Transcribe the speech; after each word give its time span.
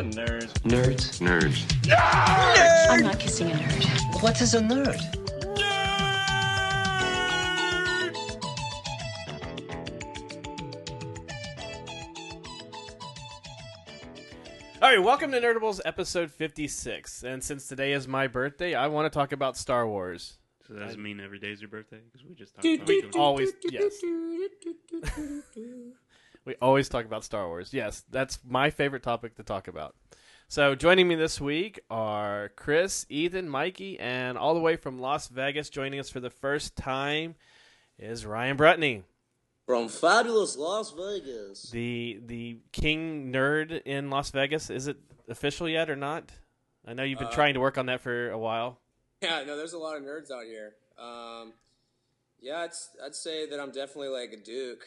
a 0.00 0.02
nerd. 0.02 0.50
Nerds. 0.62 1.20
Nerds. 1.20 1.66
Nerds! 1.82 2.86
I'm 2.88 3.02
not 3.02 3.18
kissing 3.18 3.50
a 3.50 3.54
nerd. 3.54 4.22
What 4.22 4.40
is 4.40 4.54
a 4.54 4.60
nerd? 4.60 4.98
All 14.80 14.88
right, 14.88 15.02
welcome 15.02 15.32
to 15.32 15.38
Nerdables 15.38 15.82
episode 15.84 16.30
56. 16.30 17.22
And 17.22 17.44
since 17.44 17.68
today 17.68 17.92
is 17.92 18.08
my 18.08 18.26
birthday, 18.26 18.74
I 18.74 18.86
want 18.86 19.12
to 19.12 19.14
talk 19.14 19.32
about 19.32 19.58
Star 19.58 19.86
Wars. 19.86 20.38
So 20.66 20.72
that 20.72 20.80
doesn't 20.80 21.02
mean 21.02 21.20
every 21.20 21.38
day's 21.38 21.60
your 21.60 21.68
birthday 21.68 22.00
because 22.10 22.26
we 22.26 22.34
just 22.34 22.54
talked 22.54 22.64
about 22.64 22.88
it. 22.88 23.16
always, 23.16 23.52
yes. 23.70 24.00
we 26.44 26.54
always 26.62 26.88
talk 26.88 27.04
about 27.04 27.24
Star 27.24 27.46
Wars. 27.48 27.72
Yes, 27.72 28.04
that's 28.10 28.38
my 28.46 28.70
favorite 28.70 29.02
topic 29.02 29.36
to 29.36 29.42
talk 29.42 29.68
about. 29.68 29.94
So, 30.48 30.74
joining 30.74 31.06
me 31.06 31.14
this 31.14 31.40
week 31.40 31.78
are 31.90 32.50
Chris, 32.56 33.06
Ethan, 33.08 33.48
Mikey, 33.48 34.00
and 34.00 34.36
all 34.36 34.54
the 34.54 34.60
way 34.60 34.74
from 34.76 34.98
Las 34.98 35.28
Vegas, 35.28 35.70
joining 35.70 36.00
us 36.00 36.10
for 36.10 36.18
the 36.18 36.30
first 36.30 36.74
time 36.76 37.36
is 37.98 38.26
Ryan 38.26 38.56
Brutney, 38.56 39.04
From 39.66 39.88
fabulous 39.88 40.56
Las 40.56 40.90
Vegas. 40.92 41.70
the 41.70 42.20
the 42.26 42.58
king 42.72 43.32
nerd 43.32 43.82
in 43.84 44.10
Las 44.10 44.30
Vegas. 44.32 44.70
Is 44.70 44.88
it 44.88 44.96
official 45.28 45.68
yet 45.68 45.88
or 45.88 45.96
not? 45.96 46.32
I 46.84 46.94
know 46.94 47.04
you've 47.04 47.18
been 47.20 47.30
trying 47.30 47.54
to 47.54 47.60
work 47.60 47.78
on 47.78 47.86
that 47.86 48.00
for 48.00 48.30
a 48.30 48.38
while. 48.38 48.78
Yeah, 49.22 49.44
no, 49.46 49.56
there's 49.56 49.74
a 49.74 49.78
lot 49.78 49.96
of 49.98 50.02
nerds 50.02 50.30
out 50.32 50.44
here. 50.46 50.72
Um, 50.98 51.52
yeah, 52.40 52.64
it's, 52.64 52.88
I'd 53.04 53.14
say 53.14 53.46
that 53.50 53.60
I'm 53.60 53.70
definitely 53.70 54.08
like 54.08 54.32
a 54.32 54.42
duke. 54.42 54.82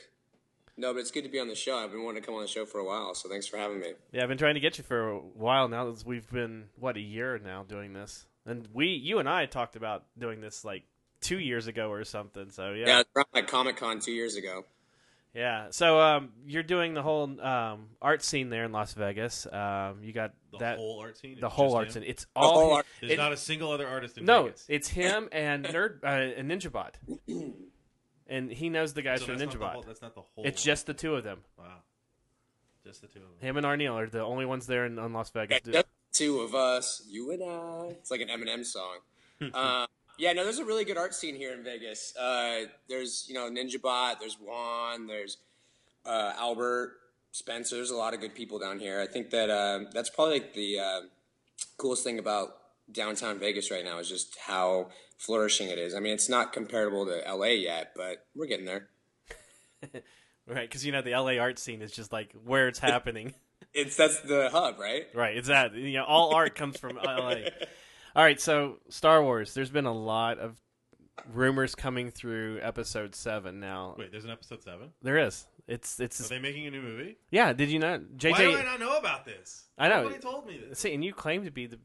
No, 0.76 0.91
but 0.94 1.00
it's 1.02 1.12
good 1.12 1.23
to 1.23 1.30
be 1.30 1.40
on 1.40 1.48
the 1.48 1.55
show. 1.55 1.77
I've 1.77 1.91
been 1.91 2.04
wanting 2.04 2.22
to 2.22 2.26
come 2.26 2.36
on 2.36 2.41
the 2.41 2.48
show 2.48 2.66
for 2.66 2.80
a 2.80 2.84
while, 2.86 3.13
so 3.13 3.30
thanks 3.30 3.45
for 3.48 3.58
having 3.58 3.80
me. 3.80 3.94
Yeah, 4.12 4.23
I've 4.23 4.30
been 4.30 4.38
trying 4.40 4.55
to 4.55 4.59
get 4.59 4.77
you 4.80 4.84
for 4.84 5.09
a 5.12 5.18
while 5.20 5.68
now. 5.68 5.90
As 5.91 6.04
we've 6.05 6.30
been 6.32 6.66
what 6.80 6.98
a 6.98 7.02
year 7.02 7.38
now 7.38 7.63
doing 7.63 7.93
this, 7.93 8.26
and 8.46 8.68
we, 8.74 8.88
you 8.88 9.20
and 9.20 9.29
I 9.29 9.46
talked 9.46 9.76
about 9.76 10.05
doing 10.18 10.41
this 10.41 10.66
like 10.66 10.84
two 11.21 11.38
years 11.40 11.68
ago 11.68 11.91
or 11.91 12.04
something. 12.04 12.49
So 12.49 12.71
yeah, 12.71 12.88
Yeah, 12.88 12.99
it's 13.01 13.10
around 13.16 13.27
like 13.34 13.48
Comic 13.48 13.77
Con 13.77 13.99
two 13.99 14.12
years 14.13 14.35
ago. 14.35 14.66
yeah. 15.35 15.68
So 15.70 15.99
um, 16.01 16.32
you're 16.48 16.63
doing 16.63 16.96
the 16.96 17.04
whole 17.04 17.40
um, 17.40 17.90
art 18.01 18.24
scene 18.24 18.49
there 18.49 18.63
in 18.66 18.71
Las 18.71 18.94
Vegas. 18.96 19.46
Um, 19.46 19.99
you 20.01 20.12
got 20.12 20.34
The 20.54 20.57
that 20.57 20.77
whole 20.79 20.99
art 21.01 21.18
scene. 21.20 21.38
the 21.40 21.49
whole 21.49 21.76
art 21.76 21.88
him? 21.88 21.94
scene. 21.94 22.04
It's 22.07 22.24
The 22.26 22.29
all 22.35 22.54
whole 22.54 22.74
art- 22.74 22.85
There's 22.99 23.13
It- 23.13 23.18
not 23.18 23.32
a 23.32 23.38
single 23.38 23.71
other 23.71 23.88
artist 23.88 24.18
in 24.18 24.26
no, 24.26 24.46
Vegas. 24.46 24.66
it's 24.68 24.88
him 24.88 25.29
and 25.32 25.66
nerd 25.66 26.04
uh, 26.04 26.07
and 26.07 26.49
Ninjabot, 26.49 26.94
and 28.27 28.52
he 28.52 28.70
knows 28.70 28.93
the 28.93 29.02
guys 29.02 29.20
So 29.21 29.27
from 29.27 29.38
that's 29.38 29.54
not 29.54 29.62
Ninjabot. 29.62 29.74
whole- 29.74 29.82
that's 29.84 30.02
not 30.02 30.16
the 30.16 30.21
whole. 30.21 30.46
It's 30.46 30.63
just 30.63 30.85
the 30.85 30.93
two 30.93 31.16
of 31.16 31.24
them. 31.24 31.40
wow. 31.57 31.66
Just 32.85 33.02
the 33.02 33.07
two 33.07 33.20
of 33.20 33.26
them. 33.26 33.38
Him 33.40 33.57
and 33.57 33.66
Arneal 33.66 33.93
are 33.96 34.07
the 34.10 34.21
only 34.24 34.46
ones 34.46 34.68
there 34.68 34.85
in, 34.85 34.98
in 34.99 35.13
Las 35.13 35.29
Vegas. 35.29 35.62
Yeah, 35.66 35.71
just 35.74 35.88
two 36.12 36.41
of 36.41 36.54
us, 36.54 37.01
you 37.07 37.32
and 37.32 37.41
I. 37.44 37.88
It's 37.91 38.12
like 38.12 38.20
an 38.21 38.27
Eminem 38.27 38.66
song. 38.66 38.98
uh, 39.54 39.85
yeah, 40.18 40.34
no, 40.34 40.44
there's 40.44 40.60
a 40.60 40.66
really 40.66 40.84
good 40.84 40.98
art 40.98 41.13
scene 41.13 41.35
here 41.35 41.54
in 41.54 41.63
Vegas. 41.63 42.13
Uh, 42.18 42.66
there's 42.90 43.26
you 43.27 43.35
know 43.35 43.49
Ninja 43.49 43.82
Bot, 43.82 44.20
there's 44.20 44.35
Juan, 44.40 45.07
there's 45.07 45.38
uh, 46.05 46.34
Albert, 46.38 46.98
Spencer. 47.32 47.76
There's 47.76 47.91
a 47.91 47.96
lot 47.96 48.13
of 48.13 48.20
good 48.20 48.35
people 48.35 48.60
down 48.60 48.79
here. 48.79 48.99
I 48.99 49.07
think 49.07 49.29
that 49.29 49.49
uh, 49.49 49.85
that's 49.94 50.10
probably 50.10 50.40
like 50.40 50.54
the 50.54 50.79
uh, 50.79 50.99
coolest 51.77 52.04
thing 52.04 52.20
about 52.20 52.57
downtown 52.91 53.40
Vegas 53.40 53.71
right 53.71 53.85
now 53.85 53.99
is 53.99 54.10
just 54.10 54.38
how 54.46 54.90
flourishing 55.24 55.70
it 55.70 55.79
is. 55.79 55.96
I 55.96 55.99
mean, 55.99 56.13
it's 56.13 56.29
not 56.29 56.54
comparable 56.54 57.05
to 57.05 57.24
LA 57.34 57.48
yet, 57.48 57.93
but 57.96 58.26
we're 58.35 58.48
getting 58.48 58.66
there. 58.66 58.90
Right, 60.46 60.68
because 60.68 60.85
you 60.85 60.91
know 60.91 61.02
the 61.02 61.12
LA 61.12 61.38
art 61.38 61.57
scene 61.57 61.82
is 61.82 61.91
just 61.91 62.12
like 62.12 62.34
where 62.43 62.68
it's 62.68 62.79
happening. 62.79 63.34
It's 63.74 63.96
that's 63.96 64.19
the 64.19 64.50
hub, 64.51 64.78
right? 64.78 65.06
right, 65.13 65.38
it's 65.38 65.47
that 65.47 65.74
you 65.74 65.94
know 65.94 66.03
all 66.03 66.35
art 66.35 66.53
comes 66.53 66.78
from 66.78 66.97
LA. 66.97 67.35
All 68.16 68.24
right, 68.24 68.40
so 68.40 68.78
Star 68.90 69.24
Wars. 69.24 69.56
There's 69.56 69.72
been 69.72 69.88
a 69.88 69.94
lot 69.94 70.38
of 70.38 70.62
rumors 71.31 71.73
coming 71.73 72.11
through 72.11 72.59
Episode 72.61 73.16
Seven 73.16 73.59
now. 73.59 73.95
Wait, 73.97 74.11
there's 74.11 74.25
an 74.25 74.29
episode 74.29 74.61
seven. 74.61 74.90
There 75.01 75.17
is. 75.17 75.47
It's 75.67 76.00
it's. 76.00 76.19
Are 76.19 76.23
it's 76.23 76.29
they 76.29 76.38
making 76.38 76.67
a 76.67 76.72
new 76.72 76.81
movie? 76.84 77.17
yeah. 77.31 77.53
Did 77.53 77.69
you 77.69 77.79
not? 77.79 78.01
JJ. 78.17 78.31
Why 78.31 78.38
do 78.38 78.57
I 78.57 78.63
not 78.63 78.79
know 78.79 78.97
about 78.97 79.25
this? 79.25 79.63
I 79.79 79.88
know. 79.88 80.03
Nobody 80.03 80.19
told 80.19 80.45
me 80.45 80.59
this. 80.69 80.78
See, 80.78 80.94
and 80.94 81.03
you 81.03 81.13
claim 81.13 81.45
to 81.45 81.51
be 81.51 81.66
the 81.66 81.79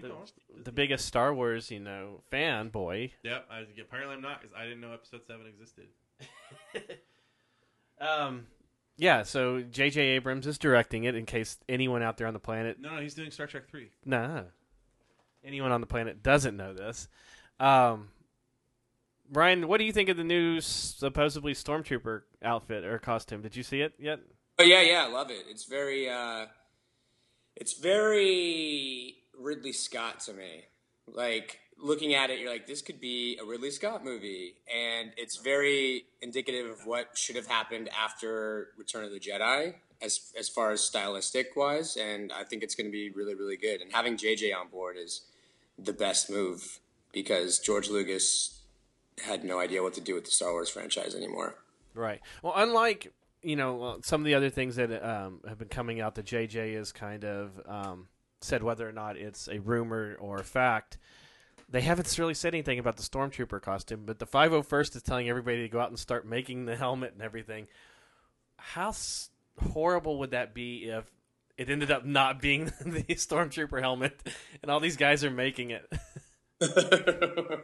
Keep 0.00 0.10
the, 0.10 0.16
going. 0.16 0.64
the 0.64 0.72
biggest 0.72 1.06
Star 1.06 1.34
Wars 1.34 1.70
you 1.70 1.80
know 1.80 2.22
fanboy. 2.32 3.12
Yep. 3.22 3.46
I, 3.50 3.64
apparently, 3.80 4.14
I'm 4.14 4.22
not 4.22 4.40
because 4.40 4.56
I 4.56 4.64
didn't 4.64 4.80
know 4.80 4.92
episode 4.92 5.22
seven 5.26 5.46
existed. 5.46 5.86
Um, 8.00 8.46
yeah. 8.96 9.22
So 9.22 9.60
J.J. 9.60 10.00
Abrams 10.00 10.46
is 10.46 10.58
directing 10.58 11.04
it. 11.04 11.14
In 11.14 11.26
case 11.26 11.58
anyone 11.68 12.02
out 12.02 12.16
there 12.16 12.26
on 12.26 12.32
the 12.32 12.40
planet 12.40 12.78
No, 12.80 12.94
no, 12.94 13.02
he's 13.02 13.14
doing 13.14 13.30
Star 13.30 13.46
Trek 13.46 13.68
three. 13.68 13.90
Nah. 14.04 14.42
Anyone 15.44 15.72
on 15.72 15.80
the 15.80 15.86
planet 15.86 16.22
doesn't 16.22 16.56
know 16.56 16.74
this. 16.74 17.08
Um, 17.60 18.10
Brian, 19.30 19.68
what 19.68 19.78
do 19.78 19.84
you 19.84 19.92
think 19.92 20.08
of 20.08 20.16
the 20.16 20.24
new 20.24 20.60
supposedly 20.60 21.54
stormtrooper 21.54 22.22
outfit 22.42 22.84
or 22.84 22.98
costume? 22.98 23.42
Did 23.42 23.56
you 23.56 23.62
see 23.62 23.80
it 23.80 23.94
yet? 23.98 24.20
Oh 24.58 24.64
yeah, 24.64 24.80
yeah, 24.80 25.04
I 25.04 25.08
love 25.08 25.30
it. 25.30 25.44
It's 25.48 25.64
very, 25.64 26.08
uh, 26.08 26.46
it's 27.54 27.78
very 27.78 29.16
Ridley 29.38 29.72
Scott 29.72 30.20
to 30.20 30.32
me. 30.32 30.64
Like 31.06 31.60
looking 31.80 32.14
at 32.14 32.30
it, 32.30 32.40
you're 32.40 32.50
like, 32.50 32.66
this 32.66 32.82
could 32.82 33.00
be 33.00 33.38
a 33.40 33.44
Ridley 33.44 33.70
Scott 33.70 34.04
movie, 34.04 34.54
and 34.72 35.12
it's 35.16 35.36
very 35.36 36.04
indicative 36.20 36.70
of 36.70 36.86
what 36.86 37.16
should 37.16 37.36
have 37.36 37.46
happened 37.46 37.88
after 37.98 38.68
Return 38.76 39.04
of 39.04 39.10
the 39.10 39.20
Jedi, 39.20 39.74
as 40.02 40.32
as 40.38 40.48
far 40.48 40.70
as 40.70 40.82
stylistic 40.82 41.56
wise. 41.56 41.96
And 41.96 42.32
I 42.32 42.44
think 42.44 42.62
it's 42.62 42.74
going 42.74 42.86
to 42.86 42.92
be 42.92 43.10
really, 43.10 43.34
really 43.34 43.56
good. 43.56 43.80
And 43.80 43.92
having 43.92 44.16
JJ 44.16 44.54
on 44.54 44.68
board 44.68 44.96
is 44.98 45.22
the 45.78 45.92
best 45.92 46.28
move 46.28 46.80
because 47.12 47.58
George 47.58 47.88
Lucas 47.88 48.60
had 49.24 49.44
no 49.44 49.58
idea 49.58 49.82
what 49.82 49.94
to 49.94 50.00
do 50.00 50.14
with 50.14 50.24
the 50.24 50.30
Star 50.30 50.52
Wars 50.52 50.68
franchise 50.68 51.14
anymore. 51.14 51.56
Right. 51.94 52.20
Well, 52.42 52.54
unlike 52.56 53.12
you 53.42 53.56
know 53.56 53.98
some 54.02 54.20
of 54.20 54.24
the 54.24 54.34
other 54.34 54.50
things 54.50 54.76
that 54.76 54.90
um, 55.02 55.40
have 55.48 55.58
been 55.58 55.68
coming 55.68 56.00
out, 56.00 56.14
that 56.16 56.26
JJ 56.26 56.74
is 56.74 56.92
kind 56.92 57.24
of 57.24 57.50
um, 57.66 58.08
said 58.40 58.62
whether 58.62 58.88
or 58.88 58.92
not 58.92 59.16
it's 59.16 59.48
a 59.48 59.58
rumor 59.60 60.16
or 60.20 60.36
a 60.38 60.44
fact. 60.44 60.98
They 61.68 61.82
haven't 61.82 62.16
really 62.18 62.34
said 62.34 62.54
anything 62.54 62.78
about 62.78 62.96
the 62.96 63.02
stormtrooper 63.02 63.60
costume, 63.60 64.04
but 64.06 64.18
the 64.18 64.26
501st 64.26 64.96
is 64.96 65.02
telling 65.02 65.28
everybody 65.28 65.62
to 65.62 65.68
go 65.68 65.80
out 65.80 65.90
and 65.90 65.98
start 65.98 66.26
making 66.26 66.64
the 66.64 66.76
helmet 66.76 67.12
and 67.12 67.22
everything. 67.22 67.68
How 68.56 68.88
s- 68.88 69.30
horrible 69.72 70.18
would 70.20 70.30
that 70.30 70.54
be 70.54 70.84
if 70.84 71.04
it 71.58 71.68
ended 71.68 71.90
up 71.90 72.06
not 72.06 72.40
being 72.40 72.66
the 72.84 73.02
stormtrooper 73.02 73.80
helmet 73.80 74.14
and 74.62 74.70
all 74.70 74.80
these 74.80 74.96
guys 74.96 75.24
are 75.24 75.30
making 75.30 75.70
it? 75.70 75.86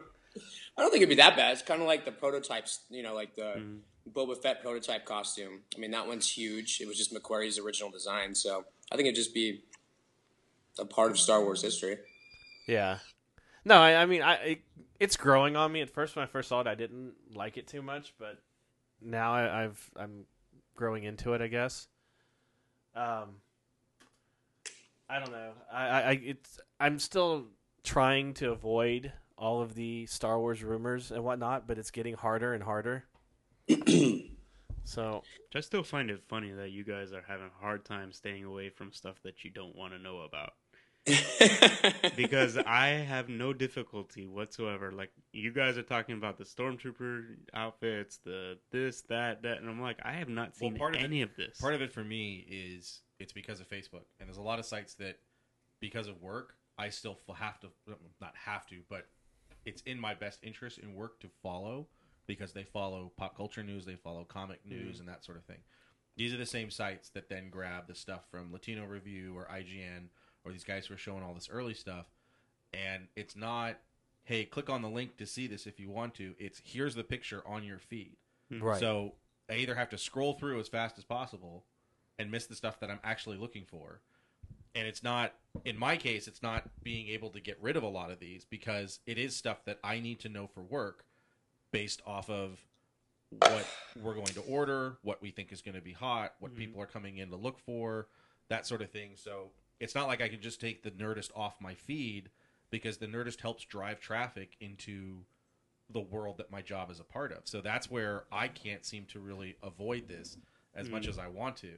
I 0.77 0.81
don't 0.81 0.91
think 0.91 1.01
it'd 1.01 1.09
be 1.09 1.15
that 1.15 1.35
bad. 1.35 1.53
It's 1.53 1.61
kind 1.61 1.81
of 1.81 1.87
like 1.87 2.05
the 2.05 2.11
prototypes, 2.11 2.81
you 2.89 3.01
know, 3.01 3.15
like 3.15 3.35
the 3.35 3.55
mm-hmm. 3.57 3.77
Boba 4.11 4.37
Fett 4.37 4.61
prototype 4.61 5.05
costume. 5.05 5.61
I 5.75 5.79
mean, 5.79 5.91
that 5.91 6.07
one's 6.07 6.29
huge. 6.29 6.79
It 6.81 6.87
was 6.87 6.97
just 6.97 7.13
McQuarrie's 7.13 7.57
original 7.57 7.89
design, 7.89 8.35
so 8.35 8.65
I 8.91 8.95
think 8.95 9.07
it'd 9.07 9.15
just 9.15 9.33
be 9.33 9.63
a 10.79 10.85
part 10.85 11.11
of 11.11 11.19
Star 11.19 11.43
Wars 11.43 11.61
history. 11.61 11.97
Yeah. 12.67 12.99
No, 13.63 13.75
I, 13.75 14.01
I 14.01 14.05
mean, 14.05 14.21
I 14.21 14.33
it, 14.35 14.61
it's 14.99 15.17
growing 15.17 15.55
on 15.55 15.71
me. 15.71 15.81
At 15.81 15.89
first, 15.89 16.15
when 16.15 16.23
I 16.23 16.27
first 16.27 16.49
saw 16.49 16.61
it, 16.61 16.67
I 16.67 16.75
didn't 16.75 17.13
like 17.33 17.57
it 17.57 17.67
too 17.67 17.81
much, 17.81 18.13
but 18.19 18.37
now 19.01 19.33
I, 19.33 19.63
I've 19.63 19.89
I'm 19.95 20.25
growing 20.75 21.03
into 21.03 21.33
it. 21.33 21.41
I 21.41 21.47
guess. 21.47 21.87
Um, 22.95 23.37
I 25.09 25.19
don't 25.19 25.31
know. 25.31 25.51
I, 25.71 25.87
I, 25.87 25.99
I 25.99 26.21
it's 26.23 26.59
I'm 26.79 26.99
still 26.99 27.45
trying 27.83 28.33
to 28.35 28.51
avoid 28.51 29.11
all 29.37 29.61
of 29.61 29.75
the 29.75 30.05
Star 30.05 30.39
Wars 30.39 30.63
rumors 30.63 31.11
and 31.11 31.23
whatnot, 31.23 31.67
but 31.67 31.77
it's 31.77 31.91
getting 31.91 32.15
harder 32.15 32.53
and 32.53 32.63
harder. 32.63 33.03
so 34.83 35.23
I 35.53 35.59
still 35.59 35.83
find 35.83 36.09
it 36.09 36.23
funny 36.27 36.51
that 36.51 36.71
you 36.71 36.83
guys 36.83 37.13
are 37.13 37.23
having 37.27 37.47
a 37.47 37.61
hard 37.61 37.83
time 37.83 38.11
staying 38.11 38.45
away 38.45 38.69
from 38.69 38.91
stuff 38.91 39.15
that 39.23 39.43
you 39.43 39.49
don't 39.49 39.75
want 39.75 39.93
to 39.93 39.99
know 39.99 40.19
about. 40.19 40.53
because 42.15 42.57
I 42.57 42.87
have 42.87 43.29
no 43.29 43.53
difficulty 43.53 44.25
whatsoever. 44.25 44.91
Like 44.91 45.11
you 45.31 45.51
guys 45.51 45.77
are 45.77 45.83
talking 45.83 46.15
about 46.15 46.37
the 46.37 46.43
stormtrooper 46.43 47.25
outfits, 47.53 48.17
the 48.25 48.57
this, 48.71 49.01
that, 49.09 49.43
that, 49.43 49.59
and 49.59 49.69
I'm 49.69 49.81
like, 49.81 49.99
I 50.03 50.13
have 50.13 50.29
not 50.29 50.55
seen 50.55 50.77
part 50.77 50.95
of 50.95 51.03
any 51.03 51.21
it- 51.21 51.29
of 51.29 51.35
this. 51.35 51.59
Part 51.59 51.75
of 51.75 51.81
it 51.81 51.91
for 51.91 52.03
me 52.03 52.45
is 52.49 53.01
it's 53.19 53.33
because 53.33 53.59
of 53.59 53.69
Facebook, 53.69 54.05
and 54.19 54.27
there's 54.27 54.37
a 54.37 54.43
lot 54.43 54.59
of 54.59 54.65
sites 54.65 54.95
that, 54.95 55.19
because 55.79 56.07
of 56.07 56.21
work, 56.21 56.55
I 56.77 56.89
still 56.89 57.17
have 57.35 57.59
to 57.59 57.67
not 58.19 58.33
have 58.45 58.65
to, 58.67 58.77
but 58.89 59.07
it's 59.65 59.81
in 59.83 59.99
my 59.99 60.13
best 60.13 60.39
interest 60.43 60.79
in 60.79 60.95
work 60.95 61.19
to 61.19 61.27
follow 61.43 61.87
because 62.27 62.53
they 62.53 62.63
follow 62.63 63.11
pop 63.17 63.37
culture 63.37 63.63
news, 63.63 63.85
they 63.85 63.95
follow 63.95 64.23
comic 64.23 64.59
mm-hmm. 64.65 64.85
news, 64.85 64.99
and 64.99 65.07
that 65.07 65.23
sort 65.23 65.37
of 65.37 65.45
thing. 65.45 65.59
These 66.17 66.33
are 66.33 66.37
the 66.37 66.45
same 66.45 66.71
sites 66.71 67.09
that 67.09 67.29
then 67.29 67.49
grab 67.49 67.87
the 67.87 67.95
stuff 67.95 68.21
from 68.31 68.51
Latino 68.51 68.85
Review 68.85 69.35
or 69.35 69.47
IGN 69.53 70.07
or 70.45 70.51
these 70.51 70.63
guys 70.63 70.85
who 70.85 70.93
are 70.93 70.97
showing 70.97 71.23
all 71.23 71.33
this 71.33 71.49
early 71.49 71.73
stuff, 71.73 72.05
and 72.73 73.07
it's 73.15 73.35
not, 73.35 73.77
hey, 74.23 74.45
click 74.45 74.69
on 74.69 74.81
the 74.81 74.89
link 74.89 75.17
to 75.17 75.25
see 75.25 75.47
this 75.47 75.65
if 75.65 75.79
you 75.79 75.89
want 75.89 76.13
to. 76.15 76.35
It's 76.37 76.61
here's 76.63 76.95
the 76.95 77.03
picture 77.03 77.41
on 77.45 77.63
your 77.63 77.79
feed. 77.79 78.17
Hmm. 78.51 78.61
right. 78.61 78.79
So 78.79 79.13
I 79.49 79.55
either 79.55 79.75
have 79.75 79.89
to 79.89 79.97
scroll 79.97 80.33
through 80.33 80.59
as 80.59 80.67
fast 80.67 80.97
as 80.97 81.03
possible 81.03 81.65
and 82.17 82.31
miss 82.31 82.45
the 82.45 82.55
stuff 82.55 82.79
that 82.79 82.89
I'm 82.89 82.99
actually 83.03 83.37
looking 83.37 83.65
for. 83.65 84.01
and 84.73 84.87
it's 84.87 85.01
not 85.03 85.33
in 85.63 85.77
my 85.79 85.95
case 85.95 86.27
it's 86.27 86.43
not 86.43 86.69
being 86.83 87.07
able 87.07 87.29
to 87.29 87.39
get 87.39 87.57
rid 87.61 87.77
of 87.77 87.83
a 87.83 87.87
lot 87.87 88.11
of 88.11 88.19
these 88.19 88.45
because 88.45 88.99
it 89.05 89.17
is 89.17 89.35
stuff 89.35 89.63
that 89.65 89.79
i 89.83 89.99
need 89.99 90.19
to 90.19 90.29
know 90.29 90.47
for 90.47 90.61
work 90.61 91.05
based 91.71 92.01
off 92.05 92.29
of 92.29 92.59
what 93.29 93.65
we're 94.01 94.13
going 94.13 94.25
to 94.25 94.41
order 94.41 94.97
what 95.01 95.21
we 95.21 95.31
think 95.31 95.51
is 95.51 95.61
going 95.61 95.75
to 95.75 95.81
be 95.81 95.93
hot 95.93 96.33
what 96.39 96.51
hmm. 96.51 96.57
people 96.57 96.81
are 96.81 96.85
coming 96.85 97.17
in 97.17 97.29
to 97.29 97.35
look 97.35 97.57
for 97.59 98.07
that 98.49 98.67
sort 98.67 98.81
of 98.81 98.91
thing 98.91 99.11
so 99.15 99.49
it's 99.79 99.95
not 99.95 100.07
like 100.07 100.21
i 100.21 100.27
can 100.27 100.41
just 100.41 100.61
take 100.61 100.83
the 100.83 100.91
nerdist 100.91 101.31
off 101.35 101.55
my 101.61 101.73
feed 101.73 102.29
because 102.69 102.97
the 102.97 103.07
nerdist 103.07 103.41
helps 103.41 103.63
drive 103.65 103.99
traffic 103.99 104.55
into 104.59 105.17
the 105.89 106.01
world 106.01 106.37
that 106.37 106.51
my 106.51 106.61
job 106.61 106.89
is 106.89 106.99
a 106.99 107.03
part 107.03 107.31
of. 107.31 107.39
So 107.43 107.61
that's 107.61 107.89
where 107.89 108.25
i 108.31 108.47
can't 108.47 108.85
seem 108.85 109.05
to 109.05 109.19
really 109.19 109.55
avoid 109.63 110.07
this 110.07 110.37
as 110.75 110.89
much 110.89 111.05
hmm. 111.05 111.11
as 111.11 111.19
i 111.19 111.27
want 111.27 111.57
to. 111.57 111.73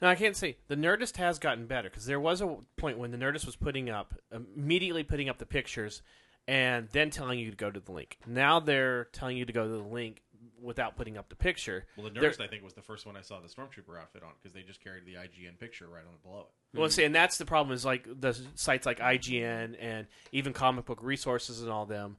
Now 0.00 0.08
I 0.08 0.14
can't 0.14 0.36
say 0.36 0.58
the 0.68 0.76
Nerdist 0.76 1.16
has 1.16 1.38
gotten 1.38 1.66
better 1.66 1.88
because 1.88 2.06
there 2.06 2.20
was 2.20 2.42
a 2.42 2.56
point 2.76 2.98
when 2.98 3.10
the 3.10 3.18
Nerdist 3.18 3.46
was 3.46 3.56
putting 3.56 3.88
up 3.88 4.14
immediately 4.32 5.02
putting 5.02 5.28
up 5.28 5.38
the 5.38 5.46
pictures 5.46 6.02
and 6.46 6.88
then 6.92 7.10
telling 7.10 7.38
you 7.38 7.50
to 7.50 7.56
go 7.56 7.70
to 7.70 7.80
the 7.80 7.92
link. 7.92 8.18
Now 8.26 8.60
they're 8.60 9.04
telling 9.12 9.36
you 9.36 9.44
to 9.46 9.52
go 9.52 9.64
to 9.64 9.70
the 9.70 9.78
link 9.78 10.22
without 10.60 10.96
putting 10.96 11.16
up 11.16 11.28
the 11.28 11.36
picture. 11.36 11.86
Well, 11.96 12.08
the 12.08 12.18
They're- 12.18 12.30
Nerdist, 12.30 12.40
I 12.40 12.46
think, 12.46 12.62
was 12.62 12.74
the 12.74 12.82
first 12.82 13.06
one 13.06 13.16
I 13.16 13.22
saw 13.22 13.40
the 13.40 13.48
Stormtrooper 13.48 13.98
outfit 14.00 14.22
on 14.22 14.30
because 14.40 14.54
they 14.54 14.62
just 14.62 14.82
carried 14.82 15.04
the 15.04 15.14
IGN 15.14 15.58
picture 15.58 15.86
right 15.86 16.02
on 16.04 16.14
below 16.22 16.46
it. 16.72 16.78
Well, 16.78 16.88
see, 16.90 17.04
and 17.04 17.14
that's 17.14 17.38
the 17.38 17.44
problem 17.44 17.74
is 17.74 17.84
like 17.84 18.06
the 18.20 18.36
sites 18.54 18.86
like 18.86 18.98
IGN 19.00 19.76
and 19.80 20.06
even 20.32 20.52
comic 20.52 20.86
book 20.86 21.00
resources 21.02 21.62
and 21.62 21.70
all 21.70 21.86
them, 21.86 22.16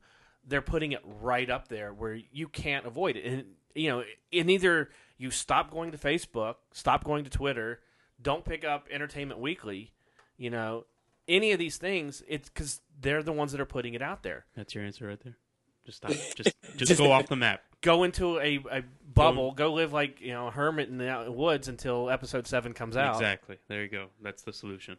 they're 0.47 0.61
putting 0.61 0.91
it 0.91 1.01
right 1.21 1.49
up 1.49 1.67
there 1.67 1.93
where 1.93 2.19
you 2.31 2.47
can't 2.47 2.85
avoid 2.85 3.15
it. 3.15 3.25
And 3.25 3.45
you 3.75 3.89
know, 3.89 4.03
in 4.31 4.49
either 4.49 4.89
you 5.17 5.31
stop 5.31 5.71
going 5.71 5.91
to 5.91 5.97
Facebook, 5.97 6.55
stop 6.73 7.03
going 7.03 7.23
to 7.23 7.29
Twitter, 7.29 7.79
don't 8.21 8.43
pick 8.43 8.65
up 8.65 8.87
Entertainment 8.91 9.39
Weekly, 9.39 9.91
you 10.37 10.49
know, 10.49 10.85
any 11.27 11.51
of 11.51 11.59
these 11.59 11.77
things. 11.77 12.23
It's 12.27 12.49
because 12.49 12.81
they're 12.99 13.23
the 13.23 13.31
ones 13.31 13.51
that 13.51 13.61
are 13.61 13.65
putting 13.65 13.93
it 13.93 14.01
out 14.01 14.23
there. 14.23 14.45
That's 14.55 14.75
your 14.75 14.83
answer 14.83 15.07
right 15.07 15.19
there. 15.23 15.37
Just 15.85 15.97
stop. 15.97 16.11
Just 16.35 16.53
just 16.75 16.97
go 16.97 17.11
off 17.11 17.27
the 17.27 17.35
map. 17.35 17.61
Go 17.81 18.03
into 18.03 18.39
a, 18.39 18.59
a 18.71 18.83
bubble, 19.13 19.51
go 19.51 19.73
live 19.73 19.93
like 19.93 20.21
you 20.21 20.31
know 20.33 20.47
a 20.47 20.51
hermit 20.51 20.89
in 20.89 20.97
the 20.97 21.31
woods 21.31 21.67
until 21.67 22.09
episode 22.09 22.47
seven 22.47 22.73
comes 22.73 22.95
out. 22.95 23.15
Exactly. 23.15 23.57
There 23.67 23.81
you 23.81 23.89
go. 23.89 24.07
That's 24.21 24.43
the 24.43 24.53
solution. 24.53 24.97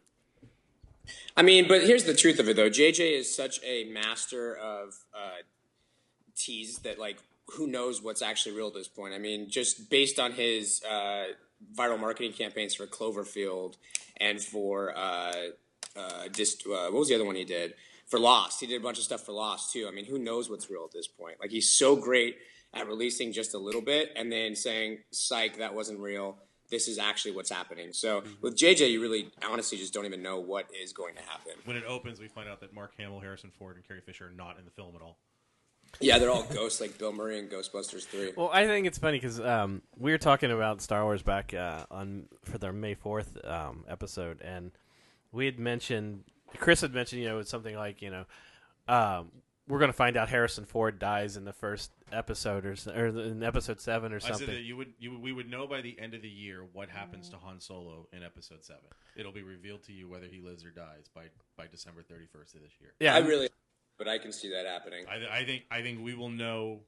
I 1.35 1.41
mean, 1.41 1.67
but 1.67 1.83
here's 1.83 2.05
the 2.05 2.13
truth 2.13 2.39
of 2.39 2.47
it, 2.47 2.55
though. 2.55 2.69
JJ 2.69 3.19
is 3.19 3.33
such 3.33 3.59
a 3.63 3.85
master 3.85 4.55
of 4.55 4.93
uh, 5.13 5.41
tease 6.35 6.79
that, 6.79 6.97
like, 6.97 7.17
who 7.47 7.67
knows 7.67 8.01
what's 8.01 8.21
actually 8.21 8.55
real 8.55 8.67
at 8.67 8.73
this 8.73 8.87
point? 8.87 9.13
I 9.13 9.17
mean, 9.17 9.49
just 9.49 9.89
based 9.89 10.19
on 10.19 10.31
his 10.31 10.81
uh, 10.89 11.25
viral 11.75 11.99
marketing 11.99 12.33
campaigns 12.33 12.73
for 12.73 12.87
Cloverfield 12.87 13.75
and 14.17 14.41
for 14.41 14.95
uh, 14.95 15.33
uh, 15.95 16.27
just 16.31 16.65
uh, 16.65 16.89
what 16.89 16.93
was 16.93 17.09
the 17.09 17.15
other 17.15 17.25
one 17.25 17.35
he 17.35 17.45
did 17.45 17.73
for 18.07 18.19
Lost? 18.19 18.61
He 18.61 18.67
did 18.67 18.79
a 18.79 18.83
bunch 18.83 18.97
of 18.97 19.03
stuff 19.03 19.25
for 19.25 19.33
Lost 19.33 19.73
too. 19.73 19.87
I 19.87 19.91
mean, 19.91 20.05
who 20.05 20.17
knows 20.17 20.49
what's 20.49 20.69
real 20.69 20.85
at 20.85 20.91
this 20.91 21.07
point? 21.07 21.37
Like, 21.41 21.51
he's 21.51 21.69
so 21.69 21.95
great 21.95 22.37
at 22.73 22.87
releasing 22.87 23.31
just 23.31 23.53
a 23.53 23.57
little 23.57 23.81
bit 23.81 24.11
and 24.15 24.31
then 24.31 24.55
saying, 24.55 24.99
"Psych, 25.11 25.57
that 25.57 25.73
wasn't 25.73 25.99
real." 25.99 26.37
This 26.69 26.87
is 26.87 26.97
actually 26.97 27.31
what's 27.31 27.51
happening. 27.51 27.93
So 27.93 28.23
with 28.41 28.57
JJ, 28.57 28.91
you 28.91 29.01
really 29.01 29.29
honestly 29.47 29.77
just 29.77 29.93
don't 29.93 30.05
even 30.05 30.23
know 30.23 30.39
what 30.39 30.65
is 30.73 30.91
going 30.91 31.15
to 31.15 31.21
happen. 31.21 31.53
When 31.65 31.77
it 31.77 31.83
opens, 31.85 32.19
we 32.19 32.27
find 32.27 32.49
out 32.49 32.61
that 32.61 32.73
Mark 32.73 32.93
Hamill, 32.97 33.19
Harrison 33.19 33.51
Ford, 33.57 33.75
and 33.75 33.87
Carrie 33.87 34.01
Fisher 34.01 34.27
are 34.27 34.31
not 34.31 34.57
in 34.57 34.65
the 34.65 34.71
film 34.71 34.95
at 34.95 35.01
all. 35.01 35.17
Yeah, 35.99 36.17
they're 36.17 36.31
all 36.31 36.43
ghosts 36.43 36.81
like 36.81 36.97
Bill 36.97 37.11
Murray 37.11 37.37
in 37.37 37.47
Ghostbusters 37.47 38.05
3. 38.05 38.33
Well, 38.35 38.49
I 38.51 38.65
think 38.65 38.87
it's 38.87 38.97
funny 38.97 39.17
because 39.17 39.39
um, 39.39 39.83
we 39.97 40.11
were 40.11 40.17
talking 40.17 40.49
about 40.51 40.81
Star 40.81 41.03
Wars 41.03 41.21
back 41.21 41.53
uh, 41.53 41.85
on 41.91 42.25
for 42.43 42.57
their 42.57 42.73
May 42.73 42.95
Fourth 42.95 43.37
um, 43.45 43.85
episode, 43.87 44.41
and 44.41 44.71
we 45.31 45.45
had 45.45 45.59
mentioned 45.59 46.23
Chris 46.57 46.81
had 46.81 46.93
mentioned 46.93 47.21
you 47.21 47.27
know 47.27 47.39
it's 47.39 47.49
something 47.49 47.75
like 47.75 48.01
you 48.01 48.09
know 48.09 48.25
um, 48.87 49.31
we're 49.67 49.79
going 49.79 49.89
to 49.89 49.97
find 49.97 50.17
out 50.17 50.29
Harrison 50.29 50.65
Ford 50.65 50.99
dies 50.99 51.37
in 51.37 51.45
the 51.45 51.53
first 51.53 51.91
episode 52.13 52.65
or, 52.65 52.75
or 52.95 53.07
in 53.07 53.43
episode 53.43 53.81
seven 53.81 54.13
or 54.13 54.17
I 54.17 54.19
said 54.19 54.31
that 54.33 54.37
something. 54.39 54.65
you 54.65 54.77
would, 54.77 54.93
you 54.99 55.19
we 55.19 55.31
would 55.31 55.49
know 55.49 55.67
by 55.67 55.81
the 55.81 55.99
end 55.99 56.13
of 56.13 56.21
the 56.21 56.29
year 56.29 56.65
what 56.71 56.89
happens 56.89 57.29
to 57.29 57.37
Han 57.37 57.59
Solo 57.59 58.07
in 58.13 58.23
Episode 58.23 58.63
Seven. 58.63 58.83
It'll 59.15 59.31
be 59.31 59.43
revealed 59.43 59.83
to 59.83 59.93
you 59.93 60.07
whether 60.07 60.27
he 60.27 60.39
lives 60.39 60.63
or 60.63 60.69
dies 60.71 61.09
by 61.13 61.23
by 61.57 61.67
December 61.67 62.03
thirty 62.03 62.27
first 62.27 62.55
of 62.55 62.61
this 62.61 62.71
year. 62.79 62.93
Yeah, 62.99 63.15
I 63.15 63.19
really, 63.19 63.49
but 63.97 64.07
I 64.07 64.17
can 64.17 64.31
see 64.31 64.51
that 64.51 64.65
happening. 64.65 65.05
I, 65.09 65.39
I 65.39 65.45
think 65.45 65.63
I 65.71 65.81
think 65.81 66.03
we 66.03 66.15
will 66.15 66.29
know. 66.29 66.81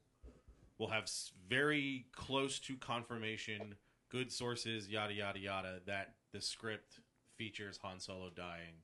We'll 0.77 0.89
have 0.89 1.09
very 1.47 2.07
close 2.11 2.59
to 2.59 2.75
confirmation, 2.75 3.75
good 4.09 4.31
sources, 4.31 4.89
yada 4.89 5.13
yada 5.13 5.39
yada, 5.39 5.79
that 5.87 6.15
the 6.33 6.41
script 6.41 6.99
features 7.37 7.79
Han 7.83 7.99
Solo 7.99 8.29
dying, 8.29 8.83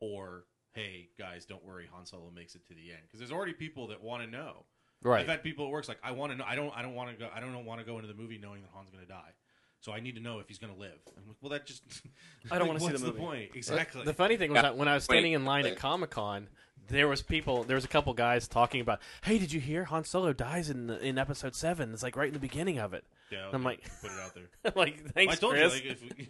or 0.00 0.44
hey 0.74 1.08
guys, 1.18 1.44
don't 1.44 1.64
worry, 1.64 1.88
Han 1.92 2.06
Solo 2.06 2.30
makes 2.34 2.54
it 2.54 2.66
to 2.66 2.74
the 2.74 2.90
end. 2.90 3.00
Because 3.06 3.20
there's 3.20 3.32
already 3.32 3.52
people 3.52 3.88
that 3.88 4.02
want 4.02 4.22
to 4.22 4.30
know. 4.30 4.64
Right. 5.02 5.20
I've 5.22 5.28
had 5.28 5.42
people 5.42 5.66
at 5.66 5.70
work 5.72 5.88
like, 5.88 5.98
I 6.02 6.12
want 6.12 6.32
to 6.32 6.38
know. 6.38 6.44
I 6.46 6.54
don't. 6.54 6.72
I 6.76 6.82
don't 6.82 6.94
want 6.94 7.10
to 7.10 7.16
go. 7.16 7.28
I 7.34 7.40
don't 7.40 7.64
want 7.64 7.80
to 7.80 7.86
go 7.86 7.96
into 7.96 8.08
the 8.08 8.14
movie 8.14 8.38
knowing 8.38 8.62
that 8.62 8.70
Han's 8.74 8.90
going 8.90 9.02
to 9.04 9.08
die. 9.10 9.30
So 9.80 9.90
I 9.92 9.98
need 9.98 10.14
to 10.14 10.20
know 10.22 10.38
if 10.38 10.46
he's 10.46 10.58
going 10.58 10.72
to 10.72 10.78
live. 10.78 10.92
I'm 11.16 11.26
like, 11.26 11.36
well, 11.40 11.50
that 11.50 11.66
just. 11.66 11.82
I 12.50 12.58
don't 12.58 12.68
like, 12.68 12.80
wanna 12.80 12.80
see 12.80 12.86
the 12.86 12.92
what's 12.92 13.02
movie. 13.04 13.18
point 13.18 13.50
exactly. 13.54 14.04
The 14.04 14.14
funny 14.14 14.36
thing 14.36 14.50
was 14.50 14.56
Yeah. 14.58 14.62
that 14.62 14.76
when 14.76 14.86
I 14.88 14.94
was 14.94 15.08
Wait, 15.08 15.14
standing 15.16 15.32
in 15.32 15.44
line 15.44 15.66
at 15.66 15.76
Comic 15.76 16.10
Con, 16.10 16.46
there 16.88 17.08
was 17.08 17.20
people. 17.22 17.64
There 17.64 17.74
was 17.74 17.84
a 17.84 17.88
couple 17.88 18.14
guys 18.14 18.46
talking 18.46 18.80
about, 18.80 19.00
"Hey, 19.22 19.38
did 19.38 19.52
you 19.52 19.58
hear 19.60 19.84
Han 19.84 20.04
Solo 20.04 20.32
dies 20.32 20.70
in 20.70 20.86
the, 20.86 20.98
in 21.04 21.18
Episode 21.18 21.56
7? 21.56 21.92
It's 21.92 22.02
like 22.04 22.14
right 22.16 22.28
in 22.28 22.34
the 22.34 22.38
beginning 22.38 22.78
of 22.78 22.94
it." 22.94 23.04
yeah, 23.32 23.48
I'm 23.52 23.64
like- 23.64 23.82
put 24.02 24.10
it 24.12 24.18
out 24.20 24.34
there. 24.34 24.44
I'm 24.66 24.72
like, 24.76 25.12
thanks, 25.14 25.32
I 25.32 25.36
told 25.36 25.54
Chris. 25.54 25.82
you, 25.82 25.90
like, 25.90 26.00
if 26.02 26.02
we, 26.18 26.28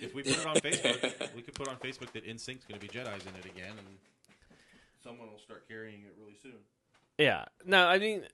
if 0.00 0.14
we 0.14 0.22
put 0.22 0.32
it 0.38 0.46
on 0.46 0.56
Facebook, 0.56 1.34
we 1.34 1.42
could 1.42 1.54
put 1.54 1.66
on 1.68 1.76
Facebook 1.76 2.12
that 2.12 2.24
NSYNC's 2.26 2.66
going 2.66 2.78
to 2.78 2.86
be 2.86 2.88
Jedi's 2.88 3.24
in 3.26 3.34
it 3.38 3.46
again, 3.46 3.70
and 3.78 3.86
someone 5.02 5.28
will 5.30 5.38
start 5.38 5.66
carrying 5.66 6.00
it 6.02 6.14
really 6.20 6.36
soon. 6.42 6.60
Yeah. 7.18 7.44
No, 7.64 7.86
I 7.86 7.98
mean, 7.98 8.24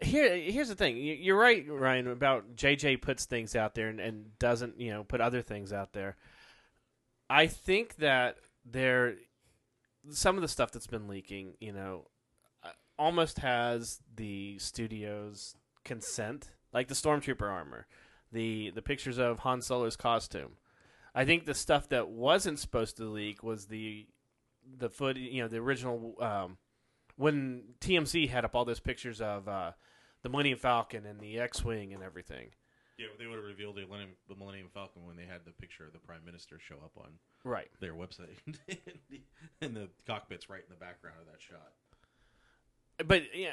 here 0.00 0.34
here's 0.36 0.68
the 0.68 0.74
thing. 0.74 0.96
You- 0.96 1.14
You're 1.14 1.38
right, 1.38 1.64
Ryan, 1.68 2.08
about 2.08 2.56
JJ 2.56 3.00
puts 3.02 3.26
things 3.26 3.54
out 3.56 3.74
there 3.74 3.88
and, 3.88 4.00
and 4.00 4.38
doesn't, 4.38 4.80
you 4.80 4.90
know, 4.90 5.04
put 5.04 5.20
other 5.20 5.42
things 5.42 5.72
out 5.72 5.92
there. 5.92 6.16
I 7.30 7.46
think 7.46 7.96
that 7.96 8.36
there, 8.64 9.14
some 10.10 10.36
of 10.36 10.42
the 10.42 10.48
stuff 10.48 10.70
that's 10.72 10.86
been 10.86 11.08
leaking, 11.08 11.54
you 11.60 11.72
know, 11.72 12.06
uh, 12.62 12.68
almost 12.98 13.38
has 13.38 14.00
the 14.14 14.58
studio's 14.58 15.54
consent, 15.84 16.50
like 16.72 16.88
the 16.88 16.94
stormtrooper 16.94 17.42
armor, 17.50 17.86
the 18.32 18.70
the 18.70 18.82
pictures 18.82 19.18
of 19.18 19.40
Han 19.40 19.62
Solo's 19.62 19.96
costume. 19.96 20.56
I 21.14 21.24
think 21.24 21.44
the 21.44 21.54
stuff 21.54 21.88
that 21.90 22.08
wasn't 22.08 22.58
supposed 22.58 22.96
to 22.98 23.04
leak 23.04 23.42
was 23.42 23.66
the 23.66 24.06
the 24.78 24.90
foot, 24.90 25.16
you 25.16 25.42
know, 25.42 25.48
the 25.48 25.58
original 25.58 26.14
um, 26.20 26.56
when 27.16 27.62
TMZ 27.80 28.28
had 28.28 28.44
up 28.44 28.54
all 28.54 28.64
those 28.64 28.80
pictures 28.80 29.20
of 29.20 29.48
uh, 29.48 29.72
the 30.22 30.28
Millennium 30.28 30.58
Falcon 30.58 31.06
and 31.06 31.20
the 31.20 31.38
X-wing 31.38 31.92
and 31.92 32.02
everything. 32.02 32.48
Yeah, 32.98 33.06
they 33.18 33.26
would 33.26 33.36
have 33.36 33.44
revealed 33.44 33.74
the 33.76 33.86
Millennium, 33.86 34.10
the 34.28 34.36
Millennium 34.36 34.68
Falcon 34.72 35.04
when 35.04 35.16
they 35.16 35.24
had 35.24 35.40
the 35.44 35.50
picture 35.52 35.84
of 35.84 35.92
the 35.92 35.98
Prime 35.98 36.24
Minister 36.24 36.58
show 36.60 36.76
up 36.76 36.92
on 36.96 37.10
Right. 37.42 37.68
their 37.80 37.92
website, 37.94 38.36
and 39.60 39.74
the 39.76 39.88
cockpit's 40.06 40.48
right 40.48 40.60
in 40.62 40.70
the 40.70 40.76
background 40.78 41.16
of 41.20 41.26
that 41.26 41.42
shot. 41.42 41.72
But 43.04 43.24
yeah, 43.34 43.50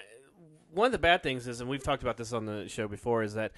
one 0.71 0.85
of 0.85 0.91
the 0.91 0.99
bad 0.99 1.23
things 1.23 1.47
is, 1.47 1.59
and 1.59 1.69
we've 1.69 1.83
talked 1.83 2.03
about 2.03 2.17
this 2.17 2.33
on 2.33 2.45
the 2.45 2.69
show 2.69 2.87
before, 2.87 3.23
is 3.23 3.33
that 3.33 3.51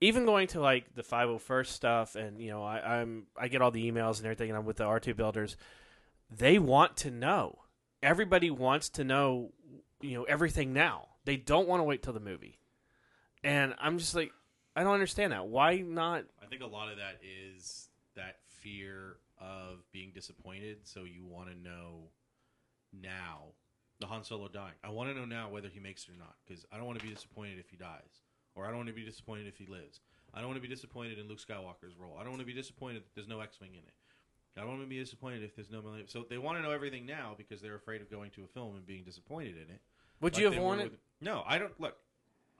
even 0.00 0.24
going 0.24 0.48
to 0.48 0.60
like 0.60 0.94
the 0.94 1.02
501st 1.02 1.66
stuff, 1.66 2.16
and 2.16 2.40
you 2.40 2.50
know, 2.50 2.64
I, 2.64 3.00
I'm 3.00 3.26
I 3.38 3.48
get 3.48 3.60
all 3.60 3.70
the 3.70 3.90
emails 3.90 4.16
and 4.16 4.24
everything, 4.26 4.48
and 4.48 4.58
I'm 4.58 4.64
with 4.64 4.78
the 4.78 4.84
R2 4.84 5.14
builders. 5.14 5.56
They 6.30 6.58
want 6.58 6.96
to 6.98 7.10
know. 7.10 7.58
Everybody 8.02 8.50
wants 8.50 8.88
to 8.90 9.04
know, 9.04 9.52
you 10.00 10.14
know, 10.14 10.24
everything 10.24 10.72
now. 10.72 11.08
They 11.24 11.36
don't 11.36 11.68
want 11.68 11.80
to 11.80 11.84
wait 11.84 12.02
till 12.02 12.14
the 12.14 12.20
movie, 12.20 12.58
and 13.44 13.74
I'm 13.78 13.98
just 13.98 14.14
like, 14.14 14.32
I 14.74 14.82
don't 14.82 14.94
understand 14.94 15.32
that. 15.32 15.46
Why 15.46 15.78
not? 15.78 16.24
I 16.42 16.46
think 16.46 16.62
a 16.62 16.66
lot 16.66 16.90
of 16.90 16.96
that 16.96 17.20
is 17.22 17.88
that 18.16 18.36
fear 18.62 19.16
of 19.38 19.78
being 19.92 20.12
disappointed, 20.14 20.78
so 20.84 21.04
you 21.04 21.24
want 21.24 21.50
to 21.50 21.56
know 21.56 22.10
now. 22.92 23.52
The 24.00 24.06
Han 24.06 24.24
Solo 24.24 24.48
dying. 24.48 24.72
I 24.82 24.88
want 24.88 25.10
to 25.10 25.14
know 25.14 25.26
now 25.26 25.50
whether 25.50 25.68
he 25.68 25.78
makes 25.78 26.04
it 26.04 26.12
or 26.12 26.16
not, 26.16 26.34
because 26.46 26.64
I 26.72 26.78
don't 26.78 26.86
want 26.86 26.98
to 26.98 27.06
be 27.06 27.12
disappointed 27.12 27.58
if 27.58 27.68
he 27.68 27.76
dies, 27.76 28.22
or 28.54 28.64
I 28.64 28.68
don't 28.68 28.78
want 28.78 28.88
to 28.88 28.94
be 28.94 29.04
disappointed 29.04 29.46
if 29.46 29.58
he 29.58 29.66
lives. 29.66 30.00
I 30.32 30.38
don't 30.38 30.48
want 30.48 30.56
to 30.56 30.66
be 30.66 30.74
disappointed 30.74 31.18
in 31.18 31.28
Luke 31.28 31.40
Skywalker's 31.40 31.98
role. 31.98 32.16
I 32.18 32.22
don't 32.22 32.30
want 32.30 32.40
to 32.40 32.46
be 32.46 32.54
disappointed 32.54 33.02
that 33.02 33.14
there's 33.14 33.28
no 33.28 33.40
X-wing 33.40 33.72
in 33.72 33.80
it. 33.80 33.92
I 34.56 34.60
don't 34.60 34.70
want 34.70 34.80
to 34.82 34.86
be 34.88 34.98
disappointed 34.98 35.42
if 35.42 35.54
there's 35.54 35.70
no 35.70 35.80
Millennium. 35.80 36.08
So 36.08 36.24
they 36.28 36.38
want 36.38 36.58
to 36.58 36.62
know 36.62 36.70
everything 36.72 37.06
now 37.06 37.34
because 37.36 37.60
they're 37.60 37.76
afraid 37.76 38.00
of 38.02 38.10
going 38.10 38.30
to 38.32 38.44
a 38.44 38.46
film 38.48 38.76
and 38.76 38.86
being 38.86 39.04
disappointed 39.04 39.54
in 39.56 39.72
it. 39.74 39.80
Would 40.20 40.34
Like 40.34 40.40
you 40.40 40.50
have 40.50 40.58
were 40.58 40.64
wanted? 40.64 40.90
with- 40.90 41.00
No, 41.20 41.42
I 41.46 41.58
don't. 41.58 41.78
Look, 41.80 41.96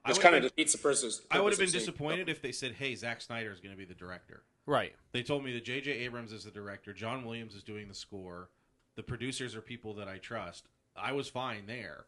I 0.03 0.09
would've 0.09 0.23
kind 0.23 0.35
of 0.35 0.41
been- 0.41 0.49
defeats 0.49 0.71
the 0.73 0.77
person's. 0.79 1.21
I 1.29 1.39
would 1.39 1.51
have 1.51 1.59
been 1.59 1.65
of 1.65 1.71
seeing- 1.71 1.79
disappointed 1.81 2.29
if 2.29 2.41
they 2.41 2.51
said, 2.51 2.73
"Hey, 2.73 2.95
Zack 2.95 3.21
Snyder 3.21 3.51
is 3.51 3.59
going 3.59 3.71
to 3.71 3.77
be 3.77 3.85
the 3.85 3.93
director." 3.93 4.43
Right. 4.65 4.95
They 5.11 5.21
told 5.23 5.43
me 5.43 5.53
that 5.53 5.65
J.J. 5.65 5.91
Abrams 5.91 6.31
is 6.31 6.43
the 6.45 6.51
director, 6.51 6.93
John 6.93 7.23
Williams 7.25 7.55
is 7.55 7.63
doing 7.63 7.87
the 7.87 7.93
score, 7.95 8.49
the 8.95 9.03
producers 9.03 9.55
are 9.55 9.61
people 9.61 9.93
that 9.95 10.07
I 10.07 10.17
trust. 10.17 10.67
I 10.95 11.11
was 11.13 11.29
fine 11.29 11.65
there. 11.65 12.05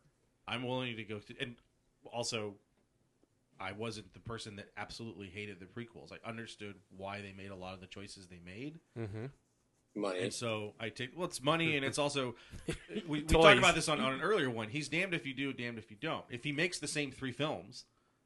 I'm 0.47 0.63
willing 0.63 0.95
to 0.97 1.03
go 1.03 1.19
to, 1.19 1.35
and 1.39 1.55
also, 2.11 2.55
I 3.59 3.71
wasn't 3.71 4.13
the 4.13 4.19
person 4.19 4.55
that 4.57 4.69
absolutely 4.77 5.29
hated 5.29 5.59
the 5.59 5.65
prequels. 5.65 6.11
I 6.11 6.17
understood 6.27 6.75
why 6.95 7.21
they 7.21 7.31
made 7.33 7.49
a 7.51 7.55
lot 7.55 7.73
of 7.73 7.79
the 7.79 7.87
choices 7.87 8.27
they 8.27 8.39
made, 8.45 8.79
Mm-hmm. 8.97 9.25
Money. 9.95 10.19
And 10.21 10.33
so 10.33 10.73
I 10.79 10.89
take 10.89 11.15
well, 11.15 11.25
it's 11.27 11.41
money, 11.41 11.75
and 11.75 11.85
it's 11.85 11.97
also 11.97 12.35
we, 13.07 13.19
we 13.19 13.21
talked 13.21 13.57
about 13.57 13.75
this 13.75 13.89
on, 13.89 13.99
on 13.99 14.13
an 14.13 14.21
earlier 14.21 14.49
one. 14.49 14.69
He's 14.69 14.89
damned 14.89 15.13
if 15.13 15.25
you 15.25 15.33
do, 15.33 15.53
damned 15.53 15.77
if 15.77 15.91
you 15.91 15.97
don't. 15.99 16.25
If 16.29 16.43
he 16.43 16.51
makes 16.51 16.79
the 16.79 16.87
same 16.87 17.11
three 17.11 17.31
films, 17.31 17.85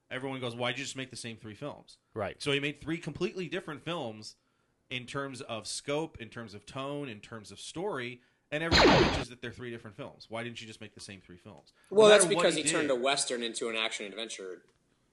everyone 0.10 0.40
goes, 0.40 0.56
"Why'd 0.56 0.78
you 0.78 0.84
just 0.84 0.96
make 0.96 1.10
the 1.10 1.18
same 1.18 1.38
three 1.38 1.56
films?" 1.56 1.98
Right. 2.14 2.42
So 2.42 2.52
he 2.52 2.60
made 2.60 2.82
three 2.82 2.98
completely 2.98 3.48
different 3.48 3.84
films 3.84 4.36
in 4.90 5.06
terms 5.06 5.42
of 5.42 5.68
scope, 5.68 6.18
in 6.20 6.30
terms 6.30 6.54
of 6.54 6.66
tone, 6.66 7.10
in 7.10 7.20
terms 7.20 7.52
of 7.52 7.60
story, 7.60 8.22
and 8.52 8.64
everyone 8.64 8.88
bitches 8.88 9.30
that 9.30 9.42
they're 9.42 9.52
three 9.52 9.72
different 9.72 9.98
films. 9.98 10.28
Why 10.30 10.44
didn't 10.44 10.62
you 10.62 10.68
just 10.68 10.82
make 10.82 10.94
the 10.94 11.02
same 11.02 11.22
three 11.22 11.38
films? 11.38 11.74
No 11.92 11.98
well, 11.98 12.10
that's 12.10 12.26
because 12.26 12.56
he, 12.56 12.64
turned 12.64 12.90
a 12.90 12.96
western 12.96 13.44
into 13.44 13.70
an 13.70 13.76
action 13.76 14.06
adventure. 14.06 14.62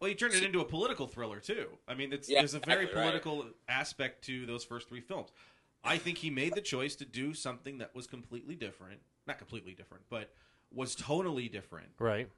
well, 0.00 0.08
he 0.08 0.14
turned 0.14 0.34
it 0.34 0.42
into 0.44 0.60
a 0.60 0.64
political 0.64 1.06
thriller 1.06 1.40
too. 1.40 1.66
I 1.88 1.94
mean, 1.94 2.12
it's, 2.12 2.28
Yeah, 2.28 2.40
there's 2.40 2.54
a 2.54 2.60
very 2.60 2.84
exactly, 2.84 3.00
right. 3.00 3.06
political 3.06 3.46
aspect 3.68 4.24
to 4.26 4.46
those 4.46 4.64
first 4.64 4.88
three 4.88 5.00
films. 5.00 5.30
I 5.84 5.98
think 5.98 6.18
he 6.18 6.30
made 6.30 6.54
the 6.54 6.60
choice 6.60 6.96
to 6.96 7.04
do 7.04 7.34
something 7.34 7.78
that 7.78 7.94
was 7.94 8.06
completely 8.06 8.54
different, 8.54 9.00
not 9.26 9.38
completely 9.38 9.74
different, 9.74 10.04
but 10.08 10.30
was 10.72 10.96
tonally 10.96 11.50
different 11.50 11.88
Right. 11.98 12.28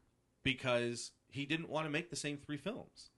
because 0.43 1.12
he 1.31 1.47
didn't 1.47 1.69
want 1.69 1.87
to 1.87 1.91
make 1.91 2.11
the 2.11 2.17
same 2.17 2.37
three 2.38 2.57
films. 2.57 3.11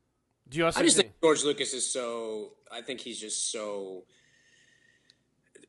Do 0.49 0.59
you 0.59 0.67
also 0.67 0.81
I 0.81 0.83
just 0.85 0.97
think, 0.97 1.09
think 1.09 1.21
George 1.23 1.45
Lucas 1.45 1.75
is 1.75 1.91
so. 1.91 2.53
I 2.71 2.81
think 2.83 3.01
he's 3.01 3.21
just 3.21 3.51
so 3.53 4.05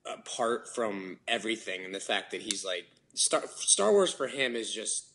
apart 0.05 0.67
from 0.73 1.19
everything, 1.27 1.83
and 1.83 1.93
the 1.93 1.99
fact 1.99 2.31
that 2.31 2.41
he's 2.41 2.63
like 2.63 2.85
Star 3.13 3.43
Star 3.57 3.91
Wars 3.91 4.13
for 4.13 4.27
him 4.27 4.55
is 4.55 4.73
just 4.73 5.07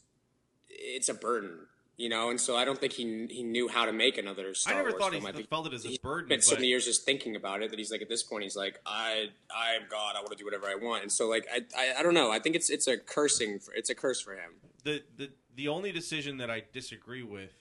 it's 0.69 1.09
a 1.09 1.15
burden, 1.15 1.67
you 1.97 2.09
know. 2.09 2.31
And 2.31 2.41
so 2.41 2.57
I 2.57 2.65
don't 2.65 2.79
think 2.79 2.93
he 2.93 3.27
he 3.31 3.43
knew 3.43 3.69
how 3.69 3.85
to 3.85 3.93
make 3.93 4.19
another 4.19 4.55
Star 4.55 4.75
I 4.75 4.77
never 4.77 4.91
Wars 4.91 5.03
thought 5.03 5.15
he 5.15 5.21
film. 5.21 5.33
Think 5.33 5.49
felt 5.49 5.67
it 5.67 5.73
as 5.75 5.85
a 5.85 5.89
he 5.89 5.99
burden. 6.03 6.29
spent 6.29 6.45
so 6.45 6.53
but- 6.53 6.61
many 6.61 6.69
years 6.69 6.85
just 6.85 7.05
thinking 7.05 7.37
about 7.37 7.63
it 7.63 7.71
that 7.71 7.79
he's 7.79 7.91
like 7.91 8.03
at 8.03 8.09
this 8.09 8.23
point 8.23 8.43
he's 8.45 8.57
like 8.57 8.81
I 8.87 9.27
I 9.55 9.75
am 9.75 9.83
God 9.91 10.17
I 10.17 10.21
want 10.21 10.31
to 10.33 10.37
do 10.37 10.45
whatever 10.45 10.67
I 10.67 10.75
want 10.75 11.03
and 11.03 11.13
so 11.13 11.29
like 11.29 11.47
I, 11.53 11.63
I 11.77 12.01
I 12.01 12.03
don't 12.03 12.15
know 12.15 12.31
I 12.31 12.39
think 12.39 12.57
it's 12.57 12.71
it's 12.71 12.87
a 12.87 12.97
cursing 12.97 13.59
for, 13.59 13.75
it's 13.75 13.91
a 13.91 13.95
curse 13.95 14.21
for 14.21 14.33
him 14.35 14.53
the 14.83 15.03
the 15.17 15.31
the 15.57 15.69
only 15.69 15.93
decision 15.93 16.39
that 16.39 16.51
I 16.51 16.63
disagree 16.73 17.23
with 17.23 17.53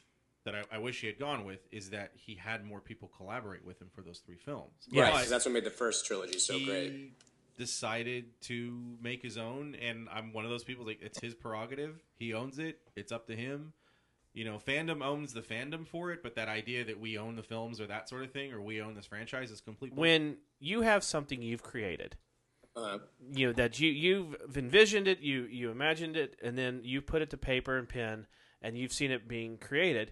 that 0.46 0.56
I, 0.56 0.64
I 0.74 0.78
wish 0.80 1.00
he 1.02 1.08
had 1.08 1.20
gone 1.20 1.46
with 1.46 1.60
is 1.72 1.92
that 1.92 2.12
he 2.16 2.36
had 2.36 2.66
more 2.66 2.82
people 2.82 3.10
collaborate 3.16 3.66
with 3.66 3.82
him 3.82 3.90
for 3.96 4.02
those 4.02 4.20
three 4.20 4.38
films. 4.38 4.74
Yes. 4.90 5.14
right 5.14 5.28
that's 5.28 5.46
what 5.46 5.54
made 5.54 5.64
the 5.64 5.70
first 5.70 6.06
trilogy 6.06 6.40
so 6.40 6.58
he 6.58 6.66
great 6.66 7.14
decided 7.58 8.26
to 8.42 8.98
make 9.02 9.22
his 9.22 9.38
own, 9.38 9.76
and 9.76 10.08
I'm 10.12 10.34
one 10.34 10.44
of 10.46 10.52
those 10.52 10.64
people. 10.64 10.86
Like 10.86 11.02
it's 11.02 11.20
his 11.20 11.34
prerogative. 11.34 12.00
He 12.18 12.34
owns 12.34 12.60
it. 12.60 12.80
It's 12.96 13.12
up 13.12 13.28
to 13.28 13.36
him. 13.36 13.74
You 14.34 14.46
know, 14.46 14.58
fandom 14.58 15.04
owns 15.04 15.34
the 15.34 15.42
fandom 15.42 15.88
for 15.88 16.12
it, 16.12 16.24
but 16.24 16.36
that 16.36 16.48
idea 16.48 16.84
that 16.86 17.00
we 17.00 17.20
own 17.20 17.36
the 17.36 17.44
films 17.44 17.80
or 17.80 17.86
that 17.86 18.10
sort 18.10 18.24
of 18.24 18.32
thing, 18.32 18.52
or 18.52 18.62
we 18.62 18.82
own 18.82 18.96
this 18.96 19.06
franchise, 19.06 19.52
is 19.52 19.62
complete. 19.62 19.90
bullshit. 19.90 20.00
when 20.00 20.38
you 20.60 20.82
have 20.82 21.04
something 21.04 21.42
you've 21.42 21.62
created, 21.62 22.16
uh, 22.76 22.98
you 23.32 23.48
know 23.48 23.54
that 23.54 23.80
you 23.80 23.92
you've 23.92 24.36
envisioned 24.58 25.08
it, 25.08 25.20
you 25.20 25.44
you 25.44 25.70
imagined 25.70 26.18
it, 26.18 26.36
and 26.42 26.58
then 26.58 26.82
you 26.84 27.00
put 27.00 27.22
it 27.22 27.30
to 27.30 27.38
paper 27.38 27.78
and 27.78 27.88
pen, 27.88 28.26
and 28.62 28.76
you've 28.76 28.92
seen 28.92 29.12
it 29.12 29.28
being 29.28 29.58
created. 29.58 30.12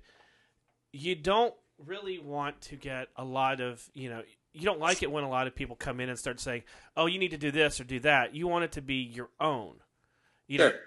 You 0.94 1.16
don't 1.16 1.56
really 1.84 2.20
want 2.20 2.62
to 2.62 2.75
get 2.75 3.08
a 3.16 3.24
lot 3.24 3.60
of 3.60 3.90
you 3.94 4.10
know. 4.10 4.22
You 4.54 4.66
don't 4.66 4.80
like 4.80 5.01
it 5.01 5.10
when 5.10 5.24
a 5.24 5.30
lot 5.30 5.48
of 5.48 5.56
people 5.56 5.75
come 5.75 6.00
in 6.00 6.10
and 6.10 6.20
start 6.20 6.40
saying, 6.40 6.62
"Oh, 6.96 7.08
you 7.08 7.18
need 7.18 7.32
to 7.32 7.38
do 7.38 7.50
this 7.50 7.80
or 7.80 7.86
do 7.86 8.00
that." 8.01 8.36
You 8.36 8.48
want 8.48 8.66
it 8.66 8.74
to 8.74 8.82
be 8.82 8.96
your 8.96 9.30
own. 9.40 9.78
You 10.48 10.60
know, 10.60 10.70
sure. 10.70 10.80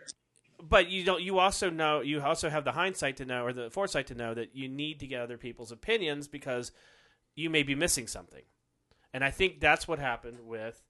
But 0.69 0.89
you 0.89 1.05
don't 1.05 1.23
you 1.23 1.39
also 1.39 1.71
know 1.71 2.01
you 2.01 2.21
also 2.21 2.49
have 2.49 2.65
the 2.65 2.73
hindsight 2.73 3.17
to 3.17 3.25
know 3.25 3.45
or 3.45 3.53
the 3.53 3.71
foresight 3.71 4.07
to 4.07 4.15
know 4.15 4.35
that 4.35 4.55
you 4.55 4.69
need 4.69 5.01
to 5.01 5.07
get 5.07 5.21
other 5.21 5.37
people's 5.39 5.73
opinions 5.73 6.29
because 6.29 6.73
you 7.35 7.51
may 7.51 7.63
be 7.63 7.75
missing 7.75 8.07
something 8.07 8.43
and 9.13 9.25
i 9.25 9.31
think 9.31 9.61
that's 9.61 9.87
what 9.87 9.99
happened 9.99 10.39
with 10.45 10.83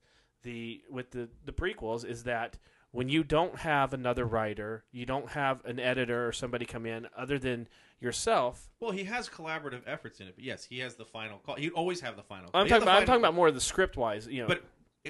the 0.43 0.83
with 0.91 1.11
the 1.11 1.29
the 1.45 1.53
prequels 1.53 2.05
is 2.05 2.25
that 2.25 2.59
when 2.91 3.09
you 3.09 3.25
don't 3.25 3.59
have 3.61 3.93
another 3.93 4.25
writer 4.25 4.85
you 4.93 5.05
don't 5.07 5.31
have 5.31 5.65
an 5.65 5.81
editor 5.81 6.27
or 6.29 6.33
somebody 6.33 6.65
come 6.65 6.87
in 6.87 7.07
other 7.17 7.39
than 7.39 7.67
yourself 8.01 8.69
well, 8.81 8.91
he 8.91 9.05
has 9.05 9.31
collaborative 9.31 9.81
efforts 9.87 10.21
in 10.21 10.27
it, 10.29 10.35
but 10.37 10.45
yes, 10.45 10.63
he 10.63 10.81
has 10.81 10.95
the 10.95 11.07
final 11.07 11.39
call. 11.39 11.55
He'd 11.55 11.73
always 11.73 12.03
have 12.03 12.17
the 12.17 12.23
final. 12.23 12.51
call. 12.51 12.61
i'm 12.61 12.69
talking 12.69 12.83
about 12.83 13.01
i'm 13.01 13.07
talking 13.07 13.23
about 13.23 13.35
more 13.35 13.49
of 13.49 13.55
the 13.55 13.63
script 13.63 13.97
wise 13.97 14.27
you 14.27 14.43
know 14.43 14.49
But 14.49 14.63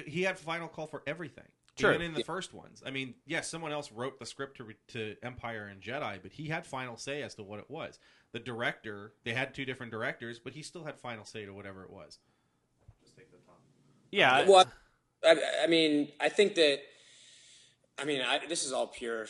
he 0.07 0.23
had 0.23 0.37
final 0.37 0.67
call 0.67 0.87
for 0.87 1.03
everything. 1.07 1.45
Sure. 1.77 1.93
Even 1.93 2.07
in 2.07 2.13
the 2.13 2.23
first 2.23 2.53
ones. 2.53 2.81
I 2.85 2.91
mean, 2.91 3.15
yes, 3.25 3.49
someone 3.49 3.73
else 3.73 3.91
wrote 3.91 4.17
the 4.17 4.25
script 4.25 4.57
to, 4.57 4.73
to 4.93 5.15
Empire 5.21 5.67
and 5.67 5.81
Jedi, 5.81 6.21
but 6.21 6.31
he 6.31 6.47
had 6.47 6.65
final 6.65 6.95
say 6.95 7.21
as 7.21 7.35
to 7.35 7.43
what 7.43 7.59
it 7.59 7.69
was. 7.69 7.99
The 8.31 8.39
director, 8.39 9.13
they 9.25 9.33
had 9.33 9.53
two 9.53 9.65
different 9.65 9.91
directors, 9.91 10.39
but 10.39 10.53
he 10.53 10.61
still 10.61 10.85
had 10.85 10.97
final 10.97 11.25
say 11.25 11.45
to 11.45 11.53
whatever 11.53 11.83
it 11.83 11.89
was. 11.89 12.19
Just 13.03 13.17
take 13.17 13.29
the 13.29 13.37
top. 13.45 13.59
yeah 14.11 14.47
Well, 14.47 14.65
I, 15.23 15.63
I 15.63 15.67
mean, 15.67 16.11
I 16.19 16.29
think 16.29 16.55
that. 16.55 16.79
I 17.97 18.03
mean, 18.03 18.21
I, 18.21 18.39
this 18.47 18.65
is 18.65 18.73
all 18.73 18.87
pure 18.87 19.25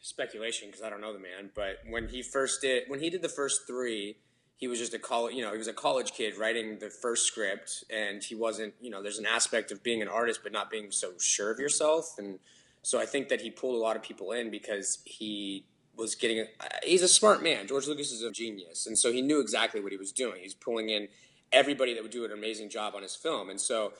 speculation 0.00 0.68
because 0.68 0.82
I 0.82 0.90
don't 0.90 1.00
know 1.00 1.12
the 1.12 1.18
man. 1.18 1.50
But 1.54 1.76
when 1.88 2.08
he 2.08 2.22
first 2.22 2.62
did, 2.62 2.84
when 2.88 3.00
he 3.00 3.10
did 3.10 3.22
the 3.22 3.28
first 3.28 3.66
three, 3.66 4.16
he 4.60 4.68
was 4.68 4.78
just 4.78 4.92
a 4.92 4.98
college. 4.98 5.34
You 5.34 5.42
know, 5.42 5.52
he 5.52 5.58
was 5.58 5.68
a 5.68 5.72
college 5.72 6.12
kid 6.12 6.36
writing 6.36 6.78
the 6.78 6.90
first 6.90 7.26
script, 7.26 7.82
and 7.90 8.22
he 8.22 8.34
wasn't. 8.34 8.74
You 8.80 8.90
know, 8.90 9.02
there's 9.02 9.18
an 9.18 9.26
aspect 9.26 9.72
of 9.72 9.82
being 9.82 10.02
an 10.02 10.08
artist, 10.08 10.40
but 10.42 10.52
not 10.52 10.70
being 10.70 10.90
so 10.90 11.12
sure 11.18 11.50
of 11.50 11.58
yourself, 11.58 12.16
and 12.18 12.38
so 12.82 13.00
I 13.00 13.06
think 13.06 13.28
that 13.30 13.40
he 13.40 13.50
pulled 13.50 13.74
a 13.74 13.78
lot 13.78 13.96
of 13.96 14.02
people 14.02 14.32
in 14.32 14.50
because 14.50 14.98
he 15.06 15.64
was 15.96 16.14
getting. 16.14 16.46
He's 16.84 17.02
a 17.02 17.08
smart 17.08 17.42
man. 17.42 17.66
George 17.66 17.86
Lucas 17.86 18.12
is 18.12 18.22
a 18.22 18.30
genius, 18.30 18.86
and 18.86 18.98
so 18.98 19.10
he 19.10 19.22
knew 19.22 19.40
exactly 19.40 19.80
what 19.80 19.92
he 19.92 19.98
was 19.98 20.12
doing. 20.12 20.42
He's 20.42 20.54
pulling 20.54 20.90
in 20.90 21.08
everybody 21.52 21.94
that 21.94 22.02
would 22.02 22.12
do 22.12 22.26
an 22.26 22.32
amazing 22.32 22.68
job 22.68 22.94
on 22.94 23.02
his 23.02 23.16
film, 23.16 23.48
and 23.48 23.58
so 23.58 23.94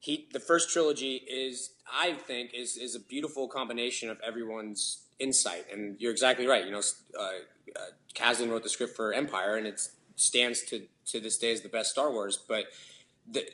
he 0.00 0.28
the 0.34 0.40
first 0.40 0.70
trilogy 0.70 1.22
is 1.26 1.70
I 1.90 2.12
think 2.12 2.52
is 2.52 2.76
is 2.76 2.94
a 2.94 3.00
beautiful 3.00 3.48
combination 3.48 4.10
of 4.10 4.20
everyone's 4.20 5.04
insight, 5.18 5.64
and 5.72 5.96
you're 5.98 6.12
exactly 6.12 6.46
right. 6.46 6.64
You 6.66 6.72
know, 6.72 6.82
uh, 7.18 7.22
uh, 7.22 7.80
Kasdan 8.14 8.50
wrote 8.50 8.62
the 8.62 8.68
script 8.68 8.96
for 8.96 9.12
Empire, 9.12 9.56
and 9.56 9.66
it 9.66 9.80
stands 10.16 10.62
to 10.62 10.82
to 11.06 11.20
this 11.20 11.38
day 11.38 11.52
as 11.52 11.62
the 11.62 11.68
best 11.68 11.90
Star 11.90 12.10
Wars, 12.10 12.38
but. 12.48 12.66
The, 13.30 13.46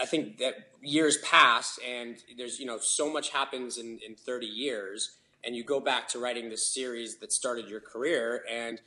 I 0.00 0.06
think 0.06 0.38
that 0.38 0.68
years 0.82 1.18
pass 1.18 1.78
and 1.86 2.16
there's 2.36 2.60
you 2.60 2.66
know 2.66 2.78
so 2.78 3.12
much 3.12 3.30
happens 3.30 3.78
in, 3.78 3.98
in 4.06 4.14
30 4.14 4.46
years 4.46 5.16
and 5.44 5.56
you 5.56 5.64
go 5.64 5.80
back 5.80 6.08
to 6.08 6.18
writing 6.18 6.48
this 6.48 6.66
series 6.66 7.16
that 7.16 7.32
started 7.32 7.68
your 7.68 7.80
career 7.80 8.44
and 8.50 8.80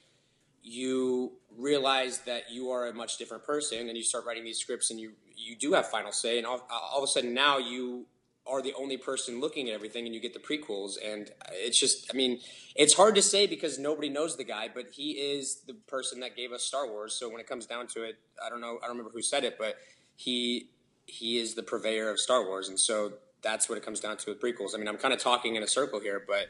you 0.61 1.33
realize 1.57 2.19
that 2.19 2.51
you 2.51 2.69
are 2.69 2.87
a 2.87 2.93
much 2.93 3.17
different 3.17 3.43
person 3.43 3.89
and 3.89 3.97
you 3.97 4.03
start 4.03 4.25
writing 4.25 4.43
these 4.43 4.57
scripts 4.57 4.91
and 4.91 4.99
you 4.99 5.11
you 5.35 5.55
do 5.55 5.73
have 5.73 5.89
final 5.89 6.11
say 6.11 6.37
and 6.37 6.47
all, 6.47 6.65
all 6.69 6.99
of 6.99 7.03
a 7.03 7.07
sudden 7.07 7.33
now 7.33 7.57
you 7.57 8.05
are 8.45 8.61
the 8.61 8.73
only 8.73 8.97
person 8.97 9.39
looking 9.39 9.69
at 9.69 9.73
everything 9.73 10.05
and 10.05 10.13
you 10.13 10.19
get 10.19 10.33
the 10.33 10.39
prequels 10.39 10.95
and 11.03 11.31
it's 11.53 11.79
just 11.79 12.09
i 12.13 12.17
mean 12.17 12.39
it's 12.75 12.93
hard 12.93 13.15
to 13.15 13.21
say 13.21 13.47
because 13.47 13.79
nobody 13.79 14.09
knows 14.09 14.35
the 14.35 14.43
guy 14.43 14.67
but 14.73 14.87
he 14.91 15.11
is 15.11 15.61
the 15.65 15.73
person 15.87 16.19
that 16.19 16.35
gave 16.35 16.51
us 16.51 16.61
star 16.61 16.87
wars 16.87 17.13
so 17.13 17.29
when 17.29 17.39
it 17.39 17.47
comes 17.47 17.65
down 17.65 17.87
to 17.87 18.03
it 18.03 18.17
i 18.45 18.49
don't 18.49 18.59
know 18.59 18.79
i 18.83 18.87
don't 18.87 18.97
remember 18.97 19.11
who 19.13 19.21
said 19.21 19.45
it 19.45 19.55
but 19.57 19.77
he 20.17 20.67
he 21.05 21.37
is 21.37 21.55
the 21.55 21.63
purveyor 21.63 22.09
of 22.09 22.19
Star 22.19 22.45
Wars, 22.45 22.69
and 22.69 22.79
so 22.79 23.13
that's 23.41 23.67
what 23.67 23.77
it 23.77 23.83
comes 23.83 23.99
down 23.99 24.17
to 24.17 24.31
with 24.31 24.41
prequels. 24.41 24.73
I 24.73 24.77
mean, 24.77 24.87
I'm 24.87 24.97
kind 24.97 25.13
of 25.13 25.19
talking 25.19 25.55
in 25.55 25.63
a 25.63 25.67
circle 25.67 25.99
here, 25.99 26.23
but 26.25 26.47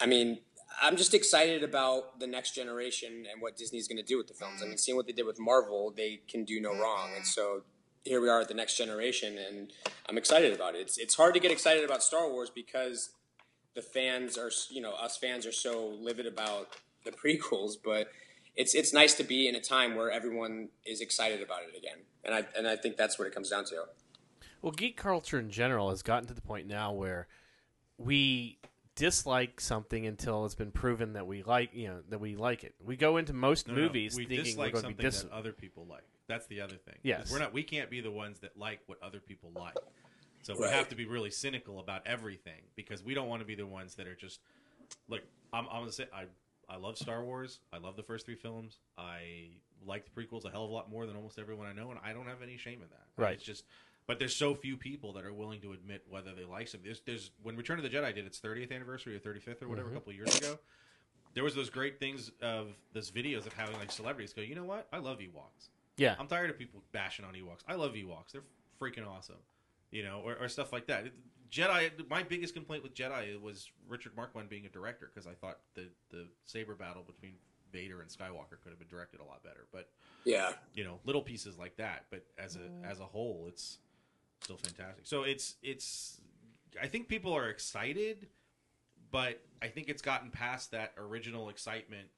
I 0.00 0.06
mean, 0.06 0.38
I'm 0.82 0.96
just 0.96 1.14
excited 1.14 1.62
about 1.62 2.20
the 2.20 2.26
next 2.26 2.54
generation 2.54 3.26
and 3.30 3.40
what 3.40 3.56
Disney's 3.56 3.88
going 3.88 3.98
to 3.98 4.04
do 4.04 4.16
with 4.18 4.28
the 4.28 4.34
films. 4.34 4.62
I 4.62 4.66
mean, 4.66 4.78
seeing 4.78 4.96
what 4.96 5.06
they 5.06 5.12
did 5.12 5.26
with 5.26 5.40
Marvel, 5.40 5.92
they 5.96 6.20
can 6.28 6.44
do 6.44 6.60
no 6.60 6.70
wrong, 6.70 7.10
and 7.16 7.26
so 7.26 7.62
here 8.04 8.20
we 8.20 8.28
are 8.28 8.40
at 8.40 8.48
the 8.48 8.54
next 8.54 8.76
generation, 8.76 9.38
and 9.38 9.72
I'm 10.08 10.18
excited 10.18 10.52
about 10.54 10.74
it. 10.74 10.80
It's 10.80 10.98
it's 10.98 11.14
hard 11.14 11.34
to 11.34 11.40
get 11.40 11.50
excited 11.50 11.84
about 11.84 12.02
Star 12.02 12.28
Wars 12.28 12.50
because 12.50 13.10
the 13.74 13.82
fans 13.82 14.36
are, 14.38 14.50
you 14.70 14.80
know, 14.80 14.92
us 14.92 15.16
fans 15.16 15.46
are 15.46 15.52
so 15.52 15.88
livid 16.00 16.26
about 16.26 16.68
the 17.04 17.10
prequels, 17.24 17.74
but 17.82 18.08
it's 18.56 18.74
it's 18.74 18.92
nice 18.92 19.14
to 19.14 19.24
be 19.24 19.48
in 19.48 19.54
a 19.54 19.60
time 19.60 19.94
where 19.94 20.10
everyone 20.10 20.68
is 20.84 21.00
excited 21.00 21.42
about 21.42 21.60
it 21.62 21.76
again, 21.76 21.98
and 22.24 22.34
I 22.34 22.46
and 22.56 22.66
I 22.66 22.76
think 22.76 22.96
that's 22.96 23.18
what 23.18 23.28
it 23.28 23.34
comes 23.34 23.50
down 23.50 23.64
to. 23.66 23.84
Well, 24.62 24.72
geek 24.72 24.96
culture 24.96 25.38
in 25.38 25.50
general 25.50 25.90
has 25.90 26.02
gotten 26.02 26.28
to 26.28 26.34
the 26.34 26.42
point 26.42 26.66
now 26.66 26.92
where 26.92 27.28
we 27.96 28.58
dislike 28.94 29.60
something 29.60 30.06
until 30.06 30.44
it's 30.44 30.54
been 30.54 30.72
proven 30.72 31.14
that 31.14 31.26
we 31.26 31.42
like, 31.42 31.70
you 31.72 31.88
know, 31.88 32.00
that 32.10 32.20
we 32.20 32.36
like 32.36 32.64
it. 32.64 32.74
We 32.84 32.96
go 32.96 33.16
into 33.16 33.32
most 33.32 33.66
No, 33.66 33.74
no, 33.74 33.80
movies 33.82 34.14
we 34.16 34.26
thinking 34.26 34.38
we're 34.38 34.44
dislike 34.44 34.72
going 34.72 34.82
to 34.82 34.88
be 34.88 34.94
something 34.94 35.10
dis- 35.10 35.22
that 35.22 35.32
other 35.32 35.52
people 35.52 35.86
like. 35.88 36.04
That's 36.30 36.46
the 36.46 36.60
other 36.60 36.76
thing. 36.76 36.94
Yes. 37.02 37.30
we're 37.30 37.40
not. 37.40 37.52
We 37.52 37.62
can't 37.62 37.90
be 37.90 38.00
the 38.00 38.10
ones 38.10 38.38
that 38.40 38.56
like 38.56 38.80
what 38.86 39.02
other 39.02 39.18
people 39.20 39.50
like. 39.54 39.74
So 40.42 40.54
we 40.58 40.66
have 40.68 40.88
to 40.88 40.94
be 40.94 41.04
really 41.06 41.30
cynical 41.30 41.80
about 41.80 42.06
everything 42.06 42.62
because 42.76 43.04
we 43.04 43.12
don't 43.14 43.28
want 43.28 43.40
to 43.42 43.46
be 43.46 43.54
the 43.56 43.66
ones 43.66 43.96
that 43.96 44.06
are 44.06 44.14
just 44.14 44.40
like 45.08 45.22
I'm. 45.52 45.66
I'm 45.70 45.80
gonna 45.82 45.92
say 45.92 46.06
I. 46.14 46.24
I 46.68 46.76
love 46.76 46.96
Star 46.96 47.24
Wars. 47.24 47.58
I 47.72 47.78
love 47.78 47.96
the 47.96 48.04
first 48.04 48.24
three 48.26 48.36
films. 48.36 48.78
I 48.96 49.50
like 49.84 50.04
the 50.04 50.10
prequels 50.12 50.44
a 50.44 50.50
hell 50.50 50.64
of 50.64 50.70
a 50.70 50.72
lot 50.72 50.88
more 50.88 51.04
than 51.04 51.16
almost 51.16 51.38
everyone 51.38 51.66
I 51.66 51.72
know, 51.72 51.90
and 51.90 51.98
I 52.04 52.12
don't 52.12 52.26
have 52.26 52.42
any 52.42 52.56
shame 52.56 52.74
in 52.80 52.88
that. 52.90 53.06
Right. 53.22 53.34
It's 53.34 53.42
just, 53.42 53.64
but 54.06 54.20
there's 54.20 54.36
so 54.36 54.54
few 54.54 54.76
people 54.76 55.12
that 55.14 55.24
are 55.24 55.32
willing 55.32 55.60
to 55.62 55.72
admit 55.72 56.04
whether 56.08 56.32
they 56.32 56.44
like 56.44 56.68
something. 56.68 56.86
There's, 56.86 57.00
there's 57.04 57.32
when 57.42 57.56
Return 57.56 57.78
of 57.78 57.82
the 57.82 57.90
Jedi 57.90 58.14
did 58.14 58.24
its 58.24 58.38
30th 58.38 58.72
anniversary 58.72 59.16
or 59.16 59.18
35th 59.18 59.62
or 59.62 59.68
whatever 59.68 59.88
Mm-hmm. 59.88 59.96
a 59.96 59.98
couple 60.00 60.10
of 60.10 60.16
years 60.16 60.38
ago 60.38 60.58
there 61.34 61.44
was 61.44 61.54
those 61.54 61.70
great 61.70 61.98
things 62.00 62.30
of 62.42 62.68
those 62.92 63.10
videos 63.10 63.46
of 63.46 63.52
having 63.52 63.76
like 63.78 63.92
celebrities 63.92 64.32
go, 64.32 64.42
you 64.42 64.54
know 64.54 64.64
what? 64.64 64.88
I 64.92 64.98
love 64.98 65.18
Ewoks. 65.18 65.68
Yeah. 66.00 66.14
I'm 66.18 66.26
tired 66.26 66.50
of 66.50 66.58
people 66.58 66.82
bashing 66.92 67.24
on 67.24 67.34
Ewoks. 67.34 67.60
I 67.68 67.74
love 67.74 67.92
Ewoks. 67.92 68.32
They're 68.32 68.42
freaking 68.80 69.06
awesome. 69.06 69.36
you 69.90 70.02
know, 70.02 70.22
or, 70.24 70.36
or 70.40 70.48
stuff 70.48 70.72
like 70.72 70.86
that. 70.86 71.04
Jedi. 71.50 71.90
My 72.08 72.22
biggest 72.22 72.54
complaint 72.54 72.82
with 72.82 72.94
Jedi 72.94 73.40
was 73.40 73.70
Richard 73.88 74.12
Marquand 74.16 74.48
being 74.48 74.66
a 74.66 74.68
director 74.68 75.10
because 75.12 75.26
I 75.26 75.34
thought 75.34 75.58
the 75.74 75.88
the 76.10 76.26
saber 76.46 76.74
battle 76.74 77.02
between 77.02 77.34
Vader 77.72 78.00
and 78.00 78.10
Skywalker 78.10 78.56
could 78.62 78.70
have 78.70 78.78
been 78.78 78.88
directed 78.88 79.20
a 79.20 79.24
lot 79.24 79.42
better. 79.42 79.66
But 79.72 79.88
Yeah. 80.24 80.52
you 80.74 80.84
know, 80.84 81.00
little 81.04 81.22
pieces 81.22 81.58
like 81.58 81.76
that. 81.76 82.06
But 82.10 82.24
as 82.38 82.56
a 82.56 82.60
mm-hmm. 82.60 82.84
as 82.84 83.00
a 83.00 83.04
whole, 83.04 83.46
it's 83.48 83.78
still 84.40 84.56
fantastic. 84.56 85.06
So 85.06 85.24
it's 85.24 85.56
it's. 85.62 86.20
I 86.80 86.86
think 86.86 87.08
people 87.08 87.32
are 87.32 87.48
excited, 87.48 88.28
but 89.10 89.40
I 89.60 89.66
think 89.66 89.88
it's 89.88 90.02
gotten 90.02 90.30
past 90.30 90.70
that 90.70 90.92
original 90.96 91.48
excitement, 91.48 92.08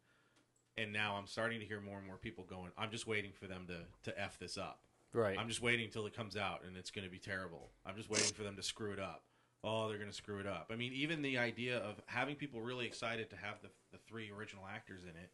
and 0.76 0.92
now 0.92 1.16
I'm 1.16 1.26
starting 1.26 1.60
to 1.60 1.66
hear 1.66 1.80
more 1.80 1.98
and 1.98 2.06
more 2.06 2.16
people 2.16 2.44
going. 2.44 2.70
I'm 2.78 2.90
just 2.90 3.06
waiting 3.06 3.32
for 3.32 3.46
them 3.46 3.66
to 3.68 4.10
to 4.10 4.20
f 4.20 4.38
this 4.38 4.56
up. 4.56 4.80
Right. 5.12 5.38
I'm 5.38 5.48
just 5.48 5.60
waiting 5.60 5.84
until 5.84 6.06
it 6.06 6.16
comes 6.16 6.36
out 6.36 6.62
and 6.66 6.76
it's 6.76 6.90
going 6.90 7.04
to 7.04 7.10
be 7.10 7.18
terrible. 7.18 7.70
I'm 7.84 7.96
just 7.96 8.08
waiting 8.08 8.32
for 8.32 8.42
them 8.42 8.56
to 8.56 8.62
screw 8.62 8.92
it 8.92 8.98
up. 8.98 9.24
Oh, 9.62 9.88
they're 9.88 9.98
going 9.98 10.10
to 10.10 10.16
screw 10.16 10.38
it 10.38 10.46
up. 10.46 10.70
I 10.72 10.76
mean, 10.76 10.92
even 10.92 11.22
the 11.22 11.38
idea 11.38 11.78
of 11.78 12.00
having 12.06 12.34
people 12.34 12.60
really 12.60 12.86
excited 12.86 13.30
to 13.30 13.36
have 13.36 13.60
the, 13.62 13.68
the 13.92 13.98
three 14.08 14.30
original 14.36 14.64
actors 14.72 15.02
in 15.04 15.10
it 15.10 15.30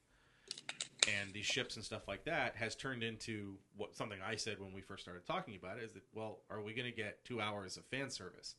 and 1.08 1.32
these 1.32 1.46
ships 1.46 1.76
and 1.76 1.84
stuff 1.84 2.08
like 2.08 2.24
that 2.24 2.56
has 2.56 2.74
turned 2.74 3.02
into 3.02 3.54
what 3.76 3.96
something 3.96 4.18
I 4.26 4.36
said 4.36 4.60
when 4.60 4.72
we 4.72 4.80
first 4.80 5.02
started 5.02 5.24
talking 5.26 5.56
about 5.56 5.78
it 5.78 5.84
is 5.84 5.92
that, 5.92 6.02
well, 6.12 6.40
are 6.50 6.60
we 6.60 6.74
going 6.74 6.90
to 6.90 6.96
get 6.96 7.24
two 7.24 7.40
hours 7.40 7.76
of 7.76 7.84
fan 7.86 8.10
service? 8.10 8.56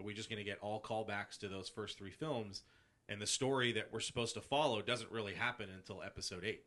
Are 0.00 0.04
we 0.04 0.14
just 0.14 0.30
going 0.30 0.38
to 0.38 0.48
get 0.48 0.58
all 0.62 0.80
callbacks 0.80 1.38
to 1.40 1.48
those 1.48 1.68
first 1.68 1.98
three 1.98 2.10
films? 2.10 2.62
And 3.08 3.20
the 3.20 3.26
story 3.26 3.72
that 3.72 3.88
we're 3.92 4.00
supposed 4.00 4.34
to 4.34 4.40
follow 4.40 4.80
doesn't 4.80 5.10
really 5.10 5.34
happen 5.34 5.68
until 5.74 6.02
episode 6.02 6.44
eight. 6.44 6.64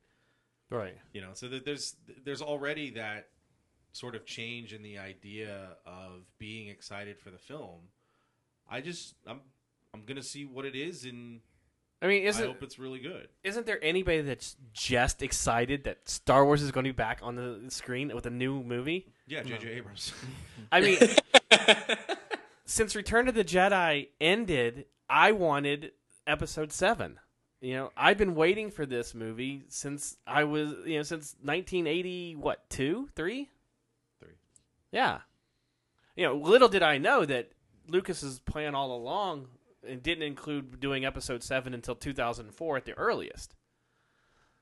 Right. 0.70 0.98
you 1.14 1.22
know 1.22 1.30
so 1.34 1.48
that 1.50 1.64
there's 1.64 1.96
there's 2.24 2.42
already 2.42 2.90
that 2.92 3.28
sort 3.92 4.16
of 4.16 4.26
change 4.26 4.74
in 4.74 4.82
the 4.82 4.98
idea 4.98 5.78
of 5.86 6.24
being 6.40 6.68
excited 6.70 7.20
for 7.20 7.30
the 7.30 7.38
film. 7.38 7.82
I 8.70 8.82
just 8.82 9.14
i'm 9.28 9.42
i'm 9.94 10.04
gonna 10.06 10.24
see 10.24 10.44
what 10.44 10.66
it 10.66 10.76
is 10.76 11.06
and 11.06 11.42
I 12.02 12.08
mean, 12.08 12.24
i 12.24 12.30
isn't 12.30 12.46
hope 12.46 12.62
it's 12.64 12.78
really 12.80 13.00
good. 13.00 13.30
isn't 13.44 13.66
there 13.68 13.82
anybody 13.84 14.22
that's 14.22 14.58
just 14.74 15.22
excited 15.22 15.84
that 15.86 16.10
Star 16.10 16.44
Wars 16.46 16.62
is 16.62 16.72
going 16.72 16.84
to 16.84 16.90
be 16.90 16.96
back 16.96 17.20
on 17.22 17.36
the 17.36 17.62
screen 17.70 18.12
with 18.14 18.26
a 18.26 18.32
new 18.32 18.64
movie? 18.64 19.08
yeah 19.28 19.44
jj 19.44 19.78
abrams. 19.78 20.14
I 20.72 20.82
mean, 20.82 20.98
since 22.66 22.96
Return 22.96 23.28
of 23.28 23.36
the 23.36 23.44
Jedi 23.46 24.08
ended, 24.20 24.86
I 25.10 25.32
wanted 25.32 25.92
Episode 26.28 26.72
Seven. 26.72 27.20
You 27.62 27.74
know, 27.74 27.92
I've 27.98 28.18
been 28.18 28.36
waiting 28.36 28.70
for 28.70 28.86
this 28.86 29.16
movie 29.16 29.64
since 29.70 30.18
I 30.28 30.44
was, 30.44 30.74
you 30.86 30.98
know, 30.98 31.04
since 31.04 31.36
1980. 31.42 32.36
What 32.36 32.70
two, 32.70 33.10
three? 33.16 33.50
Three. 34.20 34.36
Yeah. 34.92 35.20
You 36.16 36.26
know, 36.26 36.36
little 36.36 36.68
did 36.68 36.84
I 36.84 36.98
know 36.98 37.26
that 37.26 37.52
Lucas's 37.88 38.40
plan 38.40 38.76
all 38.76 38.96
along 38.96 39.48
and 39.88 40.02
didn't 40.02 40.24
include 40.24 40.80
doing 40.80 41.06
Episode 41.06 41.44
Seven 41.44 41.74
until 41.74 41.96
2004 41.96 42.78
at 42.78 42.86
the 42.86 42.94
earliest. 42.94 43.56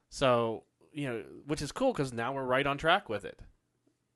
So 0.09 0.63
you 0.93 1.07
know, 1.07 1.23
which 1.47 1.61
is 1.61 1.71
cool 1.71 1.91
because 1.91 2.13
now 2.13 2.33
we're 2.33 2.43
right 2.43 2.67
on 2.67 2.77
track 2.77 3.09
with 3.09 3.25
it. 3.25 3.39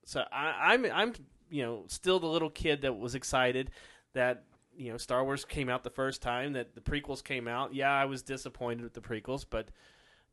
So 0.06 0.24
I, 0.32 0.74
I'm 0.74 0.86
I'm 0.86 1.14
you 1.50 1.64
know 1.64 1.84
still 1.88 2.20
the 2.20 2.28
little 2.28 2.50
kid 2.50 2.82
that 2.84 2.98
was 2.98 3.16
excited 3.16 3.72
that 4.14 4.44
you 4.78 4.92
know 4.92 4.98
Star 4.98 5.24
Wars 5.24 5.44
came 5.46 5.70
out 5.70 5.84
the 5.84 5.90
first 5.90 6.22
time 6.22 6.54
that 6.54 6.76
the 6.76 6.82
prequels 6.82 7.24
came 7.24 7.48
out. 7.48 7.74
Yeah, 7.74 7.92
I 7.92 8.06
was 8.06 8.22
disappointed 8.22 8.84
with 8.84 8.94
the 8.94 9.02
prequels, 9.02 9.46
but 9.50 9.70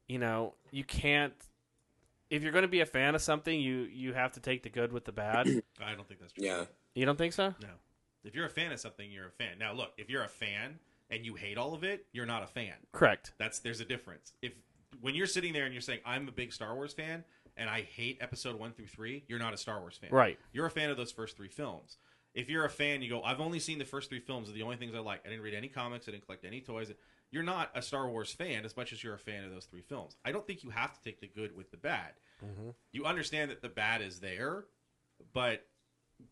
you 0.07 0.19
know 0.19 0.55
you 0.71 0.85
can't 0.85 1.33
if 2.31 2.43
you're 2.43 2.53
going 2.53 2.63
to 2.63 2.69
be 2.69 2.81
a 2.81 2.87
fan 2.87 3.15
of 3.15 3.23
something, 3.23 3.59
you 3.59 3.81
you 3.93 4.13
have 4.13 4.33
to 4.33 4.41
take 4.41 4.63
the 4.63 4.69
good 4.71 4.93
with 4.93 5.05
the 5.05 5.13
bad. 5.13 5.47
i 5.83 5.95
don't 5.95 6.07
think 6.09 6.21
that's 6.21 6.33
true 6.33 6.47
Yeah. 6.47 6.65
you 6.95 7.05
don't 7.07 7.19
think 7.19 7.33
so? 7.33 7.55
no 7.61 7.69
if 8.25 8.35
you're 8.35 8.47
a 8.47 8.51
fan 8.51 8.73
of 8.73 8.81
something 8.81 9.11
you're 9.11 9.27
a 9.27 9.31
fan 9.31 9.59
now 9.59 9.73
look 9.75 9.93
if 9.99 10.09
you're 10.09 10.25
a 10.25 10.29
fan 10.29 10.79
and 11.11 11.25
you 11.27 11.35
hate 11.35 11.59
all 11.59 11.75
of 11.75 11.85
it 11.85 12.07
you're 12.13 12.25
not 12.27 12.43
a 12.43 12.47
fan 12.47 12.73
Correct. 12.93 13.33
That's 13.39 13.59
there's 13.59 13.81
a 13.81 13.85
difference. 13.85 14.33
If 14.43 14.53
when 15.01 15.15
you're 15.15 15.27
sitting 15.27 15.53
there 15.53 15.65
and 15.65 15.75
you're 15.75 15.81
saying 15.83 16.01
I'm 16.07 16.29
a 16.29 16.33
big 16.33 16.53
Star 16.53 16.75
Wars 16.75 16.93
fan 16.93 17.25
and 17.57 17.69
I 17.69 17.83
hate 17.83 18.19
episode 18.21 18.59
1 18.59 18.73
through 18.73 18.87
3, 18.89 19.25
you're 19.29 19.39
not 19.39 19.53
a 19.55 19.57
Star 19.57 19.79
Wars 19.81 19.97
fan. 19.97 20.11
Right. 20.13 20.39
You're 20.53 20.67
a 20.67 20.71
fan 20.71 20.91
of 20.91 20.97
those 20.97 21.13
first 21.13 21.37
3 21.37 21.49
films. 21.49 21.99
If 22.35 22.49
you're 22.49 22.65
a 22.65 22.71
fan, 22.71 23.01
you 23.01 23.09
go, 23.09 23.23
I've 23.23 23.41
only 23.41 23.61
seen 23.61 23.79
the 23.79 23.85
first 23.85 24.11
3 24.11 24.19
films, 24.21 24.49
are 24.49 24.53
the 24.53 24.63
only 24.63 24.77
things 24.77 24.95
I 24.95 24.99
like. 24.99 25.21
I 25.25 25.29
didn't 25.29 25.45
read 25.45 25.55
any 25.55 25.69
comics, 25.69 26.09
I 26.09 26.13
didn't 26.13 26.27
collect 26.27 26.45
any 26.45 26.61
toys. 26.61 26.93
You're 27.31 27.43
not 27.43 27.71
a 27.75 27.83
Star 27.83 28.09
Wars 28.09 28.33
fan 28.33 28.65
as 28.65 28.77
much 28.77 28.93
as 28.93 29.03
you're 29.03 29.15
a 29.15 29.19
fan 29.19 29.45
of 29.45 29.51
those 29.51 29.67
3 29.67 29.83
films. 29.83 30.17
I 30.25 30.33
don't 30.33 30.47
think 30.47 30.65
you 30.65 30.71
have 30.71 30.93
to 30.95 31.03
take 31.03 31.21
the 31.21 31.29
good 31.29 31.57
with 31.57 31.71
the 31.71 31.77
bad. 31.77 32.13
Mm-hmm. 32.45 32.71
You 32.93 33.05
understand 33.05 33.51
that 33.51 33.63
the 33.63 33.69
bad 33.69 34.03
is 34.03 34.21
there, 34.21 34.65
but 35.33 35.67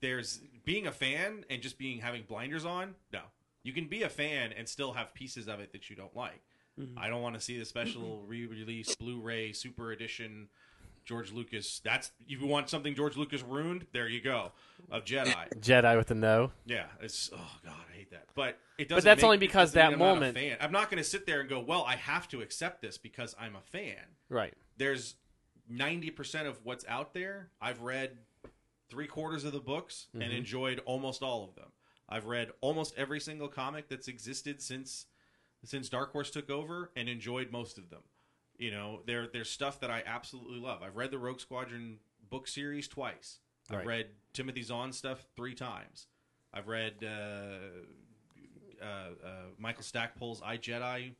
there's 0.01 0.41
being 0.65 0.87
a 0.87 0.93
fan 0.93 1.45
and 1.51 1.63
just 1.63 1.79
being 1.79 2.01
having 2.01 2.23
blinders 2.23 2.65
on. 2.65 2.95
No, 3.13 3.21
you 3.63 3.73
can 3.73 3.87
be 3.87 4.03
a 4.03 4.09
fan 4.09 4.53
and 4.53 4.69
still 4.69 4.93
have 4.93 5.15
pieces 5.15 5.49
of 5.49 5.61
it 5.61 5.73
that 5.73 5.89
you 5.91 5.97
don't 5.97 6.15
like. 6.17 6.43
Mm-hmm. 6.81 6.99
I 6.99 7.09
don't 7.09 7.23
want 7.23 7.35
to 7.35 7.41
see 7.41 7.59
the 7.59 7.65
special 7.65 8.23
re-release 8.27 8.95
Blu-ray 8.97 9.53
Super 9.53 9.93
Edition 9.93 10.49
George 11.05 11.33
Lucas. 11.33 11.81
That's 11.85 12.11
if 12.29 12.41
you 12.41 12.47
want 12.47 12.69
something 12.71 12.95
George 12.95 13.17
Lucas 13.17 13.43
ruined. 13.43 13.87
There 13.93 14.09
you 14.09 14.21
go 14.21 14.53
of 14.91 15.05
Jedi. 15.05 15.35
Jedi 15.61 15.97
with 15.97 16.11
a 16.11 16.15
no. 16.15 16.53
Yeah, 16.67 16.87
it's 17.01 17.31
oh 17.33 17.57
god, 17.65 17.75
I 17.93 17.97
hate 17.97 18.11
that. 18.11 18.27
But 18.35 18.59
it 18.79 18.89
doesn't. 18.89 18.99
But 18.99 19.05
that's 19.05 19.19
make- 19.19 19.25
only 19.25 19.39
because 19.39 19.73
that 19.73 19.93
I'm 19.93 19.99
moment- 19.99 20.37
fan. 20.37 20.57
I'm 20.61 20.73
not 20.73 20.91
going 20.91 21.03
to 21.03 21.09
sit 21.09 21.27
there 21.27 21.41
and 21.41 21.49
go, 21.49 21.61
well, 21.61 21.85
I 21.87 21.97
have 21.97 22.29
to 22.29 22.41
accept 22.43 22.83
this 22.83 22.99
because 22.99 23.35
I'm 23.41 23.57
a 23.57 23.61
fan 23.61 23.97
Right. 24.29 24.55
there's 24.79 25.15
90% 25.73 26.47
of 26.47 26.59
what's 26.65 26.85
out 26.89 27.15
there 27.15 27.51
i've 27.61 27.81
read 27.83 28.11
three 28.91 29.07
quarters 29.07 29.45
of 29.45 29.53
the 29.53 29.61
books 29.61 30.09
and 30.13 30.23
mm-hmm. 30.25 30.33
enjoyed 30.33 30.81
almost 30.85 31.23
all 31.23 31.45
of 31.45 31.55
them 31.55 31.71
i've 32.09 32.27
read 32.27 32.51
almost 32.61 32.93
every 32.97 33.21
single 33.21 33.49
comic 33.49 33.89
that's 33.89 34.09
existed 34.09 34.61
since 34.61 35.07
since 35.65 35.89
dark 35.89 36.13
horse 36.13 36.31
took 36.31 36.51
over 36.51 36.91
and 36.97 37.09
enjoyed 37.09 37.51
most 37.53 37.79
of 37.79 37.89
them 37.91 38.01
you 38.59 38.71
know 38.71 39.01
there 39.07 39.27
there's 39.33 39.51
stuff 39.51 39.81
that 39.81 39.91
i 39.91 40.03
absolutely 40.07 40.59
love 40.59 40.83
i've 40.83 40.97
read 40.97 41.11
the 41.11 41.19
rogue 41.19 41.41
squadron 41.41 41.99
book 42.31 42.47
series 42.47 42.87
twice 42.89 43.39
i've 43.71 43.79
Right. 43.79 43.87
read 43.87 44.07
timothy 44.33 44.63
zahn 44.63 44.93
stuff 44.93 45.25
three 45.37 45.55
times 45.55 46.07
i've 46.53 46.69
read 46.69 46.95
uh, 47.05 48.85
uh, 48.85 48.85
uh, 48.85 49.29
michael 49.59 49.83
stackpole's 49.83 50.43
i 50.45 50.57
jedi 50.57 51.13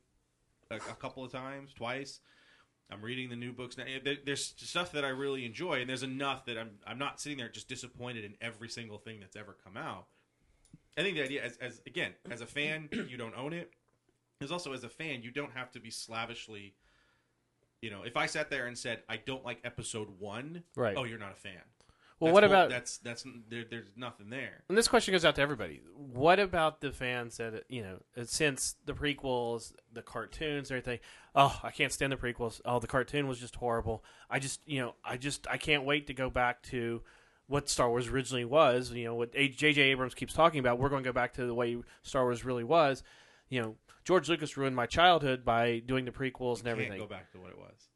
a, 0.71 0.75
a 0.75 0.79
couple 0.79 1.23
of 1.23 1.31
times 1.31 1.73
twice 1.73 2.19
I'm 2.91 3.01
reading 3.01 3.29
the 3.29 3.35
new 3.37 3.53
books 3.53 3.75
now. 3.77 3.85
There- 4.03 4.17
There's 4.23 4.53
stuff 4.57 4.91
that 4.91 5.03
I 5.03 5.07
really 5.07 5.45
enjoy, 5.45 5.79
and 5.81 5.89
there's 5.89 6.03
enough 6.03 6.45
that 6.45 6.59
I'm 6.59 6.71
I'm 6.85 6.99
not 6.99 7.19
sitting 7.19 7.39
there 7.39 7.49
just 7.49 7.67
disappointed 7.67 8.23
in 8.23 8.35
every 8.39 8.69
single 8.69 8.99
thing 8.99 9.19
that's 9.19 9.35
ever 9.37 9.55
come 9.63 9.77
out. 9.77 10.05
I 10.95 11.01
think 11.01 11.15
the 11.15 11.23
idea, 11.23 11.43
as, 11.43 11.57
as 11.57 11.81
again, 11.87 12.11
as 12.29 12.41
a 12.41 12.45
fan, 12.45 12.89
you 13.09 13.17
don't 13.17 13.35
own 13.35 13.53
it. 13.53 13.71
As 14.41 14.51
also 14.51 14.73
as 14.73 14.83
a 14.83 14.89
fan, 14.89 15.23
you 15.23 15.31
don't 15.31 15.53
have 15.53 15.71
to 15.71 15.79
be 15.79 15.89
slavishly. 15.89 16.75
You 17.83 17.91
know, 17.91 18.03
if 18.03 18.15
I 18.15 18.27
sat 18.27 18.49
there 18.49 18.65
and 18.65 18.77
said 18.77 19.03
I 19.09 19.17
don't 19.17 19.43
like 19.43 19.59
episode 19.65 20.07
one, 20.17 20.63
Right. 20.77 20.95
Oh, 20.97 21.03
you're 21.03 21.19
not 21.19 21.33
a 21.33 21.35
fan. 21.35 21.51
Well, 22.17 22.29
That's 22.29 22.33
what 22.33 22.43
about 22.45 22.69
that's 22.69 22.97
that's 22.99 23.25
there, 23.49 23.65
there's 23.69 23.87
nothing 23.97 24.29
there. 24.29 24.63
And 24.69 24.77
this 24.77 24.87
question 24.87 25.11
goes 25.11 25.25
out 25.25 25.35
to 25.35 25.41
everybody. 25.41 25.81
What 25.93 26.39
about 26.39 26.79
the 26.79 26.93
fans 26.93 27.35
that 27.37 27.65
you 27.67 27.81
know, 27.81 27.97
since 28.23 28.75
the 28.85 28.93
prequels, 28.93 29.73
the 29.91 30.01
cartoons, 30.01 30.71
everything? 30.71 30.99
Oh, 31.35 31.59
I 31.61 31.71
can't 31.71 31.91
stand 31.91 32.13
the 32.13 32.15
prequels. 32.15 32.61
Oh, 32.63 32.79
the 32.79 32.87
cartoon 32.87 33.27
was 33.27 33.39
just 33.39 33.55
horrible. 33.57 34.05
I 34.29 34.39
just, 34.39 34.61
you 34.65 34.79
know, 34.79 34.95
I 35.03 35.17
just, 35.17 35.45
I 35.49 35.57
can't 35.57 35.83
wait 35.83 36.07
to 36.07 36.13
go 36.13 36.29
back 36.29 36.61
to 36.69 37.01
what 37.47 37.67
Star 37.67 37.89
Wars 37.89 38.07
originally 38.07 38.45
was. 38.45 38.93
You 38.93 39.03
know, 39.03 39.15
what 39.15 39.33
J.J. 39.33 39.81
Abrams 39.81 40.13
keeps 40.13 40.33
talking 40.33 40.61
about. 40.61 40.79
We're 40.79 40.87
going 40.89 41.03
to 41.03 41.09
go 41.09 41.13
back 41.13 41.33
to 41.33 41.45
the 41.45 41.53
way 41.53 41.75
Star 42.03 42.23
Wars 42.23 42.45
really 42.45 42.63
was. 42.63 43.03
You 43.49 43.61
know, 43.61 43.75
George 44.03 44.29
Lucas 44.29 44.57
ruined 44.57 44.75
my 44.75 44.85
childhood 44.85 45.45
by 45.45 45.79
doing 45.79 46.05
the 46.05 46.11
prequels 46.11 46.59
and 46.59 46.67
everything. 46.67 46.97
can't 46.97 47.01
go 47.01 47.07
back 47.07 47.31
to 47.31 47.39
what 47.39 47.49
it 47.51 47.57
was. 47.57 47.87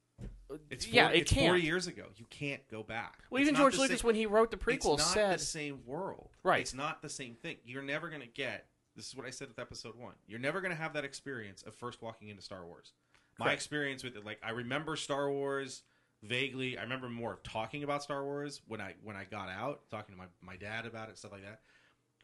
Uh, 0.49 0.57
it's 0.69 0.87
Yeah, 0.87 1.05
40, 1.07 1.17
it 1.17 1.21
it's 1.21 1.33
40 1.33 1.45
can't. 1.47 1.63
years 1.63 1.87
ago. 1.87 2.05
You 2.15 2.25
can't 2.29 2.67
go 2.69 2.81
back. 2.83 3.23
Well, 3.29 3.41
It's 3.41 3.49
even 3.49 3.59
George 3.59 3.77
Lucas, 3.77 3.99
same- 3.99 4.07
when 4.07 4.15
he 4.15 4.25
wrote 4.25 4.51
the 4.51 4.57
prequels, 4.57 4.99
it's 4.99 5.07
not 5.07 5.13
said 5.13 5.39
the 5.39 5.43
same 5.43 5.85
world. 5.85 6.29
Right. 6.43 6.61
It's 6.61 6.73
not 6.73 7.01
the 7.01 7.09
same 7.09 7.35
thing. 7.35 7.57
You're 7.65 7.83
never 7.83 8.09
going 8.09 8.21
to 8.21 8.27
get. 8.27 8.67
This 8.95 9.07
is 9.07 9.15
what 9.15 9.25
I 9.27 9.29
said 9.29 9.49
with 9.49 9.59
episode 9.59 9.95
one. 9.95 10.15
You're 10.25 10.39
never 10.39 10.59
going 10.61 10.71
to 10.71 10.81
have 10.81 10.93
that 10.93 11.03
experience 11.05 11.61
of 11.63 11.75
first 11.75 12.01
walking 12.01 12.29
into 12.29 12.41
Star 12.41 12.65
Wars. 12.65 12.93
My 13.37 13.51
experience 13.53 14.03
with 14.03 14.15
it, 14.15 14.25
like 14.25 14.39
I 14.41 14.49
remember 14.49 14.95
Star 14.95 15.29
Wars 15.29 15.83
vaguely. 16.23 16.77
I 16.77 16.81
remember 16.81 17.07
more 17.09 17.39
talking 17.43 17.83
about 17.83 18.01
Star 18.01 18.23
Wars 18.23 18.61
when 18.67 18.81
I 18.81 18.95
when 19.03 19.15
I 19.15 19.25
got 19.25 19.49
out, 19.49 19.81
talking 19.91 20.15
to 20.15 20.17
my 20.17 20.25
my 20.41 20.55
dad 20.55 20.87
about 20.87 21.09
it, 21.09 21.17
stuff 21.19 21.31
like 21.33 21.43
that. 21.43 21.59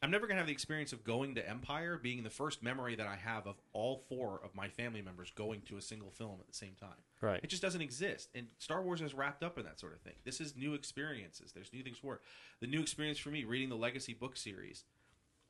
I'm 0.04 0.12
never 0.12 0.28
going 0.28 0.36
to 0.36 0.40
have 0.40 0.48
the 0.48 0.54
experience 0.54 0.92
of 0.92 1.06
going 1.06 1.36
to 1.36 1.50
Empire 1.50 1.98
being 1.98 2.24
the 2.24 2.30
first 2.30 2.62
memory 2.62 2.94
that 2.96 3.08
I 3.08 3.16
have 3.16 3.48
of 3.48 3.56
all 3.72 4.04
four 4.10 4.42
of 4.44 4.54
my 4.54 4.68
family 4.68 5.02
members 5.02 5.32
going 5.34 5.62
to 5.62 5.78
a 5.78 5.82
single 5.82 6.12
film 6.12 6.40
at 6.42 6.48
the 6.48 6.54
same 6.54 6.74
time. 6.78 6.90
Right. 7.22 7.40
It 7.42 7.48
just 7.48 7.62
doesn't 7.62 7.82
exist. 7.82 8.30
And 8.36 8.48
Star 8.60 8.82
Wars 8.82 9.00
is 9.00 9.14
wrapped 9.14 9.44
up 9.44 9.58
in 9.58 9.64
that 9.64 9.80
sort 9.80 9.94
of 9.94 10.02
thing. 10.02 10.16
This 10.26 10.42
is 10.42 10.58
new 10.58 10.74
experiences. 10.74 11.54
There's 11.54 11.72
new 11.72 11.84
things 11.84 11.98
for 11.98 12.16
it. 12.16 12.22
The 12.60 12.68
new 12.68 12.82
experience 12.82 13.18
for 13.18 13.30
me, 13.30 13.46
reading 13.46 13.70
the 13.70 13.78
Legacy 13.78 14.14
book 14.14 14.36
series, 14.36 14.84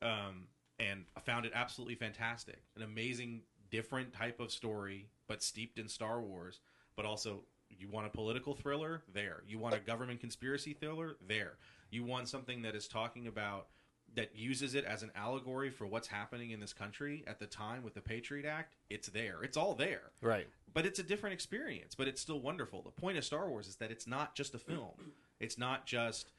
um, 0.02 0.46
and 0.78 1.04
I 1.16 1.20
found 1.20 1.46
it 1.46 1.52
absolutely 1.52 1.96
fantastic. 1.96 2.62
An 2.76 2.82
amazing, 2.82 3.40
different 3.72 4.12
type 4.12 4.38
of 4.38 4.52
story, 4.52 5.08
but 5.26 5.42
steeped 5.42 5.80
in 5.80 5.88
Star 5.88 6.20
Wars. 6.20 6.60
But 6.94 7.06
also, 7.06 7.42
you 7.68 7.88
want 7.88 8.06
a 8.06 8.10
political 8.10 8.54
thriller? 8.54 9.02
There. 9.12 9.42
You 9.48 9.58
want 9.58 9.74
a 9.74 9.80
government 9.80 10.20
conspiracy 10.20 10.74
thriller? 10.74 11.16
There. 11.26 11.54
You 11.90 12.04
want 12.04 12.28
something 12.28 12.62
that 12.62 12.76
is 12.76 12.86
talking 12.86 13.26
about 13.26 13.66
that 14.14 14.36
uses 14.36 14.74
it 14.74 14.84
as 14.84 15.02
an 15.02 15.10
allegory 15.16 15.70
for 15.70 15.86
what's 15.86 16.08
happening 16.08 16.50
in 16.50 16.60
this 16.60 16.72
country 16.72 17.24
at 17.26 17.38
the 17.38 17.46
time 17.46 17.82
with 17.82 17.94
the 17.94 18.00
Patriot 18.00 18.46
Act, 18.46 18.76
it's 18.90 19.08
there. 19.08 19.42
It's 19.42 19.56
all 19.56 19.74
there. 19.74 20.12
Right. 20.20 20.46
But 20.72 20.86
it's 20.86 20.98
a 20.98 21.02
different 21.02 21.34
experience, 21.34 21.94
but 21.94 22.08
it's 22.08 22.20
still 22.20 22.40
wonderful. 22.40 22.82
The 22.82 22.90
point 22.90 23.18
of 23.18 23.24
Star 23.24 23.48
Wars 23.48 23.66
is 23.66 23.76
that 23.76 23.90
it's 23.90 24.06
not 24.06 24.34
just 24.34 24.54
a 24.54 24.58
film. 24.58 24.92
It's 25.40 25.58
not 25.58 25.84
just 25.84 26.30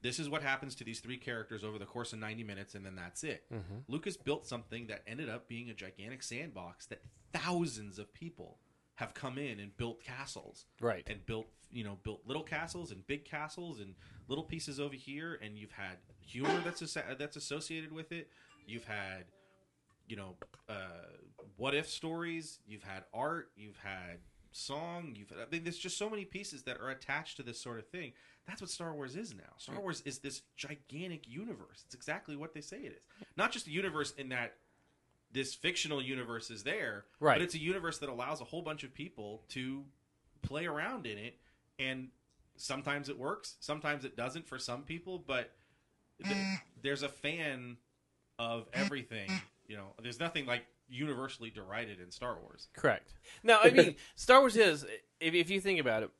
this 0.00 0.18
is 0.18 0.28
what 0.28 0.42
happens 0.42 0.74
to 0.76 0.84
these 0.84 1.00
three 1.00 1.16
characters 1.16 1.64
over 1.64 1.78
the 1.78 1.84
course 1.84 2.12
of 2.12 2.20
90 2.20 2.44
minutes 2.44 2.74
and 2.74 2.86
then 2.86 2.94
that's 2.94 3.24
it. 3.24 3.44
Mm-hmm. 3.52 3.78
Lucas 3.88 4.16
built 4.16 4.46
something 4.46 4.86
that 4.86 5.02
ended 5.06 5.28
up 5.28 5.48
being 5.48 5.68
a 5.70 5.74
gigantic 5.74 6.22
sandbox 6.22 6.86
that 6.86 7.02
thousands 7.32 7.98
of 7.98 8.14
people 8.14 8.58
have 8.98 9.14
come 9.14 9.38
in 9.38 9.60
and 9.60 9.76
built 9.76 10.02
castles. 10.02 10.66
Right. 10.80 11.04
and 11.06 11.24
built 11.24 11.46
you 11.70 11.84
know 11.84 11.98
built 12.02 12.22
little 12.26 12.42
castles 12.42 12.90
and 12.90 13.06
big 13.06 13.24
castles 13.24 13.78
and 13.78 13.94
little 14.26 14.42
pieces 14.42 14.80
over 14.80 14.94
here. 14.94 15.38
And 15.40 15.56
you've 15.56 15.72
had 15.72 15.98
humor 16.20 16.60
that's 16.64 16.80
that's 17.18 17.36
associated 17.36 17.92
with 17.92 18.10
it. 18.10 18.28
You've 18.66 18.84
had 18.84 19.24
you 20.08 20.16
know 20.16 20.34
uh, 20.68 21.14
what 21.56 21.74
if 21.74 21.88
stories. 21.88 22.58
You've 22.66 22.82
had 22.82 23.04
art. 23.14 23.50
You've 23.56 23.78
had 23.78 24.18
song. 24.50 25.14
You've 25.14 25.32
I 25.32 25.44
mean, 25.50 25.62
there's 25.62 25.78
just 25.78 25.96
so 25.96 26.10
many 26.10 26.24
pieces 26.24 26.64
that 26.64 26.80
are 26.80 26.90
attached 26.90 27.36
to 27.36 27.44
this 27.44 27.60
sort 27.60 27.78
of 27.78 27.86
thing. 27.86 28.12
That's 28.48 28.60
what 28.60 28.70
Star 28.70 28.94
Wars 28.94 29.14
is 29.14 29.32
now. 29.32 29.54
Star 29.58 29.78
Wars 29.78 30.02
is 30.06 30.18
this 30.18 30.42
gigantic 30.56 31.28
universe. 31.28 31.84
It's 31.86 31.94
exactly 31.94 32.34
what 32.34 32.52
they 32.52 32.62
say 32.62 32.78
it 32.78 32.96
is. 32.98 33.06
Not 33.36 33.52
just 33.52 33.68
a 33.68 33.70
universe 33.70 34.12
in 34.18 34.30
that 34.30 34.54
this 35.32 35.54
fictional 35.54 36.00
universe 36.02 36.50
is 36.50 36.62
there 36.64 37.04
Right. 37.20 37.34
but 37.34 37.42
it's 37.42 37.54
a 37.54 37.58
universe 37.58 37.98
that 37.98 38.08
allows 38.08 38.40
a 38.40 38.44
whole 38.44 38.62
bunch 38.62 38.84
of 38.84 38.94
people 38.94 39.42
to 39.50 39.84
play 40.42 40.66
around 40.66 41.06
in 41.06 41.18
it 41.18 41.38
and 41.78 42.08
sometimes 42.56 43.08
it 43.08 43.18
works 43.18 43.56
sometimes 43.60 44.04
it 44.04 44.16
doesn't 44.16 44.46
for 44.46 44.58
some 44.58 44.82
people 44.82 45.22
but 45.26 45.52
th- 46.24 46.36
there's 46.82 47.02
a 47.02 47.08
fan 47.08 47.76
of 48.38 48.66
everything 48.72 49.30
you 49.66 49.76
know 49.76 49.88
there's 50.02 50.18
nothing 50.20 50.46
like 50.46 50.64
universally 50.88 51.50
derided 51.50 52.00
in 52.00 52.10
star 52.10 52.38
wars 52.40 52.68
Correct. 52.74 53.12
Now, 53.42 53.58
I 53.62 53.68
mean, 53.70 53.94
Star 54.16 54.40
Wars 54.40 54.56
is, 54.56 54.84
if, 55.20 55.34
if 55.34 55.50
you 55.50 55.60
think 55.60 55.78
about 55.80 56.02
it, 56.02 56.10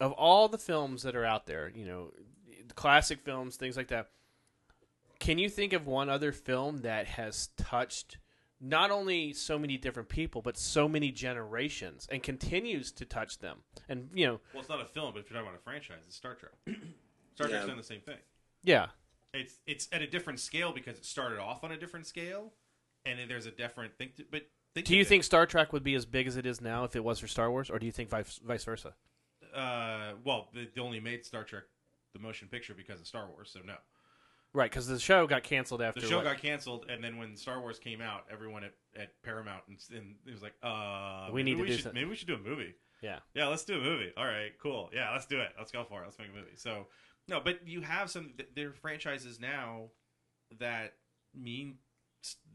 of 0.00 0.10
all 0.12 0.48
the 0.48 0.58
films 0.58 1.04
that 1.04 1.14
are 1.14 1.24
out 1.24 1.46
there, 1.46 1.70
you 1.72 1.84
know, 1.86 2.10
classic 2.74 3.20
films, 3.24 3.54
things 3.56 3.76
like 3.76 3.88
that, 3.88 4.10
can 5.20 5.38
you 5.38 5.48
think 5.48 5.72
of 5.72 5.86
one 5.86 6.08
other 6.08 6.32
film 6.32 6.78
that 6.78 7.06
has 7.06 7.50
touched 7.56 8.18
not 8.60 8.90
only 8.90 9.32
so 9.32 9.58
many 9.58 9.76
different 9.76 10.08
people, 10.08 10.42
but 10.42 10.56
so 10.56 10.88
many 10.88 11.10
generations 11.12 12.08
and 12.10 12.22
continues 12.22 12.90
to 12.92 13.04
touch 13.04 13.38
them? 13.38 13.58
And, 13.88 14.10
you 14.14 14.26
know, 14.26 14.40
well 14.52 14.60
it's 14.60 14.68
not 14.68 14.80
a 14.80 14.84
film 14.84 15.12
but 15.12 15.20
if 15.20 15.30
you're 15.30 15.38
talking 15.40 15.48
about 15.48 15.60
a 15.60 15.62
franchise 15.62 16.04
it's 16.06 16.16
star 16.16 16.34
trek 16.34 16.52
star 17.34 17.48
trek's 17.48 17.52
Yeah. 17.62 17.66
done 17.66 17.76
the 17.76 17.82
same 17.82 18.00
thing 18.00 18.18
yeah. 18.64 18.86
it's 19.32 19.54
it's 19.66 19.88
at 19.92 20.02
a 20.02 20.06
different 20.06 20.40
scale 20.40 20.72
because 20.72 20.98
it 20.98 21.04
started 21.04 21.38
off 21.38 21.62
on 21.64 21.72
a 21.72 21.76
different 21.78 22.06
scale 22.06 22.52
and 23.06 23.18
there's 23.30 23.46
a 23.46 23.50
different 23.50 23.96
thing 23.96 24.10
to, 24.16 24.24
but 24.30 24.42
think 24.74 24.86
Do 24.86 24.96
you 24.96 25.04
think 25.04 25.24
Star 25.24 25.46
Trek 25.46 25.72
would 25.72 25.82
be 25.84 25.94
as 25.94 26.04
big 26.04 26.26
as 26.26 26.36
it 26.36 26.44
is 26.44 26.60
now 26.60 26.84
if 26.84 26.94
it 26.94 27.02
was 27.02 27.18
for 27.20 27.26
Star 27.26 27.50
Wars, 27.50 27.70
or 27.70 27.78
do 27.78 27.86
you 27.86 27.92
think 27.92 28.10
vice, 28.10 28.38
vice 28.44 28.64
versa? 28.64 28.94
uh 29.54 30.12
well 30.24 30.48
they 30.52 30.68
they 30.74 30.80
only 30.80 31.00
made 31.00 31.24
star 31.24 31.42
trek 31.42 31.62
the 32.12 32.18
motion 32.18 32.48
picture 32.48 32.74
because 32.74 33.00
of 33.00 33.06
star 33.06 33.28
wars 33.30 33.48
so 33.50 33.60
no 33.64 33.74
Right, 34.54 34.70
because 34.70 34.86
the 34.86 34.98
show 34.98 35.26
got 35.26 35.42
canceled 35.42 35.82
after 35.82 36.00
the 36.00 36.06
show 36.08 36.16
what- 36.16 36.24
got 36.24 36.38
canceled, 36.38 36.86
and 36.88 37.04
then 37.04 37.18
when 37.18 37.36
Star 37.36 37.60
Wars 37.60 37.78
came 37.78 38.00
out, 38.00 38.24
everyone 38.30 38.64
at, 38.64 38.74
at 38.96 39.22
Paramount 39.22 39.62
and, 39.68 39.78
and 39.94 40.14
it 40.26 40.32
was 40.32 40.42
like, 40.42 40.54
"Uh, 40.62 41.28
We 41.32 41.42
maybe 41.42 41.50
need 41.50 41.56
to 41.56 41.62
we 41.62 41.68
do 41.68 41.74
should, 41.74 41.82
something." 41.84 42.00
Maybe 42.00 42.10
we 42.10 42.16
should 42.16 42.28
do 42.28 42.34
a 42.34 42.38
movie. 42.38 42.74
Yeah. 43.02 43.18
Yeah, 43.34 43.46
let's 43.48 43.64
do 43.64 43.78
a 43.78 43.82
movie. 43.82 44.10
All 44.16 44.24
right, 44.24 44.52
cool. 44.60 44.90
Yeah, 44.92 45.12
let's 45.12 45.26
do 45.26 45.38
it. 45.40 45.50
Let's 45.58 45.70
go 45.70 45.84
for 45.84 46.00
it. 46.02 46.06
Let's 46.06 46.18
make 46.18 46.30
a 46.30 46.32
movie. 46.32 46.56
So 46.56 46.88
no, 47.28 47.40
but 47.40 47.66
you 47.68 47.82
have 47.82 48.10
some. 48.10 48.32
th- 48.36 48.48
There 48.54 48.68
are 48.70 48.72
franchises 48.72 49.38
now 49.38 49.90
that 50.58 50.94
mean 51.34 51.76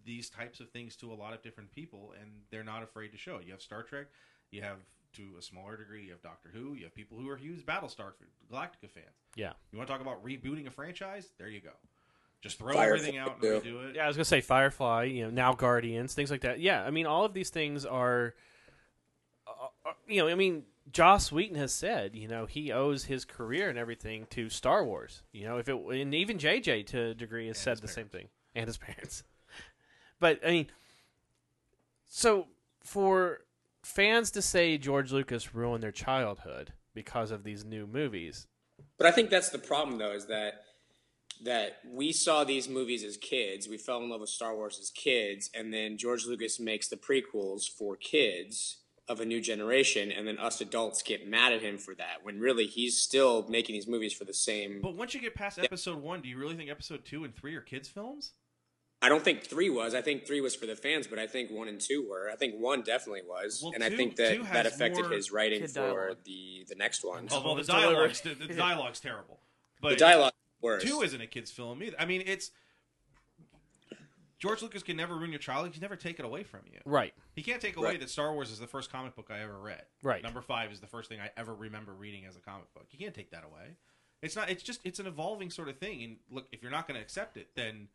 these 0.03 0.29
types 0.29 0.60
of 0.60 0.69
things 0.71 0.95
to 0.97 1.13
a 1.13 1.15
lot 1.15 1.34
of 1.34 1.41
different 1.43 1.71
people, 1.71 2.13
and 2.19 2.41
they're 2.51 2.63
not 2.63 2.84
afraid 2.84 3.12
to 3.12 3.17
show. 3.17 3.38
it. 3.38 3.45
You 3.45 3.51
have 3.51 3.62
Star 3.62 3.84
Trek. 3.84 4.08
You 4.51 4.62
have 4.63 4.77
to 5.13 5.23
a 5.38 5.41
smaller 5.41 5.78
degree. 5.78 6.04
You 6.06 6.12
have 6.12 6.21
Doctor 6.21 6.49
Who. 6.54 6.73
You 6.73 6.84
have 6.86 6.95
people 6.95 7.17
who 7.17 7.30
are 7.30 7.38
huge 7.38 7.65
Battlestar 7.65 8.13
Galactica 8.52 8.89
fans. 8.89 9.15
Yeah. 9.36 9.54
You 9.71 9.78
want 9.78 9.88
to 9.88 9.93
talk 9.93 10.02
about 10.02 10.23
rebooting 10.23 10.67
a 10.67 10.71
franchise? 10.71 11.30
There 11.38 11.47
you 11.47 11.62
go. 11.62 11.71
Just 12.41 12.58
throw 12.60 12.73
Firefly, 12.73 12.86
everything 12.86 13.17
out 13.17 13.34
and 13.34 13.41
too. 13.41 13.62
redo 13.62 13.89
it. 13.89 13.95
Yeah, 13.95 14.04
I 14.04 14.08
was 14.08 14.17
gonna 14.17 14.26
say 14.26 14.41
Firefly. 14.41 15.06
You 15.06 15.23
know, 15.23 15.30
now 15.30 15.54
Guardians, 15.54 16.13
things 16.13 16.30
like 16.30 16.41
that. 16.41 16.60
Yeah, 16.60 16.84
I 16.84 16.91
mean, 16.91 17.06
all 17.06 17.23
of 17.23 17.34
these 17.34 17.49
things 17.49 17.86
are, 17.86 18.36
uh, 19.47 19.67
uh, 19.86 19.93
you 20.08 20.21
know, 20.21 20.28
I 20.28 20.36
mean, 20.36 20.63
Joss 20.91 21.32
Whedon 21.32 21.56
has 21.56 21.71
said, 21.71 22.15
you 22.15 22.28
know, 22.28 22.45
he 22.45 22.71
owes 22.73 23.06
his 23.06 23.23
career 23.23 23.69
and 23.69 23.80
everything 23.80 24.28
to 24.32 24.49
Star 24.49 24.84
Wars. 24.84 25.23
You 25.32 25.45
know, 25.45 25.58
if 25.58 25.69
it 25.69 25.76
and 25.76 26.13
even 26.13 26.38
JJ 26.38 26.88
to 26.88 27.02
a 27.02 27.13
degree 27.13 27.47
has 27.47 27.56
And 27.56 27.63
said 27.63 27.71
his 27.71 27.82
the 27.82 27.88
same 27.88 28.10
thing, 28.10 28.28
and 28.54 28.67
his 28.67 28.78
parents. 28.78 29.23
but 30.19 30.41
I 30.45 30.52
mean, 30.52 30.67
so 32.08 32.47
for 32.84 33.39
fans 33.84 34.32
to 34.32 34.41
say 34.41 34.78
George 34.78 35.12
Lucas 35.12 35.54
ruined 35.54 35.84
their 35.84 35.91
childhood 35.91 36.74
because 36.93 37.32
of 37.32 37.43
these 37.43 37.65
new 37.65 37.88
movies, 37.88 38.48
But 38.98 39.08
I 39.08 39.12
think 39.12 39.30
that's 39.30 39.50
the 39.50 39.60
problem, 39.60 39.98
though, 39.98 40.13
is 40.13 40.28
that 40.28 40.62
that 41.43 41.80
we 41.91 42.12
saw 42.12 42.43
these 42.43 42.69
movies 42.69 43.04
as 43.04 43.17
kids. 43.17 43.67
We 43.67 43.78
fell 43.78 44.02
in 44.02 44.10
love 44.10 44.22
with 44.22 44.30
Star 44.30 44.56
Wars 44.56 44.80
as 44.80 44.89
kids, 44.91 45.50
and 45.54 45.74
then 45.74 45.98
George 45.98 46.26
Lucas 46.26 46.60
makes 46.60 46.88
the 46.88 46.96
prequels 46.96 47.67
for 47.67 47.96
kids 47.96 48.78
of 49.10 49.19
a 49.19 49.26
new 49.26 49.41
generation, 49.41 50.12
and 50.12 50.26
then 50.26 50.38
us 50.38 50.62
adults 50.62 51.02
get 51.02 51.28
mad 51.28 51.52
at 51.52 51.62
him 51.62 51.78
for 51.78 51.93
that. 51.96 52.24
When 52.24 52.39
really 52.39 52.67
he's 52.67 52.98
still 53.02 53.46
making 53.50 53.74
these 53.74 53.88
movies 53.88 54.13
for 54.13 54.24
the 54.24 54.34
same. 54.34 54.80
But 54.82 54.96
once 54.96 55.13
you 55.13 55.19
get 55.19 55.36
past 55.36 55.60
episode 55.60 56.02
one, 56.02 56.22
do 56.22 56.30
you 56.30 56.38
really 56.38 56.56
think 56.56 56.69
episode 56.69 57.04
two 57.04 57.26
and 57.26 57.36
three 57.36 57.56
are 57.56 57.62
kids' 57.62 57.89
films? 57.89 58.32
I 59.04 59.10
don't 59.10 59.24
think 59.24 59.44
three 59.44 59.70
was. 59.70 59.94
I 59.94 60.02
think 60.02 60.26
three 60.26 60.39
was 60.42 60.56
for 60.56 60.66
the 60.66 60.76
fans, 60.78 61.08
but 61.08 61.20
I 61.20 61.28
think 61.28 61.52
one 61.52 61.68
and 61.68 61.80
two 61.80 62.08
were. 62.10 62.30
I 62.32 62.36
think 62.36 62.56
one 62.56 62.82
definitely 62.82 63.22
was, 63.28 63.60
Well, 63.62 63.74
and 63.76 63.84
I 63.84 63.89
think 63.89 64.16
that 64.16 64.42
that 64.54 64.66
affected 64.66 65.12
his 65.12 65.30
writing 65.32 65.68
for 65.68 65.74
dialogue. 65.74 66.18
the 66.24 66.66
the 66.70 66.76
next 66.76 67.04
one. 67.04 67.28
Oh, 67.30 67.42
well, 67.44 67.56
the 67.56 67.60
it's 67.62 67.68
delivered. 67.70 67.92
dialogue's 67.94 68.22
the, 68.22 68.34
the 68.34 68.54
dialogue's 68.56 69.00
terrible. 69.02 69.39
But 69.82 69.89
the 69.89 69.96
dialogue 69.98 70.34
worse. 70.62 70.84
two 70.84 71.02
isn't 71.02 71.20
a 71.22 71.28
kids' 71.28 71.52
film 71.52 71.84
either. 71.84 71.98
I 72.00 72.06
mean, 72.06 72.24
it's 72.26 72.52
George 74.39 74.62
Lucas 74.62 74.84
can 74.84 74.98
never 74.98 75.16
ruin 75.16 75.32
your 75.32 75.39
childhood. 75.39 75.70
He 75.70 75.74
can 75.80 75.82
never 75.82 75.96
take 75.96 76.20
it 76.20 76.26
away 76.26 76.44
from 76.44 76.62
you. 76.72 76.80
right? 76.86 77.13
He 77.34 77.42
can't 77.42 77.62
take 77.62 77.78
away 77.78 77.89
Right. 77.92 78.00
that 78.00 78.10
Star 78.10 78.34
Wars 78.34 78.52
is 78.52 78.60
the 78.60 78.68
first 78.68 78.92
comic 78.92 79.16
book 79.16 79.28
I 79.30 79.39
ever 79.42 79.58
read. 79.58 79.84
Right. 80.02 80.22
Number 80.22 80.42
five 80.42 80.72
is 80.72 80.80
the 80.82 80.88
first 80.88 81.08
thing 81.10 81.20
I 81.22 81.30
ever 81.38 81.54
remember 81.54 81.94
reading 81.94 82.26
as 82.26 82.36
a 82.36 82.42
comic 82.42 82.74
book. 82.74 82.88
You 82.92 83.00
can't 83.00 83.13
take 83.16 83.32
that 83.32 83.44
away. 83.46 83.76
It's 84.22 84.36
not. 84.36 84.50
It's 84.50 84.63
just. 84.63 84.80
It's 84.86 85.00
an 85.00 85.08
evolving 85.08 85.50
sort 85.50 85.68
of 85.70 85.78
thing. 85.78 86.04
And 86.04 86.18
look, 86.32 86.48
if 86.52 86.62
you're 86.62 86.72
not 86.72 86.88
going 86.88 86.96
to 86.98 87.02
accept 87.02 87.36
it, 87.38 87.50
then 87.56 87.88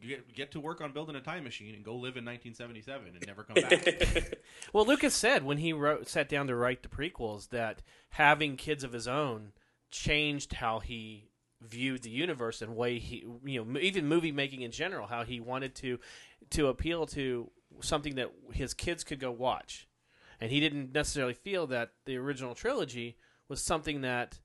get 0.00 0.34
get 0.34 0.52
to 0.52 0.60
work 0.60 0.80
on 0.80 0.92
building 0.92 1.16
a 1.16 1.20
time 1.20 1.44
machine 1.44 1.74
and 1.74 1.84
go 1.84 1.94
live 1.94 2.16
in 2.16 2.24
1977 2.24 3.08
and 3.14 3.26
never 3.26 3.44
come 3.44 3.54
back. 3.54 4.38
Well, 4.72 4.84
Lucas 4.84 5.14
said 5.14 5.44
when 5.44 5.58
he 5.58 5.72
wrote, 5.72 6.08
sat 6.08 6.28
down 6.28 6.46
to 6.48 6.54
write 6.54 6.82
the 6.82 6.88
prequels 6.88 7.48
that 7.50 7.80
having 8.10 8.56
kids 8.56 8.84
of 8.84 8.92
his 8.92 9.08
own 9.08 9.52
changed 9.90 10.54
how 10.54 10.80
he 10.80 11.28
viewed 11.60 12.02
the 12.02 12.10
universe 12.10 12.62
and 12.62 12.76
way 12.76 12.98
he, 12.98 13.24
you 13.44 13.64
know, 13.64 13.80
even 13.80 14.06
movie 14.06 14.32
making 14.32 14.62
in 14.62 14.70
general, 14.70 15.06
how 15.06 15.24
he 15.24 15.40
wanted 15.40 15.74
to 15.76 15.98
to 16.50 16.68
appeal 16.68 17.06
to 17.06 17.50
something 17.80 18.14
that 18.16 18.30
his 18.52 18.74
kids 18.74 19.04
could 19.04 19.20
go 19.20 19.30
watch, 19.30 19.88
and 20.40 20.50
he 20.50 20.60
didn't 20.60 20.92
necessarily 20.92 21.34
feel 21.34 21.66
that 21.68 21.92
the 22.04 22.16
original 22.16 22.54
trilogy 22.54 23.16
was 23.48 23.62
something 23.62 24.02
that 24.02 24.38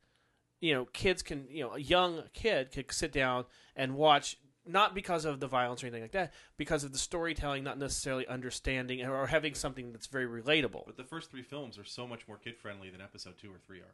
you 0.60 0.74
know 0.74 0.86
kids 0.86 1.22
can, 1.22 1.46
you 1.50 1.64
know, 1.64 1.74
a 1.74 1.80
young 1.80 2.24
kid 2.34 2.72
could 2.72 2.92
sit 2.92 3.12
down 3.12 3.46
and 3.76 3.96
watch. 3.96 4.38
Not 4.66 4.96
because 4.96 5.26
of 5.26 5.40
the 5.42 5.48
violence 5.48 5.84
or 5.84 5.88
anything 5.88 6.04
like 6.04 6.14
that, 6.14 6.34
because 6.56 6.84
of 6.86 6.94
the 6.94 6.98
storytelling, 6.98 7.64
not 7.66 7.78
necessarily 7.78 8.26
understanding 8.28 9.06
or 9.06 9.28
having 9.28 9.56
something 9.56 9.92
that's 9.92 10.08
very 10.08 10.26
relatable. 10.26 10.86
but 10.86 10.96
the 10.96 11.04
first 11.04 11.30
three 11.30 11.42
films 11.42 11.78
are 11.78 11.84
so 11.84 12.08
much 12.08 12.28
more 12.28 12.38
kid 12.38 12.58
friendly 12.58 12.90
than 12.90 13.02
episode 13.02 13.38
two 13.38 13.50
or 13.50 13.58
three 13.68 13.80
are. 13.80 13.94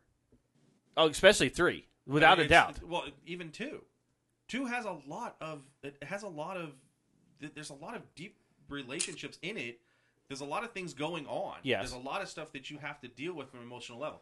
Oh, 0.95 1.07
especially 1.07 1.49
three, 1.49 1.87
without 2.05 2.33
I 2.33 2.41
mean, 2.41 2.45
a 2.45 2.49
doubt. 2.49 2.83
Well, 2.83 3.05
even 3.25 3.49
two. 3.51 3.83
Two 4.47 4.65
has 4.65 4.85
a 4.85 4.97
lot 5.07 5.35
of. 5.41 5.61
It 5.83 5.95
has 6.03 6.23
a 6.23 6.27
lot 6.27 6.57
of. 6.57 6.71
th- 7.39 7.53
There's 7.53 7.69
a 7.69 7.75
lot 7.75 7.95
of 7.95 8.01
deep 8.15 8.35
relationships 8.67 9.37
in 9.41 9.57
it. 9.57 9.79
There's 10.27 10.41
a 10.41 10.45
lot 10.45 10.63
of 10.63 10.71
things 10.71 10.93
going 10.93 11.25
on. 11.25 11.55
Yes. 11.63 11.81
There's 11.81 11.93
a 12.03 12.05
lot 12.07 12.21
of 12.21 12.29
stuff 12.29 12.51
that 12.51 12.69
you 12.69 12.77
have 12.77 12.99
to 13.01 13.07
deal 13.07 13.33
with 13.33 13.49
from 13.49 13.61
an 13.61 13.65
emotional 13.65 13.97
level. 13.99 14.21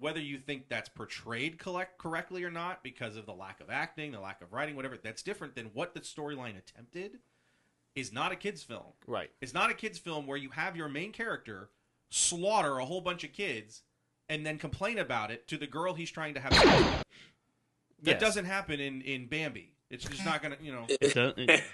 Whether 0.00 0.20
you 0.20 0.38
think 0.38 0.68
that's 0.68 0.88
portrayed 0.88 1.58
collect 1.58 1.98
correctly 1.98 2.44
or 2.44 2.50
not, 2.50 2.82
because 2.82 3.16
of 3.16 3.26
the 3.26 3.32
lack 3.34 3.60
of 3.60 3.68
acting, 3.70 4.12
the 4.12 4.20
lack 4.20 4.40
of 4.42 4.52
writing, 4.52 4.76
whatever, 4.76 4.96
that's 4.96 5.22
different 5.22 5.54
than 5.56 5.66
what 5.74 5.94
the 5.94 6.00
storyline 6.00 6.56
attempted. 6.56 7.18
Is 7.94 8.12
not 8.12 8.30
a 8.30 8.36
kids' 8.36 8.62
film. 8.62 8.92
Right. 9.08 9.30
It's 9.40 9.52
not 9.54 9.70
a 9.70 9.74
kids' 9.74 9.98
film 9.98 10.26
where 10.28 10.36
you 10.36 10.50
have 10.50 10.76
your 10.76 10.88
main 10.88 11.10
character 11.10 11.70
slaughter 12.10 12.78
a 12.78 12.84
whole 12.84 13.00
bunch 13.00 13.24
of 13.24 13.32
kids 13.32 13.82
and 14.28 14.46
then 14.46 14.56
complain 14.56 14.98
about 14.98 15.32
it 15.32 15.48
to 15.48 15.56
the 15.58 15.66
girl 15.66 15.94
he's 15.94 16.10
trying 16.10 16.34
to 16.34 16.40
have. 16.40 16.54
sex 16.54 16.64
with. 16.64 17.04
That 18.02 18.10
Yes. 18.12 18.20
doesn't 18.20 18.44
happen 18.44 18.78
in 18.78 19.00
in 19.02 19.26
Bambi. 19.26 19.72
It's 19.90 20.04
just 20.04 20.24
not 20.24 20.42
gonna, 20.42 20.56
you 20.60 20.70
know. 20.70 20.86
It, 21.00 21.12
doesn't. 21.14 21.38
It, 21.50 21.64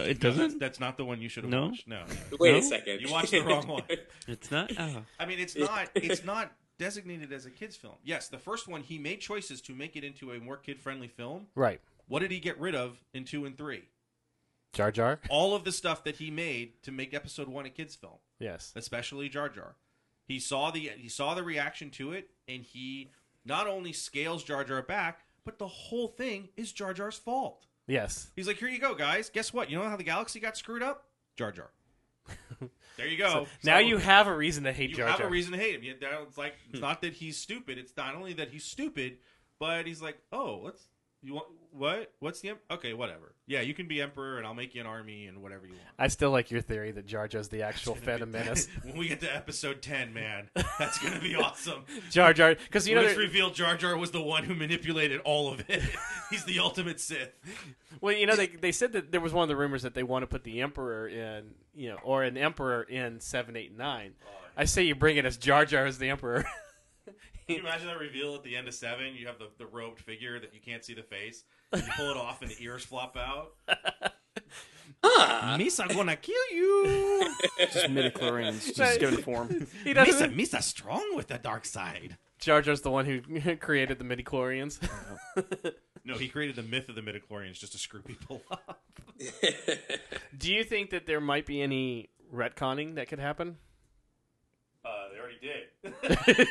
it 0.00 0.18
doesn't. 0.18 0.58
that's 0.58 0.80
not 0.80 0.96
the 0.96 1.04
one 1.04 1.20
you 1.22 1.28
should 1.28 1.44
have 1.44 1.52
No? 1.52 1.66
watched. 1.66 1.86
No, 1.86 2.00
no. 2.00 2.36
Wait 2.40 2.52
No? 2.52 2.58
a 2.58 2.62
second. 2.62 3.00
you 3.00 3.12
watched 3.12 3.30
the 3.30 3.42
wrong 3.42 3.68
one. 3.68 3.84
It's 4.26 4.50
not. 4.50 4.72
Oh. 4.76 5.02
I 5.20 5.26
mean, 5.26 5.38
it's 5.38 5.54
not. 5.56 5.90
It's 5.94 6.24
not 6.24 6.50
designated 6.78 7.32
as 7.32 7.44
a 7.46 7.50
kids' 7.50 7.76
film. 7.76 7.94
Yes, 8.04 8.28
the 8.28 8.38
first 8.38 8.68
one 8.68 8.82
he 8.82 8.98
made 8.98 9.20
choices 9.20 9.60
to 9.62 9.74
make 9.74 9.96
it 9.96 10.04
into 10.04 10.32
a 10.32 10.40
more 10.40 10.56
kid-friendly 10.56 11.08
film, 11.08 11.48
Right. 11.54 11.80
What 12.06 12.20
did 12.20 12.30
he 12.30 12.40
get 12.40 12.58
rid 12.58 12.74
of 12.74 13.04
in 13.12 13.24
two 13.24 13.44
and 13.44 13.56
three? 13.58 13.82
Jar 14.72 14.90
Jar. 14.90 15.20
All 15.28 15.54
of 15.54 15.64
the 15.64 15.72
stuff 15.72 16.04
that 16.04 16.16
he 16.16 16.30
made 16.30 16.82
to 16.84 16.92
make 16.92 17.12
Episode 17.12 17.48
One 17.48 17.66
a 17.66 17.70
kids 17.70 17.94
film, 17.96 18.18
Yes. 18.38 18.72
especially 18.76 19.28
Jar 19.28 19.48
Jar. 19.48 19.74
He 20.24 20.38
saw 20.38 20.70
the 20.70 20.90
he 20.96 21.08
saw 21.08 21.34
the 21.34 21.42
reaction 21.42 21.90
to 21.92 22.12
it, 22.12 22.30
and 22.46 22.62
he 22.62 23.10
not 23.44 23.66
only 23.66 23.92
scales 23.92 24.42
Jar 24.44 24.62
Jar 24.64 24.82
back, 24.82 25.20
but 25.44 25.58
the 25.58 25.66
whole 25.68 26.08
thing 26.08 26.48
is 26.56 26.72
Jar 26.72 26.92
Jar's 26.94 27.16
fault. 27.18 27.66
Yes. 27.86 28.30
He's 28.36 28.46
like, 28.46 28.58
here 28.58 28.68
you 28.68 28.78
go, 28.78 28.94
guys. 28.94 29.30
Guess 29.30 29.52
what? 29.54 29.70
You 29.70 29.78
know 29.78 29.88
how 29.88 29.96
the 29.96 30.04
galaxy 30.04 30.38
got 30.40 30.56
screwed 30.56 30.82
up? 30.82 31.06
Jar 31.36 31.50
Jar. 31.52 31.70
There 32.96 33.06
you 33.06 33.16
go. 33.16 33.46
now 33.64 33.76
So- 33.76 33.86
you 33.86 33.98
have 33.98 34.26
a 34.26 34.36
reason 34.36 34.64
to 34.64 34.72
hate 34.72 34.90
you 34.90 34.96
Jar 34.96 35.08
have 35.08 35.20
a 35.20 35.28
reason 35.28 35.52
to 35.52 35.58
hate 35.58 35.82
him. 35.82 35.96
It's 36.00 36.38
like 36.38 36.54
it's 36.68 36.78
hmm. 36.78 36.84
not 36.84 37.02
that 37.02 37.14
he's 37.14 37.36
stupid. 37.36 37.78
It's 37.78 37.96
not 37.96 38.14
only 38.14 38.32
that 38.34 38.50
he's 38.50 38.64
stupid, 38.64 39.18
but 39.58 39.86
he's 39.86 40.02
like, 40.02 40.18
oh, 40.32 40.60
let's 40.64 40.88
you 41.22 41.34
want 41.34 41.46
what? 41.72 42.12
What's 42.20 42.40
the 42.40 42.50
em- 42.50 42.58
okay? 42.70 42.94
Whatever. 42.94 43.34
Yeah, 43.46 43.60
you 43.60 43.74
can 43.74 43.88
be 43.88 44.00
emperor, 44.00 44.38
and 44.38 44.46
I'll 44.46 44.54
make 44.54 44.74
you 44.74 44.80
an 44.80 44.86
army 44.86 45.26
and 45.26 45.42
whatever 45.42 45.66
you 45.66 45.72
want. 45.72 45.84
I 45.98 46.08
still 46.08 46.30
like 46.30 46.50
your 46.50 46.60
theory 46.60 46.92
that 46.92 47.06
Jar 47.06 47.28
Jar's 47.28 47.48
the 47.48 47.62
actual 47.62 47.94
Phantom 47.94 48.30
Menace. 48.30 48.68
when 48.82 48.96
we 48.96 49.08
get 49.08 49.20
to 49.20 49.34
episode 49.34 49.82
ten, 49.82 50.12
man, 50.12 50.48
that's 50.78 50.98
gonna 50.98 51.20
be 51.20 51.34
awesome. 51.34 51.84
Jar 52.10 52.32
Jar, 52.32 52.54
because 52.54 52.86
you 52.88 52.94
know, 52.94 53.04
there- 53.04 53.16
revealed 53.16 53.54
Jar 53.54 53.76
Jar 53.76 53.96
was 53.96 54.10
the 54.10 54.22
one 54.22 54.44
who 54.44 54.54
manipulated 54.54 55.20
all 55.24 55.52
of 55.52 55.62
it. 55.68 55.82
he's 56.30 56.44
the 56.44 56.58
ultimate 56.60 57.00
Sith. 57.00 57.32
well, 58.00 58.14
you 58.14 58.26
know, 58.26 58.36
they 58.36 58.46
they 58.48 58.72
said 58.72 58.92
that 58.92 59.12
there 59.12 59.20
was 59.20 59.32
one 59.32 59.42
of 59.42 59.48
the 59.48 59.56
rumors 59.56 59.82
that 59.82 59.94
they 59.94 60.02
want 60.02 60.22
to 60.22 60.26
put 60.26 60.44
the 60.44 60.60
Emperor 60.62 61.08
in, 61.08 61.50
you 61.74 61.90
know, 61.90 61.98
or 62.02 62.22
an 62.22 62.36
Emperor 62.36 62.82
in 62.82 63.20
seven, 63.20 63.56
eight, 63.56 63.76
nine. 63.76 64.12
I 64.56 64.64
say 64.64 64.82
you 64.84 64.94
bring 64.94 65.16
it 65.16 65.24
as 65.24 65.36
Jar 65.36 65.64
Jar 65.64 65.86
as 65.86 65.98
the 65.98 66.08
Emperor. 66.08 66.44
Can 67.48 67.56
you 67.56 67.62
imagine 67.62 67.86
that 67.86 67.98
reveal 67.98 68.34
at 68.34 68.42
the 68.42 68.54
end 68.56 68.68
of 68.68 68.74
seven? 68.74 69.14
You 69.14 69.26
have 69.26 69.38
the, 69.38 69.48
the 69.56 69.66
robed 69.66 70.00
figure 70.00 70.38
that 70.38 70.52
you 70.52 70.60
can't 70.60 70.84
see 70.84 70.92
the 70.92 71.02
face. 71.02 71.44
And 71.72 71.82
you 71.82 71.88
pull 71.96 72.10
it 72.10 72.16
off, 72.18 72.42
and 72.42 72.50
the 72.50 72.62
ears 72.62 72.84
flop 72.84 73.16
out. 73.16 73.54
Huh. 75.02 75.56
Misa 75.58 75.88
gonna 75.88 76.16
kill 76.16 76.34
you. 76.52 77.34
Just 77.58 77.86
midichlorians, 77.86 78.74
just 78.74 79.00
given 79.00 79.22
form. 79.22 79.66
he 79.84 79.94
doesn't. 79.94 80.30
Uh, 80.30 80.34
Misa, 80.34 80.36
Misa 80.36 80.54
uh, 80.54 80.60
strong 80.60 81.16
with 81.16 81.28
the 81.28 81.38
dark 81.38 81.64
side. 81.64 82.18
Jar 82.38 82.60
Jar's 82.60 82.82
the 82.82 82.90
one 82.90 83.06
who 83.06 83.56
created 83.56 83.98
the 83.98 84.04
midichlorians. 84.04 84.78
No, 86.04 86.16
he 86.16 86.28
created 86.28 86.56
the 86.56 86.62
myth 86.62 86.88
of 86.88 86.94
the 86.94 87.02
midichlorians 87.02 87.58
just 87.58 87.72
to 87.72 87.78
screw 87.78 88.00
people 88.00 88.40
up. 88.50 88.80
Do 90.38 90.50
you 90.50 90.64
think 90.64 90.88
that 90.90 91.04
there 91.04 91.20
might 91.20 91.44
be 91.44 91.60
any 91.60 92.08
retconning 92.34 92.94
that 92.94 93.08
could 93.08 93.18
happen? 93.18 93.58
They 95.40 95.88
already 96.08 96.44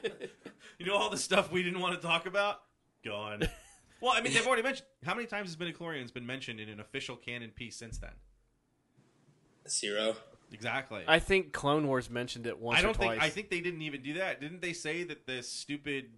did. 0.00 0.30
you 0.78 0.86
know 0.86 0.94
all 0.96 1.10
the 1.10 1.16
stuff 1.16 1.50
we 1.52 1.62
didn't 1.62 1.80
want 1.80 2.00
to 2.00 2.06
talk 2.06 2.26
about? 2.26 2.60
Gone. 3.04 3.42
Well, 4.00 4.12
I 4.14 4.20
mean, 4.20 4.32
they've 4.34 4.46
already 4.46 4.62
mentioned. 4.62 4.86
How 5.04 5.14
many 5.14 5.26
times 5.26 5.48
has 5.48 5.56
midichlorians 5.56 6.12
been 6.12 6.26
mentioned 6.26 6.60
in 6.60 6.68
an 6.68 6.80
official 6.80 7.16
canon 7.16 7.50
piece 7.50 7.76
since 7.76 7.98
then? 7.98 8.10
Zero. 9.68 10.14
Exactly. 10.52 11.02
I 11.08 11.18
think 11.18 11.52
Clone 11.52 11.86
Wars 11.86 12.10
mentioned 12.10 12.46
it 12.46 12.58
once 12.58 12.78
I 12.78 12.82
don't 12.82 12.90
or 12.92 12.94
twice. 12.94 13.10
think. 13.12 13.22
I 13.22 13.28
think 13.30 13.50
they 13.50 13.60
didn't 13.60 13.82
even 13.82 14.02
do 14.02 14.14
that. 14.14 14.40
Didn't 14.40 14.60
they 14.62 14.72
say 14.74 15.04
that 15.04 15.26
the 15.26 15.42
stupid, 15.42 16.10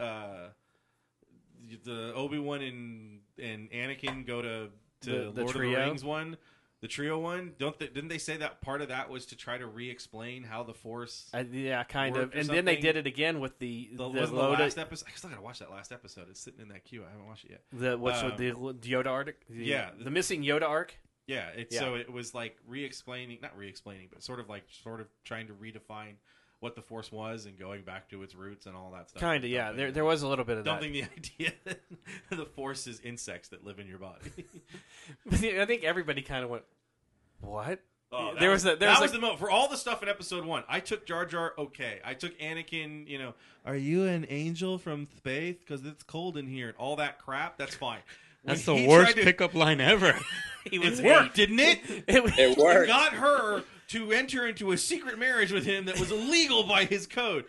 uh, 0.00 0.48
the 1.84 2.12
Obi 2.14 2.38
Wan 2.38 2.62
and 2.62 3.20
and 3.38 3.70
Anakin 3.70 4.26
go 4.26 4.40
to 4.42 4.68
to 5.02 5.10
The- 5.10 5.32
the 5.32 5.42
Lord 5.42 5.54
trio? 5.54 5.70
of 5.70 5.76
the 5.76 5.84
Rings 5.90 6.04
one, 6.04 6.36
the 6.82 6.88
trio 6.88 7.18
one? 7.18 7.52
Don't 7.58 7.78
they, 7.78 7.86
didn't 7.86 8.08
they 8.08 8.18
say 8.18 8.36
that 8.36 8.60
part 8.60 8.82
of 8.82 8.88
that 8.88 9.08
was 9.08 9.24
to 9.26 9.36
try 9.36 9.56
to 9.56 9.66
re-explain 9.66 10.42
how 10.42 10.64
the 10.64 10.74
Force? 10.74 11.30
I, 11.32 11.40
yeah, 11.40 11.82
kind 11.84 12.16
of. 12.16 12.34
And 12.34 12.46
then 12.48 12.64
they 12.66 12.76
did 12.76 12.96
it 12.96 13.06
again 13.06 13.40
with 13.40 13.58
the 13.58 13.88
the, 13.92 14.10
the, 14.10 14.26
the 14.26 14.34
last 14.34 14.76
episode. 14.76 15.06
I 15.08 15.16
still 15.16 15.30
gotta 15.30 15.42
watch 15.42 15.60
that 15.60 15.70
last 15.70 15.92
episode. 15.92 16.26
It's 16.28 16.40
sitting 16.40 16.60
in 16.60 16.68
that 16.68 16.84
queue. 16.84 17.04
I 17.06 17.10
haven't 17.10 17.26
watched 17.26 17.46
it 17.46 17.52
yet. 17.52 17.62
the 17.72 17.96
what's 17.96 18.22
um, 18.22 18.34
the 18.36 18.50
Yoda 18.52 19.06
arc? 19.06 19.36
The, 19.48 19.64
yeah. 19.64 19.90
the 19.98 20.10
missing 20.10 20.42
Yoda 20.42 20.68
arc. 20.68 20.94
Yeah, 21.28 21.48
it's 21.56 21.74
Yeah. 21.74 21.80
so 21.80 21.94
it 21.94 22.12
was 22.12 22.34
like 22.34 22.58
re-explaining, 22.66 23.38
not 23.40 23.56
re-explaining, 23.56 24.08
but 24.12 24.22
sort 24.22 24.40
of 24.40 24.48
like 24.48 24.64
sort 24.82 25.00
of 25.00 25.06
trying 25.24 25.46
to 25.46 25.54
redefine 25.54 26.14
what 26.62 26.76
the 26.76 26.80
Force 26.82 27.10
was 27.10 27.44
and 27.46 27.58
going 27.58 27.82
back 27.82 28.08
to 28.10 28.22
its 28.22 28.34
roots 28.36 28.66
and 28.66 28.76
all 28.76 28.92
that 28.92 29.10
stuff. 29.10 29.20
Kind 29.20 29.42
of, 29.42 29.50
yeah. 29.50 29.72
There, 29.72 29.90
there 29.90 30.04
was 30.04 30.22
a 30.22 30.28
little 30.28 30.44
bit 30.44 30.58
of 30.58 30.64
that. 30.64 30.70
dumping 30.70 30.92
the 30.92 31.02
idea 31.16 31.52
that 31.64 31.80
the 32.30 32.44
Force 32.46 32.86
is 32.86 33.00
insects 33.00 33.48
that 33.48 33.64
live 33.64 33.78
in 33.80 33.88
your 33.88 33.98
body. 33.98 34.30
I 35.32 35.64
think 35.66 35.82
everybody 35.84 36.22
kind 36.22 36.44
of 36.44 36.50
went, 36.50 36.62
"What?" 37.40 37.80
Oh, 38.14 38.34
that 38.34 38.40
There 38.40 38.50
was 38.50 38.64
a- 38.64 38.68
there 38.68 38.76
that 38.76 39.00
was 39.00 39.00
was 39.00 39.12
like- 39.12 39.20
the 39.20 39.26
mo 39.26 39.36
for 39.36 39.50
all 39.50 39.68
the 39.68 39.76
stuff 39.76 40.02
in 40.02 40.08
Episode 40.08 40.44
One. 40.44 40.64
I 40.68 40.80
took 40.80 41.06
Jar 41.06 41.24
Jar 41.26 41.52
okay. 41.58 41.98
I 42.04 42.14
took 42.14 42.38
Anakin. 42.38 43.08
You 43.08 43.18
know, 43.18 43.34
are 43.64 43.74
you 43.76 44.04
an 44.04 44.26
angel 44.28 44.78
from 44.78 45.08
space? 45.16 45.56
Because 45.58 45.84
it's 45.84 46.02
cold 46.02 46.36
in 46.36 46.46
here 46.46 46.68
and 46.68 46.76
all 46.76 46.96
that 46.96 47.18
crap. 47.18 47.58
That's 47.58 47.74
fine. 47.74 48.00
When 48.44 48.56
That's 48.56 48.66
the 48.66 48.88
worst 48.88 49.14
to- 49.16 49.22
pickup 49.22 49.54
line 49.54 49.80
ever. 49.80 50.18
He 50.68 50.74
It 50.76 50.80
was 50.90 51.00
worked, 51.00 51.36
didn't 51.36 51.60
it? 51.60 51.78
It 51.88 52.04
It 52.08 52.54
He 52.56 52.60
worked. 52.60 52.88
got 52.88 53.12
her 53.12 53.62
to 53.92 54.12
enter 54.12 54.46
into 54.46 54.72
a 54.72 54.76
secret 54.78 55.18
marriage 55.18 55.52
with 55.52 55.64
him 55.64 55.86
that 55.86 55.98
was 55.98 56.10
illegal 56.10 56.64
by 56.64 56.84
his 56.84 57.06
code. 57.06 57.44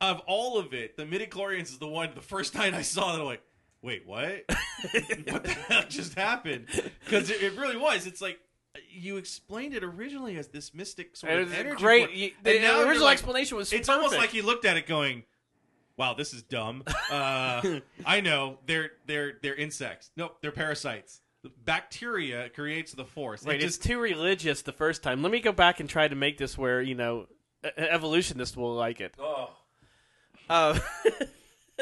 Of 0.00 0.20
all 0.26 0.58
of 0.58 0.74
it, 0.74 0.96
the 0.96 1.04
midichlorians 1.04 1.62
is 1.64 1.78
the 1.78 1.86
one. 1.88 2.10
The 2.14 2.20
first 2.20 2.52
time 2.52 2.74
I 2.74 2.82
saw 2.82 3.12
that, 3.12 3.20
I'm 3.20 3.26
like, 3.26 3.42
"Wait, 3.80 4.06
what? 4.06 4.44
what 5.28 5.44
the 5.44 5.56
hell 5.68 5.84
just 5.88 6.14
happened?" 6.14 6.66
Because 7.04 7.30
it, 7.30 7.42
it 7.42 7.56
really 7.56 7.78
was. 7.78 8.06
It's 8.06 8.20
like 8.20 8.38
you 8.90 9.16
explained 9.16 9.72
it 9.74 9.82
originally 9.82 10.36
as 10.36 10.48
this 10.48 10.74
mystic 10.74 11.16
sort 11.16 11.32
of 11.32 11.52
energy. 11.54 11.82
great. 11.82 12.10
you- 12.10 12.30
and 12.44 12.44
the 12.44 12.60
you're 12.60 12.86
original 12.86 13.06
like- 13.06 13.14
explanation 13.14 13.56
was. 13.56 13.72
It's 13.72 13.88
almost 13.88 14.14
like 14.16 14.28
he 14.30 14.42
looked 14.42 14.66
at 14.66 14.76
it 14.76 14.86
going, 14.86 15.22
"Wow, 15.96 16.12
this 16.12 16.34
is 16.34 16.42
dumb." 16.42 16.84
Uh, 17.10 17.80
I 18.04 18.20
know 18.20 18.58
they're 18.66 18.90
they're 19.06 19.38
they're 19.42 19.54
insects. 19.54 20.10
Nope, 20.14 20.36
they're 20.42 20.52
parasites. 20.52 21.22
Bacteria 21.64 22.48
creates 22.50 22.92
the 22.92 23.04
force. 23.04 23.44
It 23.44 23.60
just 23.60 23.78
it's 23.78 23.86
too 23.86 23.98
religious 23.98 24.62
the 24.62 24.72
first 24.72 25.02
time. 25.02 25.22
Let 25.22 25.32
me 25.32 25.40
go 25.40 25.52
back 25.52 25.80
and 25.80 25.88
try 25.88 26.08
to 26.08 26.14
make 26.14 26.38
this 26.38 26.56
where 26.58 26.80
you 26.82 26.94
know, 26.94 27.26
evolutionists 27.76 28.56
will 28.56 28.74
like 28.74 29.00
it. 29.00 29.14
oh, 29.18 29.50
Uh, 30.48 30.78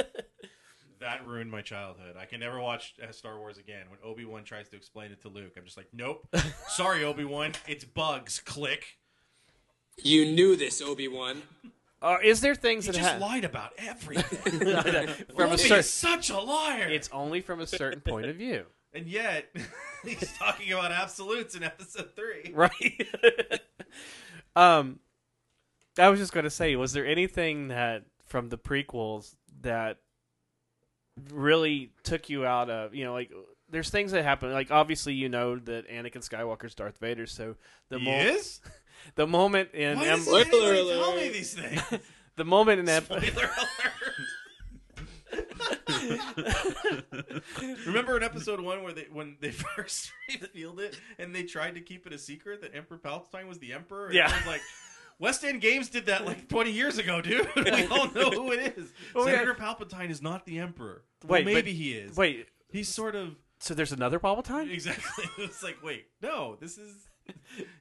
that 1.01 1.27
ruined 1.27 1.51
my 1.51 1.61
childhood. 1.61 2.17
I 2.19 2.25
can 2.25 2.41
never 2.41 2.61
watch 2.61 2.95
uh, 3.07 3.13
Star 3.13 3.39
Wars 3.39 3.59
again. 3.59 3.87
When 3.91 3.99
Obi 4.05 4.25
Wan 4.25 4.45
tries 4.45 4.69
to 4.71 4.77
explain 4.77 5.13
it 5.13 5.21
to 5.23 5.29
Luke, 5.29 5.53
I'm 5.57 5.65
just 5.65 5.77
like, 5.77 5.89
"Nope, 5.93 6.27
sorry, 6.69 7.05
Obi 7.05 7.25
Wan, 7.25 7.53
it's 7.67 7.85
bugs." 7.85 8.41
Click. 8.41 8.97
You 10.03 10.25
knew 10.25 10.57
this, 10.57 10.81
Obi 10.83 11.07
Wan. 11.09 11.43
uh, 12.03 12.17
is 12.23 12.41
there 12.41 12.55
things 12.55 12.87
that 12.87 12.97
He 12.97 13.03
that 13.03 13.07
just 13.19 13.21
ha- 13.23 13.27
lied 13.27 13.45
about 13.45 13.73
everything. 13.79 14.59
from 15.37 15.51
a 15.51 15.53
Obi 15.53 15.57
certain? 15.59 15.79
is 15.79 15.91
such 15.93 16.31
a 16.31 16.39
liar. 16.41 16.89
It's 16.89 17.09
only 17.13 17.41
from 17.43 17.61
a 17.61 17.67
certain 17.67 18.01
point 18.01 18.27
of 18.27 18.37
view, 18.37 18.65
and 18.95 19.07
yet 19.07 19.47
he's 20.05 20.33
talking 20.39 20.73
about 20.73 20.93
absolutes 20.93 21.55
in 21.55 21.63
Episode 21.63 22.11
Three. 22.15 22.53
right? 22.55 23.61
um, 24.57 24.99
I 25.99 26.09
was 26.09 26.19
just 26.21 26.33
going 26.33 26.45
to 26.45 26.51
say, 26.51 26.77
was 26.77 26.93
there 26.93 27.07
anything 27.07 27.69
that 27.69 28.05
from 28.27 28.49
the 28.49 28.59
prequels 28.59 29.35
that 29.61 29.99
really 31.31 31.93
took 32.03 32.29
you 32.29 32.45
out 32.45 32.69
of 32.69 32.93
you 32.93 33.05
know 33.05 33.13
like 33.13 33.31
there's 33.71 33.89
things 33.89 34.11
that 34.11 34.25
happen 34.25 34.53
like 34.53 34.73
obviously 34.73 35.15
you 35.15 35.29
know 35.29 35.57
that 35.57 35.89
Anakin 35.89 36.29
Skywalker's 36.29 36.75
Darth 36.75 36.99
Vader 36.99 37.27
so 37.27 37.55
the 37.89 38.01
He 38.01 38.05
mo- 38.05 38.11
is. 38.19 38.61
the 39.15 39.27
moment 39.27 39.69
in 39.75 39.97
Why 39.99 40.07
Em- 40.07 40.25
doesn't 40.25 40.51
tell 40.51 41.15
me 41.15 41.29
these 41.29 41.55
things? 41.55 41.81
the 42.37 42.45
moment 42.45 42.81
in 42.81 42.89
Ep- 42.89 43.05
Spoiler 43.05 43.21
alert. 43.23 43.53
Remember 47.87 48.17
in 48.17 48.23
episode 48.23 48.61
one 48.61 48.83
where 48.83 48.93
they 48.93 49.07
when 49.13 49.37
they 49.41 49.51
first 49.51 50.13
revealed 50.41 50.81
it 50.81 50.99
and 51.19 51.35
they 51.35 51.43
tried 51.45 51.75
to 51.75 51.81
keep 51.81 52.07
it 52.07 52.13
a 52.13 52.19
secret 52.19 52.61
that 52.63 52.75
Emperor 52.75 52.99
Palpatine 52.99 53.49
was 53.49 53.59
the 53.59 53.73
Emperor? 53.73 54.07
And 54.07 54.15
Yeah. 54.15 54.31
I 54.33 54.37
was 54.37 54.47
like 54.47 54.61
West 55.19 55.45
End 55.45 55.61
Games 55.61 55.89
did 55.89 56.07
that 56.07 56.25
like 56.27 56.49
20 56.49 56.71
years 56.71 56.99
ago, 56.99 57.21
dude. 57.21 57.49
We 57.57 57.87
all 57.87 58.11
know 58.13 58.31
who 58.31 58.53
it 58.53 58.77
is. 58.77 58.93
Oh, 59.15 59.27
yeah. 59.27 59.35
Senator 59.35 59.55
Palpatine 59.55 60.11
is 60.11 60.21
not 60.21 60.45
the 60.45 60.59
Emperor. 60.59 61.03
Well, 61.25 61.39
Wait, 61.41 61.45
but- 61.45 61.55
maybe 61.55 61.73
he 61.73 61.93
is. 61.93 62.17
wait 62.17 62.49
He's 62.71 62.89
sort 62.89 63.15
of 63.15 63.37
so 63.61 63.73
there's 63.73 63.93
another 63.93 64.19
Palpatine 64.19 64.71
exactly. 64.73 65.25
It's 65.39 65.63
like, 65.63 65.79
wait, 65.83 66.07
no, 66.21 66.57
this 66.61 66.77
is. 66.77 67.09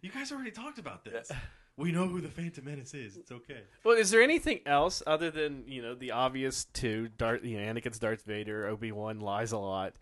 You 0.01 0.09
guys 0.11 0.31
already 0.31 0.51
talked 0.51 0.77
about 0.79 1.03
this. 1.03 1.29
We 1.75 1.91
know 1.91 2.07
who 2.07 2.21
the 2.21 2.29
Phantom 2.29 2.63
Menace 2.65 2.93
is. 2.93 3.17
It's 3.17 3.31
okay. 3.31 3.61
well 3.83 3.97
is 3.97 4.11
there 4.11 4.21
anything 4.21 4.59
else 4.65 5.01
other 5.07 5.31
than 5.31 5.63
you 5.67 5.81
know 5.81 5.95
the 5.95 6.11
obvious 6.11 6.65
two 6.65 7.09
Darth 7.17 7.43
you 7.43 7.57
know 7.59 7.73
Anakin's 7.73 7.97
Darth 7.99 8.23
Vader 8.23 8.67
Obi 8.67 8.91
Wan 8.91 9.19
lies 9.19 9.51
a 9.51 9.57
lot 9.57 9.93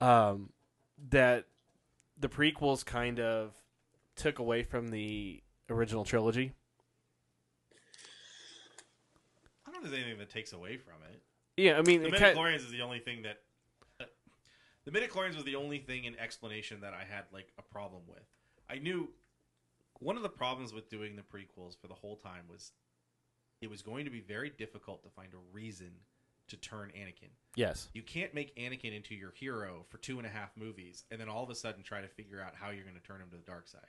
um 0.00 0.50
that 1.10 1.44
the 2.18 2.28
prequels 2.28 2.84
kind 2.84 3.20
of 3.20 3.52
took 4.16 4.38
away 4.40 4.62
from 4.64 4.88
the 4.88 5.40
original 5.70 6.04
trilogy 6.04 6.52
I 9.66 9.70
don't 9.70 9.82
know 9.82 9.86
if 9.86 9.90
there's 9.92 10.02
anything 10.02 10.18
that 10.18 10.30
takes 10.30 10.52
away 10.52 10.76
from 10.76 10.94
it. 11.10 11.22
yeah 11.56 11.78
I 11.78 11.82
mean 11.82 12.02
The 12.02 12.08
it 12.08 12.14
kind- 12.16 12.36
midichlorians 12.36 12.56
is 12.64 12.70
the 12.70 12.82
only 12.82 12.98
thing 12.98 13.22
that. 13.22 13.38
uh, 14.00 14.04
the 14.84 14.90
midichlorians 14.90 15.34
was 15.36 15.44
the 15.44 15.56
only 15.56 15.78
thing 15.78 16.04
in 16.04 16.18
explanation 16.18 16.80
that 16.80 16.92
I 16.92 17.04
had 17.04 17.24
like 17.32 17.48
a 17.58 17.62
problem 17.62 18.02
with. 18.08 18.22
I 18.68 18.78
knew 18.78 19.10
one 20.04 20.16
of 20.16 20.22
the 20.22 20.28
problems 20.28 20.72
with 20.74 20.88
doing 20.90 21.16
the 21.16 21.22
prequels 21.22 21.76
for 21.80 21.88
the 21.88 21.94
whole 21.94 22.16
time 22.16 22.44
was 22.50 22.72
it 23.60 23.70
was 23.70 23.80
going 23.82 24.04
to 24.04 24.10
be 24.10 24.20
very 24.20 24.50
difficult 24.50 25.02
to 25.02 25.08
find 25.08 25.32
a 25.32 25.38
reason 25.52 25.90
to 26.48 26.56
turn 26.58 26.92
Anakin. 26.94 27.30
Yes. 27.56 27.88
You 27.94 28.02
can't 28.02 28.34
make 28.34 28.54
Anakin 28.56 28.94
into 28.94 29.14
your 29.14 29.32
hero 29.34 29.86
for 29.88 29.96
two 29.98 30.18
and 30.18 30.26
a 30.26 30.30
half 30.30 30.50
movies 30.56 31.04
and 31.10 31.18
then 31.18 31.28
all 31.30 31.42
of 31.42 31.48
a 31.48 31.54
sudden 31.54 31.82
try 31.82 32.02
to 32.02 32.08
figure 32.08 32.40
out 32.40 32.52
how 32.54 32.70
you're 32.70 32.84
going 32.84 32.96
to 32.96 33.02
turn 33.02 33.20
him 33.22 33.30
to 33.30 33.36
the 33.36 33.42
dark 33.42 33.66
side. 33.66 33.80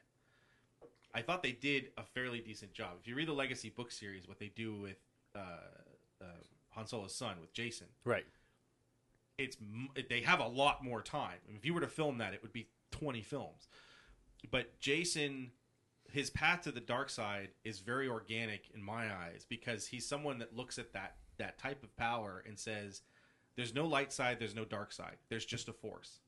I 1.13 1.21
thought 1.21 1.43
they 1.43 1.51
did 1.51 1.89
a 1.97 2.03
fairly 2.03 2.39
decent 2.39 2.73
job. 2.73 2.91
If 3.01 3.07
you 3.07 3.15
read 3.15 3.27
the 3.27 3.33
Legacy 3.33 3.69
book 3.69 3.91
series, 3.91 4.27
what 4.27 4.39
they 4.39 4.51
do 4.55 4.75
with 4.75 4.97
uh, 5.35 5.39
uh, 6.21 6.25
Han 6.71 6.87
Solo's 6.87 7.13
son, 7.15 7.35
with 7.41 7.53
Jacen, 7.53 7.87
Right. 8.05 8.25
it's 9.37 9.57
they 10.09 10.21
have 10.21 10.39
a 10.39 10.47
lot 10.47 10.83
more 10.83 11.01
time. 11.01 11.37
I 11.45 11.47
mean, 11.49 11.57
if 11.57 11.65
you 11.65 11.73
were 11.73 11.81
to 11.81 11.87
film 11.87 12.17
that, 12.19 12.33
it 12.33 12.41
would 12.41 12.53
be 12.53 12.67
20 12.91 13.21
films. 13.21 13.67
But 14.51 14.79
Jacen, 14.79 15.49
his 16.15 16.29
path 16.29 16.61
to 16.61 16.71
the 16.71 16.79
dark 16.79 17.09
side 17.09 17.49
is 17.65 17.79
very 17.79 18.07
organic 18.07 18.69
in 18.73 18.81
my 18.81 19.13
eyes 19.13 19.45
because 19.49 19.85
he's 19.85 20.07
someone 20.07 20.39
that 20.39 20.55
looks 20.55 20.79
at 20.79 20.93
that 20.93 21.17
that 21.37 21.57
type 21.57 21.83
of 21.83 21.93
power 21.97 22.41
and 22.47 22.57
says, 22.57 23.01
"There's 23.57 23.75
no 23.75 23.85
light 23.85 24.13
side, 24.13 24.39
there's 24.39 24.55
no 24.55 24.63
dark 24.63 24.93
side. 24.93 25.17
There's 25.27 25.43
just 25.43 25.67
a 25.67 25.73
force, 25.73 26.19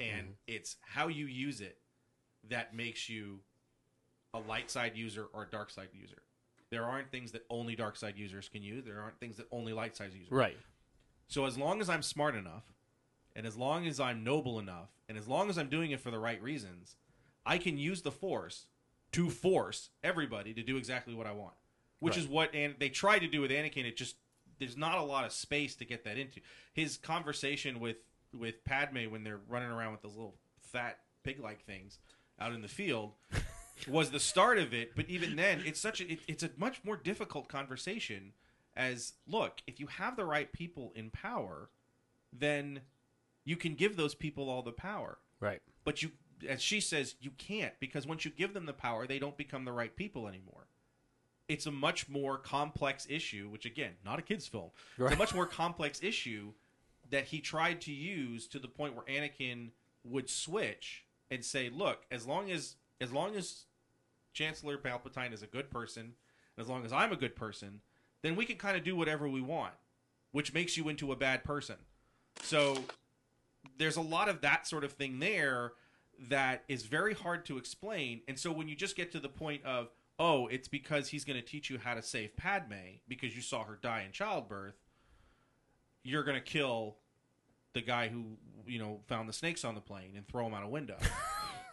and 0.00 0.22
mm-hmm. 0.22 0.32
it's 0.48 0.74
how 0.82 1.06
you 1.06 1.26
use 1.26 1.60
it 1.60 1.78
that 2.48 2.74
makes 2.74 3.08
you 3.08 3.38
a 4.34 4.40
light 4.40 4.72
side 4.72 4.96
user 4.96 5.26
or 5.32 5.44
a 5.44 5.46
dark 5.48 5.70
side 5.70 5.90
user." 5.92 6.22
There 6.70 6.84
aren't 6.84 7.12
things 7.12 7.30
that 7.30 7.46
only 7.48 7.76
dark 7.76 7.94
side 7.94 8.18
users 8.18 8.48
can 8.48 8.64
use. 8.64 8.84
There 8.84 9.00
aren't 9.00 9.20
things 9.20 9.36
that 9.36 9.46
only 9.52 9.72
light 9.72 9.96
side 9.96 10.10
users. 10.12 10.32
Right. 10.32 10.58
So 11.28 11.46
as 11.46 11.56
long 11.56 11.80
as 11.80 11.88
I'm 11.88 12.02
smart 12.02 12.34
enough, 12.34 12.64
and 13.36 13.46
as 13.46 13.56
long 13.56 13.86
as 13.86 14.00
I'm 14.00 14.24
noble 14.24 14.58
enough, 14.58 14.88
and 15.08 15.16
as 15.16 15.28
long 15.28 15.48
as 15.48 15.58
I'm 15.58 15.68
doing 15.68 15.92
it 15.92 16.00
for 16.00 16.10
the 16.10 16.18
right 16.18 16.42
reasons, 16.42 16.96
I 17.46 17.56
can 17.58 17.78
use 17.78 18.02
the 18.02 18.10
force 18.10 18.66
to 19.12 19.30
force 19.30 19.90
everybody 20.02 20.52
to 20.54 20.62
do 20.62 20.76
exactly 20.76 21.14
what 21.14 21.26
I 21.26 21.32
want. 21.32 21.54
Which 22.00 22.14
Right. 22.14 22.22
is 22.22 22.28
what 22.28 22.54
and 22.54 22.74
they 22.78 22.88
tried 22.88 23.20
to 23.20 23.26
do 23.28 23.40
with 23.40 23.50
Anakin. 23.50 23.84
It 23.84 23.96
just 23.96 24.16
there's 24.58 24.76
not 24.76 24.98
a 24.98 25.02
lot 25.02 25.24
of 25.24 25.32
space 25.32 25.74
to 25.76 25.84
get 25.84 26.04
that 26.04 26.18
into. 26.18 26.40
His 26.72 26.96
conversation 26.96 27.80
with 27.80 27.96
with 28.32 28.64
Padme 28.64 29.10
when 29.10 29.24
they're 29.24 29.40
running 29.48 29.70
around 29.70 29.92
with 29.92 30.02
those 30.02 30.14
little 30.14 30.36
fat 30.60 30.98
pig-like 31.22 31.64
things 31.64 31.98
out 32.38 32.52
in 32.52 32.60
the 32.62 32.68
field 32.68 33.14
was 33.88 34.10
the 34.10 34.20
start 34.20 34.58
of 34.58 34.72
it. 34.74 34.94
But 34.94 35.08
even 35.08 35.36
then, 35.36 35.62
it's 35.64 35.80
such 35.80 36.00
a 36.00 36.12
it, 36.12 36.20
it's 36.28 36.42
a 36.42 36.50
much 36.56 36.84
more 36.84 36.96
difficult 36.96 37.48
conversation. 37.48 38.32
As 38.76 39.14
look, 39.26 39.60
if 39.66 39.80
you 39.80 39.86
have 39.88 40.16
the 40.16 40.24
right 40.24 40.52
people 40.52 40.92
in 40.94 41.10
power, 41.10 41.70
then 42.32 42.82
you 43.44 43.56
can 43.56 43.74
give 43.74 43.96
those 43.96 44.14
people 44.14 44.48
all 44.48 44.62
the 44.62 44.70
power. 44.72 45.18
Right. 45.40 45.60
But 45.84 46.02
you, 46.02 46.10
as 46.46 46.62
she 46.62 46.80
says, 46.80 47.14
you 47.20 47.30
can't 47.30 47.74
because 47.80 48.06
once 48.06 48.24
you 48.24 48.30
give 48.30 48.54
them 48.54 48.66
the 48.66 48.72
power, 48.72 49.06
they 49.06 49.18
don't 49.18 49.36
become 49.36 49.64
the 49.64 49.72
right 49.72 49.94
people 49.94 50.28
anymore. 50.28 50.66
It's 51.48 51.66
a 51.66 51.70
much 51.70 52.08
more 52.08 52.36
complex 52.36 53.06
issue, 53.08 53.48
which 53.48 53.64
again, 53.64 53.92
not 54.04 54.18
a 54.18 54.22
kids' 54.22 54.46
film. 54.46 54.70
It's 54.98 55.14
a 55.14 55.18
much 55.18 55.34
more 55.34 55.46
complex 55.46 56.02
issue 56.02 56.52
that 57.10 57.24
he 57.24 57.40
tried 57.40 57.80
to 57.82 57.92
use 57.92 58.46
to 58.48 58.58
the 58.58 58.68
point 58.68 58.94
where 58.94 59.04
Anakin 59.06 59.70
would 60.04 60.28
switch 60.28 61.04
and 61.30 61.44
say, 61.44 61.70
"Look, 61.70 62.04
as 62.10 62.26
long 62.26 62.50
as 62.50 62.76
as 63.00 63.12
long 63.12 63.34
as 63.34 63.64
Chancellor 64.34 64.76
Palpatine 64.76 65.32
is 65.32 65.42
a 65.42 65.46
good 65.46 65.70
person, 65.70 66.02
and 66.02 66.62
as 66.62 66.68
long 66.68 66.84
as 66.84 66.92
I'm 66.92 67.12
a 67.12 67.16
good 67.16 67.34
person, 67.34 67.80
then 68.22 68.36
we 68.36 68.44
can 68.44 68.56
kind 68.56 68.76
of 68.76 68.84
do 68.84 68.94
whatever 68.94 69.28
we 69.28 69.40
want, 69.40 69.74
which 70.32 70.52
makes 70.52 70.76
you 70.76 70.88
into 70.88 71.12
a 71.12 71.16
bad 71.16 71.44
person." 71.44 71.76
So 72.42 72.84
there's 73.78 73.96
a 73.96 74.02
lot 74.02 74.28
of 74.28 74.42
that 74.42 74.66
sort 74.66 74.84
of 74.84 74.92
thing 74.92 75.18
there 75.18 75.72
that 76.28 76.64
is 76.68 76.84
very 76.84 77.14
hard 77.14 77.46
to 77.46 77.58
explain. 77.58 78.22
And 78.28 78.38
so 78.38 78.50
when 78.50 78.68
you 78.68 78.74
just 78.74 78.96
get 78.96 79.12
to 79.12 79.20
the 79.20 79.28
point 79.28 79.64
of, 79.64 79.88
oh, 80.18 80.48
it's 80.48 80.68
because 80.68 81.08
he's 81.08 81.24
going 81.24 81.38
to 81.38 81.44
teach 81.44 81.70
you 81.70 81.78
how 81.78 81.94
to 81.94 82.02
save 82.02 82.36
Padme 82.36 82.98
because 83.06 83.36
you 83.36 83.42
saw 83.42 83.64
her 83.64 83.78
die 83.80 84.02
in 84.04 84.12
childbirth, 84.12 84.74
you're 86.02 86.24
going 86.24 86.36
to 86.36 86.42
kill 86.42 86.96
the 87.74 87.80
guy 87.80 88.08
who, 88.08 88.36
you 88.66 88.78
know, 88.78 89.00
found 89.06 89.28
the 89.28 89.32
snakes 89.32 89.64
on 89.64 89.74
the 89.74 89.80
plane 89.80 90.14
and 90.16 90.26
throw 90.26 90.46
him 90.46 90.54
out 90.54 90.64
a 90.64 90.68
window. 90.68 90.96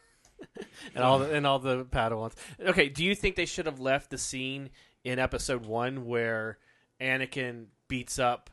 and 0.96 1.04
all 1.04 1.20
the, 1.20 1.34
and 1.34 1.48
all 1.48 1.60
the 1.60 1.86
Padawans. 1.86 2.34
Okay, 2.60 2.90
do 2.90 3.04
you 3.04 3.16
think 3.16 3.36
they 3.36 3.46
should 3.46 3.66
have 3.66 3.80
left 3.80 4.12
the 4.12 4.18
scene 4.18 4.70
in 5.04 5.18
episode 5.18 5.66
one 5.66 6.06
where 6.06 6.60
Anakin 7.02 7.66
beats 7.88 8.20
up 8.20 8.50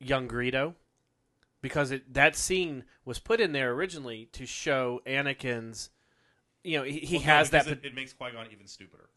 young 0.00 0.28
Greedo? 0.28 0.74
Because 1.64 1.92
it, 1.92 2.12
that 2.12 2.36
scene 2.36 2.84
was 3.06 3.18
put 3.18 3.40
in 3.40 3.52
there 3.52 3.72
originally 3.72 4.26
to 4.32 4.44
show 4.44 5.00
Anakin's, 5.06 5.88
you 6.62 6.76
know, 6.76 6.84
he, 6.84 6.98
he 6.98 7.16
Well, 7.16 7.24
no, 7.26 7.32
has 7.32 7.50
that. 7.50 7.66
It, 7.66 7.80
it 7.82 7.94
makes 7.94 8.12
Qui 8.12 8.32
Gon 8.32 8.46
even 8.52 8.66
stupider. 8.66 9.08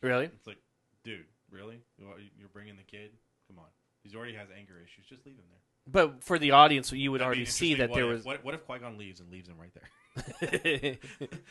really? 0.00 0.24
It's 0.24 0.46
like, 0.46 0.56
dude, 1.04 1.26
really? 1.50 1.82
You 1.98 2.06
want- 2.06 2.20
You're 2.38 2.48
bringing 2.48 2.76
the 2.76 2.82
kid? 2.82 3.10
Come 3.46 3.58
on. 3.58 3.66
He 4.04 4.16
already 4.16 4.32
has 4.36 4.48
anger 4.58 4.72
issues. 4.82 5.04
Just 5.06 5.26
leave 5.26 5.34
him 5.36 5.44
there. 5.50 5.58
But 5.86 6.24
for 6.24 6.38
the 6.38 6.52
audience, 6.52 6.90
you 6.92 7.12
would 7.12 7.20
That'd 7.20 7.26
already 7.26 7.44
see 7.44 7.74
that 7.74 7.90
What 7.90 7.96
there 7.96 8.06
if- 8.06 8.10
was. 8.14 8.24
What, 8.24 8.42
what 8.42 8.54
if 8.54 8.64
Qui 8.64 8.78
Gon 8.78 8.96
leaves 8.96 9.20
and 9.20 9.30
leaves 9.30 9.46
him 9.50 9.56
right 9.60 9.74
there? 9.74 10.96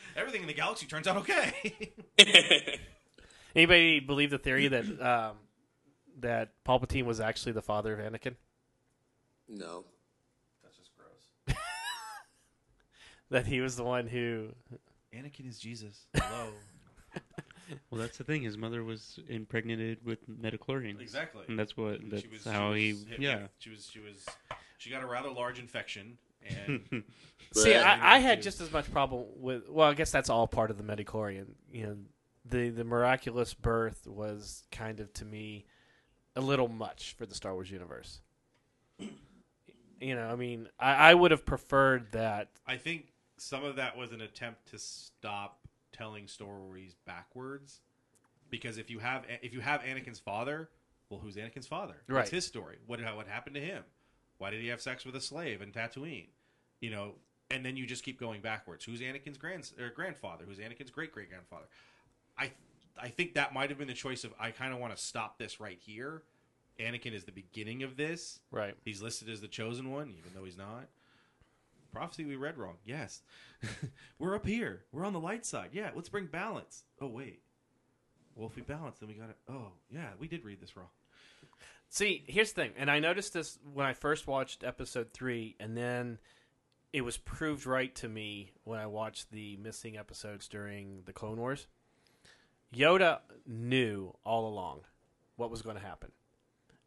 Everything 0.16 0.40
in 0.42 0.48
the 0.48 0.54
galaxy 0.54 0.86
turns 0.86 1.06
out 1.06 1.18
okay. 1.18 1.88
Anybody 3.54 4.00
believe 4.00 4.30
the 4.30 4.38
theory 4.38 4.66
that 4.66 4.84
um, 5.00 5.36
that 6.18 6.50
Palpatine 6.66 7.04
was 7.04 7.20
actually 7.20 7.52
the 7.52 7.62
father 7.62 7.96
of 7.96 8.12
Anakin? 8.12 8.34
no. 9.48 9.84
That's 10.64 10.78
just 10.78 10.90
gross. 10.96 11.56
That 13.30 13.46
he 13.46 13.60
was 13.60 13.76
the 13.76 13.84
one 13.84 14.06
who 14.06 14.48
Anakin 15.14 15.48
is 15.48 15.58
Jesus. 15.58 16.06
Hello. 16.14 16.50
Well, 17.90 18.00
that's 18.00 18.16
the 18.18 18.24
thing. 18.24 18.42
His 18.42 18.56
mother 18.56 18.84
was 18.84 19.18
impregnated 19.28 19.98
with 20.04 20.28
midichlorians. 20.28 21.00
exactly. 21.00 21.42
And 21.48 21.58
that's 21.58 21.76
what. 21.76 21.98
That's 22.08 22.22
she 22.22 22.28
was, 22.28 22.44
how 22.44 22.74
she 22.74 22.80
he. 22.80 22.92
was 22.92 23.04
hit- 23.04 23.20
Yeah. 23.20 23.46
She 23.58 23.70
was. 23.70 23.88
She 23.92 23.98
was. 23.98 24.24
She 24.78 24.90
got 24.90 25.02
a 25.02 25.06
rather 25.06 25.30
large 25.30 25.58
infection, 25.58 26.18
and 26.48 27.02
See, 27.54 27.74
I, 27.74 28.16
I 28.16 28.18
had 28.18 28.42
just 28.42 28.60
as 28.60 28.70
much 28.70 28.90
problem 28.92 29.24
with. 29.36 29.68
Well, 29.68 29.88
I 29.88 29.94
guess 29.94 30.12
that's 30.12 30.30
all 30.30 30.46
part 30.46 30.70
of 30.70 30.76
the 30.78 30.84
Midichlorian. 30.84 31.46
You 31.72 31.86
know, 31.86 31.96
the 32.44 32.68
the 32.68 32.84
miraculous 32.84 33.54
birth 33.54 34.06
was 34.06 34.62
kind 34.70 35.00
of 35.00 35.12
to 35.14 35.24
me 35.24 35.64
a 36.36 36.40
little 36.40 36.68
much 36.68 37.14
for 37.18 37.26
the 37.26 37.34
Star 37.34 37.54
Wars 37.54 37.70
universe. 37.70 38.20
You 39.98 40.14
know, 40.14 40.28
I 40.28 40.36
mean, 40.36 40.68
I, 40.78 40.92
I 41.10 41.14
would 41.14 41.30
have 41.30 41.46
preferred 41.46 42.12
that. 42.12 42.50
I 42.66 42.76
think 42.76 43.06
some 43.36 43.64
of 43.64 43.76
that 43.76 43.96
was 43.96 44.12
an 44.12 44.20
attempt 44.20 44.70
to 44.70 44.78
stop 44.78 45.60
telling 45.92 46.28
stories 46.28 46.96
backwards, 47.06 47.80
because 48.50 48.78
if 48.78 48.90
you 48.90 48.98
have 48.98 49.24
if 49.42 49.52
you 49.52 49.60
have 49.60 49.82
Anakin's 49.82 50.18
father, 50.18 50.68
well, 51.10 51.20
who's 51.20 51.36
Anakin's 51.36 51.66
father? 51.66 51.96
Right. 52.08 52.20
What's 52.20 52.30
his 52.30 52.46
story? 52.46 52.76
What 52.86 53.00
what 53.14 53.26
happened 53.26 53.54
to 53.56 53.60
him? 53.60 53.82
Why 54.38 54.50
did 54.50 54.60
he 54.60 54.68
have 54.68 54.80
sex 54.80 55.04
with 55.04 55.16
a 55.16 55.20
slave 55.20 55.62
in 55.62 55.72
Tatooine? 55.72 56.28
You 56.80 56.90
know, 56.90 57.14
and 57.50 57.64
then 57.64 57.76
you 57.76 57.86
just 57.86 58.04
keep 58.04 58.20
going 58.20 58.40
backwards. 58.40 58.84
Who's 58.84 59.00
Anakin's 59.00 59.38
grand 59.38 59.70
or 59.80 59.90
grandfather? 59.90 60.44
Who's 60.46 60.58
Anakin's 60.58 60.90
great 60.90 61.12
great 61.12 61.30
grandfather? 61.30 61.66
I 62.38 62.52
I 63.00 63.08
think 63.08 63.34
that 63.34 63.54
might 63.54 63.70
have 63.70 63.78
been 63.78 63.88
the 63.88 63.94
choice 63.94 64.24
of 64.24 64.32
I 64.38 64.50
kind 64.50 64.72
of 64.72 64.80
want 64.80 64.96
to 64.96 65.02
stop 65.02 65.38
this 65.38 65.60
right 65.60 65.78
here. 65.80 66.22
Anakin 66.78 67.14
is 67.14 67.24
the 67.24 67.32
beginning 67.32 67.82
of 67.82 67.96
this. 67.96 68.40
Right. 68.50 68.74
He's 68.84 69.00
listed 69.00 69.30
as 69.30 69.40
the 69.40 69.48
chosen 69.48 69.90
one, 69.90 70.14
even 70.18 70.32
though 70.34 70.44
he's 70.44 70.58
not. 70.58 70.88
Prophecy 71.96 72.26
we 72.26 72.36
read 72.36 72.58
wrong. 72.58 72.76
Yes. 72.84 73.22
We're 74.18 74.34
up 74.34 74.46
here. 74.46 74.84
We're 74.92 75.06
on 75.06 75.14
the 75.14 75.20
light 75.20 75.46
side. 75.46 75.70
Yeah, 75.72 75.90
let's 75.94 76.10
bring 76.10 76.26
balance. 76.26 76.84
Oh, 77.00 77.06
wait. 77.06 77.40
Well, 78.34 78.48
if 78.48 78.54
we 78.54 78.60
balance, 78.60 78.98
then 78.98 79.08
we 79.08 79.14
got 79.14 79.28
to. 79.28 79.52
Oh, 79.52 79.72
yeah, 79.90 80.10
we 80.18 80.28
did 80.28 80.44
read 80.44 80.60
this 80.60 80.76
wrong. 80.76 80.90
See, 81.88 82.22
here's 82.26 82.52
the 82.52 82.62
thing, 82.62 82.72
and 82.76 82.90
I 82.90 82.98
noticed 82.98 83.32
this 83.32 83.58
when 83.72 83.86
I 83.86 83.94
first 83.94 84.26
watched 84.26 84.62
episode 84.62 85.14
three, 85.14 85.56
and 85.58 85.74
then 85.74 86.18
it 86.92 87.00
was 87.00 87.16
proved 87.16 87.64
right 87.64 87.94
to 87.94 88.08
me 88.10 88.52
when 88.64 88.78
I 88.78 88.86
watched 88.86 89.30
the 89.30 89.56
missing 89.56 89.96
episodes 89.96 90.48
during 90.48 91.00
the 91.06 91.14
Clone 91.14 91.38
Wars. 91.38 91.66
Yoda 92.74 93.20
knew 93.46 94.14
all 94.22 94.48
along 94.48 94.80
what 95.36 95.50
was 95.50 95.62
going 95.62 95.76
to 95.76 95.82
happen, 95.82 96.12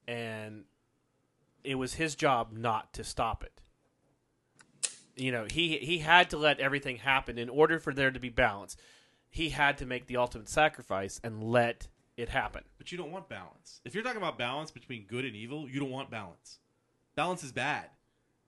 and 0.07 0.65
it 1.63 1.75
was 1.75 1.95
his 1.95 2.13
job 2.13 2.51
not 2.51 2.93
to 2.93 3.03
stop 3.03 3.43
it. 3.43 3.59
You 5.19 5.31
know, 5.31 5.45
he 5.49 5.77
he 5.77 5.99
had 5.99 6.29
to 6.31 6.37
let 6.37 6.59
everything 6.59 6.97
happen 6.97 7.37
in 7.37 7.49
order 7.49 7.79
for 7.79 7.93
there 7.93 8.11
to 8.11 8.19
be 8.19 8.29
balance. 8.29 8.77
He 9.29 9.49
had 9.49 9.77
to 9.79 9.85
make 9.85 10.07
the 10.07 10.17
ultimate 10.17 10.49
sacrifice 10.49 11.19
and 11.23 11.43
let 11.43 11.87
it 12.17 12.29
happen. 12.29 12.63
But 12.77 12.91
you 12.91 12.97
don't 12.97 13.11
want 13.11 13.29
balance. 13.29 13.81
If 13.85 13.93
you're 13.93 14.03
talking 14.03 14.17
about 14.21 14.37
balance 14.37 14.71
between 14.71 15.05
good 15.05 15.25
and 15.25 15.35
evil, 15.35 15.69
you 15.69 15.79
don't 15.79 15.91
want 15.91 16.09
balance. 16.09 16.59
Balance 17.15 17.43
is 17.43 17.51
bad. 17.51 17.85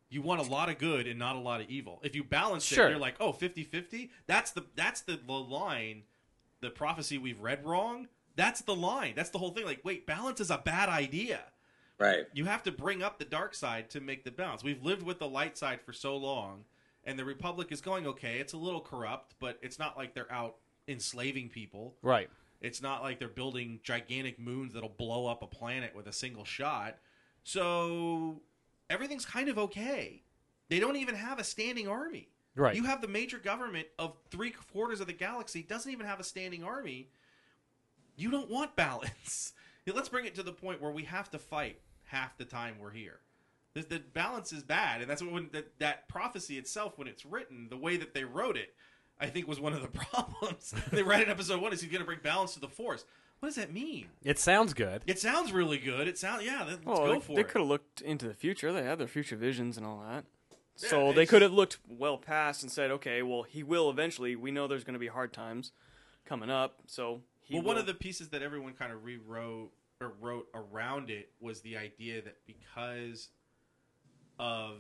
You 0.10 0.22
want 0.22 0.42
a 0.46 0.50
lot 0.52 0.70
of 0.70 0.78
good 0.78 1.08
and 1.08 1.18
not 1.20 1.36
a 1.36 1.40
lot 1.40 1.62
of 1.62 1.70
evil. 1.70 2.00
If 2.04 2.16
you 2.16 2.24
balance 2.24 2.66
Sure. 2.66 2.88
it, 2.88 2.92
you're 2.92 3.00
like, 3.00 3.16
oh, 3.20 3.32
50-50? 3.32 4.10
That's 4.28 4.52
the 4.52 4.66
that's 4.76 5.02
the, 5.02 5.18
the 5.26 5.32
line, 5.34 6.04
the 6.62 6.70
prophecy 6.70 7.18
we've 7.18 7.40
read 7.40 7.64
wrong. 7.66 8.08
That's 8.36 8.62
the 8.62 8.76
line. 8.76 9.14
That's 9.16 9.30
the 9.30 9.38
whole 9.38 9.52
thing. 9.52 9.66
Like, 9.66 9.82
wait, 9.84 10.06
balance 10.08 10.40
is 10.42 10.52
a 10.52 10.58
bad 10.58 10.90
idea. 10.90 11.42
Right. 12.02 12.26
you 12.34 12.46
have 12.46 12.64
to 12.64 12.72
bring 12.72 13.04
up 13.04 13.20
the 13.20 13.26
dark 13.26 13.54
side 13.54 13.90
to 13.92 14.02
make 14.02 14.24
the 14.24 14.32
balance. 14.32 14.64
We've 14.64 14.84
lived 14.84 15.04
with 15.04 15.20
the 15.20 15.28
light 15.28 15.58
side 15.58 15.82
for 15.82 15.94
so 15.94 16.18
long, 16.18 16.66
and 17.04 17.18
the 17.18 17.26
Republic 17.26 17.68
is 17.72 17.82
going 17.82 18.08
okay. 18.08 18.40
It's 18.40 18.54
a 18.54 18.58
little 18.58 18.82
corrupt, 18.82 19.36
but 19.40 19.58
it's 19.62 19.80
not 19.80 19.98
like 19.98 20.14
they're 20.14 20.32
out 20.32 20.56
enslaving 20.88 21.50
people. 21.50 21.96
Right. 22.02 22.30
It's 22.62 22.82
not 22.82 23.02
like 23.02 23.20
they're 23.20 23.28
building 23.28 23.80
gigantic 23.84 24.40
moons 24.40 24.74
that'll 24.74 24.90
blow 24.90 25.26
up 25.26 25.42
a 25.42 25.48
planet 25.48 25.96
with 25.96 26.08
a 26.08 26.14
single 26.14 26.46
shot. 26.46 26.98
So 27.44 28.42
everything's 28.90 29.26
kind 29.26 29.50
of 29.50 29.58
okay. 29.58 30.24
They 30.70 30.80
don't 30.80 30.96
even 30.96 31.16
have 31.16 31.40
a 31.40 31.44
standing 31.44 31.88
army. 31.88 32.30
Right. 32.56 32.76
You 32.76 32.84
have 32.84 33.02
the 33.02 33.08
major 33.08 33.40
government 33.40 33.88
of 33.98 34.16
three 34.30 34.52
quarters 34.52 35.02
of 35.02 35.08
the 35.08 35.14
galaxy 35.14 35.64
doesn't 35.64 35.92
even 35.92 36.06
have 36.06 36.20
a 36.20 36.24
standing 36.24 36.64
army. 36.64 37.10
You 38.16 38.30
don't 38.30 38.50
want 38.50 38.76
balance. 38.76 39.54
Let's 39.94 40.10
bring 40.10 40.26
it 40.26 40.36
to 40.36 40.44
the 40.44 40.52
point 40.52 40.82
where 40.82 40.92
we 40.92 41.04
have 41.06 41.32
to 41.32 41.40
fight 41.40 41.80
half 42.12 42.38
the 42.38 42.46
time 42.46 42.76
we're 42.80 42.92
here. 42.92 43.20
The, 43.74 43.82
the 43.84 44.00
balance 44.00 44.52
is 44.52 44.64
bad, 44.64 45.02
and 45.02 45.10
that's 45.10 45.22
what 45.22 45.32
when 45.32 45.50
that, 45.54 45.80
that 45.80 46.08
prophecy 46.10 46.58
itself, 46.58 46.98
when 46.98 47.08
it's 47.08 47.26
written, 47.26 47.68
the 47.70 47.78
way 47.78 47.96
that 47.98 48.14
they 48.14 48.26
wrote 48.26 48.58
it, 48.58 48.74
I 49.20 49.28
think 49.28 49.48
was 49.48 49.60
one 49.60 49.74
of 49.74 49.82
the 49.82 49.88
problems. 50.00 50.74
they 50.92 51.04
read 51.04 51.22
in 51.22 51.30
episode 51.30 51.62
one 51.62 51.72
is 51.72 51.82
he's 51.82 51.90
going 51.92 52.02
to 52.02 52.06
bring 52.06 52.20
balance 52.22 52.54
to 52.56 52.60
the 52.60 52.68
force. 52.68 53.06
What 53.40 53.48
does 53.48 53.56
that 53.56 53.74
mean? 53.74 54.08
It 54.24 54.38
sounds 54.38 54.74
good. 54.74 55.02
It 55.08 55.20
sounds 55.20 55.52
really 55.52 55.78
good. 55.80 56.08
It 56.08 56.18
sounds 56.18 56.44
yeah. 56.44 56.64
Let's 56.68 56.86
Well, 56.86 56.98
go 56.98 57.14
they, 57.14 57.20
for 57.22 57.36
they 57.36 57.42
it. 57.42 57.48
could 57.48 57.62
have 57.62 57.68
looked 57.70 58.02
into 58.02 58.28
the 58.28 58.34
future. 58.36 58.72
They 58.72 58.84
had 58.84 59.00
their 59.00 59.08
future 59.08 59.36
visions 59.36 59.78
and 59.78 59.86
all 59.86 60.04
that. 60.08 60.26
Yeah, 60.78 60.90
So 60.90 61.08
it's 61.08 61.16
they 61.16 61.26
could 61.26 61.42
have 61.42 61.52
looked 61.54 61.78
well 61.88 62.18
past 62.18 62.62
and 62.62 62.72
said, 62.72 62.92
okay, 62.92 63.24
well, 63.24 63.44
he 63.44 63.64
will 63.64 63.90
eventually. 63.90 64.36
We 64.36 64.52
know 64.52 64.68
there's 64.68 64.84
going 64.84 64.94
to 64.94 65.00
be 65.00 65.08
hard 65.08 65.34
times 65.34 65.72
coming 66.26 66.50
up. 66.52 66.76
So 66.88 67.22
he 67.42 67.56
well, 67.56 67.64
one 67.64 67.78
of 67.78 67.86
the 67.88 67.94
pieces 67.96 68.30
that 68.30 68.42
everyone 68.44 68.74
kind 68.74 68.92
of 68.92 69.04
rewrote 69.06 69.72
or 69.72 69.81
wrote 70.08 70.48
around 70.54 71.10
it 71.10 71.32
was 71.40 71.62
the 71.62 71.78
idea 71.78 72.22
that 72.22 72.38
because 72.46 73.30
of 74.40 74.78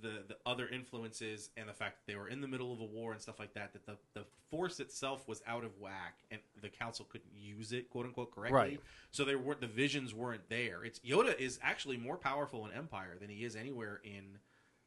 the 0.00 0.22
the 0.28 0.36
other 0.46 0.68
influences 0.68 1.50
and 1.56 1.68
the 1.68 1.72
fact 1.72 1.98
that 1.98 2.10
they 2.10 2.16
were 2.18 2.28
in 2.28 2.40
the 2.40 2.48
middle 2.48 2.72
of 2.72 2.80
a 2.80 2.84
war 2.84 3.12
and 3.12 3.20
stuff 3.20 3.38
like 3.38 3.52
that, 3.54 3.72
that 3.72 3.84
the 3.84 3.96
the 4.14 4.24
force 4.50 4.80
itself 4.80 5.28
was 5.28 5.42
out 5.46 5.64
of 5.64 5.78
whack 5.78 6.18
and 6.30 6.40
the 6.60 6.68
council 6.68 7.06
couldn't 7.10 7.32
use 7.34 7.72
it, 7.72 7.90
quote 7.90 8.06
unquote, 8.06 8.34
correctly. 8.34 8.58
Right. 8.58 8.80
So 9.10 9.24
there 9.24 9.38
weren't 9.38 9.60
the 9.60 9.66
visions 9.66 10.14
weren't 10.14 10.48
there. 10.48 10.84
It's 10.84 10.98
Yoda 11.00 11.38
is 11.38 11.58
actually 11.62 11.96
more 11.98 12.16
powerful 12.16 12.66
in 12.66 12.72
Empire 12.72 13.16
than 13.20 13.28
he 13.28 13.44
is 13.44 13.56
anywhere 13.56 14.00
in 14.04 14.38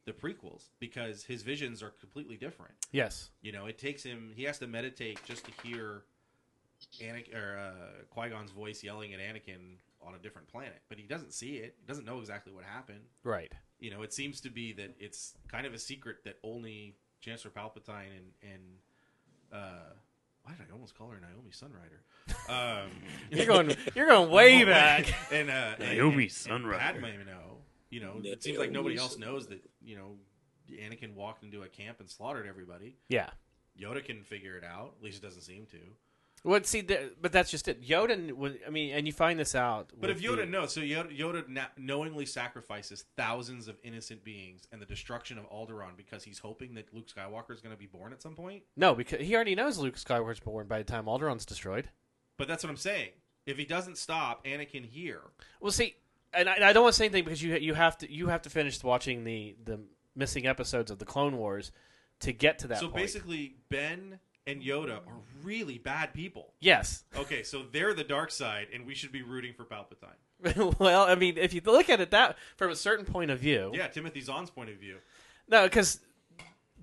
the 0.05 0.13
prequels 0.13 0.69
because 0.79 1.23
his 1.23 1.43
visions 1.43 1.81
are 1.83 1.89
completely 1.89 2.37
different. 2.37 2.73
Yes. 2.91 3.29
You 3.41 3.51
know, 3.51 3.65
it 3.65 3.77
takes 3.77 4.03
him. 4.03 4.31
He 4.35 4.43
has 4.43 4.59
to 4.59 4.67
meditate 4.67 5.19
just 5.25 5.45
to 5.45 5.51
hear 5.67 6.03
Anakin 7.01 7.35
or 7.35 7.57
uh, 7.57 8.03
Qui 8.09 8.29
Gon's 8.29 8.51
voice 8.51 8.83
yelling 8.83 9.13
at 9.13 9.19
Anakin 9.19 9.77
on 10.05 10.15
a 10.15 10.19
different 10.19 10.47
planet, 10.47 10.81
but 10.89 10.97
he 10.97 11.05
doesn't 11.05 11.33
see 11.33 11.57
it. 11.57 11.75
He 11.79 11.87
doesn't 11.87 12.05
know 12.05 12.19
exactly 12.19 12.53
what 12.53 12.63
happened. 12.63 13.01
Right. 13.23 13.51
You 13.79 13.91
know, 13.91 14.03
it 14.03 14.13
seems 14.13 14.39
to 14.41 14.49
be 14.49 14.73
that 14.73 14.95
it's 14.99 15.33
kind 15.47 15.65
of 15.65 15.73
a 15.73 15.79
secret 15.79 16.17
that 16.25 16.37
only 16.43 16.95
Chancellor 17.21 17.51
Palpatine 17.51 18.11
and 18.15 18.31
and 18.41 18.61
uh, 19.51 19.93
why 20.43 20.51
did 20.51 20.61
I 20.69 20.73
almost 20.73 20.95
call 20.97 21.09
her 21.09 21.19
Naomi 21.19 21.51
Sunrider? 21.51 22.01
Um, 22.49 22.91
You're 23.31 23.47
going. 23.47 23.75
You're 23.95 24.07
going 24.07 24.29
way 24.29 24.63
back. 24.65 25.13
and 25.31 25.49
uh, 25.49 25.75
Naomi 25.79 26.23
and, 26.23 26.31
Sunrider. 26.31 26.79
And 26.79 27.01
Padme 27.01 27.25
know. 27.25 27.57
You 27.89 28.01
know, 28.01 28.19
it 28.23 28.43
seems 28.43 28.57
like 28.57 28.71
nobody 28.71 28.97
else 28.97 29.17
knows 29.17 29.47
that. 29.47 29.59
You 29.81 29.97
know, 29.97 30.11
Anakin 30.71 31.15
walked 31.15 31.43
into 31.43 31.63
a 31.63 31.67
camp 31.67 31.99
and 31.99 32.09
slaughtered 32.09 32.47
everybody. 32.47 32.97
Yeah. 33.09 33.29
Yoda 33.79 34.03
can 34.03 34.23
figure 34.23 34.57
it 34.57 34.63
out. 34.63 34.93
At 34.97 35.03
least 35.03 35.17
it 35.17 35.25
doesn't 35.25 35.41
seem 35.41 35.65
to. 35.67 35.77
Well, 36.45 36.63
see, 36.63 36.81
the, 36.81 37.11
but 37.19 37.31
that's 37.31 37.49
just 37.49 37.67
it. 37.67 37.81
Yoda. 37.81 38.57
I 38.65 38.69
mean, 38.69 38.93
and 38.93 39.07
you 39.07 39.11
find 39.13 39.39
this 39.39 39.55
out. 39.55 39.91
But 39.99 40.11
if 40.11 40.21
Yoda 40.21 40.37
the- 40.37 40.45
knows, 40.45 40.73
so 40.73 40.81
Yoda, 40.81 41.17
Yoda 41.17 41.47
na- 41.49 41.65
knowingly 41.75 42.25
sacrifices 42.27 43.03
thousands 43.17 43.67
of 43.67 43.77
innocent 43.83 44.23
beings 44.23 44.67
and 44.71 44.79
the 44.79 44.85
destruction 44.85 45.39
of 45.39 45.49
Alderaan 45.49 45.97
because 45.97 46.23
he's 46.23 46.37
hoping 46.39 46.75
that 46.75 46.93
Luke 46.93 47.07
Skywalker 47.07 47.51
is 47.51 47.61
going 47.61 47.73
to 47.73 47.79
be 47.79 47.87
born 47.87 48.13
at 48.13 48.21
some 48.21 48.35
point. 48.35 48.63
no, 48.77 48.93
because 48.93 49.21
he 49.25 49.33
already 49.35 49.55
knows 49.55 49.77
Luke 49.79 49.95
Skywalker's 49.95 50.39
born 50.39 50.67
by 50.67 50.77
the 50.77 50.83
time 50.83 51.05
Alderaan's 51.05 51.45
destroyed. 51.45 51.89
But 52.37 52.47
that's 52.47 52.63
what 52.63 52.69
I'm 52.69 52.77
saying. 52.77 53.09
If 53.47 53.57
he 53.57 53.65
doesn't 53.65 53.97
stop 53.97 54.45
Anakin 54.45 54.85
here, 54.85 55.21
Well, 55.59 55.71
see, 55.71 55.95
and 56.33 56.47
I, 56.49 56.69
I 56.69 56.73
don't 56.73 56.83
want 56.83 56.93
to 56.93 56.97
say 56.97 57.05
anything 57.05 57.23
because 57.23 57.41
you 57.41 57.55
you 57.57 57.73
have 57.73 57.97
to 57.99 58.11
you 58.11 58.27
have 58.27 58.41
to 58.43 58.49
finish 58.49 58.83
watching 58.83 59.23
the 59.23 59.55
the 59.63 59.79
missing 60.15 60.45
episodes 60.45 60.91
of 60.91 60.99
the 60.99 61.05
Clone 61.05 61.37
Wars 61.37 61.71
to 62.19 62.31
get 62.33 62.59
to 62.59 62.67
that. 62.67 62.79
so 62.79 62.85
point. 62.87 62.95
basically 62.97 63.55
Ben 63.69 64.19
and 64.47 64.61
Yoda 64.61 64.97
are 64.97 65.19
really 65.43 65.77
bad 65.77 66.13
people. 66.13 66.53
yes. 66.59 67.03
Okay, 67.17 67.43
so 67.43 67.63
they're 67.71 67.93
the 67.93 68.03
dark 68.03 68.31
side, 68.31 68.67
and 68.73 68.85
we 68.85 68.93
should 68.95 69.11
be 69.11 69.21
rooting 69.23 69.53
for 69.53 69.63
Palpatine. 69.65 70.75
well, 70.79 71.03
I 71.03 71.15
mean, 71.15 71.37
if 71.37 71.53
you 71.53 71.61
look 71.65 71.89
at 71.89 72.01
it 72.01 72.11
that 72.11 72.37
from 72.57 72.71
a 72.71 72.75
certain 72.75 73.05
point 73.05 73.31
of 73.31 73.39
view, 73.39 73.71
Yeah, 73.73 73.87
Timothy 73.87 74.21
Zahn's 74.21 74.49
point 74.51 74.69
of 74.69 74.77
view. 74.77 74.97
no, 75.47 75.63
because 75.63 75.99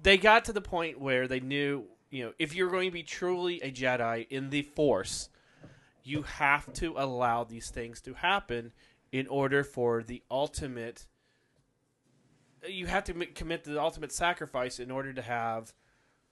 they 0.03 0.17
got 0.17 0.45
to 0.47 0.53
the 0.53 0.61
point 0.61 1.01
where 1.01 1.29
they 1.29 1.41
knew, 1.41 1.85
you 2.11 2.25
know, 2.25 2.33
if 2.39 2.55
you're 2.55 2.71
going 2.71 2.89
to 2.89 2.93
be 2.93 3.03
truly 3.03 3.61
a 3.63 3.71
Jedi 3.71 4.27
in 4.31 4.51
the 4.51 4.63
Force, 4.63 5.29
you 6.03 6.23
have 6.23 6.73
to 6.75 6.95
allow 6.97 7.45
these 7.45 7.71
things 7.71 8.01
to 8.03 8.15
happen 8.15 8.73
in 9.13 9.27
order 9.29 9.63
for 9.63 10.03
the 10.03 10.23
ultimate. 10.31 11.07
You 12.67 12.87
have 12.87 13.05
to 13.05 13.15
commit 13.27 13.65
the 13.65 13.81
ultimate 13.81 14.13
sacrifice 14.13 14.81
in 14.81 14.91
order 14.91 15.13
to 15.13 15.23
have 15.23 15.73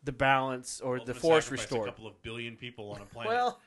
the 0.04 0.12
balance 0.12 0.80
or 0.80 0.96
the 0.96 1.00
Ultimate 1.00 1.16
Force 1.20 1.50
restored. 1.50 1.88
A 1.88 1.92
couple 1.92 2.06
of 2.06 2.20
billion 2.22 2.56
people 2.56 2.90
on 2.92 3.00
a 3.00 3.04
planet. 3.14 3.32
Well, 3.32 3.60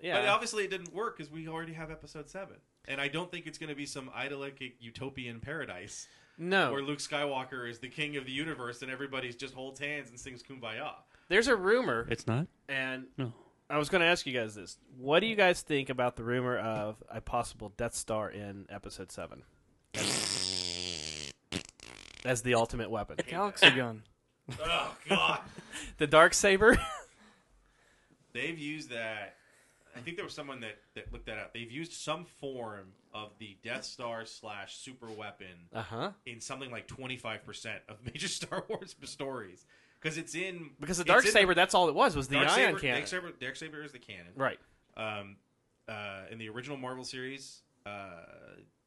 yeah. 0.00 0.20
But 0.20 0.28
obviously, 0.28 0.64
it 0.64 0.70
didn't 0.70 0.92
work 0.94 1.16
because 1.16 1.30
we 1.32 1.48
already 1.48 1.72
have 1.74 1.90
episode 1.90 2.28
seven, 2.28 2.56
and 2.88 3.00
I 3.00 3.08
don't 3.08 3.30
think 3.30 3.46
it's 3.46 3.58
going 3.58 3.70
to 3.70 3.76
be 3.76 3.86
some 3.86 4.10
idyllic 4.16 4.60
utopian 4.80 5.38
paradise 5.40 6.08
no. 6.38 6.72
where 6.72 6.82
Luke 6.82 6.98
Skywalker 6.98 7.68
is 7.70 7.78
the 7.78 7.88
king 7.88 8.16
of 8.16 8.24
the 8.24 8.32
universe 8.32 8.82
and 8.82 8.90
everybody's 8.90 9.36
just 9.36 9.54
holds 9.54 9.78
hands 9.78 10.10
and 10.10 10.18
sings 10.18 10.42
"Kumbaya." 10.42 10.92
There's 11.28 11.46
a 11.48 11.54
rumor, 11.56 12.06
It's 12.10 12.26
not. 12.26 12.46
and 12.68 13.06
No. 13.16 13.32
I 13.70 13.78
was 13.78 13.88
going 13.88 14.00
to 14.00 14.06
ask 14.06 14.26
you 14.26 14.32
guys 14.32 14.54
this: 14.54 14.76
What 14.98 15.20
do 15.20 15.26
you 15.26 15.36
guys 15.36 15.62
think 15.62 15.88
about 15.88 16.16
the 16.16 16.24
rumor 16.24 16.58
of 16.58 17.02
a 17.08 17.20
possible 17.20 17.72
Death 17.76 17.94
Star 17.94 18.28
in 18.30 18.66
Episode 18.70 19.10
Seven 19.12 19.44
as 22.24 22.42
the 22.42 22.54
ultimate 22.54 22.90
weapon? 22.90 23.16
Galaxy 23.26 23.70
gun. 23.70 24.02
Oh 24.64 24.96
God, 25.08 25.40
The 25.98 26.06
dark 26.06 26.34
saber. 26.34 26.78
they've 28.32 28.58
used 28.58 28.90
that. 28.90 29.36
I 29.94 30.00
think 30.00 30.16
there 30.16 30.24
was 30.24 30.34
someone 30.34 30.60
that 30.60 30.78
that 30.94 31.12
looked 31.12 31.26
that 31.26 31.38
up. 31.38 31.52
They've 31.52 31.70
used 31.70 31.92
some 31.92 32.24
form 32.24 32.92
of 33.12 33.30
the 33.38 33.56
Death 33.62 33.84
Star 33.84 34.24
slash 34.24 34.76
super 34.76 35.06
weapon 35.10 35.68
uh 35.74 35.82
huh. 35.82 36.10
in 36.24 36.40
something 36.40 36.70
like 36.70 36.86
twenty 36.86 37.16
five 37.16 37.44
percent 37.44 37.80
of 37.88 37.96
major 38.06 38.28
Star 38.28 38.64
Wars 38.68 38.96
stories 39.04 39.66
because 40.00 40.16
it's 40.18 40.34
in 40.34 40.70
Because 40.80 40.98
the 40.98 41.04
dark 41.04 41.24
saber, 41.26 41.54
that's 41.54 41.74
all 41.74 41.88
it 41.88 41.94
was, 41.94 42.16
was 42.16 42.28
the 42.28 42.36
Dark 42.36 42.48
ion 42.48 42.54
saber, 42.68 42.78
cannon. 42.78 42.96
Dark 42.96 43.06
saber, 43.08 43.32
dark 43.40 43.56
saber 43.56 43.82
is 43.84 43.92
the 43.92 43.98
cannon. 43.98 44.32
Right. 44.34 44.58
um, 44.96 45.36
uh, 45.88 46.22
in 46.30 46.38
the 46.38 46.48
original 46.48 46.76
Marvel 46.76 47.04
series, 47.04 47.60
uh, 47.86 48.22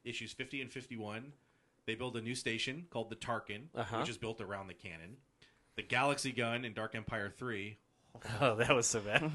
issues 0.03 0.31
50 0.33 0.61
and 0.61 0.71
51, 0.71 1.31
they 1.85 1.95
build 1.95 2.17
a 2.17 2.21
new 2.21 2.35
station 2.35 2.85
called 2.89 3.09
the 3.09 3.15
Tarkin, 3.15 3.67
Uh-huh. 3.75 3.99
which 3.99 4.09
is 4.09 4.17
built 4.17 4.41
around 4.41 4.67
the 4.67 4.73
cannon. 4.73 5.17
The 5.75 5.83
Galaxy 5.83 6.31
Gun 6.31 6.63
in 6.65 6.73
Dark 6.73 6.95
Empire 6.95 7.29
3, 7.37 7.77
Oh, 8.41 8.55
that 8.55 8.73
was 8.73 8.87
so 8.87 9.01
bad. 9.01 9.29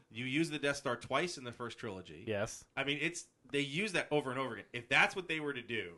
you 0.12 0.24
use 0.24 0.50
the 0.50 0.58
Death 0.58 0.76
Star 0.76 0.96
twice 0.96 1.38
in 1.38 1.44
the 1.44 1.52
first 1.52 1.78
trilogy. 1.78 2.24
yes. 2.26 2.64
I 2.76 2.82
mean, 2.84 2.98
it's 3.00 3.24
they 3.52 3.60
use 3.60 3.92
that 3.92 4.08
over 4.10 4.30
and 4.30 4.40
over 4.40 4.54
again. 4.54 4.64
If 4.72 4.88
that's 4.88 5.14
what 5.14 5.28
they 5.28 5.38
were 5.38 5.52
to 5.52 5.62
do, 5.62 5.92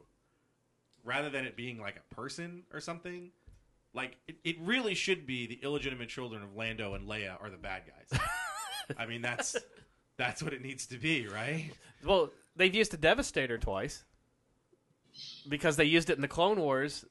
rather 1.04 1.30
than 1.30 1.46
it 1.46 1.56
being 1.56 1.80
like 1.80 1.96
a 1.96 2.14
person 2.14 2.64
or 2.74 2.80
something, 2.80 3.30
like 3.94 4.16
it, 4.28 4.36
it 4.44 4.56
really 4.60 4.94
should 4.94 5.26
be 5.26 5.46
the 5.46 5.58
illegitimate 5.62 6.10
children 6.10 6.42
of 6.42 6.54
Lando 6.54 6.92
and 6.94 7.08
Leia 7.08 7.40
are 7.40 7.48
the 7.48 7.56
bad 7.56 7.82
guys. 7.86 8.20
I 8.98 9.06
mean, 9.06 9.22
that's 9.22 9.56
that's 10.18 10.42
what 10.42 10.52
it 10.52 10.62
needs 10.62 10.86
to 10.88 10.98
be, 10.98 11.26
right? 11.28 11.70
Well, 12.04 12.30
they've 12.54 12.74
used 12.74 12.90
the 12.90 12.98
Devastator 12.98 13.56
twice 13.56 14.04
because 15.48 15.76
they 15.76 15.84
used 15.84 16.10
it 16.10 16.16
in 16.16 16.20
the 16.22 16.28
Clone 16.28 16.60
Wars, 16.60 17.04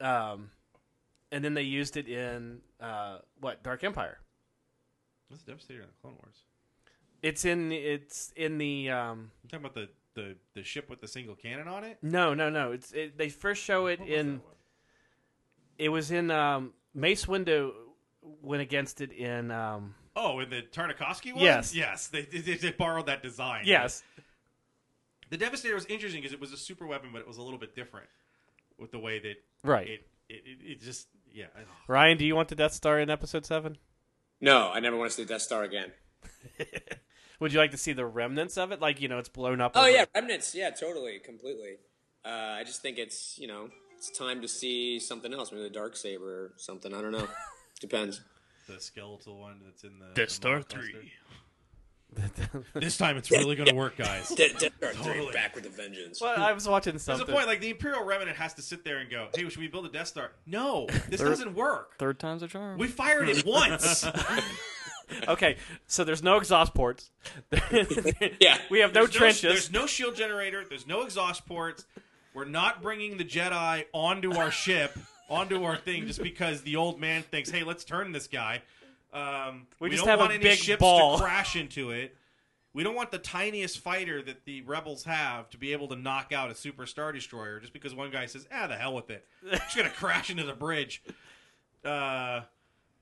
um, 0.00 0.50
and 1.32 1.44
then 1.44 1.54
they 1.54 1.62
used 1.62 1.96
it 1.96 2.08
in 2.08 2.60
uh, 2.80 3.18
what 3.40 3.62
Dark 3.62 3.84
Empire. 3.84 4.18
What's 5.28 5.42
the 5.42 5.52
Devastator 5.52 5.80
in 5.80 5.86
the 5.88 5.94
Clone 6.00 6.14
Wars? 6.22 6.36
It's 7.22 7.44
in 7.44 7.72
it's 7.72 8.32
in 8.36 8.58
the 8.58 8.90
um, 8.90 9.30
You 9.42 9.50
talking 9.50 9.64
about 9.66 9.74
the, 9.74 9.88
the, 10.14 10.36
the 10.54 10.62
ship 10.62 10.88
with 10.88 11.00
the 11.00 11.08
single 11.08 11.34
cannon 11.34 11.66
on 11.68 11.84
it? 11.84 11.98
no 12.02 12.34
no 12.34 12.50
no. 12.50 12.72
It's 12.72 12.92
it, 12.92 13.18
they 13.18 13.28
first 13.28 13.62
show 13.62 13.86
it 13.86 14.00
in 14.00 14.40
it 15.78 15.88
was 15.88 16.10
in 16.10 16.30
um, 16.30 16.72
Mace 16.94 17.26
Windu 17.26 17.72
went 18.42 18.62
against 18.62 19.00
it 19.00 19.12
in 19.12 19.50
um, 19.50 19.94
Oh, 20.14 20.40
in 20.40 20.48
the 20.48 20.62
Tartakovsky 20.62 21.32
one? 21.34 21.42
Yes. 21.44 21.74
Yes. 21.74 22.06
They, 22.08 22.22
they, 22.22 22.54
they 22.54 22.70
borrowed 22.70 23.06
that 23.06 23.22
design. 23.22 23.62
yes 23.66 24.02
The 25.28 25.36
Devastator 25.36 25.74
was 25.74 25.84
interesting 25.86 26.22
because 26.22 26.32
it 26.32 26.40
was 26.40 26.52
a 26.52 26.56
super 26.56 26.86
weapon, 26.86 27.10
but 27.12 27.20
it 27.20 27.26
was 27.26 27.36
a 27.36 27.42
little 27.42 27.58
bit 27.58 27.74
different 27.74 28.06
with 28.78 28.92
the 28.92 28.98
way 28.98 29.18
that 29.18 29.34
right. 29.62 29.86
it, 29.88 30.06
it, 30.28 30.42
it, 30.46 30.58
it 30.72 30.80
just, 30.80 31.08
yeah. 31.36 31.46
Ryan, 31.88 32.18
do 32.18 32.24
you 32.24 32.34
want 32.34 32.48
the 32.48 32.54
Death 32.56 32.72
Star 32.72 32.98
in 32.98 33.10
Episode 33.10 33.44
Seven? 33.46 33.78
No, 34.40 34.70
I 34.72 34.80
never 34.80 34.96
want 34.96 35.10
to 35.10 35.16
see 35.16 35.22
the 35.24 35.28
Death 35.34 35.42
Star 35.42 35.62
again. 35.62 35.92
Would 37.40 37.52
you 37.52 37.58
like 37.58 37.70
to 37.72 37.76
see 37.76 37.92
the 37.92 38.06
remnants 38.06 38.56
of 38.56 38.72
it? 38.72 38.80
Like 38.80 39.00
you 39.00 39.08
know, 39.08 39.18
it's 39.18 39.28
blown 39.28 39.60
up. 39.60 39.72
Oh 39.74 39.82
over- 39.82 39.90
yeah, 39.90 40.04
remnants. 40.14 40.54
Yeah, 40.54 40.70
totally, 40.70 41.18
completely. 41.18 41.76
Uh, 42.24 42.28
I 42.28 42.64
just 42.64 42.82
think 42.82 42.98
it's 42.98 43.38
you 43.38 43.46
know 43.46 43.68
it's 43.96 44.10
time 44.10 44.40
to 44.42 44.48
see 44.48 44.98
something 44.98 45.32
else, 45.32 45.52
maybe 45.52 45.62
the 45.64 45.70
dark 45.70 45.96
saber 45.96 46.24
or 46.46 46.52
something. 46.56 46.92
I 46.94 47.00
don't 47.02 47.12
know. 47.12 47.28
Depends. 47.80 48.20
The 48.68 48.80
skeletal 48.80 49.38
one 49.38 49.60
that's 49.64 49.84
in 49.84 49.98
the 49.98 50.06
Death 50.14 50.28
the 50.28 50.34
Star 50.34 50.58
mockbuster. 50.60 50.68
three. 50.90 51.12
This 52.74 52.96
time 52.96 53.16
it's 53.16 53.30
really 53.30 53.56
going 53.56 53.68
to 53.68 53.74
work, 53.74 53.96
guys. 53.96 54.28
De- 54.30 54.48
Death 54.52 54.72
Star 54.78 54.92
three 54.92 55.12
Totally. 55.14 55.32
back 55.32 55.54
with 55.54 55.66
a 55.66 55.68
vengeance. 55.68 56.20
well, 56.20 56.40
I 56.42 56.52
was 56.52 56.66
watching 56.68 56.98
something. 56.98 57.26
There's 57.26 57.34
a 57.34 57.38
point 57.38 57.46
like 57.48 57.60
the 57.60 57.70
Imperial 57.70 58.04
Remnant 58.04 58.36
has 58.36 58.54
to 58.54 58.62
sit 58.62 58.84
there 58.84 58.98
and 58.98 59.10
go, 59.10 59.28
"Hey, 59.34 59.48
should 59.48 59.58
we 59.58 59.68
build 59.68 59.86
a 59.86 59.90
Death 59.90 60.08
Star?" 60.08 60.32
No, 60.46 60.86
this 61.08 61.20
Third- 61.20 61.28
doesn't 61.28 61.54
work. 61.54 61.98
Third 61.98 62.18
time's 62.18 62.42
a 62.42 62.48
charm. 62.48 62.78
We 62.78 62.86
fired 62.88 63.28
it 63.28 63.44
once. 63.44 64.06
okay, 65.28 65.56
so 65.86 66.04
there's 66.04 66.22
no 66.22 66.36
exhaust 66.36 66.74
ports. 66.74 67.10
Yeah. 68.40 68.58
we 68.70 68.80
have 68.80 68.94
no 68.94 69.02
There's 69.06 69.10
trenches. 69.14 69.42
there's 69.42 69.72
no 69.72 69.86
shield 69.86 70.16
generator. 70.16 70.64
There's 70.68 70.86
no 70.86 71.02
exhaust 71.02 71.46
ports. 71.46 71.84
We're 72.34 72.44
not 72.44 72.82
bringing 72.82 73.16
the 73.16 73.24
Jedi 73.24 73.84
onto 73.92 74.32
our 74.36 74.50
ship, 74.50 74.96
onto 75.30 75.64
our 75.64 75.76
thing, 75.76 76.06
just 76.06 76.22
because 76.22 76.62
the 76.62 76.76
old 76.76 77.00
man 77.00 77.22
thinks, 77.22 77.50
"Hey, 77.50 77.62
let's 77.62 77.84
turn 77.84 78.12
this 78.12 78.26
guy." 78.26 78.62
Um, 79.16 79.66
We 79.80 79.88
just 79.90 80.02
don't 80.04 80.10
have 80.10 80.18
a 80.18 80.22
want 80.22 80.32
any 80.34 80.42
big 80.42 80.58
ships 80.58 80.80
ball. 80.80 81.16
to 81.16 81.22
crash 81.24 81.56
into 81.56 81.90
it. 81.90 82.16
We 82.72 82.82
don't 82.82 82.94
want 82.94 83.10
the 83.10 83.18
tiniest 83.18 83.78
fighter 83.78 84.20
that 84.22 84.44
the 84.44 84.60
rebels 84.62 85.04
have 85.04 85.48
to 85.50 85.56
be 85.56 85.72
able 85.72 85.88
to 85.88 85.96
knock 85.96 86.32
out 86.32 86.50
a 86.50 86.54
super 86.54 86.84
star 86.84 87.10
destroyer 87.12 87.58
just 87.58 87.72
because 87.72 87.94
one 87.94 88.10
guy 88.10 88.26
says, 88.26 88.46
"Ah, 88.52 88.66
the 88.66 88.76
hell 88.76 88.94
with 88.94 89.08
it." 89.08 89.26
Just 89.50 89.76
gonna 89.76 89.88
crash 89.88 90.28
into 90.28 90.44
the 90.44 90.52
bridge. 90.52 91.02
Uh, 91.82 92.42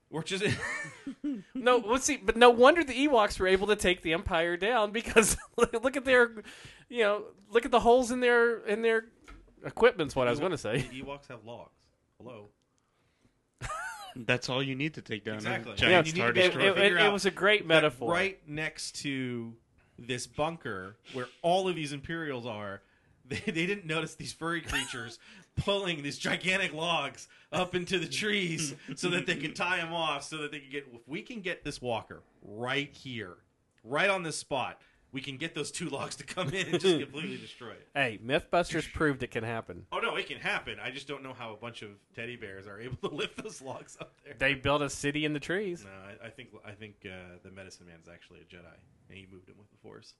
we're 0.09 0.23
just 0.23 0.45
No, 1.53 1.77
let's 1.85 2.05
see. 2.05 2.15
But 2.15 2.37
no 2.37 2.49
wonder 2.51 2.85
the 2.85 2.93
Ewoks 3.07 3.37
were 3.37 3.47
able 3.47 3.67
to 3.67 3.75
take 3.75 4.01
the 4.01 4.13
Empire 4.13 4.55
down 4.55 4.91
because 4.91 5.35
look 5.57 5.97
at 5.97 6.05
their, 6.05 6.31
you 6.87 6.99
know, 7.03 7.23
look 7.49 7.65
at 7.65 7.71
the 7.71 7.81
holes 7.81 8.11
in 8.11 8.21
their 8.21 8.59
in 8.59 8.81
their 8.81 9.05
equipment's 9.65 10.15
what 10.15 10.27
I 10.27 10.29
was 10.29 10.39
going 10.39 10.51
to 10.51 10.57
say. 10.57 10.87
The 10.89 11.01
Ewoks 11.01 11.27
have 11.27 11.43
logs. 11.43 11.71
Hello. 12.17 12.47
That's 14.15 14.49
all 14.49 14.63
you 14.63 14.75
need 14.75 14.93
to 14.95 15.01
take 15.01 15.25
down 15.25 15.35
Exactly. 15.35 15.73
a 15.73 15.75
giant 15.75 16.07
you 16.07 16.13
need 16.13 16.19
star 16.19 16.27
to 16.29 16.33
be 16.33 16.39
It, 16.39 16.43
able 16.45 16.53
destroyer. 16.57 16.89
to 16.89 17.03
it- 17.03 17.05
it 17.07 17.11
was 17.11 17.25
a 17.25 17.31
great 17.31 17.65
metaphor. 17.67 18.11
right 18.11 18.39
next 18.47 19.01
to 19.01 19.53
this 19.99 20.27
bunker 20.27 20.97
where 21.13 21.27
all 21.41 21.67
of 21.67 21.75
these 21.75 21.93
Imperials 21.93 22.45
are. 22.45 22.81
They, 23.27 23.37
they 23.39 23.65
didn't 23.65 23.87
notice 23.87 24.13
these 24.13 24.33
furry 24.33 24.61
creatures 24.61 25.17
pulling 25.55 26.03
these 26.03 26.19
gigantic 26.19 26.73
logs 26.73 27.27
up 27.51 27.73
into 27.73 27.97
the 27.97 28.07
trees 28.07 28.75
so 28.95 29.09
that 29.09 29.25
they 29.25 29.35
could 29.35 29.55
tie 29.55 29.77
them 29.77 29.91
off, 29.93 30.23
so 30.23 30.37
that 30.43 30.51
they 30.51 30.59
could 30.59 30.69
get. 30.71 30.85
If 30.93 31.07
we 31.07 31.23
can 31.23 31.41
get 31.41 31.63
this 31.63 31.81
walker 31.81 32.21
right 32.43 32.93
here, 32.95 33.37
right 33.83 34.11
on 34.11 34.21
this 34.21 34.37
spot, 34.37 34.79
we 35.15 35.21
can 35.21 35.37
get 35.37 35.55
those 35.55 35.71
two 35.71 35.87
logs 35.97 36.17
to 36.17 36.25
come 36.25 36.49
in 36.49 36.67
and 36.67 36.79
just 36.79 36.99
completely 36.99 37.37
destroy 37.37 37.71
it. 37.71 37.87
Hey, 37.95 38.19
MythBusters 38.23 38.91
proved 38.91 39.23
it 39.23 39.31
can 39.31 39.45
happen. 39.45 39.85
Oh 39.93 39.99
no, 39.99 40.17
it 40.17 40.27
can 40.27 40.37
happen. 40.37 40.77
I 40.83 40.91
just 40.91 41.07
don't 41.07 41.23
know 41.23 41.33
how 41.33 41.53
a 41.53 41.55
bunch 41.55 41.81
of 41.83 41.91
teddy 42.13 42.35
bears 42.35 42.67
are 42.67 42.81
able 42.81 42.97
to 43.09 43.15
lift 43.15 43.41
those 43.41 43.61
logs 43.61 43.97
up 44.01 44.11
there. 44.25 44.35
They 44.37 44.53
built 44.53 44.81
a 44.81 44.89
city 44.89 45.23
in 45.23 45.31
the 45.31 45.39
trees. 45.39 45.85
No, 45.85 46.25
I, 46.25 46.27
I 46.27 46.29
think 46.29 46.49
I 46.67 46.71
think 46.71 46.95
uh, 47.05 47.37
the 47.43 47.51
medicine 47.51 47.87
man 47.87 47.95
is 48.03 48.09
actually 48.09 48.41
a 48.41 48.43
Jedi, 48.43 48.75
and 49.09 49.17
he 49.17 49.25
moved 49.31 49.47
him 49.47 49.55
with 49.57 49.71
the 49.71 49.77
Force. 49.77 50.15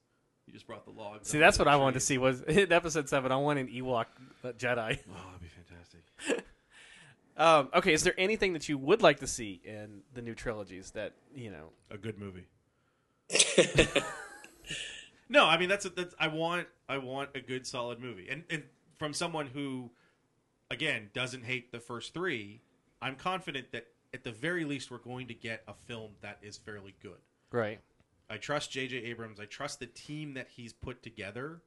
He 0.46 0.52
just 0.52 0.66
brought 0.66 0.86
the 0.86 0.92
logs. 0.92 1.28
See, 1.28 1.38
that's 1.38 1.58
what 1.58 1.66
the 1.66 1.72
I 1.72 1.76
wanted 1.76 1.94
to 1.94 2.00
see 2.00 2.16
was 2.16 2.40
in 2.48 2.72
episode 2.72 3.10
seven. 3.10 3.30
I 3.30 3.36
want 3.36 3.58
an 3.58 3.68
Ewok 3.68 4.06
uh, 4.42 4.52
Jedi. 4.52 4.98
Oh, 5.10 5.26
that'd 5.26 5.40
be 5.42 5.48
fantastic. 5.48 6.44
Um, 7.38 7.68
okay, 7.74 7.92
is 7.92 8.02
there 8.02 8.14
anything 8.16 8.54
that 8.54 8.66
you 8.66 8.78
would 8.78 9.02
like 9.02 9.20
to 9.20 9.26
see 9.26 9.60
in 9.62 10.00
the 10.14 10.22
new 10.22 10.34
trilogies 10.34 10.92
that 10.92 11.12
you 11.34 11.50
know? 11.50 11.68
A 11.90 11.98
good 11.98 12.18
movie. 12.18 12.46
No, 15.28 15.44
I 15.46 15.58
mean 15.58 15.68
that's 15.68 15.84
a, 15.84 15.90
that's 15.90 16.14
I 16.18 16.28
want 16.28 16.66
I 16.88 16.98
want 16.98 17.30
a 17.34 17.40
good 17.40 17.66
solid 17.66 18.00
movie, 18.00 18.28
and 18.30 18.44
and 18.50 18.62
from 18.98 19.12
someone 19.12 19.46
who, 19.48 19.90
again, 20.70 21.10
doesn't 21.12 21.44
hate 21.44 21.72
the 21.72 21.80
first 21.80 22.14
three, 22.14 22.62
I'm 23.02 23.16
confident 23.16 23.72
that 23.72 23.86
at 24.14 24.24
the 24.24 24.32
very 24.32 24.64
least 24.64 24.90
we're 24.90 24.98
going 24.98 25.28
to 25.28 25.34
get 25.34 25.62
a 25.68 25.74
film 25.74 26.12
that 26.22 26.38
is 26.42 26.56
fairly 26.56 26.94
good. 27.02 27.18
Right. 27.52 27.80
I 28.28 28.38
trust 28.38 28.72
J.J. 28.72 28.96
Abrams. 28.96 29.38
I 29.38 29.44
trust 29.44 29.78
the 29.78 29.86
team 29.86 30.34
that 30.34 30.48
he's 30.48 30.72
put 30.72 31.02
together. 31.02 31.60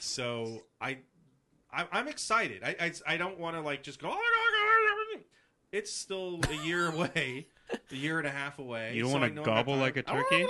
So 0.00 0.62
I, 0.80 0.98
I 1.72 1.86
I'm 1.92 2.08
excited. 2.08 2.62
I 2.64 2.76
I, 2.80 2.92
I 3.06 3.16
don't 3.16 3.38
want 3.38 3.56
to 3.56 3.62
like 3.62 3.82
just 3.82 4.00
go. 4.00 4.08
Oh 4.08 4.10
my 4.10 4.16
God, 4.16 5.18
God." 5.18 5.24
It's 5.72 5.92
still 5.92 6.40
a 6.48 6.66
year 6.66 6.88
away, 6.92 7.48
a 7.90 7.94
year 7.94 8.18
and 8.18 8.26
a 8.26 8.30
half 8.30 8.58
away. 8.58 8.94
You 8.94 9.02
don't 9.02 9.10
so 9.10 9.18
wanna 9.18 9.26
I 9.26 9.30
know 9.30 9.40
I've 9.42 9.46
got 9.46 9.54
gobble 9.56 9.76
like 9.76 9.96
a 9.96 10.02
turkey? 10.02 10.46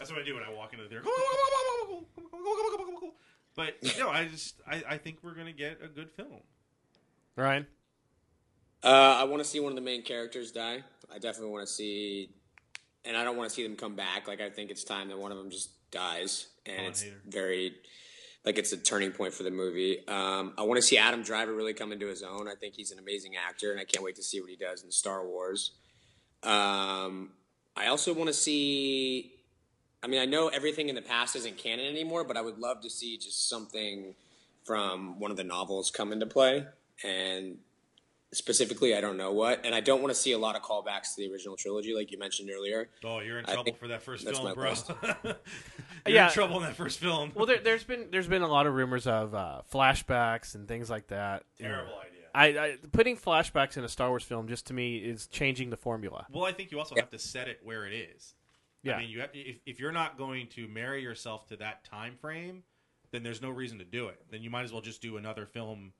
That's 0.00 0.10
what 0.10 0.20
I 0.20 0.24
do 0.24 0.34
when 0.34 0.42
I 0.42 0.50
walk 0.50 0.72
into 0.72 0.84
the 0.84 0.88
theater. 0.88 1.04
But 3.54 3.74
no, 3.98 4.08
I 4.08 4.24
just 4.24 4.54
I, 4.66 4.82
I 4.88 4.96
think 4.96 5.18
we're 5.22 5.34
gonna 5.34 5.52
get 5.52 5.78
a 5.84 5.88
good 5.88 6.10
film. 6.10 6.40
Ryan. 7.36 7.66
Uh, 8.82 9.16
I 9.18 9.24
want 9.24 9.42
to 9.42 9.48
see 9.48 9.60
one 9.60 9.70
of 9.70 9.76
the 9.76 9.82
main 9.82 10.02
characters 10.02 10.52
die. 10.52 10.82
I 11.12 11.18
definitely 11.18 11.50
want 11.50 11.66
to 11.66 11.72
see, 11.72 12.30
and 13.04 13.14
I 13.14 13.24
don't 13.24 13.36
want 13.36 13.50
to 13.50 13.54
see 13.54 13.62
them 13.62 13.76
come 13.76 13.94
back. 13.94 14.26
Like 14.26 14.40
I 14.40 14.48
think 14.48 14.70
it's 14.70 14.84
time 14.84 15.08
that 15.08 15.18
one 15.18 15.32
of 15.32 15.36
them 15.36 15.50
just 15.50 15.90
dies, 15.90 16.46
and 16.64 16.86
it's 16.86 17.04
Hader. 17.04 17.16
very, 17.28 17.74
like 18.46 18.56
it's 18.56 18.72
a 18.72 18.78
turning 18.78 19.10
point 19.10 19.34
for 19.34 19.42
the 19.42 19.50
movie. 19.50 19.98
Um, 20.08 20.54
I 20.56 20.62
want 20.62 20.76
to 20.76 20.82
see 20.82 20.96
Adam 20.96 21.22
Driver 21.22 21.52
really 21.52 21.74
come 21.74 21.92
into 21.92 22.06
his 22.06 22.22
own. 22.22 22.48
I 22.48 22.54
think 22.54 22.74
he's 22.74 22.92
an 22.92 22.98
amazing 22.98 23.32
actor, 23.36 23.70
and 23.70 23.78
I 23.78 23.84
can't 23.84 24.02
wait 24.02 24.16
to 24.16 24.22
see 24.22 24.40
what 24.40 24.48
he 24.48 24.56
does 24.56 24.82
in 24.82 24.90
Star 24.90 25.26
Wars. 25.26 25.72
Um, 26.42 27.32
I 27.76 27.88
also 27.88 28.14
want 28.14 28.28
to 28.28 28.34
see. 28.34 29.34
I 30.02 30.06
mean, 30.06 30.20
I 30.20 30.24
know 30.24 30.48
everything 30.48 30.88
in 30.88 30.94
the 30.94 31.02
past 31.02 31.36
isn't 31.36 31.58
canon 31.58 31.86
anymore, 31.86 32.24
but 32.24 32.36
I 32.36 32.40
would 32.40 32.58
love 32.58 32.80
to 32.82 32.90
see 32.90 33.16
just 33.18 33.48
something 33.48 34.14
from 34.64 35.18
one 35.20 35.30
of 35.30 35.36
the 35.36 35.44
novels 35.44 35.90
come 35.90 36.12
into 36.12 36.26
play. 36.26 36.64
And 37.04 37.58
specifically, 38.32 38.94
I 38.94 39.00
don't 39.00 39.16
know 39.16 39.32
what. 39.32 39.64
And 39.64 39.74
I 39.74 39.80
don't 39.80 40.00
want 40.02 40.14
to 40.14 40.20
see 40.20 40.32
a 40.32 40.38
lot 40.38 40.56
of 40.56 40.62
callbacks 40.62 41.14
to 41.14 41.22
the 41.22 41.32
original 41.32 41.56
trilogy, 41.56 41.94
like 41.94 42.10
you 42.12 42.18
mentioned 42.18 42.50
earlier. 42.54 42.88
Oh, 43.04 43.20
you're 43.20 43.38
in 43.38 43.46
I 43.46 43.54
trouble 43.54 43.72
for 43.74 43.88
that 43.88 44.02
first 44.02 44.24
that's 44.24 44.38
film, 44.38 44.48
my 44.48 44.54
bro. 44.54 44.72
you're 45.24 45.36
Yeah. 46.06 46.26
in 46.28 46.32
trouble 46.32 46.56
in 46.58 46.62
that 46.62 46.76
first 46.76 46.98
film. 46.98 47.32
Well, 47.34 47.46
there, 47.46 47.58
there's 47.58 47.84
been 47.84 48.08
there's 48.10 48.28
been 48.28 48.42
a 48.42 48.48
lot 48.48 48.66
of 48.66 48.74
rumors 48.74 49.06
of 49.06 49.34
uh, 49.34 49.62
flashbacks 49.72 50.54
and 50.54 50.66
things 50.68 50.88
like 50.88 51.08
that. 51.08 51.44
Terrible 51.58 51.92
idea. 51.98 52.06
I, 52.32 52.46
I 52.64 52.76
putting 52.92 53.16
flashbacks 53.16 53.76
in 53.76 53.84
a 53.84 53.88
Star 53.88 54.08
Wars 54.08 54.22
film 54.22 54.46
just 54.46 54.66
to 54.68 54.74
me 54.74 54.98
is 54.98 55.26
changing 55.26 55.70
the 55.70 55.76
formula. 55.76 56.26
Well, 56.30 56.44
I 56.44 56.52
think 56.52 56.70
you 56.70 56.78
also 56.78 56.94
have 56.94 57.10
to 57.10 57.18
set 57.18 57.48
it 57.48 57.60
where 57.64 57.86
it 57.86 57.92
is. 57.92 58.34
Yeah. 58.82 58.96
I 58.96 59.00
mean, 59.00 59.10
you 59.10 59.20
have, 59.20 59.30
if 59.34 59.56
if 59.66 59.80
you're 59.80 59.92
not 59.92 60.16
going 60.16 60.46
to 60.48 60.66
marry 60.68 61.02
yourself 61.02 61.46
to 61.48 61.56
that 61.56 61.84
time 61.84 62.16
frame, 62.20 62.62
then 63.10 63.22
there's 63.22 63.42
no 63.42 63.50
reason 63.50 63.78
to 63.78 63.84
do 63.84 64.08
it. 64.08 64.20
Then 64.30 64.42
you 64.42 64.50
might 64.50 64.62
as 64.62 64.72
well 64.72 64.82
just 64.82 65.02
do 65.02 65.16
another 65.16 65.46
film. 65.46 65.92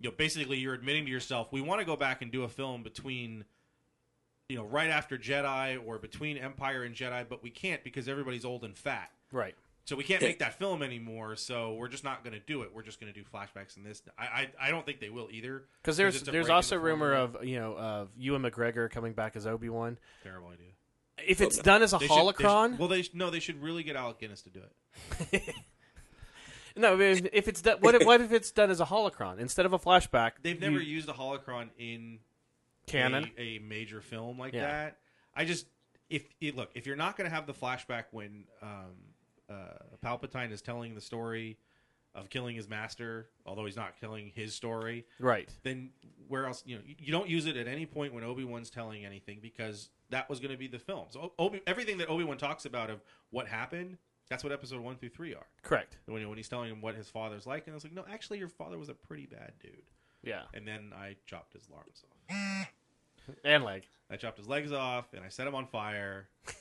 You 0.00 0.10
know, 0.10 0.14
basically, 0.16 0.58
you're 0.58 0.74
admitting 0.74 1.04
to 1.04 1.10
yourself, 1.10 1.52
we 1.52 1.60
want 1.60 1.80
to 1.80 1.84
go 1.84 1.96
back 1.96 2.22
and 2.22 2.30
do 2.30 2.44
a 2.44 2.48
film 2.48 2.82
between, 2.82 3.44
you 4.48 4.56
know, 4.56 4.64
right 4.64 4.90
after 4.90 5.18
Jedi 5.18 5.78
or 5.84 5.98
between 5.98 6.36
Empire 6.36 6.84
and 6.84 6.94
Jedi, 6.94 7.28
but 7.28 7.42
we 7.42 7.50
can't 7.50 7.82
because 7.82 8.08
everybody's 8.08 8.44
old 8.44 8.64
and 8.64 8.76
fat. 8.76 9.10
Right. 9.32 9.54
So 9.84 9.96
we 9.96 10.04
can't 10.04 10.20
make 10.20 10.40
that 10.40 10.58
film 10.58 10.82
anymore. 10.82 11.34
So 11.36 11.72
we're 11.72 11.88
just 11.88 12.04
not 12.04 12.22
going 12.22 12.34
to 12.34 12.44
do 12.46 12.60
it. 12.60 12.70
We're 12.74 12.82
just 12.82 13.00
going 13.00 13.10
to 13.10 13.18
do 13.18 13.24
flashbacks 13.26 13.78
in 13.78 13.84
this. 13.84 14.02
I, 14.18 14.24
I 14.24 14.48
I 14.66 14.70
don't 14.70 14.84
think 14.84 15.00
they 15.00 15.08
will 15.08 15.28
either. 15.30 15.64
Because 15.82 15.96
there's 15.96 16.16
it's 16.16 16.30
there's 16.30 16.50
also 16.50 16.74
the 16.74 16.80
rumor 16.80 17.14
of 17.14 17.42
you 17.42 17.58
know 17.58 17.74
of 17.74 18.10
Ewan 18.18 18.42
McGregor 18.42 18.90
coming 18.90 19.14
back 19.14 19.34
as 19.34 19.46
Obi 19.46 19.70
Wan. 19.70 19.96
Terrible 20.22 20.48
idea. 20.48 20.72
If 21.26 21.40
it's 21.40 21.58
done 21.58 21.82
as 21.82 21.92
a 21.92 21.98
They 21.98 22.06
should- 22.06 22.14
they 22.14 22.16
should- 22.18 22.36
holocron, 22.36 22.78
well, 22.78 22.88
they 22.88 23.02
sh- 23.02 23.10
no, 23.14 23.30
they 23.30 23.40
should 23.40 23.60
really 23.62 23.82
get 23.82 23.96
Alec 23.96 24.18
Guinness 24.20 24.42
to 24.42 24.50
do 24.50 24.60
it. 25.32 25.42
no. 26.76 26.98
If, 27.00 27.26
if 27.32 27.48
it's 27.48 27.62
done, 27.62 27.78
what 27.80 27.94
if, 27.94 28.06
what 28.06 28.20
if 28.20 28.32
it's 28.32 28.50
done 28.50 28.70
as 28.70 28.80
a 28.80 28.84
holocron 28.86 29.38
instead 29.38 29.66
of 29.66 29.72
a 29.72 29.78
flashback? 29.78 30.32
They've 30.42 30.54
you- 30.62 30.70
never 30.70 30.82
used 30.82 31.08
a 31.08 31.12
holocron 31.12 31.68
in 31.78 32.18
canon. 32.86 33.30
a, 33.36 33.40
a 33.42 33.58
major 33.60 34.00
film 34.00 34.38
like 34.38 34.52
Yeah. 34.54 34.66
that. 34.66 34.96
I 35.34 35.44
just 35.44 35.66
if 36.10 36.24
it, 36.40 36.56
look 36.56 36.70
if 36.74 36.86
you're 36.86 36.96
not 36.96 37.16
going 37.16 37.28
to 37.28 37.34
have 37.34 37.46
the 37.46 37.52
flashback 37.54 38.04
when 38.12 38.44
um, 38.62 38.94
uh, 39.50 39.54
Palpatine 40.04 40.52
is 40.52 40.62
telling 40.62 40.94
the 40.94 41.00
story 41.00 41.58
of 42.14 42.30
killing 42.30 42.56
his 42.56 42.68
master, 42.68 43.28
although 43.46 43.64
he's 43.66 43.76
not 43.76 43.98
killing 44.00 44.32
his 44.34 44.54
story, 44.54 45.06
Right. 45.20 45.48
then 45.62 45.90
where 46.26 46.46
else? 46.46 46.62
You 46.66 46.76
know, 46.76 46.82
you- 46.84 47.12
don't 47.12 47.28
use 47.28 47.46
it 47.46 47.56
at 47.56 47.68
any 47.68 47.86
point 47.86 48.12
when 48.12 48.24
Obi 48.24 48.44
Wan's 48.44 48.70
telling 48.70 49.04
anything 49.04 49.38
because 49.40 49.90
that 50.10 50.28
was 50.28 50.40
going 50.40 50.50
to 50.50 50.56
be 50.56 50.66
the 50.66 50.78
film. 50.78 51.06
So 51.10 51.32
Obi, 51.38 51.60
everything 51.66 51.98
that 51.98 52.08
Obi 52.08 52.24
Wan 52.24 52.38
talks 52.38 52.64
about 52.64 52.90
of 52.90 53.00
what 53.30 53.46
happened, 53.48 53.98
that's 54.28 54.42
what 54.42 54.52
episode 54.52 54.80
one 54.80 54.96
through 54.96 55.10
three 55.10 55.34
are. 55.34 55.46
Correct. 55.62 55.98
When 56.06 56.26
when 56.28 56.36
he's 56.38 56.48
telling 56.48 56.70
him 56.70 56.80
what 56.80 56.94
his 56.94 57.08
father's 57.08 57.46
like, 57.46 57.66
and 57.66 57.74
I 57.74 57.76
was 57.76 57.84
like, 57.84 57.92
no, 57.94 58.04
actually, 58.10 58.38
your 58.38 58.48
father 58.48 58.78
was 58.78 58.88
a 58.88 58.94
pretty 58.94 59.26
bad 59.26 59.52
dude. 59.62 59.84
Yeah. 60.22 60.42
And 60.54 60.66
then 60.66 60.92
I 60.94 61.16
chopped 61.26 61.52
his 61.52 61.68
arms 61.74 62.04
off. 62.30 62.68
And 63.44 63.62
leg. 63.62 63.86
I 64.10 64.16
chopped 64.16 64.38
his 64.38 64.48
legs 64.48 64.72
off 64.72 65.12
and 65.12 65.22
I 65.22 65.28
set 65.28 65.46
him 65.46 65.54
on 65.54 65.66
fire. 65.66 66.28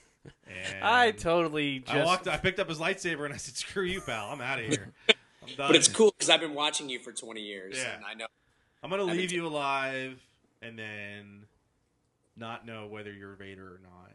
And 0.45 0.83
I 0.83 1.11
totally 1.11 1.79
just. 1.79 1.93
I 1.95 2.03
walked. 2.03 2.27
I 2.27 2.35
picked 2.35 2.59
up 2.59 2.67
his 2.67 2.79
lightsaber 2.79 3.23
and 3.23 3.33
I 3.33 3.37
said, 3.37 3.55
"Screw 3.55 3.83
you, 3.85 4.01
pal. 4.01 4.29
I'm 4.29 4.41
out 4.41 4.59
of 4.59 4.65
here. 4.65 4.91
I'm 5.49 5.55
done. 5.55 5.67
But 5.69 5.75
it's 5.75 5.87
cool 5.87 6.11
because 6.17 6.29
I've 6.29 6.39
been 6.41 6.53
watching 6.53 6.89
you 6.89 6.99
for 6.99 7.11
20 7.11 7.41
years, 7.41 7.77
Yeah. 7.77 7.95
and 7.95 8.05
I 8.05 8.13
know. 8.13 8.27
I'm 8.83 8.89
gonna 8.89 9.03
I 9.03 9.11
leave 9.13 9.31
mean- 9.31 9.39
you 9.41 9.47
alive 9.47 10.19
and 10.61 10.77
then 10.77 11.45
not 12.35 12.65
know 12.65 12.87
whether 12.87 13.11
you're 13.11 13.35
Vader 13.35 13.65
or 13.65 13.79
not. 13.83 14.11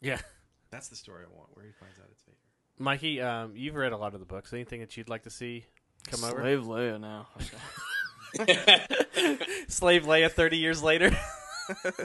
yeah. 0.00 0.18
That's 0.70 0.88
the 0.88 0.96
story 0.96 1.24
I 1.24 1.36
want. 1.36 1.50
Where 1.56 1.64
he 1.64 1.72
finds 1.78 1.98
out 2.00 2.06
it's 2.10 2.22
Vader. 2.22 2.36
Mikey, 2.78 3.20
um, 3.20 3.52
you've 3.54 3.76
read 3.76 3.92
a 3.92 3.96
lot 3.96 4.14
of 4.14 4.20
the 4.20 4.26
books. 4.26 4.52
Anything 4.52 4.80
that 4.80 4.96
you'd 4.96 5.08
like 5.08 5.22
to 5.22 5.30
see 5.30 5.64
come 6.08 6.24
over? 6.24 6.40
Slave 6.40 6.62
Leia 6.62 7.00
now. 7.00 7.28
Slave 9.68 10.04
Leia, 10.04 10.30
thirty 10.30 10.56
years 10.56 10.82
later. 10.82 11.16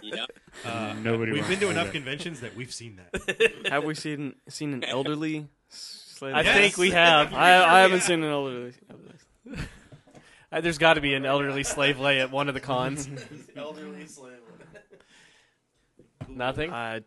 Yep. 0.03 0.30
Uh, 0.63 0.93
Nobody 1.01 1.32
We've 1.34 1.47
been 1.47 1.59
to 1.59 1.65
to 1.65 1.71
enough 1.71 1.88
that. 1.88 1.93
conventions 1.93 2.39
that 2.41 2.55
we've 2.55 2.71
seen 2.73 2.97
that. 3.11 3.67
Have 3.71 3.84
we 3.84 3.93
seen 3.95 4.36
seen 4.47 4.73
an 4.73 4.84
elderly? 4.84 5.47
Slave? 6.20 6.36
I 6.36 6.41
Yes. 6.41 6.55
think 6.57 6.78
we 6.78 6.91
have. 6.91 7.34
I, 7.34 7.63
I 7.63 7.80
haven't 7.82 8.01
seen 8.01 8.24
an 8.24 8.30
elderly. 8.32 8.74
elderly. 8.89 9.63
Uh, 10.51 10.61
There's 10.61 10.78
got 10.78 10.95
to 10.95 11.01
be 11.01 11.13
an 11.13 11.26
elderly 11.26 11.63
slave 11.63 11.99
lay 11.99 12.20
at 12.22 12.32
one 12.32 12.47
of 12.47 12.53
the 12.53 12.59
cons. 12.59 13.07
Elderly 13.55 14.05
slave. 14.07 14.34
Nothing. 16.28 16.72
I 16.72 17.01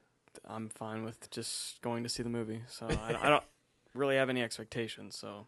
I'm 0.48 0.68
fine 0.68 1.04
with 1.04 1.30
just 1.30 1.80
going 1.82 2.02
to 2.02 2.08
see 2.08 2.22
the 2.22 2.28
movie. 2.28 2.62
So 2.68 2.86
I, 2.88 3.16
I 3.20 3.28
don't 3.28 3.44
really 3.94 4.16
have 4.16 4.28
any 4.30 4.42
expectations. 4.42 5.16
So 5.16 5.46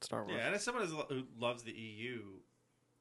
Star 0.00 0.24
Wars. 0.24 0.34
Yeah, 0.36 0.46
and 0.46 0.54
as 0.54 0.62
someone 0.64 0.84
who's 0.84 0.92
lo- 0.92 1.06
who 1.08 1.22
loves 1.38 1.62
the 1.62 1.72
EU, 1.72 2.20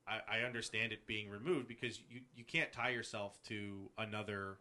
I, 0.08 0.40
I 0.40 0.40
understand 0.46 0.92
it 0.94 1.06
being 1.08 1.30
removed 1.30 1.68
because 1.68 2.00
you, 2.10 2.22
you 2.36 2.44
can't 2.44 2.72
tie 2.72 2.90
yourself 2.90 3.38
to 3.48 3.90
another 3.98 4.58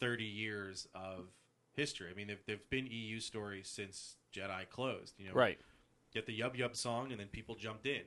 30 0.00 0.24
years 0.24 0.88
of 0.94 1.26
history. 1.74 2.08
I 2.10 2.14
mean, 2.14 2.26
there 2.28 2.36
have 2.48 2.70
been 2.70 2.86
EU 2.90 3.20
stories 3.20 3.68
since 3.68 4.16
Jedi 4.32 4.68
closed. 4.68 5.14
You 5.18 5.28
know, 5.28 5.34
Right. 5.34 5.58
Get 6.12 6.26
the 6.26 6.38
Yub 6.38 6.56
Yub 6.56 6.74
song, 6.74 7.10
and 7.10 7.20
then 7.20 7.28
people 7.28 7.54
jumped 7.54 7.86
in. 7.86 8.02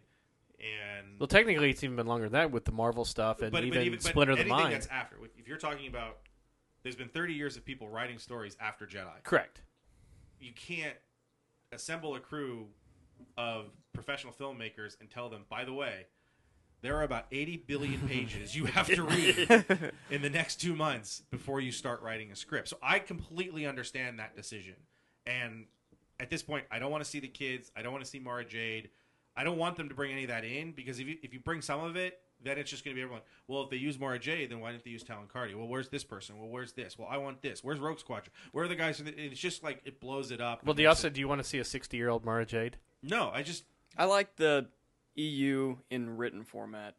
And 0.59 1.19
Well, 1.19 1.27
technically, 1.27 1.69
it's 1.69 1.83
even 1.83 1.95
been 1.95 2.07
longer 2.07 2.25
than 2.25 2.33
that 2.33 2.51
with 2.51 2.65
the 2.65 2.71
Marvel 2.71 3.05
stuff 3.05 3.41
and 3.41 3.51
but, 3.51 3.63
even, 3.63 3.79
but 3.79 3.85
even 3.85 3.99
Splinter 3.99 4.33
the 4.35 4.41
anything 4.41 4.57
Mind. 4.57 4.73
that's 4.73 4.87
after. 4.87 5.17
If 5.37 5.47
you're 5.47 5.57
talking 5.57 5.87
about, 5.87 6.17
there's 6.83 6.95
been 6.95 7.09
30 7.09 7.33
years 7.33 7.57
of 7.57 7.65
people 7.65 7.89
writing 7.89 8.17
stories 8.19 8.55
after 8.59 8.85
Jedi. 8.85 9.23
Correct. 9.23 9.61
you 10.39 10.51
can't 10.53 10.97
assemble 11.71 12.15
a 12.15 12.19
crew 12.19 12.67
of 13.37 13.67
professional 13.93 14.33
filmmakers 14.33 14.99
and 14.99 15.09
tell 15.09 15.29
them, 15.29 15.45
by 15.49 15.63
the 15.63 15.73
way, 15.73 16.07
there 16.81 16.97
are 16.97 17.03
about 17.03 17.25
80 17.31 17.57
billion 17.67 17.99
pages 18.07 18.55
you 18.55 18.65
have 18.65 18.87
to 18.87 19.03
read 19.03 19.91
in 20.09 20.21
the 20.23 20.29
next 20.29 20.55
two 20.59 20.75
months 20.75 21.21
before 21.29 21.61
you 21.61 21.71
start 21.71 22.01
writing 22.01 22.31
a 22.31 22.35
script. 22.35 22.67
So 22.69 22.77
I 22.81 22.97
completely 22.99 23.67
understand 23.67 24.17
that 24.19 24.35
decision. 24.35 24.75
And 25.27 25.65
at 26.21 26.29
this 26.29 26.43
point, 26.43 26.65
I 26.71 26.79
don't 26.79 26.91
want 26.91 27.03
to 27.03 27.09
see 27.09 27.19
the 27.19 27.27
kids. 27.27 27.71
I 27.75 27.81
don't 27.81 27.91
want 27.91 28.03
to 28.03 28.09
see 28.09 28.19
Mara 28.19 28.45
Jade. 28.45 28.89
I 29.35 29.43
don't 29.43 29.57
want 29.57 29.75
them 29.75 29.89
to 29.89 29.95
bring 29.95 30.11
any 30.11 30.23
of 30.23 30.29
that 30.29 30.43
in 30.43 30.71
because 30.71 30.99
if 30.99 31.07
you 31.07 31.17
if 31.23 31.33
you 31.33 31.39
bring 31.39 31.61
some 31.61 31.83
of 31.83 31.95
it, 31.95 32.19
then 32.43 32.57
it's 32.57 32.69
just 32.69 32.83
going 32.83 32.95
to 32.95 32.99
be 32.99 33.01
everyone. 33.01 33.21
Well, 33.47 33.63
if 33.63 33.69
they 33.69 33.77
use 33.77 33.99
Mara 33.99 34.19
Jade, 34.19 34.51
then 34.51 34.59
why 34.59 34.71
didn't 34.71 34.83
they 34.83 34.91
use 34.91 35.03
Talon 35.03 35.27
Karrde? 35.33 35.55
Well, 35.55 35.67
where's 35.67 35.89
this 35.89 36.03
person? 36.03 36.37
Well, 36.37 36.49
where's 36.49 36.73
this? 36.73 36.97
Well, 36.97 37.07
I 37.09 37.17
want 37.17 37.41
this. 37.41 37.63
Where's 37.63 37.79
Rogue 37.79 37.99
Squadron? 37.99 38.31
Where 38.51 38.65
are 38.65 38.67
the 38.67 38.75
guys? 38.75 38.99
Who, 38.99 39.05
it's 39.07 39.39
just 39.39 39.63
like 39.63 39.81
it 39.85 39.99
blows 39.99 40.31
it 40.31 40.41
up. 40.41 40.63
Well, 40.65 40.73
do 40.73 40.83
you 40.83 40.89
also 40.89 41.09
do 41.09 41.19
you 41.19 41.27
want 41.27 41.41
to 41.41 41.47
see 41.47 41.59
a 41.59 41.65
60 41.65 41.97
year 41.97 42.09
old 42.09 42.25
Mara 42.25 42.45
Jade? 42.45 42.77
no, 43.01 43.31
I 43.33 43.41
just 43.41 43.63
I 43.97 44.05
like 44.05 44.35
the 44.35 44.67
EU 45.15 45.77
in 45.89 46.17
written 46.17 46.43
format. 46.43 46.95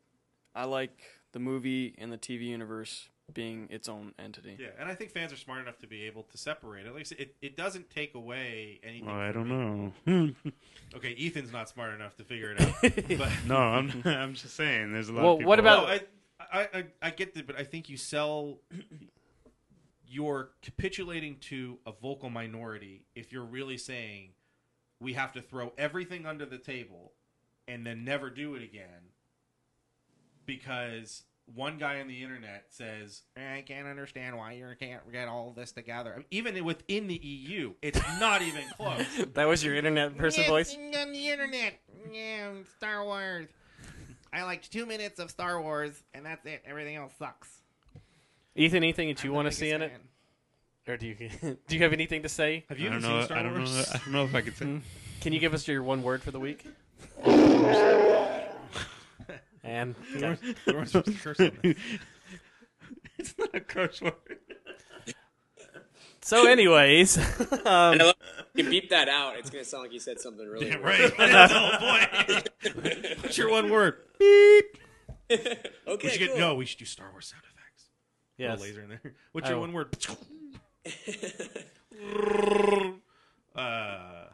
I 0.55 0.64
like 0.64 0.99
the 1.33 1.39
movie 1.39 1.95
and 1.99 2.12
the 2.12 2.18
TV 2.18 2.47
universe 2.47 3.09
being 3.35 3.68
its 3.70 3.89
own 3.89 4.12
entity. 4.18 4.57
yeah, 4.61 4.68
and 4.78 4.89
I 4.89 4.95
think 4.95 5.11
fans 5.11 5.33
are 5.33 5.37
smart 5.37 5.61
enough 5.61 5.78
to 5.78 5.87
be 5.87 6.05
able 6.05 6.22
to 6.24 6.39
separate 6.39 6.87
it. 6.87 6.93
Like 6.93 7.01
I 7.01 7.05
said, 7.05 7.20
it, 7.20 7.37
it 7.43 7.57
doesn't 7.57 7.91
take 7.91 8.14
away 8.14 8.80
anything. 8.83 9.07
Well, 9.07 9.16
I 9.16 9.33
don't 9.33 9.49
me. 9.49 9.95
know. 10.07 10.53
Okay, 10.95 11.16
Ethan's 11.18 11.51
not 11.53 11.70
smart 11.70 11.95
enough 11.95 12.16
to 12.18 12.24
figure 12.24 12.53
it 12.53 12.61
out. 12.61 12.74
but 13.18 13.30
no, 13.47 13.57
I'm 13.57 14.03
I'm 14.05 14.35
just 14.35 14.55
saying. 14.57 14.93
There's 14.93 15.09
a 15.09 15.12
lot. 15.14 15.22
Well, 15.22 15.33
of 15.33 15.39
people 15.39 15.49
what 15.49 15.59
about- 15.59 15.89
no, 15.89 15.95
I, 15.95 16.61
I, 16.61 16.68
I, 16.74 16.85
I 17.01 17.11
get 17.11 17.33
that, 17.35 17.47
but 17.47 17.57
I 17.59 17.64
think 17.64 17.89
you 17.89 17.97
sell. 17.97 18.59
You're 20.07 20.51
capitulating 20.61 21.37
to 21.49 21.78
a 21.87 21.93
vocal 21.93 22.28
minority 22.28 23.07
if 23.14 23.33
you're 23.33 23.45
really 23.47 23.78
saying 23.78 24.30
we 25.01 25.14
have 25.14 25.33
to 25.33 25.41
throw 25.41 25.72
everything 25.78 26.26
under 26.26 26.45
the 26.45 26.59
table 26.59 27.12
and 27.66 27.87
then 27.87 28.05
never 28.05 28.28
do 28.28 28.55
it 28.55 28.62
again 28.62 29.09
because 30.45 31.22
one 31.55 31.78
guy 31.78 32.00
on 32.00 32.09
the 32.09 32.22
internet 32.22 32.64
says 32.70 33.22
I 33.36 33.62
can't 33.66 33.86
understand 33.86 34.36
why 34.36 34.53
you 34.53 34.66
can't 34.78 35.11
get 35.12 35.28
all 35.28 35.53
this 35.55 35.72
together. 35.72 36.12
I 36.14 36.16
mean, 36.18 36.26
even 36.30 36.64
within 36.64 37.07
the 37.07 37.14
EU, 37.16 37.74
it's 37.82 38.00
not 38.20 38.42
even 38.42 38.62
close. 38.76 39.05
That 39.34 39.46
was 39.46 39.64
your 39.64 39.74
internet 39.74 40.16
person 40.16 40.44
voice. 40.46 40.74
on 40.74 41.12
the 41.12 41.28
internet. 41.28 41.74
Yeah, 42.12 42.50
Star 42.76 43.05
Wars. 43.05 43.48
I 44.32 44.44
liked 44.44 44.72
two 44.72 44.86
minutes 44.86 45.18
of 45.18 45.30
Star 45.30 45.61
Wars, 45.61 46.03
and 46.14 46.24
that's 46.24 46.44
it. 46.46 46.62
Everything 46.66 46.96
else 46.96 47.12
sucks. 47.18 47.48
Ethan, 48.57 48.78
anything 48.78 49.09
that 49.09 49.22
you 49.22 49.32
want 49.32 49.46
to 49.46 49.53
see 49.53 49.70
in 49.70 49.82
it, 49.82 49.92
or 50.88 50.96
do 50.96 51.07
you 51.07 51.16
do 51.68 51.76
you 51.76 51.82
have 51.82 51.92
anything 51.92 52.22
to 52.22 52.28
say? 52.28 52.64
Have 52.68 52.78
I 52.78 52.82
you 52.82 52.88
don't 52.90 53.03
know. 53.03 53.18
seen 53.18 53.24
Star 53.26 53.38
I 53.38 53.42
don't 53.42 53.57
Wars? 53.59 53.76
know. 53.76 53.84
I 53.94 53.98
don't 53.98 54.12
know 54.12 54.24
if 54.24 54.34
I 54.34 54.40
could 54.40 54.57
say. 54.57 54.64
Hmm. 54.66 54.78
Can 55.20 55.32
you 55.32 55.38
give 55.38 55.55
us 55.55 55.68
your 55.68 55.82
one 55.82 56.03
word 56.03 56.22
for 56.22 56.30
the 56.30 56.40
week? 56.40 56.64
and 59.64 59.94
okay. 60.16 60.36
We 60.66 60.72
weren't 60.72 60.88
supposed 60.88 61.16
to 61.16 61.22
curse 61.22 61.40
on 61.40 61.52
this. 61.62 61.76
it's 63.18 63.34
not 63.38 63.54
a 63.54 63.60
curse 63.60 64.00
word. 64.00 64.12
so, 66.20 66.46
anyways, 66.48 67.18
um, 67.18 67.24
And 67.64 68.02
I 68.02 68.04
love- 68.06 68.14
you 68.54 68.68
beep 68.68 68.90
that 68.90 69.08
out. 69.08 69.36
It's 69.38 69.48
gonna 69.50 69.64
sound 69.64 69.84
like 69.84 69.92
you 69.92 69.98
said 70.00 70.20
something 70.20 70.46
really 70.46 70.68
Yeah, 70.68 70.76
right. 70.76 71.12
That's 71.16 71.52
the 71.52 71.58
whole 71.58 72.82
point. 72.82 73.22
What's 73.22 73.38
your 73.38 73.50
one 73.50 73.70
word? 73.70 73.96
Beep. 74.18 74.64
okay, 75.30 75.68
We 76.02 76.08
should 76.10 76.18
get 76.18 76.30
cool. 76.32 76.38
no. 76.38 76.54
We 76.56 76.66
should 76.66 76.78
do 76.78 76.84
Star 76.84 77.10
Wars 77.10 77.26
sound 77.28 77.42
effects. 77.44 77.86
Yeah. 78.36 78.54
laser 78.56 78.82
in 78.82 78.90
there. 78.90 79.14
What's 79.32 79.48
your 79.48 79.56
Oh. 79.58 79.60
one 79.60 79.72
word? 79.72 79.96
uh, 83.56 84.24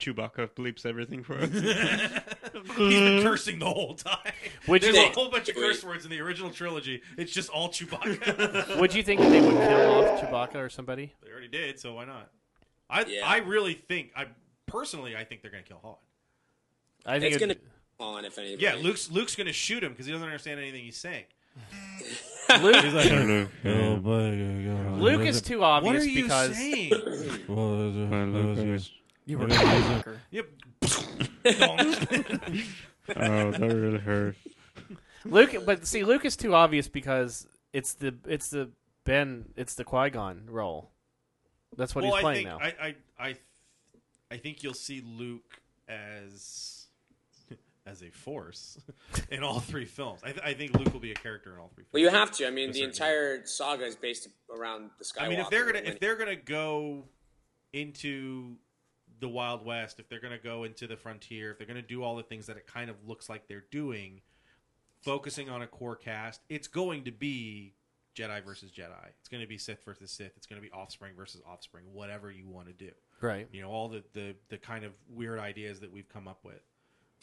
Chewbacca 0.00 0.48
bleeps 0.50 0.84
everything 0.86 1.22
for 1.22 1.36
us. 1.38 1.50
he's 1.52 3.00
been 3.00 3.22
cursing 3.22 3.58
the 3.58 3.66
whole 3.70 3.94
time. 3.94 4.18
Would 4.66 4.82
you 4.82 4.92
There's 4.92 4.96
a 4.98 5.02
think- 5.06 5.14
whole 5.14 5.30
bunch 5.30 5.48
of 5.48 5.54
curse 5.56 5.84
words 5.84 6.04
in 6.04 6.10
the 6.10 6.20
original 6.20 6.50
trilogy. 6.50 7.02
It's 7.16 7.32
just 7.32 7.48
all 7.50 7.68
Chewbacca. 7.68 8.78
would 8.80 8.94
you 8.94 9.02
think 9.02 9.20
that 9.20 9.28
they 9.30 9.40
would 9.40 9.50
kill 9.50 10.04
off 10.04 10.20
Chewbacca 10.20 10.56
or 10.56 10.68
somebody? 10.68 11.12
they 11.24 11.30
already 11.30 11.48
did, 11.48 11.78
so 11.78 11.94
why 11.94 12.04
not? 12.06 12.30
I 12.88 13.04
Yeah. 13.04 13.26
I 13.26 13.38
really 13.38 13.74
think 13.74 14.10
I 14.16 14.26
personally 14.66 15.14
I 15.16 15.24
think 15.24 15.42
they're 15.42 15.50
gonna 15.50 15.62
kill 15.62 15.80
Han. 15.82 15.94
I 17.06 17.20
think 17.20 17.34
It's 17.34 17.42
it'd- 17.42 17.54
gonna 17.54 18.10
on 18.16 18.24
if 18.24 18.38
anybody. 18.38 18.62
Yeah, 18.62 18.76
Luke's 18.76 19.10
Luke's 19.10 19.36
gonna 19.36 19.52
shoot 19.52 19.84
him 19.84 19.92
because 19.92 20.06
he 20.06 20.12
doesn't 20.12 20.26
understand 20.26 20.58
anything 20.58 20.82
he's 20.84 20.96
saying. 20.96 21.24
Luke, 22.62 22.76
He's 22.76 22.94
like, 22.94 23.10
Luke 23.64 25.20
is 25.26 25.42
too 25.42 25.62
obvious 25.62 25.92
what 25.94 26.02
are 26.02 26.04
you 26.04 26.22
because 26.24 26.56
saying? 26.56 26.90
You 29.30 29.38
were 29.38 29.46
a 29.46 29.50
cockblocker. 29.50 30.16
yep. 30.32 30.48
oh, 30.82 30.88
that 33.06 33.60
really 33.60 33.98
hurt. 33.98 34.34
Luke. 35.24 35.54
But 35.64 35.86
see, 35.86 36.02
Luke 36.02 36.24
is 36.24 36.34
too 36.34 36.52
obvious 36.52 36.88
because 36.88 37.46
it's 37.72 37.92
the 37.92 38.16
it's 38.26 38.50
the 38.50 38.70
Ben 39.04 39.44
it's 39.54 39.74
the 39.76 39.84
Qui 39.84 40.10
Gon 40.10 40.48
role. 40.48 40.90
That's 41.76 41.94
what 41.94 42.02
well, 42.02 42.14
he's 42.14 42.18
I 42.18 42.22
playing 42.22 42.46
think 42.48 42.60
now. 42.60 42.66
I, 42.66 42.86
I 42.88 42.94
I 43.20 43.36
I 44.32 44.36
think 44.38 44.64
you'll 44.64 44.74
see 44.74 45.00
Luke 45.06 45.60
as 45.88 46.86
as 47.86 48.02
a 48.02 48.10
force 48.10 48.80
in 49.30 49.44
all 49.44 49.60
three 49.60 49.84
films. 49.84 50.22
I, 50.24 50.32
th- 50.32 50.44
I 50.44 50.54
think 50.54 50.76
Luke 50.76 50.92
will 50.92 50.98
be 50.98 51.12
a 51.12 51.14
character 51.14 51.52
in 51.54 51.60
all 51.60 51.70
three 51.72 51.84
films. 51.84 51.92
Well, 51.92 52.02
you 52.02 52.08
have 52.08 52.32
to. 52.32 52.48
I 52.48 52.50
mean, 52.50 52.72
the 52.72 52.80
certain 52.80 52.90
entire 52.90 53.46
saga 53.46 53.84
is 53.84 53.94
based 53.94 54.26
around 54.52 54.90
the 54.98 55.04
Skywalker. 55.04 55.22
I 55.22 55.28
mean, 55.28 55.38
if 55.38 55.50
they're 55.50 55.66
gonna 55.66 55.84
if 55.84 56.00
they're 56.00 56.16
gonna 56.16 56.34
go 56.34 57.04
into 57.72 58.56
the 59.20 59.28
Wild 59.28 59.64
West, 59.64 60.00
if 60.00 60.08
they're 60.08 60.20
gonna 60.20 60.38
go 60.38 60.64
into 60.64 60.86
the 60.86 60.96
frontier, 60.96 61.52
if 61.52 61.58
they're 61.58 61.66
gonna 61.66 61.82
do 61.82 62.02
all 62.02 62.16
the 62.16 62.22
things 62.22 62.46
that 62.46 62.56
it 62.56 62.66
kind 62.66 62.90
of 62.90 62.96
looks 63.06 63.28
like 63.28 63.46
they're 63.46 63.64
doing, 63.70 64.20
focusing 65.02 65.48
on 65.48 65.62
a 65.62 65.66
core 65.66 65.96
cast, 65.96 66.40
it's 66.48 66.68
going 66.68 67.04
to 67.04 67.12
be 67.12 67.74
Jedi 68.14 68.44
versus 68.44 68.70
Jedi. 68.70 69.08
It's 69.20 69.28
going 69.28 69.42
to 69.42 69.46
be 69.48 69.58
Sith 69.58 69.84
versus 69.84 70.10
Sith. 70.10 70.32
It's 70.36 70.46
going 70.46 70.60
to 70.60 70.66
be 70.66 70.72
Offspring 70.72 71.14
versus 71.16 71.40
Offspring. 71.46 71.84
Whatever 71.92 72.30
you 72.30 72.48
want 72.48 72.66
to 72.66 72.72
do, 72.72 72.90
right. 73.20 73.48
you 73.52 73.62
know, 73.62 73.70
all 73.70 73.88
the 73.88 74.02
the 74.12 74.34
the 74.48 74.58
kind 74.58 74.84
of 74.84 74.92
weird 75.08 75.38
ideas 75.38 75.80
that 75.80 75.92
we've 75.92 76.08
come 76.08 76.28
up 76.28 76.40
with. 76.44 76.62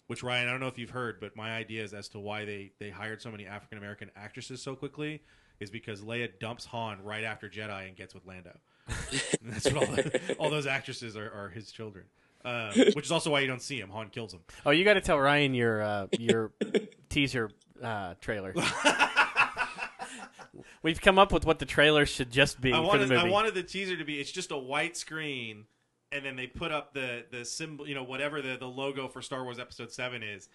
Which 0.07 0.23
Ryan, 0.23 0.47
I 0.47 0.51
don't 0.51 0.61
know 0.61 0.67
if 0.67 0.77
you've 0.77 0.91
heard, 0.91 1.19
but 1.19 1.35
my 1.35 1.53
ideas 1.55 1.93
as 1.93 2.07
to 2.09 2.19
why 2.19 2.45
they 2.45 2.71
they 2.79 2.89
hired 2.89 3.21
so 3.21 3.29
many 3.29 3.45
African 3.45 3.77
American 3.77 4.09
actresses 4.15 4.61
so 4.61 4.75
quickly 4.75 5.21
is 5.59 5.69
because 5.69 6.01
Leia 6.01 6.29
dumps 6.39 6.65
Han 6.65 7.03
right 7.03 7.23
after 7.23 7.49
Jedi 7.49 7.87
and 7.87 7.95
gets 7.95 8.13
with 8.13 8.25
Lando. 8.25 8.57
That's 9.41 9.65
what 9.71 9.75
all, 9.75 9.95
the, 9.95 10.35
all 10.39 10.49
those 10.49 10.67
actresses 10.67 11.15
are, 11.17 11.31
are 11.31 11.49
his 11.49 11.71
children. 11.71 12.05
Uh, 12.45 12.71
which 12.93 13.05
is 13.05 13.11
also 13.11 13.31
why 13.31 13.41
you 13.41 13.47
don't 13.47 13.61
see 13.61 13.79
him. 13.79 13.89
Han 13.89 14.09
kills 14.09 14.33
him. 14.33 14.39
Oh, 14.65 14.71
you 14.71 14.85
got 14.85 14.93
to 14.93 15.01
tell 15.01 15.19
Ryan 15.19 15.53
your 15.53 15.81
uh, 15.81 16.07
your 16.17 16.51
teaser 17.09 17.49
uh, 17.83 18.13
trailer. 18.21 18.53
We've 20.81 21.01
come 21.01 21.19
up 21.19 21.33
with 21.33 21.45
what 21.45 21.59
the 21.59 21.65
trailer 21.65 22.05
should 22.05 22.31
just 22.31 22.61
be 22.61 22.71
I 22.71 22.77
for 22.77 22.81
the 22.81 22.87
wanted 22.87 23.09
movie. 23.09 23.21
I 23.21 23.29
wanted 23.29 23.53
the 23.53 23.63
teaser 23.63 23.97
to 23.97 24.05
be 24.05 24.19
it's 24.19 24.31
just 24.31 24.51
a 24.51 24.57
white 24.57 24.95
screen 24.95 25.65
and 26.11 26.23
then 26.23 26.35
they 26.35 26.47
put 26.47 26.71
up 26.71 26.93
the 26.93 27.25
the 27.31 27.43
symbol 27.45 27.87
you 27.87 27.95
know 27.95 28.03
whatever 28.03 28.41
the 28.41 28.57
the 28.57 28.67
logo 28.67 29.07
for 29.07 29.21
Star 29.21 29.43
Wars 29.43 29.59
Episode 29.59 29.91
Seven 29.91 30.23
is, 30.23 30.49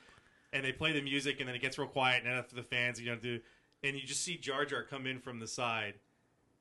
and 0.53 0.65
they 0.65 0.73
play 0.73 0.93
the 0.93 1.03
music 1.03 1.41
and 1.41 1.49
then 1.49 1.55
it 1.55 1.63
gets 1.63 1.79
real 1.79 1.89
quiet 1.89 2.23
and 2.23 2.27
then 2.27 2.39
after 2.39 2.57
the 2.57 2.63
fans 2.63 3.01
you 3.01 3.07
know 3.07 3.17
do 3.17 3.41
and 3.83 3.97
you 3.97 4.03
just 4.03 4.23
see 4.23 4.37
Jar 4.37 4.65
Jar 4.65 4.83
come 4.83 5.07
in 5.07 5.19
from 5.19 5.41
the 5.41 5.47
side 5.47 5.95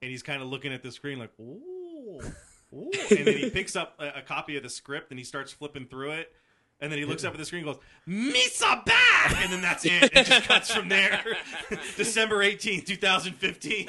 and 0.02 0.10
he's 0.12 0.24
kind 0.24 0.42
of 0.42 0.48
looking 0.50 0.74
at 0.74 0.84
the 0.84 0.92
screen 0.92 1.20
like 1.20 1.32
ooh. 1.40 2.20
Ooh. 2.74 2.90
and 3.10 3.28
then 3.28 3.38
he 3.38 3.50
picks 3.50 3.76
up 3.76 3.96
a, 4.00 4.20
a 4.20 4.22
copy 4.22 4.56
of 4.56 4.64
the 4.64 4.70
script 4.70 5.10
and 5.12 5.20
he 5.20 5.26
starts 5.26 5.52
flipping 5.52 5.88
through 5.88 6.12
it 6.12 6.32
And 6.80 6.90
then 6.92 6.98
he 7.00 7.06
looks 7.06 7.24
up 7.26 7.34
at 7.34 7.38
the 7.38 7.46
screen 7.46 7.68
and 7.68 7.76
goes, 7.76 7.84
Misa 8.08 8.84
back! 8.86 9.44
And 9.44 9.52
then 9.54 9.62
that's 9.62 9.86
it. 9.86 10.04
It 10.16 10.26
just 10.26 10.48
cuts 10.48 10.74
from 10.74 10.88
there. 10.90 11.22
December 11.98 12.38
18th, 12.38 12.86
2015. 12.86 13.88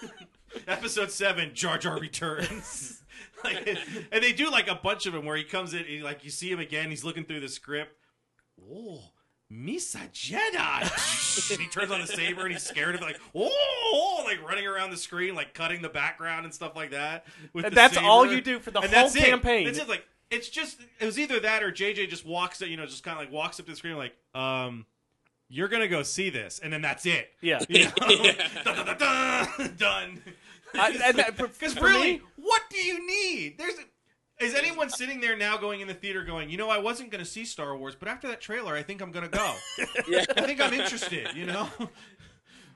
Episode 0.66 1.10
7, 1.10 1.50
Jar 1.54 1.78
Jar 1.78 2.00
returns. 2.00 3.02
like, 3.44 3.78
and 4.10 4.22
they 4.22 4.32
do 4.32 4.50
like 4.50 4.68
a 4.68 4.74
bunch 4.74 5.06
of 5.06 5.12
them 5.12 5.24
where 5.26 5.36
he 5.36 5.44
comes 5.44 5.74
in, 5.74 5.84
he, 5.84 6.00
like 6.02 6.24
you 6.24 6.30
see 6.30 6.50
him 6.50 6.58
again, 6.58 6.90
he's 6.90 7.04
looking 7.04 7.24
through 7.24 7.40
the 7.40 7.48
script. 7.48 7.92
Oh, 8.72 9.02
Misa 9.52 10.10
Jedi. 10.12 11.50
and 11.52 11.60
he 11.60 11.68
turns 11.68 11.90
on 11.90 12.00
the 12.00 12.06
saber 12.06 12.42
and 12.42 12.52
he's 12.52 12.62
scared 12.62 12.94
of 12.94 13.00
it, 13.00 13.04
like, 13.04 13.20
oh, 13.34 14.22
like 14.24 14.46
running 14.46 14.66
around 14.66 14.90
the 14.90 14.96
screen, 14.96 15.34
like 15.34 15.54
cutting 15.54 15.80
the 15.82 15.88
background 15.88 16.44
and 16.44 16.54
stuff 16.54 16.76
like 16.76 16.90
that. 16.90 17.24
with 17.52 17.64
And 17.64 17.72
the 17.72 17.76
that's 17.76 17.96
all 17.96 18.26
you 18.26 18.40
do 18.40 18.58
for 18.60 18.70
the 18.70 18.80
And 18.80 18.90
whole 18.92 19.02
that's 19.04 19.16
it. 19.16 19.24
campaign. 19.24 19.64
That's 19.66 19.78
it. 19.78 19.88
Like, 19.88 20.04
it's 20.30 20.48
just, 20.50 20.78
it 21.00 21.06
was 21.06 21.18
either 21.18 21.40
that 21.40 21.62
or 21.62 21.72
JJ 21.72 22.10
just 22.10 22.26
walks, 22.26 22.60
you 22.60 22.76
know, 22.76 22.84
just 22.84 23.02
kind 23.02 23.16
of 23.18 23.24
like 23.24 23.32
walks 23.32 23.58
up 23.58 23.66
to 23.66 23.72
the 23.72 23.76
screen, 23.76 23.96
like, 23.96 24.14
um, 24.34 24.84
you're 25.48 25.68
gonna 25.68 25.88
go 25.88 26.02
see 26.02 26.28
this, 26.28 26.58
and 26.62 26.70
then 26.70 26.82
that's 26.82 27.06
it. 27.06 27.30
Yeah. 27.40 27.60
You 27.70 27.84
know? 27.86 27.90
Dun, 28.64 28.76
dun, 28.76 28.86
dun, 28.86 28.98
dun, 28.98 29.74
done. 29.78 30.22
I- 30.74 30.90
and 31.02 31.18
that- 31.18 31.36
for- 31.38 31.48
Because 31.48 31.74
really, 31.80 32.12
me- 32.18 32.20
what 32.36 32.62
do 32.68 32.76
you 32.76 33.06
need? 33.06 33.56
There's. 33.56 33.72
Is 34.40 34.54
anyone 34.54 34.88
sitting 34.88 35.20
there 35.20 35.36
now 35.36 35.56
going 35.56 35.80
in 35.80 35.88
the 35.88 35.94
theater 35.94 36.22
going, 36.22 36.48
you 36.48 36.56
know, 36.56 36.70
I 36.70 36.78
wasn't 36.78 37.10
going 37.10 37.24
to 37.24 37.28
see 37.28 37.44
Star 37.44 37.76
Wars, 37.76 37.96
but 37.98 38.08
after 38.08 38.28
that 38.28 38.40
trailer, 38.40 38.74
I 38.76 38.82
think 38.84 39.00
I'm 39.02 39.10
going 39.10 39.28
to 39.28 39.36
go. 39.36 39.54
Yeah. 40.08 40.24
I 40.36 40.42
think 40.42 40.60
I'm 40.60 40.72
interested, 40.72 41.28
you 41.34 41.44
know? 41.46 41.68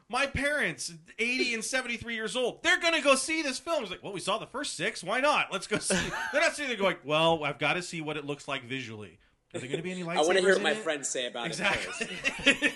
My 0.08 0.26
parents, 0.26 0.92
80 1.18 1.54
and 1.54 1.64
73 1.64 2.14
years 2.14 2.36
old, 2.36 2.62
they're 2.62 2.80
going 2.80 2.92
to 2.94 3.00
go 3.00 3.14
see 3.14 3.40
this 3.42 3.58
film. 3.58 3.82
It's 3.82 3.90
like, 3.90 4.02
well, 4.02 4.12
we 4.12 4.20
saw 4.20 4.36
the 4.38 4.46
first 4.46 4.74
six. 4.74 5.02
Why 5.02 5.20
not? 5.20 5.50
Let's 5.52 5.66
go 5.66 5.78
see. 5.78 5.94
They're 6.32 6.42
not 6.42 6.54
sitting 6.54 6.68
there 6.68 6.76
going, 6.76 6.96
well, 7.04 7.42
I've 7.44 7.58
got 7.58 7.74
to 7.74 7.82
see 7.82 8.02
what 8.02 8.18
it 8.18 8.26
looks 8.26 8.46
like 8.46 8.64
visually. 8.64 9.18
Are 9.54 9.58
there 9.60 9.68
going 9.68 9.78
to 9.78 9.82
be 9.82 9.92
any 9.92 10.02
lightsabers 10.02 10.16
I 10.16 10.20
want 10.22 10.32
to 10.38 10.40
hear 10.40 10.54
what 10.54 10.62
my 10.62 10.70
it? 10.72 10.76
friends 10.78 11.08
say 11.08 11.26
about 11.28 11.44
it 11.44 11.48
Exactly. 11.48 12.72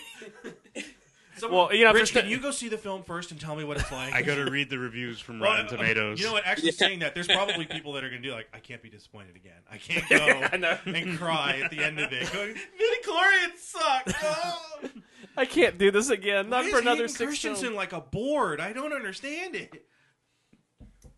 First. 1.37 1.41
Someone- 1.43 1.67
Well, 1.69 1.75
you 1.75 1.85
know, 1.85 1.93
Rich, 1.93 2.13
for- 2.13 2.21
can 2.23 2.31
you 2.31 2.39
go 2.39 2.51
see 2.51 2.69
the 2.69 2.79
film 2.79 3.03
first 3.03 3.31
and 3.31 3.39
tell 3.41 3.55
me 3.57 3.63
what 3.65 3.79
it's 3.79 3.93
like? 3.93 4.13
I 4.15 4.23
got 4.23 4.37
to 4.37 4.51
read 4.51 4.71
the 4.71 4.79
reviews 4.79 5.21
from 5.21 5.39
Well, 5.39 5.51
Rotten 5.51 5.67
I- 5.67 5.69
I- 5.69 5.71
Tomatoes. 5.77 6.19
You 6.21 6.27
know 6.27 6.33
what? 6.33 6.47
Actually, 6.47 6.73
saying 6.73 7.01
that, 7.01 7.15
there's 7.15 7.27
probably 7.29 7.67
people 7.67 7.93
that 7.95 8.05
are 8.05 8.09
going 8.09 8.23
to 8.23 8.29
do 8.29 8.35
like, 8.35 8.49
I 8.55 8.59
can't 8.59 8.83
be 8.83 8.89
disappointed 8.89 9.37
again. 9.37 9.61
I 9.71 9.77
can't 9.79 10.09
go 10.09 10.17
I 10.17 10.75
and 10.87 11.19
cry 11.19 11.61
at 11.65 11.71
the 11.71 11.79
end 11.85 12.01
of 12.01 12.13
it. 12.13 12.33
Going, 12.33 12.55
Midichlorians 12.55 13.59
suck. 13.59 14.07
No. 14.23 14.91
I 15.37 15.45
can't 15.45 15.77
do 15.77 15.91
this 15.91 16.09
again. 16.09 16.49
Not 16.49 16.65
Why 16.65 16.71
for 16.71 16.77
is 16.77 16.83
another 16.83 16.97
Hayden 17.03 17.09
six 17.11 17.29
Christensen 17.29 17.63
films. 17.65 17.77
like 17.77 17.93
a 17.93 18.01
board? 18.01 18.59
I 18.61 18.73
don't 18.73 18.93
understand 18.95 19.55
it. 19.55 19.85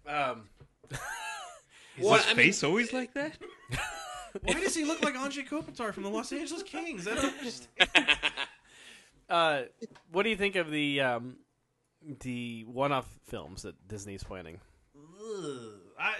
Um, 0.07 0.49
Is 0.91 0.99
Well, 2.05 2.15
his 2.15 2.25
I 2.27 2.29
mean- 2.31 2.37
face 2.47 2.65
always 2.65 2.93
like 2.93 3.15
that? 3.15 3.39
Why 4.43 4.55
does 4.55 4.75
he 4.75 4.85
look 4.85 5.03
like 5.03 5.15
Anze 5.15 5.47
Kopitar 5.49 5.93
from 5.95 6.03
the 6.03 6.11
Los 6.11 6.33
Angeles 6.33 6.63
Kings? 6.63 7.07
I 7.09 7.15
don't 7.15 7.25
understand. 7.39 7.91
uh, 9.29 9.63
what 10.13 10.23
do 10.23 10.31
you 10.31 10.37
think 10.37 10.57
of 10.57 10.71
the 10.71 11.01
um, 11.01 11.37
the 12.21 12.65
one-off 12.65 13.07
films 13.27 13.63
that 13.63 13.89
Disney's 13.89 14.23
planning? 14.25 14.61
Ugh. 14.97 15.73
I 15.99 16.15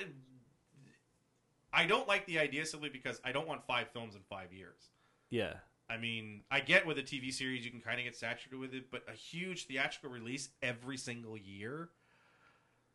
I 1.73 1.87
don't 1.87 2.09
like 2.09 2.27
the 2.27 2.39
idea 2.39 2.67
simply 2.67 2.89
because 2.89 3.21
I 3.25 3.33
don't 3.33 3.47
want 3.47 3.65
five 3.67 3.89
films 3.93 4.15
in 4.15 4.23
five 4.29 4.53
years. 4.53 4.91
Yeah, 5.31 5.55
I 5.91 5.97
mean, 5.97 6.43
I 6.51 6.61
get 6.61 6.87
with 6.87 6.99
a 6.99 7.03
TV 7.03 7.33
series 7.33 7.65
you 7.65 7.71
can 7.71 7.81
kind 7.81 7.99
of 7.99 8.05
get 8.05 8.15
saturated 8.15 8.59
with 8.59 8.75
it, 8.75 8.91
but 8.91 9.05
a 9.09 9.13
huge 9.13 9.67
theatrical 9.67 10.11
release 10.11 10.51
every 10.63 10.99
single 10.99 11.37
year, 11.37 11.89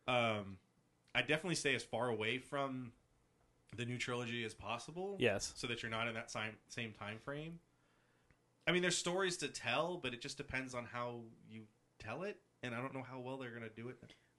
um, 0.06 0.58
I 1.14 1.20
definitely 1.20 1.56
stay 1.56 1.74
as 1.74 1.82
far 1.82 2.08
away 2.08 2.38
from 2.38 2.92
the 3.76 3.84
new 3.84 3.98
trilogy 3.98 4.44
as 4.44 4.54
possible. 4.54 5.16
yes. 5.18 5.52
so 5.56 5.66
that 5.66 5.82
you're 5.82 5.90
not 5.90 6.06
in 6.06 6.14
that 6.14 6.30
same 6.30 6.52
same 6.68 6.92
time 6.92 7.18
frame. 7.24 7.58
I 8.66 8.72
mean, 8.72 8.82
there's 8.82 8.96
stories 8.96 9.36
to 9.38 9.48
tell, 9.48 9.98
but 10.02 10.14
it 10.14 10.20
just 10.20 10.36
depends 10.36 10.74
on 10.74 10.86
how 10.90 11.20
you 11.50 11.62
tell 11.98 12.22
it, 12.22 12.38
and 12.62 12.74
I 12.74 12.80
don't 12.80 12.94
know 12.94 13.02
how 13.08 13.18
well 13.20 13.36
they're 13.36 13.50
going 13.50 13.62
to 13.62 13.68
do 13.68 13.88
it 13.88 13.96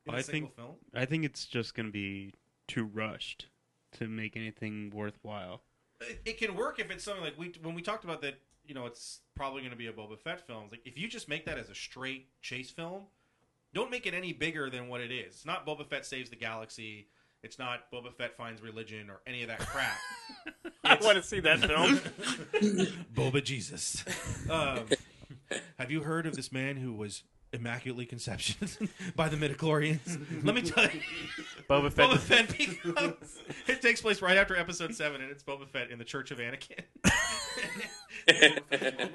in 0.08 0.14
a 0.14 0.18
I 0.18 0.22
single 0.22 0.50
think- 0.50 0.56
film. 0.56 0.76
I 0.94 1.06
think 1.06 1.26
it's 1.26 1.46
just 1.46 1.76
going 1.76 1.86
to 1.88 1.92
be 1.92 2.34
too 2.68 2.86
rushed 2.86 3.48
to 3.94 4.08
make 4.08 4.36
anything 4.36 4.92
worthwhile. 4.94 5.62
it, 6.02 6.22
it 6.26 6.38
can 6.38 6.56
work 6.56 6.80
if 6.80 6.90
it's 6.92 7.04
something 7.04 7.24
like 7.24 7.38
we 7.38 7.54
when 7.62 7.76
we 7.76 7.82
talked 7.82 8.04
about 8.04 8.22
that. 8.22 8.36
You 8.68 8.74
know, 8.74 8.88
it's 8.88 9.20
probably 9.36 9.62
going 9.62 9.72
to 9.74 9.78
be 9.78 9.86
a 9.86 9.94
Boba 9.94 10.18
Fett 10.18 10.42
film. 10.48 10.64
It's 10.64 10.72
Like 10.72 10.88
if 10.88 10.98
you 10.98 11.08
just 11.08 11.30
make 11.30 11.46
that 11.46 11.60
as 11.60 11.70
a 11.70 11.76
straight 11.76 12.30
chase 12.42 12.72
film, 12.72 13.04
don't 13.76 13.92
make 13.92 14.08
it 14.08 14.16
any 14.16 14.34
bigger 14.34 14.72
than 14.72 14.88
what 14.88 15.02
it 15.02 15.12
is. 15.12 15.36
It's 15.36 15.46
not 15.46 15.68
Boba 15.68 15.86
Fett 15.86 16.04
saves 16.04 16.32
the 16.32 16.36
galaxy. 16.36 17.08
It's 17.46 17.60
not 17.60 17.92
Boba 17.94 18.12
Fett 18.12 18.36
finds 18.36 18.60
religion 18.60 19.08
or 19.08 19.22
any 19.28 19.44
of 19.44 19.50
that 19.50 19.60
crap. 19.60 19.98
I 20.84 20.96
want 20.96 21.18
to 21.18 21.22
see 21.22 21.40
that 21.42 21.60
film. 21.60 22.00
Boba 23.14 23.44
Jesus. 23.44 24.04
Um, 24.50 24.86
have 25.78 25.92
you 25.92 26.02
heard 26.02 26.26
of 26.26 26.36
this 26.36 26.52
man 26.52 26.76
who 26.76 26.92
was 26.92 27.22
immaculately 27.54 28.08
conception 28.08 28.68
by 29.16 29.30
the 29.30 29.38
midichlorians? 29.38 30.44
Let 30.44 30.56
me 30.56 30.64
tell 30.64 30.86
you. 30.86 31.02
Boba 31.70 31.94
Fett. 31.94 32.10
Boba 32.10 32.18
Fett 32.18 32.58
becomes. 32.58 33.40
It 33.68 33.80
takes 33.80 34.02
place 34.02 34.24
right 34.24 34.38
after 34.38 34.56
episode 34.56 34.96
seven, 34.96 35.22
and 35.22 35.30
it's 35.30 35.44
Boba 35.44 35.70
Fett 35.70 35.92
in 35.92 36.00
the 36.00 36.04
Church 36.04 36.32
of 36.32 36.40
Anakin. 36.40 36.84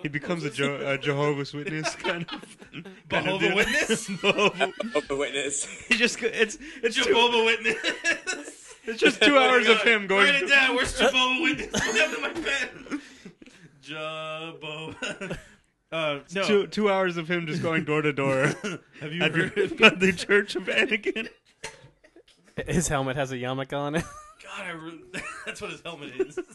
He 0.03 0.09
becomes 0.09 0.45
a, 0.45 0.51
Je- 0.51 0.65
a 0.85 0.99
Jehovah's 0.99 1.53
Witness 1.53 1.95
kind 1.97 2.27
of. 2.33 2.57
kind 3.09 3.29
of 3.29 3.41
Jehovah 3.41 3.47
deal. 3.47 3.57
Witness. 3.57 4.07
Jehovah- 4.21 5.17
witness. 5.17 5.65
he 5.89 5.97
just 5.97 6.23
it's 6.23 6.59
it's 6.83 6.97
two, 6.97 7.05
Jehovah 7.05 7.45
Witness. 7.45 7.77
it's 8.85 9.01
just 9.01 9.21
two 9.23 9.37
hours 9.39 9.69
of 9.69 9.83
him 9.83 10.07
going. 10.07 10.27
Write 10.27 10.43
it 10.43 10.49
down. 10.49 10.77
Where's 10.77 10.97
Jehovah 10.99 11.43
Witness? 11.43 11.71
Put 11.71 11.95
that 11.95 12.19
my 12.21 12.29
pen. 12.41 13.01
Jehovah. 13.83 15.39
Uh, 15.93 16.21
no. 16.35 16.43
Two, 16.45 16.67
two 16.69 16.89
hours 16.89 17.17
of 17.17 17.29
him 17.29 17.49
just 17.49 17.63
going 17.63 17.85
door 17.85 18.01
to 18.01 18.13
door 18.13 18.45
Have 19.01 19.13
you 19.13 19.23
at 19.23 19.35
heard? 19.35 19.55
the, 19.57 19.85
at 19.87 19.99
the 19.99 20.13
Church 20.13 20.55
of 20.55 20.63
Anakin. 20.65 21.29
His 22.69 22.87
helmet 22.87 23.17
has 23.17 23.33
a 23.33 23.37
yarmulke 23.37 23.77
on 23.77 23.97
it. 23.97 24.05
God, 24.57 24.67
I 24.67 24.71
re- 24.71 25.23
that's 25.47 25.61
what 25.61 25.71
his 25.71 25.81
helmet 25.83 26.13
is. 26.21 26.39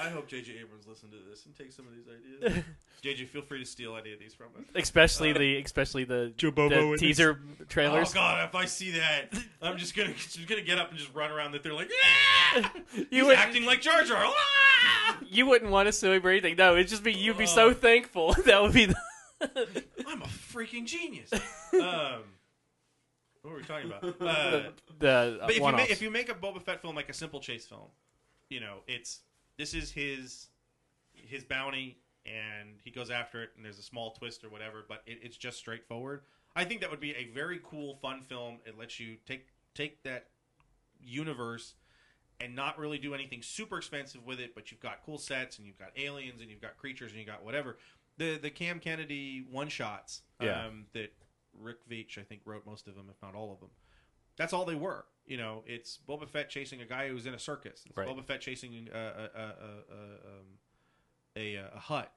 I 0.00 0.08
hope 0.10 0.28
J.J. 0.28 0.52
Abrams 0.60 0.86
listened 0.86 1.10
to 1.12 1.18
this 1.28 1.44
and 1.46 1.56
take 1.56 1.72
some 1.72 1.86
of 1.86 1.92
these 1.94 2.04
ideas. 2.06 2.64
J.J., 3.02 3.24
feel 3.26 3.42
free 3.42 3.58
to 3.58 3.64
steal 3.66 3.96
any 3.96 4.12
of 4.12 4.18
these 4.20 4.32
from 4.34 4.46
us. 4.58 4.64
especially 4.74 5.32
the 5.32 5.56
especially 5.58 6.04
the, 6.04 6.32
Jobobo 6.36 6.68
the 6.70 6.76
Witness. 6.82 7.00
teaser 7.00 7.40
trailers. 7.68 8.10
Oh 8.12 8.14
God, 8.14 8.48
if 8.48 8.54
I 8.54 8.64
see 8.64 8.92
that, 8.92 9.26
I'm 9.60 9.76
just 9.76 9.96
gonna 9.96 10.12
just 10.14 10.46
gonna 10.48 10.62
get 10.62 10.78
up 10.78 10.90
and 10.90 10.98
just 10.98 11.12
run 11.14 11.30
around 11.30 11.52
that 11.52 11.62
they're 11.62 11.74
like, 11.74 11.90
"Ah!" 12.54 12.72
you 12.94 13.06
He's 13.10 13.24
would 13.24 13.36
acting 13.36 13.64
like 13.66 13.80
Jar 13.80 14.02
Jar. 14.04 14.22
Ah! 14.24 15.18
you 15.28 15.46
wouldn't 15.46 15.70
want 15.70 15.86
to 15.86 15.92
sue 15.92 16.12
him 16.12 16.24
or 16.26 16.30
anything. 16.30 16.56
No, 16.56 16.74
it'd 16.74 16.88
just 16.88 17.02
be 17.04 17.12
you'd 17.12 17.38
be 17.38 17.46
so 17.46 17.68
Oh. 17.70 17.74
thankful. 17.74 18.34
That 18.46 18.62
would 18.62 18.72
be 18.72 18.86
the 18.86 18.96
I'm 20.06 20.22
a 20.22 20.26
freaking 20.26 20.86
genius. 20.86 21.30
Um, 21.74 22.22
what 23.48 23.54
were 23.54 23.60
we 23.60 23.64
talking 23.64 23.90
about? 23.90 24.02
Uh, 24.20 24.70
the 24.98 25.08
uh, 25.08 25.46
but 25.46 25.50
if 25.50 25.56
you, 25.56 25.62
one-offs. 25.62 25.82
make, 25.82 25.90
if 25.90 26.02
you 26.02 26.10
make 26.10 26.28
a 26.28 26.34
Boba 26.34 26.60
Fett 26.60 26.80
film 26.82 26.94
like 26.94 27.08
a 27.08 27.14
simple 27.14 27.40
chase 27.40 27.64
film, 27.66 27.88
you 28.50 28.60
know, 28.60 28.78
it's 28.86 29.20
this 29.56 29.74
is 29.74 29.90
his 29.90 30.48
his 31.14 31.44
bounty, 31.44 31.98
and 32.26 32.76
he 32.84 32.90
goes 32.90 33.10
after 33.10 33.42
it, 33.42 33.50
and 33.56 33.64
there's 33.64 33.78
a 33.78 33.82
small 33.82 34.12
twist 34.12 34.44
or 34.44 34.48
whatever, 34.50 34.84
but 34.88 35.02
it, 35.06 35.18
it's 35.22 35.36
just 35.36 35.58
straightforward. 35.58 36.22
I 36.54 36.64
think 36.64 36.80
that 36.80 36.90
would 36.90 37.00
be 37.00 37.14
a 37.14 37.24
very 37.34 37.60
cool, 37.64 37.96
fun 38.02 38.20
film. 38.22 38.58
It 38.66 38.78
lets 38.78 38.98
you 39.00 39.16
take 39.26 39.46
take 39.74 40.02
that 40.02 40.26
universe 41.00 41.74
and 42.40 42.54
not 42.54 42.78
really 42.78 42.98
do 42.98 43.14
anything 43.14 43.42
super 43.42 43.78
expensive 43.78 44.24
with 44.26 44.40
it, 44.40 44.54
but 44.54 44.70
you've 44.70 44.80
got 44.80 44.98
cool 45.04 45.18
sets 45.18 45.58
and 45.58 45.66
you've 45.66 45.78
got 45.78 45.90
aliens 45.96 46.40
and 46.40 46.50
you've 46.50 46.60
got 46.60 46.76
creatures 46.76 47.10
and 47.10 47.18
you've 47.20 47.28
got 47.28 47.44
whatever. 47.44 47.78
The 48.18 48.36
the 48.38 48.50
Cam 48.50 48.78
Kennedy 48.80 49.44
one 49.50 49.68
shots 49.68 50.22
Yeah. 50.40 50.66
um, 50.66 50.86
that 50.92 51.12
Rick 51.60 51.88
Veitch 51.88 52.18
I 52.18 52.22
think 52.22 52.42
wrote 52.44 52.66
most 52.66 52.86
of 52.88 52.94
them, 52.94 53.06
if 53.10 53.16
not 53.22 53.34
all 53.34 53.52
of 53.52 53.60
them. 53.60 53.70
That's 54.36 54.52
all 54.52 54.64
they 54.64 54.74
were. 54.76 55.04
You 55.26 55.36
know, 55.36 55.64
it's 55.66 55.98
Boba 56.08 56.28
Fett 56.28 56.48
chasing 56.48 56.80
a 56.80 56.84
guy 56.84 57.08
who's 57.08 57.26
in 57.26 57.34
a 57.34 57.38
circus. 57.38 57.82
It's 57.86 57.96
Right. 57.96 58.08
Boba 58.08 58.24
Fett 58.24 58.40
chasing 58.40 58.88
a 58.92 58.96
a, 58.96 59.00
a, 59.00 59.42
a, 59.42 59.44
a, 59.44 60.02
um, 60.24 60.46
a, 61.36 61.56
uh, 61.58 61.76
a 61.76 61.80
Hutt. 61.80 62.12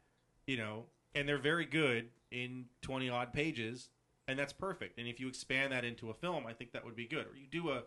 You 0.48 0.58
know, 0.58 0.86
and 1.16 1.28
they're 1.28 1.38
very 1.38 1.66
good 1.66 2.10
in 2.32 2.66
twenty 2.82 3.10
odd 3.10 3.34
pages, 3.34 3.90
and 4.28 4.38
that's 4.40 4.54
perfect. 4.54 4.98
And 4.98 5.08
if 5.08 5.20
you 5.20 5.28
expand 5.28 5.74
that 5.74 5.84
into 5.84 6.10
a 6.10 6.14
film, 6.14 6.46
I 6.46 6.54
think 6.54 6.72
that 6.74 6.86
would 6.86 6.96
be 6.96 7.06
good. 7.08 7.26
Or 7.26 7.36
you 7.36 7.48
do 7.50 7.70
a 7.72 7.84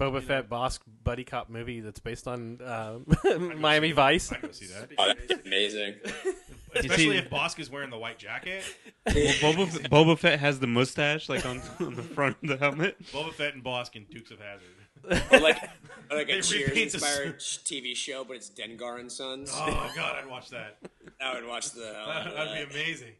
Boba 0.00 0.14
know- 0.14 0.20
Fett 0.20 0.48
Bossk 0.48 0.80
buddy 1.04 1.24
cop 1.24 1.48
movie 1.48 1.80
that's 1.80 2.00
based 2.00 2.26
on 2.26 2.60
uh, 2.60 2.98
Miami 3.58 3.92
Vice. 3.92 4.32
I 4.32 4.38
go 4.38 4.50
see 4.50 4.66
that. 4.66 4.90
Oh, 4.98 5.12
that's 5.28 5.46
amazing. 5.46 5.94
Especially 6.74 7.04
see- 7.10 7.16
if 7.16 7.30
Bossk 7.30 7.60
is 7.60 7.70
wearing 7.70 7.90
the 7.90 7.98
white 7.98 8.18
jacket. 8.18 8.64
Well, 9.06 9.14
Boba, 9.34 9.66
F- 9.68 9.82
Boba 9.90 10.18
Fett 10.18 10.40
has 10.40 10.58
the 10.58 10.66
mustache 10.66 11.28
like 11.28 11.46
on, 11.46 11.62
on 11.80 11.94
the 11.94 12.02
front 12.02 12.36
of 12.42 12.48
the 12.48 12.56
helmet. 12.56 13.00
Boba 13.12 13.32
Fett 13.32 13.54
and 13.54 13.62
Bossk 13.62 13.94
in 13.94 14.04
Dukes 14.10 14.30
of 14.32 14.38
Hazzard. 14.40 15.22
Or 15.30 15.38
like, 15.38 15.62
or 16.10 16.16
like 16.16 16.26
They 16.28 16.32
a 16.38 16.42
Cheers 16.42 16.70
repaint 16.70 16.90
the 16.92 16.96
inspired 16.96 17.38
TV 17.38 17.94
show, 17.94 18.24
but 18.24 18.36
it's 18.36 18.50
Dengar 18.50 18.98
and 18.98 19.12
Sons. 19.12 19.52
Oh 19.54 19.92
God, 19.94 20.16
I'd 20.20 20.26
watch 20.28 20.48
that. 20.50 20.78
I 21.20 21.34
would 21.34 21.46
watch 21.46 21.70
the. 21.72 21.84
hell 21.94 22.10
out 22.10 22.26
of 22.26 22.34
That'd 22.34 22.52
that. 22.52 22.68
be 22.70 22.80
amazing. 22.80 23.12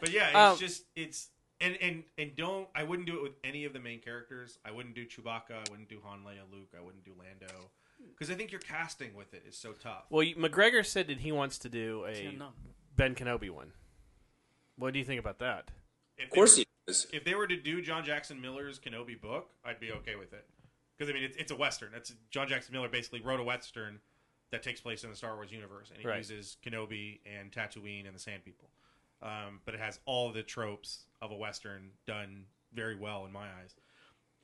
But 0.00 0.10
yeah, 0.12 0.28
it's 0.28 0.36
Um, 0.36 0.58
just 0.58 0.84
it's 0.96 1.26
and 1.60 1.76
and 1.80 2.04
and 2.18 2.34
don't 2.36 2.68
I 2.74 2.82
wouldn't 2.84 3.06
do 3.06 3.16
it 3.16 3.22
with 3.22 3.32
any 3.44 3.64
of 3.64 3.72
the 3.72 3.80
main 3.80 4.00
characters. 4.00 4.58
I 4.64 4.70
wouldn't 4.70 4.94
do 4.94 5.04
Chewbacca. 5.06 5.52
I 5.52 5.64
wouldn't 5.70 5.88
do 5.88 5.98
Han, 6.04 6.20
Leia, 6.26 6.50
Luke. 6.52 6.68
I 6.76 6.82
wouldn't 6.82 7.04
do 7.04 7.12
Lando. 7.18 7.70
because 8.10 8.30
I 8.30 8.34
think 8.34 8.52
your 8.52 8.60
casting 8.60 9.14
with 9.14 9.34
it 9.34 9.44
is 9.48 9.56
so 9.56 9.72
tough. 9.72 10.04
Well, 10.10 10.22
you- 10.22 10.36
McGregor 10.36 10.84
said 10.86 11.08
that 11.08 11.18
he 11.18 11.32
wants 11.32 11.58
to 11.58 11.68
do 11.68 12.04
a 12.06 12.38
Ben 12.96 13.14
Kenobi 13.14 13.50
one. 13.50 13.72
What 14.76 14.92
do 14.92 14.98
you 14.98 15.04
think 15.04 15.18
about 15.20 15.38
that? 15.40 15.70
If 16.16 16.26
Of 16.26 16.30
course 16.30 16.54
they, 16.56 16.60
he 16.62 16.66
does. 16.86 17.06
if 17.12 17.24
they 17.24 17.34
were 17.34 17.46
to 17.48 17.56
do 17.56 17.82
John 17.82 18.04
Jackson 18.04 18.40
Miller's 18.40 18.78
Kenobi 18.78 19.20
book, 19.20 19.50
I'd 19.64 19.80
be 19.80 19.90
okay 19.92 20.14
with 20.16 20.32
it. 20.32 20.46
Because 20.96 21.10
I 21.10 21.14
mean, 21.14 21.24
it's, 21.24 21.36
it's 21.36 21.52
a 21.52 21.56
western. 21.56 21.90
That's 21.92 22.12
John 22.30 22.48
Jackson 22.48 22.72
Miller 22.72 22.88
basically 22.88 23.20
wrote 23.20 23.40
a 23.40 23.44
western 23.44 24.00
that 24.50 24.62
takes 24.62 24.80
place 24.80 25.04
in 25.04 25.10
the 25.10 25.16
Star 25.16 25.34
Wars 25.36 25.52
universe, 25.52 25.90
and 25.92 26.00
he 26.00 26.06
Right. 26.08 26.18
uses 26.18 26.56
Kenobi 26.64 27.20
and 27.26 27.52
Tatooine 27.52 28.06
and 28.06 28.14
the 28.14 28.18
Sand 28.20 28.44
People. 28.44 28.68
Um, 29.22 29.60
but 29.64 29.74
it 29.74 29.80
has 29.80 29.98
all 30.04 30.30
the 30.32 30.42
tropes 30.42 31.06
of 31.20 31.32
a 31.32 31.36
western 31.36 31.90
done 32.06 32.44
very 32.72 32.94
well 32.94 33.26
in 33.26 33.32
my 33.32 33.46
eyes. 33.60 33.74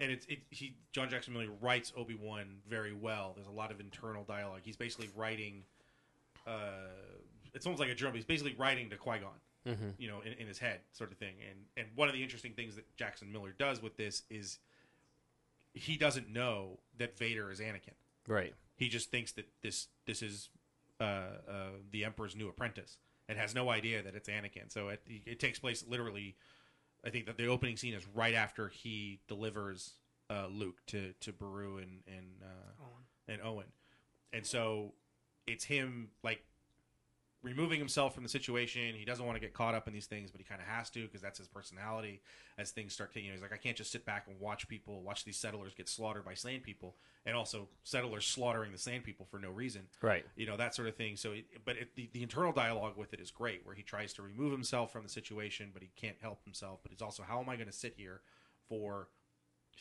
And 0.01 0.11
it's 0.11 0.27
it, 0.27 0.41
he 0.51 0.77
John 0.93 1.09
Jackson 1.09 1.33
Miller 1.33 1.51
writes 1.61 1.93
Obi 1.97 2.16
Wan 2.20 2.57
very 2.68 2.93
well. 2.93 3.33
There's 3.37 3.47
a 3.47 3.53
lot 3.53 3.70
of 3.70 3.79
internal 3.79 4.25
dialogue. 4.25 4.61
He's 4.64 4.77
basically 4.77 5.09
writing. 5.16 5.62
Uh, 6.47 6.89
it's 7.55 7.64
almost 7.66 7.81
like 7.81 7.91
a 7.91 7.95
drum. 7.95 8.14
He's 8.14 8.25
basically 8.25 8.57
writing 8.59 8.91
to 8.91 8.97
Qui 8.97 9.18
Gon 9.18 9.31
Mm-hmm. 9.66 9.91
you 9.97 10.09
know, 10.09 10.20
in, 10.20 10.35
in 10.35 10.47
his 10.47 10.59
head, 10.59 10.81
sort 10.93 11.11
of 11.11 11.16
thing. 11.16 11.37
And 11.49 11.59
and 11.79 11.87
one 11.95 12.09
of 12.09 12.14
the 12.14 12.22
interesting 12.22 12.53
things 12.53 12.77
that 12.77 12.85
Jackson 12.97 13.33
Miller 13.33 13.55
does 13.59 13.81
with 13.81 13.97
this 13.97 14.22
is 14.29 14.59
he 15.72 15.97
doesn't 15.97 16.29
know 16.29 16.81
that 16.99 17.16
Vader 17.16 17.51
is 17.51 17.61
Anakin. 17.61 17.95
Right. 18.29 18.53
He 18.77 18.89
just 18.91 19.11
thinks 19.11 19.33
that 19.33 19.47
this 19.62 19.89
this 20.07 20.20
is 20.20 20.51
uh, 21.01 21.05
uh, 21.05 21.68
the 21.93 22.05
Emperor's 22.05 22.37
new 22.37 22.49
apprentice, 22.49 22.99
and 23.29 23.39
has 23.39 23.55
no 23.55 23.70
idea 23.70 24.03
that 24.03 24.14
it's 24.14 24.29
Anakin. 24.29 24.70
So 24.72 24.89
it 24.89 25.03
it 25.07 25.41
takes 25.41 25.59
place 25.59 25.85
literally. 25.89 26.37
I 27.05 27.11
think 27.11 27.27
that 27.27 27.37
the 27.37 27.49
opening 27.49 27.77
scene 27.77 27.95
is 27.95 28.07
right 28.14 28.35
after 28.35 28.68
he 28.68 29.20
delivers 29.29 29.95
uh, 30.31 30.47
Luke 30.51 30.79
to 30.89 31.12
to 31.20 31.33
Beru 31.33 31.79
and 31.79 32.01
and 32.07 32.27
uh, 32.43 32.85
and 33.29 33.43
Owen, 33.43 33.72
and 34.33 34.47
so 34.47 34.93
it's 35.47 35.64
him 35.64 36.11
like 36.22 36.43
removing 37.45 37.78
himself 37.78 38.14
from 38.14 38.22
the 38.22 38.28
situation. 38.28 38.95
He 38.97 39.05
doesn't 39.05 39.24
want 39.24 39.36
to 39.36 39.40
get 39.40 39.53
caught 39.53 39.74
up 39.74 39.86
in 39.86 39.92
these 39.92 40.07
things, 40.07 40.30
but 40.30 40.40
he 40.40 40.45
kind 40.45 40.61
of 40.61 40.66
has 40.66 40.88
to 40.90 41.03
because 41.03 41.20
that's 41.20 41.38
his 41.38 41.47
personality. 41.47 42.22
As 42.57 42.70
things 42.70 42.95
start 42.95 43.12
to, 43.12 43.20
you 43.20 43.28
know, 43.28 43.32
he's 43.32 43.42
like, 43.42 43.53
I 43.53 43.59
can't 43.59 43.76
just 43.76 43.92
sit 43.92 44.07
back 44.07 44.26
and 44.28 44.40
watch 44.40 44.66
people, 44.66 45.03
watch 45.03 45.24
these 45.24 45.36
settlers 45.36 45.74
get 45.74 45.88
slaughtered 45.88 46.24
by 46.24 46.34
sand 46.34 46.62
people, 46.62 46.97
and 47.26 47.36
also 47.36 47.68
settlers 47.82 48.26
slaughtering 48.26 48.72
the 48.72 48.78
sand 48.78 49.05
people 49.05 49.26
for 49.30 49.38
no 49.38 49.51
reason. 49.51 49.82
Right. 50.01 50.24
You 50.36 50.47
know 50.47 50.57
that 50.57 50.74
sort 50.74 50.88
of 50.88 50.97
thing. 50.97 51.16
So, 51.16 51.32
it, 51.32 51.45
but 51.64 51.76
it, 51.76 51.95
the 51.95 52.09
the 52.12 52.22
internal 52.22 52.53
dialogue 52.53 52.97
with 52.97 53.12
it 53.12 53.20
is 53.20 53.30
great, 53.30 53.61
where 53.64 53.74
he 53.74 53.82
tries 53.82 54.14
to 54.14 54.22
remove 54.22 54.51
himself 54.51 54.90
from 54.90 55.03
the 55.03 55.11
situation, 55.11 55.70
but 55.72 55.82
he 55.82 55.90
can't 55.95 56.16
help 56.20 56.42
himself. 56.45 56.80
But 56.82 56.92
it's 56.92 57.03
also, 57.03 57.22
how 57.22 57.40
am 57.40 57.49
I 57.49 57.57
going 57.57 57.68
to 57.68 57.72
sit 57.72 57.95
here 57.97 58.22
for 58.68 59.09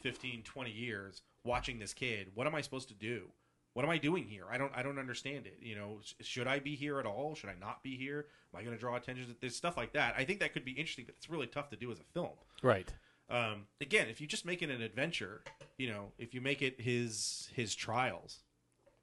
15, 0.02 0.44
20 0.44 0.72
years 0.72 1.22
watching 1.46 1.80
this 1.80 1.94
kid? 1.94 2.32
What 2.36 2.48
am 2.48 2.56
I 2.56 2.62
supposed 2.62 2.90
to 2.90 2.94
do? 2.94 3.30
What 3.74 3.84
am 3.86 3.90
I 3.92 3.98
doing 3.98 4.26
here? 4.26 4.46
I 4.52 4.58
don't 4.58 4.72
I 4.76 4.84
don't 4.84 5.00
understand 5.00 5.48
it. 5.48 5.58
You 5.62 5.76
know, 5.76 5.98
sh- 6.04 6.14
should 6.26 6.48
I 6.48 6.60
be 6.60 6.76
here 6.76 7.00
at 7.00 7.06
all? 7.06 7.34
Should 7.36 7.50
I 7.50 7.56
not 7.60 7.82
be 7.82 7.98
here? 7.98 8.28
Am 8.54 8.60
I 8.60 8.64
going 8.64 8.76
to 8.76 8.80
draw 8.80 8.96
attention 8.96 9.26
to 9.28 9.36
there's 9.42 9.56
stuff 9.56 9.78
like 9.78 9.94
that? 9.94 10.14
I 10.18 10.24
think 10.26 10.40
that 10.42 10.54
could 10.54 10.64
be 10.66 10.72
interesting, 10.74 11.06
but 11.06 11.16
it's 11.18 11.30
really 11.30 11.48
tough 11.48 11.70
to 11.72 11.76
do 11.76 11.92
as 11.92 12.00
a 12.00 12.04
film. 12.14 12.34
Right. 12.62 12.88
Um, 13.30 13.66
again, 13.82 14.08
if 14.10 14.22
you 14.22 14.28
just 14.28 14.46
make 14.46 14.62
it 14.62 14.70
an 14.70 14.82
adventure, 14.82 15.42
you 15.78 15.88
know, 15.90 16.12
if 16.20 16.34
you 16.36 16.42
make 16.42 16.62
it 16.62 16.80
his 16.80 17.50
his 17.56 17.74
trials, 17.74 18.40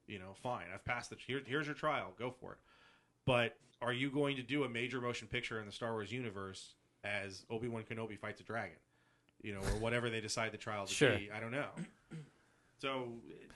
you 0.06 0.18
know, 0.18 0.34
fine. 0.42 0.66
I've 0.72 0.84
passed 0.84 1.10
the 1.10 1.16
here, 1.16 1.40
here's 1.44 1.66
your 1.66 1.74
trial, 1.74 2.12
go 2.18 2.30
for 2.30 2.52
it. 2.52 2.58
But 3.26 3.56
are 3.82 3.92
you 3.92 4.10
going 4.10 4.36
to 4.36 4.42
do 4.42 4.62
a 4.64 4.68
major 4.68 5.00
motion 5.00 5.26
picture 5.26 5.58
in 5.58 5.66
the 5.66 5.72
Star 5.72 5.92
Wars 5.92 6.12
universe 6.12 6.74
as 7.02 7.44
Obi 7.50 7.66
Wan 7.66 7.82
Kenobi 7.82 8.18
fights 8.18 8.40
a 8.40 8.44
dragon, 8.44 8.76
you 9.42 9.52
know, 9.52 9.60
or 9.60 9.78
whatever 9.80 10.10
they 10.10 10.20
decide 10.20 10.52
the 10.52 10.58
trial 10.58 10.86
to 10.86 10.92
Sure. 10.94 11.16
be? 11.16 11.30
I 11.34 11.40
don't 11.40 11.50
know. 11.50 11.68
So, 12.80 13.08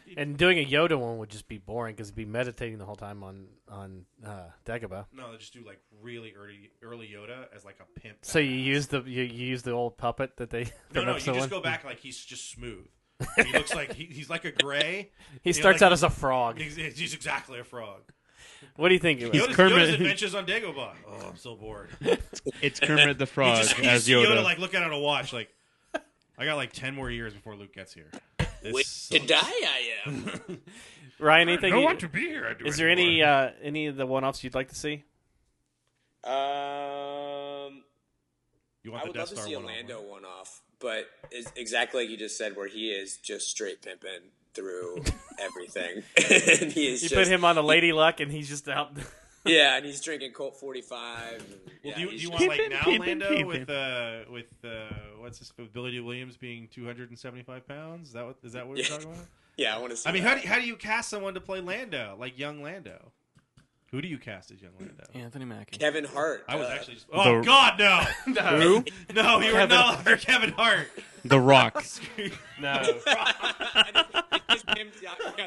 it- 0.07 0.19
And 0.19 0.37
doing 0.37 0.59
a 0.59 0.65
Yoda 0.67 0.99
one 0.99 1.19
would 1.19 1.31
just 1.31 1.49
be 1.49 1.57
boring 1.59 1.95
because 1.95 2.09
he'd 2.09 2.15
be 2.17 2.25
meditating 2.27 2.79
the 2.79 2.85
whole 2.85 2.97
time 2.97 3.23
on 3.23 3.47
on 3.69 4.05
uh, 4.25 4.49
Dagobah. 4.67 5.07
no, 5.13 5.33
they 5.33 5.39
just 5.39 5.53
do 5.55 5.65
like 5.67 5.81
really 6.03 6.35
early 6.39 6.71
early 6.83 7.09
Yoda 7.09 7.47
as 7.55 7.65
like 7.65 7.79
a 7.81 8.01
pimp. 8.01 8.19
So 8.23 8.39
you 8.39 8.51
badass. 8.61 8.65
use 8.65 8.87
the 8.89 9.03
you, 9.03 9.23
you 9.23 9.47
use 9.47 9.63
the 9.63 9.71
old 9.73 9.97
puppet 9.97 10.37
that 10.37 10.51
they 10.51 10.65
no, 10.95 11.05
no, 11.05 11.15
you 11.15 11.21
just 11.21 11.39
one? 11.39 11.49
go 11.49 11.61
back 11.61 11.85
like 11.85 11.99
he's 12.01 12.23
just 12.23 12.51
smooth. 12.51 12.87
he 13.37 13.53
looks 13.53 13.75
like 13.75 13.95
he, 13.95 14.05
he's 14.05 14.29
like 14.29 14.45
a 14.45 14.51
gray. 14.53 15.11
He 15.43 15.51
know, 15.51 15.53
starts 15.53 15.81
like- 15.81 15.87
out 15.87 15.93
as 15.93 16.03
a 16.03 16.11
frog. 16.11 16.59
He's, 16.59 16.77
he's 16.77 17.15
exactly 17.15 17.59
a 17.61 17.65
frog. 17.65 18.01
What 18.77 18.89
do 18.89 18.95
you 18.95 19.01
think? 19.01 19.21
Yoda's, 19.21 19.55
Kermit- 19.57 19.79
Yoda's 19.79 19.95
adventures 19.95 20.35
on 20.35 20.47
Dagobah. 20.47 20.93
Oh, 21.09 21.29
I'm 21.31 21.37
so 21.37 21.55
bored. 21.55 21.89
It's 22.61 22.81
Kermit 22.81 23.19
the 23.19 23.27
Frog 23.27 23.57
just, 23.59 23.79
as 23.81 24.07
Yoda. 24.09 24.27
Yoda. 24.27 24.43
like 24.45 24.59
looking 24.59 24.81
at 24.81 24.91
a 24.93 24.99
watch, 24.99 25.33
like 25.33 25.49
I 26.39 26.45
got 26.45 26.57
like 26.57 26.73
ten 26.73 26.95
more 26.95 27.11
years 27.11 27.33
before 27.33 27.57
Luke 27.57 27.73
gets 27.75 27.93
here. 27.95 28.11
This 28.65 29.11
Wait 29.11 29.21
to 29.21 29.27
die, 29.27 29.41
I 29.43 29.83
am. 30.07 30.61
Ryan, 31.21 31.49
anything? 31.51 31.67
I 31.67 31.77
don't 31.77 31.81
you, 31.81 31.85
want 31.85 32.01
to 32.01 32.09
be 32.09 32.21
here. 32.21 32.47
I 32.49 32.55
do 32.55 32.65
is 32.65 32.79
there 32.79 32.89
any 32.89 33.23
uh, 33.23 33.51
any 33.63 33.87
of 33.89 33.97
the 33.97 34.07
one 34.07 34.25
offs 34.25 34.43
you'd 34.43 34.55
like 34.55 34.71
to 34.71 34.75
see? 34.75 35.05
Um, 36.25 36.33
You 38.83 38.93
want 38.93 39.03
I 39.03 39.07
would 39.07 39.13
Death 39.15 39.31
love 39.33 39.37
to 39.37 39.37
see 39.43 39.53
a 39.53 39.59
one-on-one? 39.59 39.75
Lando 39.75 40.01
one 40.01 40.25
off, 40.25 40.63
but 40.81 41.07
it's 41.31 41.53
exactly 41.57 42.03
like 42.05 42.11
you 42.11 42.17
just 42.17 42.39
said, 42.39 42.57
where 42.57 42.67
he 42.67 42.89
is 42.89 43.19
just 43.19 43.51
straight 43.51 43.83
pimping 43.83 44.31
through 44.55 45.05
everything. 45.39 46.03
and 46.17 46.73
he 46.73 46.89
is 46.89 47.03
You 47.03 47.11
just, 47.11 47.15
put 47.15 47.29
him 47.29 47.45
on 47.45 47.59
a 47.59 47.63
Lady 47.63 47.93
Luck, 47.93 48.21
and 48.21 48.33
he's 48.33 48.49
just 48.49 48.67
out. 48.67 48.97
Yeah, 49.45 49.77
and 49.77 49.85
he's 49.85 50.01
drinking 50.01 50.33
Colt 50.33 50.59
45. 50.59 51.33
And, 51.33 51.43
Well, 51.49 51.69
yeah, 51.83 51.95
do 51.97 52.01
you, 52.01 52.11
do 52.11 52.17
you 52.17 52.31
want 52.31 52.49
like 52.49 52.59
Peeping, 52.59 52.71
now 52.71 52.83
peeping, 52.85 53.01
Lando 53.21 53.29
peeping. 53.29 53.47
with 53.47 53.71
uh 53.71 54.19
with 54.31 54.47
uh 54.65 54.95
what's 55.19 55.39
this 55.39 55.53
with 55.59 55.73
Billy 55.73 55.91
Dee 55.91 56.01
Williams 56.01 56.37
being 56.37 56.69
two 56.73 56.85
hundred 56.87 57.11
and 57.11 57.19
seventy 57.19 57.43
five 57.43 57.67
pounds? 57.69 58.09
Is 58.09 58.15
that 58.15 58.25
what 58.27 58.37
is 58.43 58.53
that 58.55 58.67
what 58.67 58.77
we're 58.79 58.85
talking 58.85 59.11
about? 59.13 59.25
yeah, 59.59 59.77
I 59.77 59.79
want 59.79 59.91
to 59.91 59.97
see. 59.99 60.09
I 60.09 60.13
mean, 60.13 60.23
that. 60.25 60.29
how 60.31 60.35
do 60.37 60.41
you, 60.43 60.49
how 60.49 60.55
do 60.61 60.67
you 60.67 60.77
cast 60.77 61.11
someone 61.11 61.35
to 61.35 61.41
play 61.41 61.61
Lando 61.61 62.17
like 62.19 62.39
young 62.39 62.63
Lando? 62.63 63.13
Who 63.91 64.01
do 64.03 64.09
you 64.09 64.19
cast 64.19 64.51
as 64.51 64.61
young 64.61 64.73
Lando? 64.81 65.05
Anthony 65.15 65.45
Mackie. 65.45 65.79
Kevin 65.79 66.05
Hart. 66.05 66.45
I 66.49 66.57
was 66.57 66.67
uh, 66.67 66.73
actually 66.73 66.95
just, 66.95 67.07
oh 67.13 67.39
The- 67.39 67.45
God 67.47 67.79
no 67.79 68.01
Who? 68.59 68.85
no 69.15 69.39
you 69.41 69.53
were 69.53 69.59
Kevin 69.61 69.69
not 69.69 70.05
Kevin 70.21 70.51
Hart. 70.51 70.89
The 71.25 71.39
Rock. 71.39 71.85
no. 72.61 72.81
it's 72.83 73.05
just 74.49 74.79
him 74.79 74.89
talking 75.01 75.45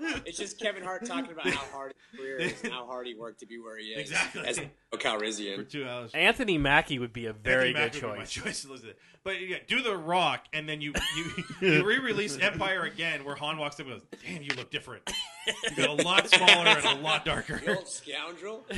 The 0.00 0.04
Rock. 0.10 0.17
It's 0.28 0.38
just 0.38 0.60
Kevin 0.60 0.82
Hart 0.82 1.06
talking 1.06 1.32
about 1.32 1.46
how 1.46 1.64
hard 1.72 1.94
his 2.10 2.20
career 2.20 2.36
is 2.38 2.62
and 2.62 2.72
how 2.72 2.86
hard 2.86 3.06
he 3.06 3.14
worked 3.14 3.40
to 3.40 3.46
be 3.46 3.58
where 3.58 3.78
he 3.78 3.86
is. 3.86 4.00
Exactly. 4.10 4.46
As 4.46 4.58
a 4.58 4.70
for 4.90 4.98
Calrissian. 4.98 5.68
two 5.70 5.86
hours. 5.88 6.10
Anthony 6.14 6.58
Mackie 6.58 6.98
would 6.98 7.12
be 7.12 7.26
a 7.26 7.32
very 7.32 7.68
Anthony 7.68 7.72
good 7.72 7.94
Mackie 7.94 8.06
would 8.06 8.12
be 8.12 8.18
my 8.18 8.24
choice. 8.24 8.62
choice. 8.62 8.66
Listen, 8.66 8.90
But 9.24 9.40
yeah, 9.40 9.56
do 9.66 9.82
the 9.82 9.96
Rock, 9.96 10.44
and 10.52 10.68
then 10.68 10.80
you 10.80 10.92
you, 11.16 11.44
you 11.68 11.84
re-release 11.86 12.36
Empire 12.38 12.82
again, 12.82 13.24
where 13.24 13.34
Han 13.36 13.56
walks 13.58 13.80
up 13.80 13.86
and 13.86 13.94
goes, 14.00 14.06
"Damn, 14.26 14.42
you 14.42 14.50
look 14.56 14.70
different. 14.70 15.10
You 15.46 15.76
got 15.76 15.88
a 15.98 16.02
lot 16.02 16.28
smaller 16.28 16.66
and 16.68 16.84
a 16.84 16.94
lot 17.02 17.24
darker." 17.24 17.60
You 17.66 17.76
old 17.76 17.88
scoundrel. 17.88 18.66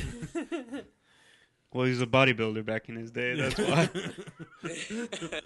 Well, 1.73 1.85
he's 1.85 2.01
a 2.01 2.05
bodybuilder 2.05 2.65
back 2.65 2.89
in 2.89 2.97
his 2.97 3.11
day. 3.11 3.33
That's 3.33 3.57
why. 3.57 3.89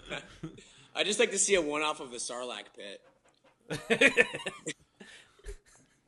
I 0.92 1.04
just 1.04 1.20
like 1.20 1.30
to 1.30 1.38
see 1.38 1.54
a 1.54 1.62
one-off 1.62 2.00
of 2.00 2.10
the 2.10 2.16
Sarlacc 2.16 2.64
pit. 2.74 4.26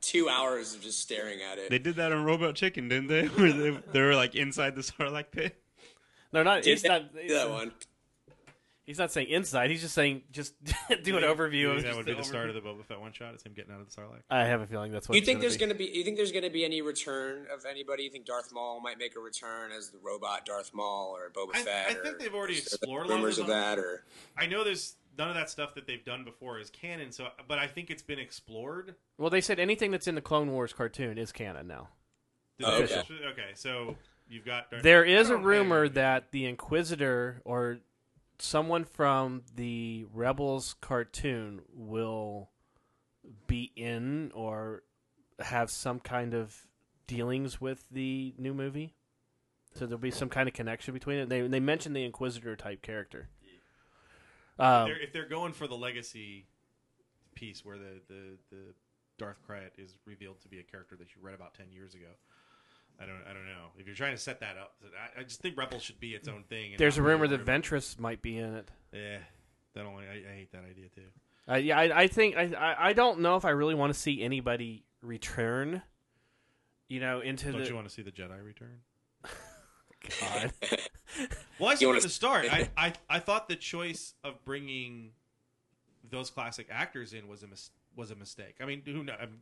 Two 0.01 0.29
hours 0.29 0.73
of 0.73 0.81
just 0.81 0.99
staring 0.99 1.39
at 1.41 1.57
it. 1.57 1.69
they 1.69 1.79
did 1.79 1.95
that 1.97 2.11
on 2.13 2.23
Robot 2.23 2.55
Chicken, 2.55 2.87
didn't 2.87 3.07
they? 3.07 3.25
Where 3.27 3.51
they, 3.51 3.77
they 3.91 4.01
were 4.01 4.15
like 4.15 4.35
inside 4.35 4.75
the 4.75 4.81
Sarlacc 4.81 5.25
pit. 5.31 5.61
No, 6.31 6.43
not 6.43 6.63
Did 6.63 6.69
he's 6.71 6.81
they 6.83 6.89
not. 6.89 7.13
do 7.13 7.19
He's, 7.19 7.31
that 7.33 7.49
one. 7.49 7.71
He's 8.89 8.97
not 8.97 9.11
saying 9.11 9.27
inside. 9.29 9.69
He's 9.69 9.81
just 9.81 9.93
saying 9.93 10.23
just 10.31 10.55
do 11.03 11.15
an 11.17 11.23
overview. 11.23 11.69
of 11.69 11.83
that 11.83 11.83
just 11.89 11.97
would 11.97 12.05
be 12.07 12.13
the 12.13 12.19
overview. 12.21 12.25
start 12.25 12.49
of 12.49 12.55
the 12.55 12.61
Boba 12.61 12.83
Fett 12.83 12.99
one 12.99 13.13
shot. 13.13 13.35
It's 13.35 13.43
him 13.43 13.53
getting 13.53 13.71
out 13.71 13.79
of 13.81 13.87
the 13.87 14.01
Sarlacc. 14.01 14.21
I 14.31 14.45
have 14.45 14.61
a 14.61 14.67
feeling 14.67 14.91
that's 14.91 15.07
what. 15.07 15.13
You 15.15 15.19
it's 15.19 15.25
think 15.27 15.37
gonna 15.37 15.41
there's 15.41 15.57
be. 15.57 15.65
gonna 15.65 15.75
be? 15.75 15.85
You 15.85 16.03
think 16.03 16.17
there's 16.17 16.31
gonna 16.31 16.49
be 16.49 16.65
any 16.65 16.81
return 16.81 17.45
of 17.53 17.65
anybody? 17.69 18.03
You 18.03 18.09
think 18.09 18.25
Darth 18.25 18.51
Maul 18.51 18.81
might 18.81 18.97
make 18.97 19.15
a 19.15 19.19
return 19.19 19.71
as 19.71 19.89
the 19.91 19.99
robot 19.99 20.45
Darth 20.45 20.71
Maul 20.73 21.15
or 21.15 21.29
Boba 21.29 21.55
I- 21.55 21.59
Fett? 21.61 21.87
I 21.89 21.93
think 21.93 22.15
or- 22.15 22.17
they've 22.17 22.33
already 22.33 22.57
explored 22.57 23.05
a 23.05 23.09
of 23.13 23.15
rumors 23.15 23.37
of 23.37 23.45
that, 23.47 23.77
or 23.77 24.03
I 24.35 24.47
know 24.47 24.63
there's 24.63 24.95
none 25.17 25.29
of 25.29 25.35
that 25.35 25.49
stuff 25.49 25.75
that 25.75 25.85
they've 25.85 26.03
done 26.03 26.23
before 26.23 26.59
is 26.59 26.69
canon. 26.71 27.11
So, 27.11 27.27
but 27.47 27.59
I 27.59 27.67
think 27.67 27.91
it's 27.91 28.01
been 28.03 28.19
explored. 28.19 28.95
Well, 29.19 29.29
they 29.29 29.41
said 29.41 29.59
anything 29.59 29.91
that's 29.91 30.07
in 30.07 30.15
the 30.15 30.21
Clone 30.21 30.51
Wars 30.51 30.73
cartoon 30.73 31.17
is 31.17 31.31
canon 31.31 31.67
now. 31.67 31.89
Oh, 32.63 32.81
okay. 32.83 33.03
okay, 33.31 33.49
so 33.53 33.95
you've 34.27 34.45
got 34.45 34.69
Darth- 34.71 34.83
There 34.83 35.03
is 35.05 35.29
I 35.29 35.33
a 35.33 35.33
oh, 35.33 35.37
don't 35.37 35.45
rumor 35.45 35.89
that 35.89 36.31
the 36.31 36.45
Inquisitor 36.45 37.41
or 37.45 37.79
someone 38.39 38.85
from 38.85 39.43
the 39.55 40.05
Rebels 40.13 40.75
cartoon 40.81 41.61
will 41.73 42.49
be 43.47 43.71
in 43.75 44.31
or 44.33 44.83
have 45.39 45.69
some 45.69 45.99
kind 45.99 46.33
of 46.33 46.65
dealings 47.07 47.61
with 47.61 47.85
the 47.91 48.33
new 48.37 48.53
movie. 48.53 48.95
So 49.75 49.85
there'll 49.85 49.99
be 49.99 50.11
some 50.11 50.29
kind 50.29 50.47
of 50.47 50.53
connection 50.53 50.93
between 50.93 51.19
it. 51.19 51.29
They 51.29 51.41
they 51.41 51.59
mentioned 51.59 51.95
the 51.95 52.03
Inquisitor 52.03 52.55
type 52.55 52.81
character. 52.81 53.29
if, 53.43 54.59
Um, 54.59 54.87
they're, 54.87 54.99
if 54.99 55.13
they're 55.13 55.29
going 55.29 55.53
for 55.53 55.67
the 55.67 55.77
legacy 55.77 56.47
piece 57.35 57.63
where 57.63 57.77
the, 57.77 58.01
the, 58.07 58.37
the 58.49 58.61
Darth 59.17 59.37
Krayt 59.47 59.69
is 59.77 59.95
revealed 60.05 60.41
to 60.41 60.49
be 60.49 60.59
a 60.59 60.63
character 60.63 60.95
that 60.97 61.15
you 61.15 61.21
read 61.21 61.35
about 61.35 61.53
ten 61.53 61.71
years 61.71 61.93
ago, 61.93 62.07
I 63.01 63.05
don't 63.05 63.21
I 63.29 63.33
don't 63.33 63.45
know 63.45 63.67
if 63.77 63.85
you're 63.87 63.95
trying 63.95 64.13
to 64.15 64.21
set 64.21 64.39
that 64.41 64.57
up. 64.57 64.73
I, 65.17 65.21
I 65.21 65.23
just 65.23 65.41
think 65.41 65.57
Rebels 65.57 65.81
should 65.81 65.99
be 65.99 66.13
its 66.15 66.27
own 66.27 66.43
thing. 66.49 66.71
and 66.71 66.79
there's 66.79 66.97
a 66.97 67.01
not 67.01 67.07
be 67.07 67.11
rumor 67.11 67.27
that 67.27 67.45
Ventress 67.45 67.97
might 67.99 68.21
be 68.21 68.37
in 68.37 68.53
it. 68.55 68.69
Yeah, 68.93 69.17
that 69.75 69.85
only 69.85 70.05
I, 70.05 70.31
I 70.31 70.35
hate 70.35 70.51
that 70.51 70.63
idea 70.69 70.89
too. 70.89 71.01
Uh, 71.51 71.55
yeah, 71.55 71.79
I, 71.79 72.01
I 72.01 72.07
think 72.07 72.35
I, 72.37 72.51
I 72.57 72.89
I 72.89 72.93
don't 72.93 73.19
know 73.21 73.35
if 73.37 73.45
I 73.45 73.51
really 73.51 73.75
want 73.75 73.93
to 73.93 73.99
see 73.99 74.21
anybody 74.21 74.83
return. 75.01 75.81
You 76.89 76.99
know, 76.99 77.19
into 77.21 77.51
Don't 77.51 77.61
the 77.61 77.67
you 77.69 77.75
want 77.75 77.87
to 77.87 77.93
see 77.93 78.01
the 78.01 78.11
Jedi 78.11 78.43
return? 78.43 78.79
God. 80.21 80.51
Well, 81.59 81.69
I 81.69 81.73
said 81.73 81.81
You 81.81 81.87
wanna- 81.89 82.01
the 82.01 82.09
start. 82.09 82.45
I, 82.53 82.69
I 82.77 82.93
I 83.09 83.19
thought 83.19 83.49
the 83.49 83.55
choice 83.55 84.13
of 84.23 84.43
bringing 84.45 85.11
those 86.09 86.29
classic 86.29 86.67
actors 86.71 87.13
in 87.13 87.27
was 87.27 87.43
a 87.43 87.47
mis- 87.47 87.71
was 87.95 88.11
a 88.11 88.15
mistake. 88.15 88.55
I 88.61 88.65
mean, 88.65 88.81
who 88.85 89.03
knows? 89.03 89.17
I'm, 89.21 89.39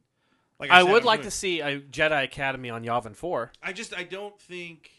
like 0.60 0.72
I 0.72 0.82
said, 0.84 0.92
would 0.92 1.02
I'm 1.04 1.06
like 1.06 1.20
doing- 1.20 1.26
to 1.30 1.32
see 1.32 1.62
a 1.62 1.80
Jedi 1.80 2.24
Academy 2.24 2.70
on 2.70 2.84
Yavin 2.84 3.16
Four. 3.16 3.52
I 3.62 3.74
just 3.74 3.94
I 3.96 4.04
don't 4.04 4.40
think 4.40 4.92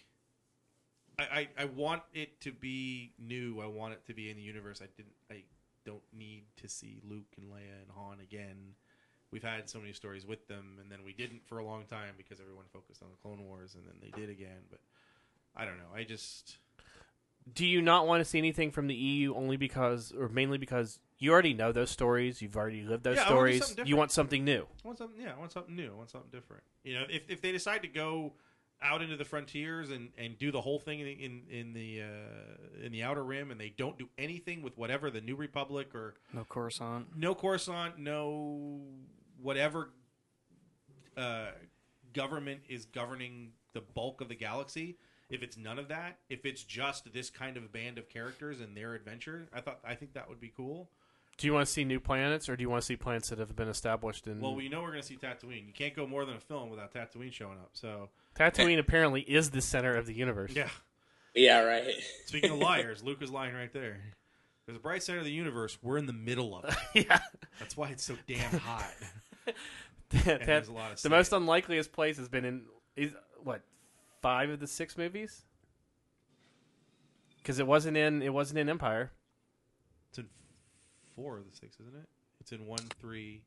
I, 1.19 1.23
I 1.23 1.49
I 1.63 1.65
want 1.67 2.03
it 2.15 2.41
to 2.43 2.53
be 2.53 3.13
new. 3.19 3.61
I 3.61 3.67
want 3.67 3.93
it 3.95 4.05
to 4.07 4.15
be 4.15 4.31
in 4.31 4.37
the 4.37 4.43
universe. 4.43 4.81
I 4.83 4.87
didn't 4.97 5.15
I 5.31 5.43
don't 5.85 6.03
need 6.13 6.45
to 6.59 6.69
see 6.69 7.01
Luke 7.09 7.35
and 7.37 7.47
Leia 7.47 7.81
and 7.83 7.91
Han 7.97 8.19
again. 8.21 8.75
We've 9.31 9.43
had 9.43 9.69
so 9.69 9.79
many 9.79 9.93
stories 9.93 10.25
with 10.27 10.47
them, 10.49 10.79
and 10.81 10.91
then 10.91 11.01
we 11.05 11.13
didn't 11.13 11.43
for 11.47 11.59
a 11.59 11.65
long 11.65 11.85
time 11.85 12.15
because 12.17 12.41
everyone 12.41 12.65
focused 12.73 13.03
on 13.03 13.09
the 13.11 13.17
Clone 13.17 13.45
Wars, 13.47 13.75
and 13.75 13.85
then 13.87 13.95
they 14.01 14.11
did 14.19 14.31
again. 14.31 14.63
But 14.71 14.81
I 15.57 15.65
don't 15.67 15.77
know. 15.77 15.95
I 15.95 16.05
just 16.05 16.57
Do 17.55 17.67
you 17.67 17.81
not 17.83 18.07
want 18.07 18.21
to 18.21 18.25
see 18.25 18.39
anything 18.39 18.71
from 18.71 18.87
the 18.87 18.95
EU 18.95 19.35
only 19.35 19.57
because, 19.57 20.13
or 20.19 20.29
mainly 20.29 20.59
because 20.59 20.99
you 21.19 21.33
already 21.33 21.55
know 21.55 21.73
those 21.73 21.91
stories? 21.91 22.41
You've 22.43 22.57
already 22.57 22.83
lived 22.83 23.05
those 23.05 23.17
Yeah, 23.17 23.25
I 23.29 23.35
wanna 23.35 23.61
stories. 23.61 23.89
You 23.89 23.97
want 23.97 24.11
something 24.13 24.45
new. 24.45 24.67
I 24.85 24.87
want 24.87 24.99
something. 24.99 25.21
Yeah, 25.21 25.33
I 25.37 25.39
want 25.39 25.53
something 25.53 25.75
new. 25.75 25.93
I 25.93 25.97
want 25.97 26.11
something 26.11 26.31
different. 26.31 26.63
You 26.85 26.95
know, 26.95 27.05
if 27.09 27.23
if 27.29 27.41
they 27.41 27.53
decide 27.53 27.83
to 27.83 27.89
go 27.89 28.35
out 28.81 29.03
into 29.03 29.17
the 29.17 29.25
frontiers 29.25 29.91
and, 29.91 30.11
and 30.17 30.39
do 30.39 30.53
the 30.53 30.61
whole 30.61 30.79
thing 30.79 31.01
in 31.01 31.09
in, 31.09 31.43
in 31.51 31.73
the 31.73 32.03
uh, 32.03 32.85
in 32.85 32.93
the 32.93 33.03
outer 33.03 33.25
rim, 33.25 33.51
and 33.51 33.61
they 33.61 33.71
don't 33.77 33.99
do 33.99 34.09
anything 34.19 34.63
with 34.63 34.77
whatever 34.79 35.11
the 35.11 35.21
New 35.21 35.37
Republic 35.37 35.95
or 35.95 36.15
No 36.33 36.45
Coruscant. 36.45 37.07
no 37.17 37.35
Coruscant, 37.35 37.99
no 37.99 38.81
whatever 39.43 39.91
uh, 41.17 41.49
government 42.13 42.61
is 42.69 42.87
governing 42.87 43.53
the 43.73 43.81
bulk 43.81 44.21
of 44.21 44.29
the 44.29 44.35
galaxy. 44.35 44.97
If 45.31 45.43
it's 45.43 45.57
none 45.57 45.79
of 45.79 45.89
that, 45.89 46.17
if 46.31 46.47
it's 46.47 46.63
just 46.63 47.13
this 47.13 47.29
kind 47.31 47.57
of 47.57 47.71
band 47.73 47.99
of 47.99 48.09
characters 48.09 48.61
and 48.61 48.77
their 48.77 48.95
adventure, 48.95 49.49
I 49.55 49.61
thought 49.61 49.79
I 49.87 49.95
think 49.95 50.15
that 50.15 50.29
would 50.29 50.41
be 50.41 50.53
cool. 50.57 50.89
Do 51.37 51.47
you 51.47 51.53
want 51.55 51.67
to 51.67 51.73
see 51.73 51.85
new 51.85 52.01
planets, 52.01 52.49
or 52.49 52.57
do 52.57 52.63
you 52.63 52.71
want 52.71 52.83
to 52.83 52.87
see 52.87 52.97
planets 52.97 53.29
that 53.29 53.39
have 53.39 53.55
been 53.55 53.69
established 53.69 54.27
in? 54.27 54.41
Well, 54.41 54.57
we 54.57 54.69
know 54.69 54.81
we're 54.83 54.89
going 54.91 55.03
to 55.03 55.07
see 55.07 55.17
Tatooine. 55.17 55.67
You 55.69 55.73
can't 55.73 55.95
go 55.95 56.05
more 56.07 56.25
than 56.25 56.35
a 56.35 56.41
film 56.41 56.69
without 56.69 56.93
Tatooine 56.93 57.33
showing 57.33 57.59
up. 57.59 57.71
So 57.75 58.09
Tatooine 58.35 58.79
apparently 58.81 59.21
is 59.21 59.51
the 59.51 59.61
center 59.61 59.95
of 59.95 60.07
the 60.07 60.15
universe. 60.15 60.53
yeah. 60.57 60.69
Yeah, 61.35 61.61
right. 61.61 61.85
Speaking 62.27 62.51
of 62.51 62.59
liars, 62.61 63.05
Luke 63.05 63.23
is 63.23 63.31
lying 63.31 63.55
right 63.55 63.73
there. 63.73 63.99
There's 64.67 64.77
a 64.77 64.81
bright 64.81 65.03
center 65.05 65.21
of 65.21 65.25
the 65.27 65.31
universe. 65.31 65.79
We're 65.83 65.99
in 65.99 66.07
the 66.07 66.13
middle 66.13 66.57
of 66.57 66.65
it. 66.65 66.75
yeah. 67.09 67.21
That's 67.61 67.77
why 67.77 67.91
it's 67.91 68.03
so 68.03 68.17
damn 68.27 68.59
hot. 68.59 68.91
That- 70.11 70.41
And 70.41 70.49
there's 70.49 70.69
a 70.69 70.73
lot 70.73 70.91
of 70.93 71.03
the 71.03 71.11
most 71.11 71.31
sand. 71.31 71.43
unlikeliest 71.43 71.93
place 71.93 72.17
has 72.17 72.29
been 72.29 72.45
in 72.47 72.63
is 72.97 73.13
what 73.45 73.61
five 74.23 74.51
of 74.51 74.61
the 74.61 74.67
six 74.67 74.97
movies. 74.97 75.43
Because 77.39 77.59
it 77.59 77.67
wasn't 77.67 77.97
in 77.97 78.23
it 78.23 78.33
wasn't 78.33 78.59
in 78.59 78.69
Empire. 78.69 79.11
It's 80.11 80.19
in 80.19 80.27
four 81.17 81.39
of 81.39 81.45
the 81.51 81.57
six, 81.57 81.77
isn't 81.81 81.95
it? 81.97 82.09
It's 82.41 82.53
in 82.53 82.67
one, 82.67 82.79
three. 83.01 83.43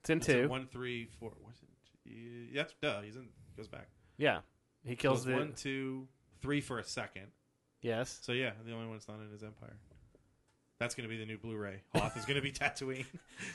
It's 0.00 0.10
in 0.10 0.18
It's 0.18 0.28
in 0.28 0.48
one, 0.48 0.66
three, 0.66 1.08
four. 1.20 1.32
What's 1.42 1.60
it? 1.62 1.68
Yeah, 2.52 2.62
that's 2.62 2.74
duh. 2.80 3.00
He's 3.02 3.16
in. 3.16 3.28
Goes 3.56 3.68
back. 3.68 3.88
Yeah, 4.18 4.40
he 4.84 4.92
So 4.92 4.96
kills 4.96 5.18
it's 5.20 5.26
the 5.26 5.32
one, 5.32 5.52
two, 5.54 6.08
three 6.42 6.60
for 6.60 6.78
a 6.78 6.84
second. 6.84 7.26
yes. 7.80 8.18
So 8.22 8.32
yeah, 8.32 8.50
the 8.64 8.72
only 8.72 8.86
one 8.86 8.96
that's 8.96 9.08
not 9.08 9.18
in 9.20 9.32
is 9.34 9.42
Empire. 9.42 9.76
That's 10.78 10.94
going 10.94 11.08
to 11.08 11.14
be 11.14 11.18
the 11.18 11.26
new 11.26 11.38
Blu-ray. 11.38 11.80
Hoth 11.94 12.16
is 12.18 12.24
going 12.26 12.36
to 12.36 12.42
be 12.42 12.52
Tatooine. 12.52 13.06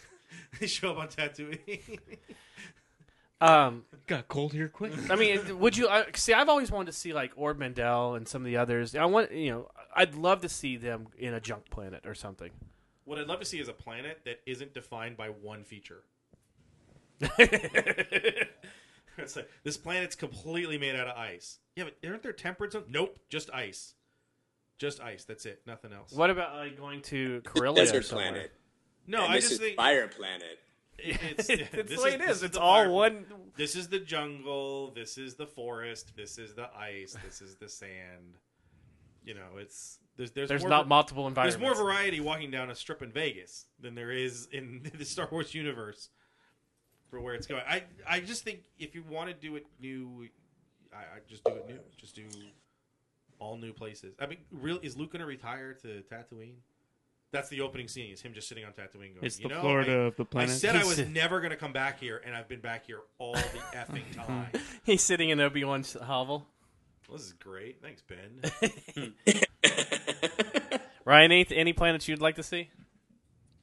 they 0.59 0.65
show 0.67 0.91
up 0.91 0.97
on 0.97 1.07
Tatooine. 1.07 1.99
Um, 3.41 3.85
Got 4.07 4.27
cold 4.27 4.53
here 4.53 4.67
quick. 4.67 4.93
I 5.09 5.15
mean, 5.15 5.59
would 5.59 5.75
you 5.75 5.89
I, 5.89 6.05
see? 6.15 6.33
I've 6.33 6.49
always 6.49 6.71
wanted 6.71 6.91
to 6.91 6.97
see 6.97 7.11
like 7.13 7.31
Ord 7.35 7.57
Mantell 7.57 8.15
and 8.15 8.27
some 8.27 8.41
of 8.43 8.45
the 8.45 8.57
others. 8.57 8.95
I 8.95 9.05
want 9.05 9.31
you 9.31 9.51
know, 9.51 9.69
I'd 9.95 10.15
love 10.15 10.41
to 10.41 10.49
see 10.49 10.77
them 10.77 11.07
in 11.17 11.33
a 11.33 11.39
junk 11.39 11.69
planet 11.69 12.05
or 12.05 12.13
something. 12.13 12.51
what 13.05 13.17
I'd 13.19 13.27
love 13.27 13.39
to 13.39 13.45
see 13.45 13.59
is 13.59 13.67
a 13.67 13.73
planet 13.73 14.21
that 14.25 14.41
isn't 14.45 14.73
defined 14.73 15.17
by 15.17 15.27
one 15.29 15.63
feature. 15.63 16.03
It's 19.17 19.35
like, 19.35 19.49
this 19.63 19.77
planet's 19.77 20.15
completely 20.15 20.77
made 20.77 20.95
out 20.95 21.07
of 21.07 21.17
ice. 21.17 21.59
Yeah, 21.75 21.83
but 21.85 22.09
aren't 22.09 22.23
there 22.23 22.31
temperate 22.33 22.71
zones? 22.71 22.85
Nope, 22.89 23.19
just 23.29 23.49
ice. 23.53 23.93
Just 24.77 24.99
ice. 25.01 25.25
That's 25.25 25.45
it. 25.45 25.61
Nothing 25.67 25.93
else. 25.93 26.11
what 26.11 26.29
about 26.29 26.55
like 26.55 26.77
going 26.77 27.01
to 27.03 27.41
Corellia 27.43 27.83
or 27.83 27.85
Desert 27.85 28.05
somewhere? 28.05 28.31
planet. 28.31 28.51
No, 29.07 29.23
and 29.23 29.33
I 29.33 29.35
this 29.35 29.43
just 29.43 29.53
is 29.55 29.59
think 29.59 29.75
Fire 29.75 30.07
Planet. 30.07 30.59
it- 31.05 31.19
it's, 31.37 31.49
it's 31.49 31.95
the 31.95 32.01
way 32.03 32.13
it 32.13 32.21
is. 32.21 32.43
It's 32.43 32.57
all 32.57 32.75
fire- 32.83 32.89
one. 32.89 33.25
This 33.57 33.75
is 33.75 33.87
the 33.89 33.99
jungle. 33.99 34.91
This 34.95 35.17
is 35.17 35.35
the 35.35 35.45
forest. 35.47 36.15
This 36.15 36.37
is 36.37 36.53
the 36.53 36.69
ice. 36.75 37.15
This 37.25 37.41
is 37.41 37.55
the 37.55 37.67
sand. 37.69 38.37
You 39.23 39.33
know, 39.35 39.57
it's 39.57 39.99
there's 40.17 40.31
there's, 40.31 40.49
There's 40.49 40.63
not 40.63 40.83
va- 40.83 40.89
multiple 40.89 41.27
environments. 41.27 41.61
there's 41.61 41.77
more 41.77 41.85
variety 41.85 42.19
walking 42.19 42.49
down 42.51 42.69
a 42.71 42.75
strip 42.75 43.01
in 43.01 43.11
Vegas 43.11 43.65
than 43.79 43.93
there 43.95 44.11
is 44.11 44.47
in 44.51 44.89
the 44.97 45.05
Star 45.05 45.27
Wars 45.31 45.53
universe 45.53 46.09
for 47.09 47.19
where 47.21 47.35
it's 47.35 47.45
going. 47.47 47.61
I 47.67 47.83
I 48.07 48.19
just 48.19 48.43
think 48.43 48.61
if 48.79 48.95
you 48.95 49.03
want 49.07 49.29
to 49.29 49.33
do 49.35 49.55
it 49.57 49.65
new, 49.79 50.27
I, 50.93 50.97
I 50.97 51.19
just 51.27 51.43
do 51.43 51.51
it 51.51 51.67
new. 51.67 51.77
Just 51.97 52.15
do 52.15 52.23
all 53.39 53.57
new 53.57 53.73
places. 53.73 54.15
I 54.19 54.25
mean, 54.27 54.37
real 54.51 54.79
is 54.81 54.97
Luke 54.97 55.11
going 55.11 55.19
to 55.21 55.25
retire 55.25 55.73
to 55.81 56.03
Tatooine? 56.11 56.55
That's 57.31 57.47
the 57.49 57.61
opening 57.61 57.87
scene. 57.87 58.11
Is 58.11 58.21
him 58.21 58.33
just 58.33 58.47
sitting 58.49 58.65
on 58.65 58.71
Tatooine 58.73 59.13
going, 59.13 59.19
It's 59.21 59.39
you 59.39 59.47
the 59.47 59.55
know, 59.55 59.61
Florida 59.61 59.91
I- 59.91 59.95
of 60.07 60.15
the 60.17 60.25
planet. 60.25 60.49
I 60.49 60.59
planet. 60.59 60.61
said 60.61 60.75
I 60.75 60.79
He's- 60.83 60.97
was 60.97 61.07
never 61.13 61.39
going 61.39 61.51
to 61.51 61.57
come 61.57 61.71
back 61.73 61.99
here, 61.99 62.21
and 62.25 62.35
I've 62.35 62.47
been 62.49 62.59
back 62.59 62.85
here 62.85 62.99
all 63.19 63.33
the 63.33 63.39
effing 63.73 64.03
time. 64.15 64.47
He's 64.83 65.01
sitting 65.01 65.29
in 65.29 65.39
Obi 65.39 65.63
Wan's 65.63 65.93
hovel. 65.93 66.47
Well, 67.07 67.17
this 67.17 67.27
is 67.27 67.33
great. 67.33 67.81
Thanks, 67.81 68.01
Ben. 68.01 68.41
Ryan, 71.05 71.31
any, 71.31 71.45
any 71.51 71.73
planets 71.73 72.07
you'd 72.07 72.21
like 72.21 72.35
to 72.35 72.43
see? 72.43 72.69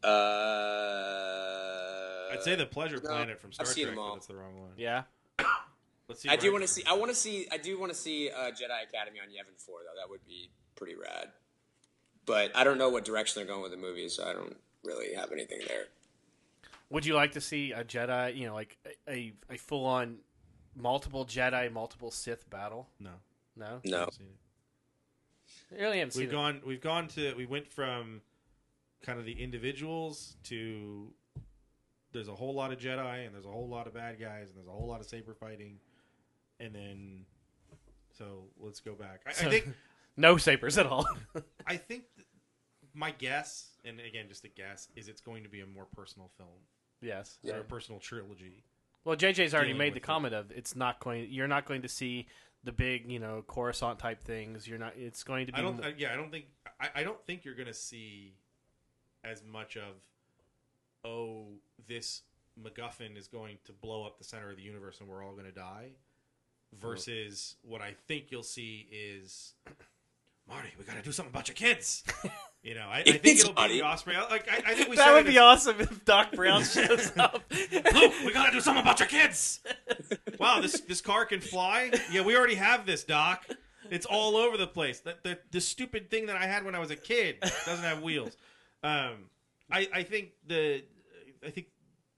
Uh, 0.02 0.08
I'd 2.32 2.42
say 2.42 2.54
the 2.56 2.66
Pleasure 2.66 3.00
no, 3.02 3.08
Planet 3.10 3.40
from 3.40 3.52
Star 3.52 3.64
I've 3.66 3.72
seen 3.72 3.84
Trek, 3.84 3.94
them 3.96 4.04
but 4.04 4.08
all. 4.08 4.14
that's 4.14 4.26
the 4.26 4.34
wrong 4.36 4.60
one. 4.60 4.70
Yeah. 4.76 5.02
Let's 6.08 6.22
see. 6.22 6.28
I 6.28 6.36
do 6.36 6.52
want 6.52 6.62
to 6.62 6.68
see. 6.68 6.82
I 6.86 6.94
want 6.94 7.10
to 7.10 7.14
see. 7.16 7.46
I 7.52 7.56
do 7.58 7.78
want 7.78 7.92
to 7.92 7.98
see 7.98 8.30
uh, 8.30 8.50
Jedi 8.50 8.82
Academy 8.88 9.18
on 9.20 9.28
Yavin 9.28 9.56
Four 9.58 9.78
though. 9.84 10.00
That 10.00 10.08
would 10.10 10.24
be 10.26 10.50
pretty 10.74 10.94
rad. 10.94 11.28
But 12.28 12.54
I 12.54 12.62
don't 12.62 12.78
know 12.78 12.90
what 12.90 13.04
direction 13.04 13.40
they're 13.40 13.52
going 13.52 13.62
with 13.62 13.72
the 13.72 13.78
movie, 13.78 14.08
so 14.10 14.28
I 14.28 14.34
don't 14.34 14.56
really 14.84 15.14
have 15.14 15.32
anything 15.32 15.60
there. 15.66 15.86
Would 16.90 17.06
you 17.06 17.14
like 17.14 17.32
to 17.32 17.40
see 17.40 17.72
a 17.72 17.82
Jedi, 17.82 18.36
you 18.36 18.46
know, 18.46 18.54
like 18.54 18.76
a, 19.08 19.10
a, 19.10 19.32
a 19.50 19.56
full 19.56 19.84
on 19.86 20.18
multiple 20.76 21.24
Jedi, 21.24 21.72
multiple 21.72 22.10
Sith 22.10 22.48
battle? 22.50 22.86
No. 23.00 23.10
No? 23.56 23.80
No. 23.84 23.98
haven't 23.98 24.14
seen 24.14 24.26
it. 24.26 25.74
I 25.76 25.82
really 25.82 25.98
haven't 25.98 26.12
seen 26.12 26.20
We've 26.22 26.28
it. 26.28 26.32
gone. 26.32 26.60
We've 26.66 26.80
gone 26.80 27.08
to. 27.08 27.34
We 27.34 27.46
went 27.46 27.66
from 27.66 28.20
kind 29.02 29.18
of 29.18 29.24
the 29.24 29.32
individuals 29.42 30.36
to. 30.44 31.08
There's 32.12 32.28
a 32.28 32.34
whole 32.34 32.54
lot 32.54 32.72
of 32.72 32.78
Jedi 32.78 33.26
and 33.26 33.34
there's 33.34 33.44
a 33.44 33.50
whole 33.50 33.68
lot 33.68 33.86
of 33.86 33.94
bad 33.94 34.18
guys 34.18 34.48
and 34.48 34.56
there's 34.56 34.68
a 34.68 34.70
whole 34.72 34.86
lot 34.86 35.00
of 35.00 35.06
saber 35.06 35.34
fighting, 35.34 35.78
and 36.60 36.74
then. 36.74 37.24
So 38.16 38.44
let's 38.58 38.80
go 38.80 38.94
back. 38.94 39.22
I, 39.26 39.30
I 39.30 39.32
think. 39.32 39.68
No 40.20 40.36
sabers 40.36 40.76
at 40.78 40.86
all. 40.86 41.06
I 41.66 41.76
think. 41.76 42.02
Th- 42.88 42.94
my 42.94 43.10
guess, 43.12 43.76
and 43.84 44.00
again, 44.00 44.26
just 44.28 44.44
a 44.44 44.48
guess, 44.48 44.88
is 44.96 45.08
it's 45.08 45.20
going 45.20 45.42
to 45.42 45.48
be 45.48 45.60
a 45.60 45.66
more 45.66 45.86
personal 45.94 46.30
film 46.36 46.48
yes. 47.00 47.38
or 47.50 47.60
a 47.60 47.64
personal 47.64 48.00
trilogy. 48.00 48.64
Well, 49.04 49.16
JJ's 49.16 49.54
already 49.54 49.68
Dealing 49.68 49.78
made 49.78 49.90
the 49.90 49.94
with 49.94 50.02
it. 50.02 50.06
comment 50.06 50.34
of 50.34 50.50
it's 50.50 50.76
not 50.76 51.00
going. 51.00 51.28
You're 51.30 51.48
not 51.48 51.64
going 51.66 51.82
to 51.82 51.88
see 51.88 52.26
the 52.64 52.72
big, 52.72 53.10
you 53.10 53.18
know, 53.18 53.42
Coruscant 53.46 53.98
type 53.98 54.22
things. 54.22 54.66
You're 54.66 54.78
not. 54.78 54.94
It's 54.96 55.22
going 55.22 55.46
to 55.46 55.52
be. 55.52 55.58
I 55.58 55.62
don't. 55.62 55.78
mo- 55.78 55.86
I, 55.86 55.94
yeah, 55.96 56.12
I 56.12 56.16
don't 56.16 56.30
think. 56.30 56.46
I, 56.80 56.88
I 56.96 57.02
don't 57.04 57.24
think 57.26 57.44
you're 57.44 57.54
going 57.54 57.68
to 57.68 57.74
see 57.74 58.34
as 59.24 59.42
much 59.42 59.76
of. 59.76 59.94
Oh, 61.04 61.46
this 61.86 62.22
MacGuffin 62.62 63.16
is 63.16 63.28
going 63.28 63.58
to 63.64 63.72
blow 63.72 64.04
up 64.04 64.18
the 64.18 64.24
center 64.24 64.50
of 64.50 64.56
the 64.56 64.62
universe, 64.62 65.00
and 65.00 65.08
we're 65.08 65.24
all 65.24 65.32
going 65.32 65.46
to 65.46 65.52
die. 65.52 65.90
Mm. 66.74 66.80
Versus 66.80 67.56
what 67.62 67.80
I 67.80 67.94
think 68.08 68.26
you'll 68.30 68.42
see 68.42 68.88
is, 68.92 69.54
Marty, 70.48 70.68
we 70.78 70.84
got 70.84 70.96
to 70.96 71.02
do 71.02 71.12
something 71.12 71.32
about 71.32 71.48
your 71.48 71.54
kids. 71.54 72.04
You 72.62 72.74
know, 72.74 72.86
I, 72.88 72.98
I 72.98 73.02
think 73.04 73.20
It's 73.24 73.40
it'll 73.42 73.52
be 73.54 73.60
Marty. 73.60 73.82
Osprey. 73.82 74.16
Like 74.16 74.48
I, 74.50 74.72
I 74.72 74.74
think 74.74 74.88
we 74.88 74.96
that 74.96 75.12
would 75.12 75.24
be 75.26 75.38
as- 75.38 75.42
awesome 75.68 75.80
if 75.80 76.04
Doc 76.04 76.32
Brown 76.32 76.64
shows 76.64 77.12
up. 77.16 77.42
Luke, 77.50 78.12
we 78.24 78.32
gotta 78.32 78.52
do 78.52 78.60
something 78.60 78.82
about 78.82 78.98
your 78.98 79.08
kids. 79.08 79.60
Wow, 80.38 80.60
this 80.60 80.80
this 80.80 81.00
car 81.00 81.24
can 81.24 81.40
fly. 81.40 81.92
Yeah, 82.12 82.22
we 82.22 82.36
already 82.36 82.56
have 82.56 82.84
this, 82.84 83.04
Doc. 83.04 83.46
It's 83.90 84.04
all 84.04 84.36
over 84.36 84.56
the 84.58 84.66
place. 84.66 85.00
The, 85.00 85.14
the, 85.22 85.38
the 85.50 85.60
stupid 85.62 86.10
thing 86.10 86.26
that 86.26 86.36
I 86.36 86.46
had 86.46 86.64
when 86.64 86.74
I 86.74 86.78
was 86.78 86.90
a 86.90 86.96
kid 86.96 87.36
doesn't 87.40 87.84
have 87.84 88.02
wheels. 88.02 88.36
Um, 88.82 89.30
I 89.70 89.88
I 89.94 90.02
think 90.02 90.30
the 90.46 90.82
I 91.46 91.50
think 91.50 91.68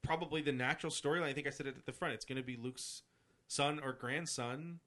probably 0.01 0.41
the 0.41 0.51
natural 0.51 0.91
storyline. 0.91 1.23
I 1.29 1.33
think 1.33 1.45
I 1.47 1.51
said 1.51 1.67
it 1.67 1.77
at 1.77 1.85
the 1.85 1.93
front. 1.93 2.15
It's 2.15 2.25
going 2.25 2.37
to 2.37 2.43
be 2.43 2.57
Luke's 2.57 3.03
son 3.47 3.79
or 3.83 3.93
grandson 3.93 4.79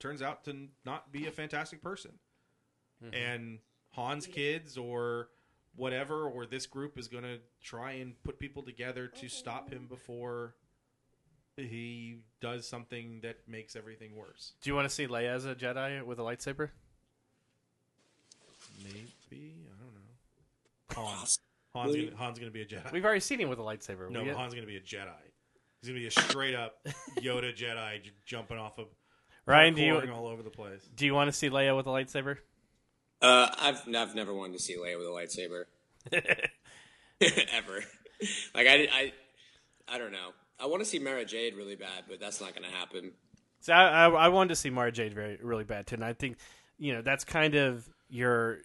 turns 0.00 0.22
out 0.22 0.44
to 0.44 0.68
not 0.84 1.12
be 1.12 1.26
a 1.26 1.30
fantastic 1.30 1.82
person, 1.82 2.12
and 3.12 3.58
Han's 3.96 4.26
kids 4.26 4.76
or 4.78 5.28
whatever 5.74 6.24
or 6.24 6.46
this 6.46 6.66
group 6.66 6.98
is 6.98 7.08
going 7.08 7.24
to 7.24 7.38
try 7.62 7.92
and 7.92 8.14
put 8.22 8.38
people 8.38 8.62
together 8.62 9.08
to 9.08 9.28
stop 9.28 9.70
him 9.70 9.86
before 9.88 10.54
he 11.56 12.18
does 12.40 12.66
something 12.68 13.20
that 13.22 13.36
makes 13.48 13.74
everything 13.76 14.14
worse. 14.14 14.52
Do 14.62 14.70
you 14.70 14.74
want 14.76 14.88
to 14.88 14.94
see 14.94 15.06
Leia 15.06 15.34
as 15.34 15.44
a 15.46 15.54
Jedi 15.54 16.02
with 16.04 16.18
a 16.18 16.22
lightsaber? 16.22 16.70
Maybe 18.82 19.54
I 19.66 19.82
don't 19.82 19.94
know. 19.94 21.10
Hans. 21.10 21.38
Han's 21.74 21.94
gonna, 21.94 22.16
Han's 22.16 22.38
gonna 22.38 22.50
be 22.50 22.62
a 22.62 22.66
Jedi. 22.66 22.90
We've 22.92 23.04
already 23.04 23.20
seen 23.20 23.38
him 23.40 23.48
with 23.48 23.58
a 23.58 23.62
lightsaber. 23.62 24.10
no, 24.10 24.22
We- 24.22 24.28
Han's 24.30 24.54
gonna 24.54 24.66
be 24.66 24.76
a 24.76 24.80
Jedi. 24.80 25.10
He's 25.80 25.90
gonna 25.90 26.00
be 26.00 26.06
a 26.06 26.10
straight 26.10 26.54
up 26.54 26.78
Yoda 27.18 27.54
Jedi 27.54 28.02
j- 28.02 28.10
jumping 28.24 28.58
off 28.58 28.78
of 28.78 28.86
Ryan, 29.44 29.74
do 29.74 29.82
you 29.82 30.12
all 30.12 30.26
over 30.26 30.42
the 30.42 30.50
place. 30.50 30.82
do 30.96 31.06
you 31.06 31.14
want 31.14 31.28
to 31.28 31.32
see 31.32 31.48
Leia 31.50 31.76
with 31.76 31.86
a 31.86 31.90
lightsaber? 31.90 32.38
Uh, 33.22 33.48
I've 33.58 33.82
I've 33.94 34.14
never 34.14 34.34
wanted 34.34 34.54
to 34.54 34.62
see 34.62 34.76
Leia 34.76 34.98
with 34.98 35.06
a 35.06 35.10
lightsaber 35.10 35.64
ever. 37.52 37.82
Like 38.54 38.66
I, 38.66 38.88
I 38.92 39.12
I 39.88 39.98
don't 39.98 40.12
know. 40.12 40.30
I 40.58 40.66
want 40.66 40.82
to 40.82 40.86
see 40.88 40.98
Mara 40.98 41.24
Jade 41.24 41.54
really 41.54 41.76
bad, 41.76 42.04
but 42.08 42.18
that's 42.20 42.40
not 42.40 42.54
going 42.54 42.68
to 42.68 42.74
happen. 42.76 43.12
So 43.60 43.72
I, 43.72 44.04
I, 44.06 44.08
I 44.08 44.28
wanted 44.28 44.50
to 44.50 44.56
see 44.56 44.70
Mara 44.70 44.92
Jade 44.92 45.14
very 45.14 45.38
really 45.42 45.64
bad 45.64 45.86
too, 45.86 45.96
and 45.96 46.04
I 46.04 46.12
think 46.12 46.36
you 46.78 46.92
know 46.94 47.02
that's 47.02 47.24
kind 47.24 47.54
of 47.54 47.88
your 48.08 48.58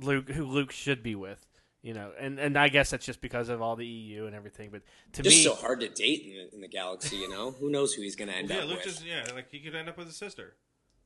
Luke, 0.00 0.28
who 0.28 0.44
Luke 0.44 0.72
should 0.72 1.02
be 1.02 1.14
with, 1.14 1.44
you 1.82 1.94
know, 1.94 2.12
and 2.18 2.38
and 2.38 2.58
I 2.58 2.68
guess 2.68 2.90
that's 2.90 3.06
just 3.06 3.20
because 3.20 3.48
of 3.48 3.62
all 3.62 3.76
the 3.76 3.86
EU 3.86 4.26
and 4.26 4.34
everything. 4.34 4.70
But 4.70 4.82
to 5.14 5.22
Just 5.22 5.36
me, 5.36 5.44
so 5.44 5.54
hard 5.54 5.80
to 5.80 5.88
date 5.88 6.22
in 6.26 6.32
the, 6.32 6.54
in 6.56 6.60
the 6.60 6.68
galaxy, 6.68 7.16
you 7.16 7.28
know. 7.28 7.52
Who 7.52 7.70
knows 7.70 7.94
who 7.94 8.02
he's 8.02 8.16
going 8.16 8.28
to 8.28 8.34
end 8.36 8.50
Yeah, 8.50 8.58
up 8.58 8.66
Luke 8.66 8.76
with? 8.78 8.84
just 8.84 9.04
yeah, 9.06 9.24
like 9.34 9.50
he 9.50 9.60
could 9.60 9.74
end 9.74 9.88
up 9.88 9.96
with 9.96 10.08
his 10.08 10.16
sister. 10.16 10.54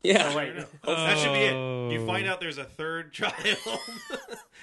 Yeah, 0.02 0.30
Oh, 0.32 0.36
wait. 0.36 0.50
I 0.50 0.54
don't. 0.56 0.66
That 0.84 1.18
should 1.18 1.32
be 1.32 1.38
it. 1.40 1.92
You 2.00 2.06
find 2.06 2.26
out 2.26 2.40
there's 2.40 2.58
a 2.58 2.64
third 2.64 3.12
child. 3.14 3.34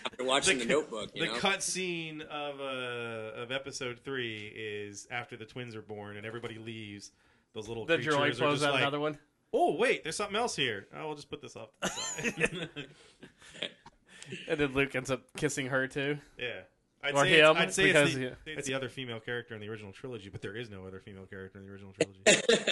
After 0.06 0.24
watching 0.24 0.60
the, 0.60 0.66
Notebook, 0.66 1.12
you 1.14 1.26
the 1.26 1.34
know. 1.34 1.38
cut 1.40 1.62
scene 1.64 2.22
of 2.22 2.60
uh, 2.60 3.42
of 3.42 3.52
episode 3.52 4.00
three 4.04 4.52
is 4.56 5.08
after 5.12 5.36
the 5.38 5.46
twins 5.46 5.76
are 5.76 5.82
born 5.82 6.18
and 6.18 6.26
everybody 6.26 6.58
leaves. 6.58 7.12
Those 7.54 7.68
little 7.68 7.86
the 7.86 7.96
creatures 7.96 8.16
droid 8.16 8.42
are 8.42 8.52
just 8.52 8.64
out 8.64 8.74
like, 8.74 8.82
another 8.82 9.00
one. 9.00 9.18
oh 9.54 9.76
wait, 9.76 10.04
there's 10.04 10.16
something 10.18 10.36
else 10.36 10.56
here. 10.56 10.88
Oh, 10.96 11.08
we'll 11.08 11.16
just 11.16 11.30
put 11.30 11.42
this 11.42 11.56
off 11.56 11.70
to 11.82 11.90
the 12.32 12.32
side. 12.42 12.70
And 14.50 14.60
then 14.60 14.74
Luke 14.74 14.96
ends 14.96 15.12
up 15.12 15.22
kissing 15.38 15.68
her 15.68 15.88
too. 15.88 16.18
yeah. 16.40 16.62
I'd 17.04 17.14
Or 17.14 17.24
say, 17.26 17.40
him, 17.42 17.52
it's, 17.52 17.60
I'd 17.60 17.74
say 17.76 17.86
because 17.86 18.16
it's, 18.16 18.16
the, 18.16 18.52
he- 18.52 18.58
it's 18.58 18.68
the 18.68 18.74
other 18.74 18.90
female 18.90 19.20
character 19.20 19.54
in 19.54 19.62
the 19.62 19.70
original 19.70 19.92
trilogy, 19.92 20.30
but 20.30 20.42
there 20.42 20.56
is 20.56 20.68
no 20.72 20.88
other 20.88 21.00
female 21.00 21.28
character 21.28 21.60
in 21.60 21.66
the 21.66 21.72
original 21.72 21.94
trilogy. 21.94 22.72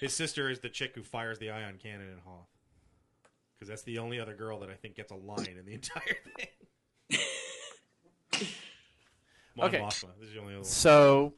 His 0.00 0.14
sister 0.14 0.48
is 0.48 0.60
the 0.60 0.70
chick 0.70 0.92
who 0.94 1.02
fires 1.02 1.38
the 1.38 1.50
ion 1.50 1.78
cannon 1.80 2.08
in 2.08 2.18
Hoth. 2.24 2.48
Because 3.54 3.68
that's 3.68 3.82
the 3.82 3.98
only 3.98 4.18
other 4.18 4.34
girl 4.34 4.60
that 4.60 4.70
I 4.70 4.74
think 4.74 4.96
gets 4.96 5.12
a 5.12 5.16
line 5.16 5.56
in 5.58 5.66
the 5.66 5.74
entire 5.74 6.16
thing. 6.36 6.48
Mon 9.56 9.68
Okay. 9.68 9.78
Mothma. 9.78 10.08
This 10.18 10.28
is 10.28 10.34
the 10.34 10.40
only 10.40 10.54
other 10.54 10.60
one. 10.60 10.64
So, 10.64 11.34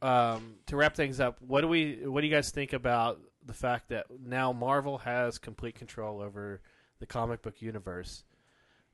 um, 0.00 0.54
to 0.66 0.76
wrap 0.76 0.94
things 0.96 1.20
up, 1.20 1.36
what 1.42 1.60
do 1.60 1.68
we 1.68 2.00
what 2.06 2.22
do 2.22 2.26
you 2.26 2.32
guys 2.34 2.50
think 2.50 2.72
about 2.72 3.20
the 3.44 3.52
fact 3.52 3.88
that 3.90 4.06
now 4.24 4.52
Marvel 4.52 4.98
has 4.98 5.36
complete 5.38 5.74
control 5.74 6.22
over 6.22 6.62
the 7.00 7.06
comic 7.06 7.42
book 7.42 7.60
universe? 7.60 8.24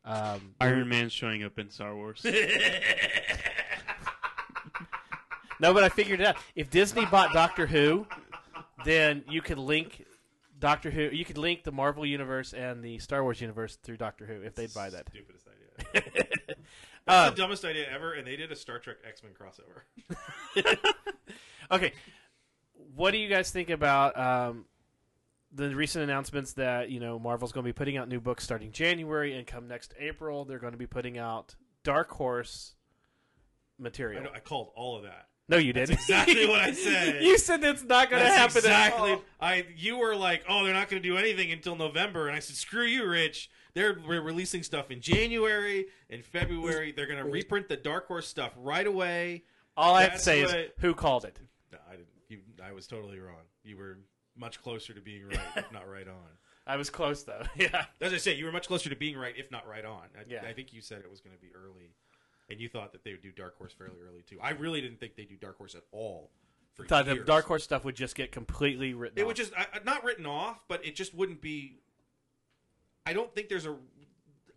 Um, 0.04 0.54
Iron 0.60 0.88
Man 0.88 1.08
showing 1.10 1.44
up 1.44 1.58
in 1.58 1.70
Star 1.70 1.94
Wars. 1.94 2.24
no, 5.60 5.72
but 5.72 5.84
I 5.84 5.88
figured 5.88 6.20
it 6.20 6.26
out. 6.26 6.36
If 6.54 6.70
Disney 6.70 7.06
bought 7.06 7.32
Doctor 7.32 7.66
Who, 7.66 8.06
then 8.84 9.24
you 9.28 9.42
could 9.42 9.58
link 9.58 10.04
Doctor 10.58 10.90
Who. 10.90 11.02
You 11.02 11.24
could 11.24 11.38
link 11.38 11.64
the 11.64 11.72
Marvel 11.72 12.06
universe 12.06 12.52
and 12.52 12.82
the 12.82 12.98
Star 12.98 13.22
Wars 13.22 13.40
universe 13.40 13.76
through 13.76 13.96
Doctor 13.96 14.26
Who 14.26 14.42
if 14.42 14.54
they'd 14.54 14.72
buy 14.72 14.90
that. 14.90 15.08
Stupidest 15.10 15.46
idea. 15.48 16.02
That's 17.06 17.28
Um, 17.28 17.34
the 17.34 17.42
dumbest 17.42 17.64
idea 17.66 17.86
ever, 17.92 18.14
and 18.14 18.26
they 18.26 18.36
did 18.36 18.50
a 18.50 18.56
Star 18.56 18.78
Trek 18.78 18.96
X 19.06 19.22
Men 19.22 19.32
crossover. 19.32 19.82
Okay, 21.70 21.92
what 22.94 23.10
do 23.12 23.18
you 23.18 23.28
guys 23.28 23.50
think 23.50 23.70
about 23.70 24.18
um, 24.18 24.66
the 25.52 25.74
recent 25.74 26.04
announcements 26.04 26.52
that 26.54 26.90
you 26.90 27.00
know 27.00 27.18
Marvel's 27.18 27.52
going 27.52 27.64
to 27.64 27.68
be 27.68 27.72
putting 27.72 27.96
out 27.96 28.06
new 28.08 28.20
books 28.20 28.44
starting 28.44 28.70
January 28.70 29.34
and 29.36 29.46
come 29.46 29.66
next 29.66 29.94
April? 29.98 30.44
They're 30.44 30.58
going 30.58 30.72
to 30.74 30.78
be 30.78 30.86
putting 30.86 31.16
out 31.18 31.54
Dark 31.82 32.10
Horse 32.10 32.74
material. 33.78 34.22
know, 34.24 34.30
I 34.34 34.40
called 34.40 34.72
all 34.76 34.96
of 34.96 35.04
that. 35.04 35.28
No, 35.48 35.56
you 35.58 35.72
didn't. 35.72 35.90
That's 35.90 36.02
exactly 36.02 36.46
what 36.48 36.60
I 36.60 36.72
said. 36.72 37.22
you 37.22 37.36
said 37.38 37.62
it's 37.64 37.84
not 37.84 38.10
going 38.10 38.22
to 38.22 38.28
happen. 38.28 38.56
at 38.56 38.64
exactly. 38.64 39.12
all. 39.12 39.22
I 39.40 39.66
you 39.76 39.98
were 39.98 40.16
like, 40.16 40.44
oh, 40.48 40.64
they're 40.64 40.72
not 40.74 40.88
going 40.88 41.02
to 41.02 41.08
do 41.08 41.16
anything 41.16 41.52
until 41.52 41.76
November, 41.76 42.28
and 42.28 42.36
I 42.36 42.40
said, 42.40 42.56
screw 42.56 42.84
you, 42.84 43.06
Rich. 43.06 43.50
They're 43.74 43.94
re- 44.06 44.20
releasing 44.20 44.62
stuff 44.62 44.90
in 44.90 45.00
January 45.00 45.86
and 46.08 46.24
February. 46.24 46.92
They're 46.92 47.06
going 47.08 47.22
to 47.24 47.28
reprint 47.30 47.68
the 47.68 47.76
Dark 47.76 48.06
Horse 48.06 48.28
stuff 48.28 48.52
right 48.56 48.86
away. 48.86 49.42
All 49.76 49.94
I 49.96 50.02
have 50.02 50.10
to 50.10 50.14
That's 50.14 50.24
say 50.24 50.40
is 50.42 50.52
what- 50.52 50.74
who 50.78 50.94
called 50.94 51.24
it. 51.24 51.38
No, 51.72 51.78
I 51.88 51.92
didn't. 51.96 52.08
You, 52.28 52.38
I 52.64 52.72
was 52.72 52.86
totally 52.86 53.18
wrong. 53.18 53.42
You 53.64 53.76
were 53.76 53.98
much 54.36 54.62
closer 54.62 54.94
to 54.94 55.00
being 55.00 55.26
right, 55.26 55.38
if 55.56 55.72
not 55.72 55.88
right 55.90 56.06
on. 56.08 56.14
I 56.66 56.76
was 56.76 56.88
close 56.88 57.24
though. 57.24 57.42
yeah. 57.56 57.84
As 58.00 58.12
I 58.12 58.16
say, 58.16 58.34
you 58.34 58.46
were 58.46 58.52
much 58.52 58.68
closer 58.68 58.88
to 58.88 58.96
being 58.96 59.18
right, 59.18 59.34
if 59.36 59.50
not 59.50 59.68
right 59.68 59.84
on. 59.84 60.04
I, 60.16 60.22
Yeah. 60.26 60.44
I 60.48 60.52
think 60.52 60.72
you 60.72 60.80
said 60.80 61.00
it 61.00 61.10
was 61.10 61.20
going 61.20 61.34
to 61.36 61.40
be 61.42 61.50
early, 61.54 61.90
and 62.54 62.62
you 62.62 62.68
thought 62.68 62.92
that 62.92 63.04
they 63.04 63.10
would 63.12 63.22
do 63.22 63.30
Dark 63.32 63.58
Horse 63.58 63.72
fairly 63.72 63.96
early 64.06 64.22
too. 64.22 64.38
I 64.40 64.50
really 64.50 64.80
didn't 64.80 64.98
think 65.00 65.16
they'd 65.16 65.28
do 65.28 65.36
Dark 65.36 65.58
Horse 65.58 65.74
at 65.74 65.82
all. 65.92 66.30
For 66.74 66.84
Thought 66.86 67.06
the. 67.06 67.16
Dark 67.16 67.44
Horse 67.44 67.62
stuff 67.64 67.84
would 67.84 67.94
just 67.94 68.14
get 68.16 68.32
completely 68.32 68.94
written. 68.94 69.18
It 69.18 69.22
off. 69.22 69.26
would 69.28 69.36
just 69.36 69.52
I- 69.56 69.66
not 69.84 70.02
written 70.04 70.26
off, 70.26 70.64
but 70.68 70.84
it 70.84 70.96
just 70.96 71.14
wouldn't 71.14 71.40
be. 71.40 71.78
I 73.06 73.12
don't 73.12 73.32
think 73.34 73.48
there's 73.48 73.66
a. 73.66 73.76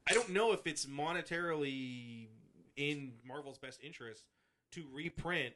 I 0.09 0.13
don't 0.13 0.29
know 0.29 0.51
if 0.53 0.65
it's 0.65 0.85
monetarily 0.85 2.27
in 2.75 3.11
Marvel's 3.27 3.57
best 3.57 3.79
interest 3.83 4.23
to 4.71 4.83
reprint 4.93 5.53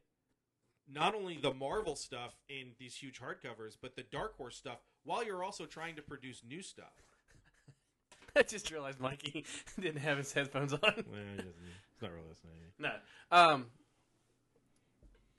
not 0.93 1.15
only 1.15 1.37
the 1.37 1.53
Marvel 1.53 1.95
stuff 1.95 2.35
in 2.49 2.71
these 2.77 2.95
huge 2.95 3.19
hardcovers, 3.21 3.77
but 3.81 3.95
the 3.95 4.03
Dark 4.03 4.35
Horse 4.37 4.57
stuff, 4.57 4.79
while 5.03 5.23
you're 5.23 5.43
also 5.43 5.65
trying 5.65 5.95
to 5.95 6.01
produce 6.01 6.41
new 6.47 6.61
stuff. 6.61 6.91
I 8.35 8.43
just 8.43 8.69
realized 8.71 8.99
Mikey 8.99 9.45
didn't 9.79 10.01
have 10.01 10.17
his 10.17 10.33
headphones 10.33 10.73
on. 10.73 10.79
Well, 10.81 10.93
he 10.95 11.37
doesn't- 11.37 11.55
It's 11.89 11.90
not 12.01 12.11
really 12.11 12.27
listening. 12.29 12.53
No. 12.79 12.91
Um. 13.31 13.65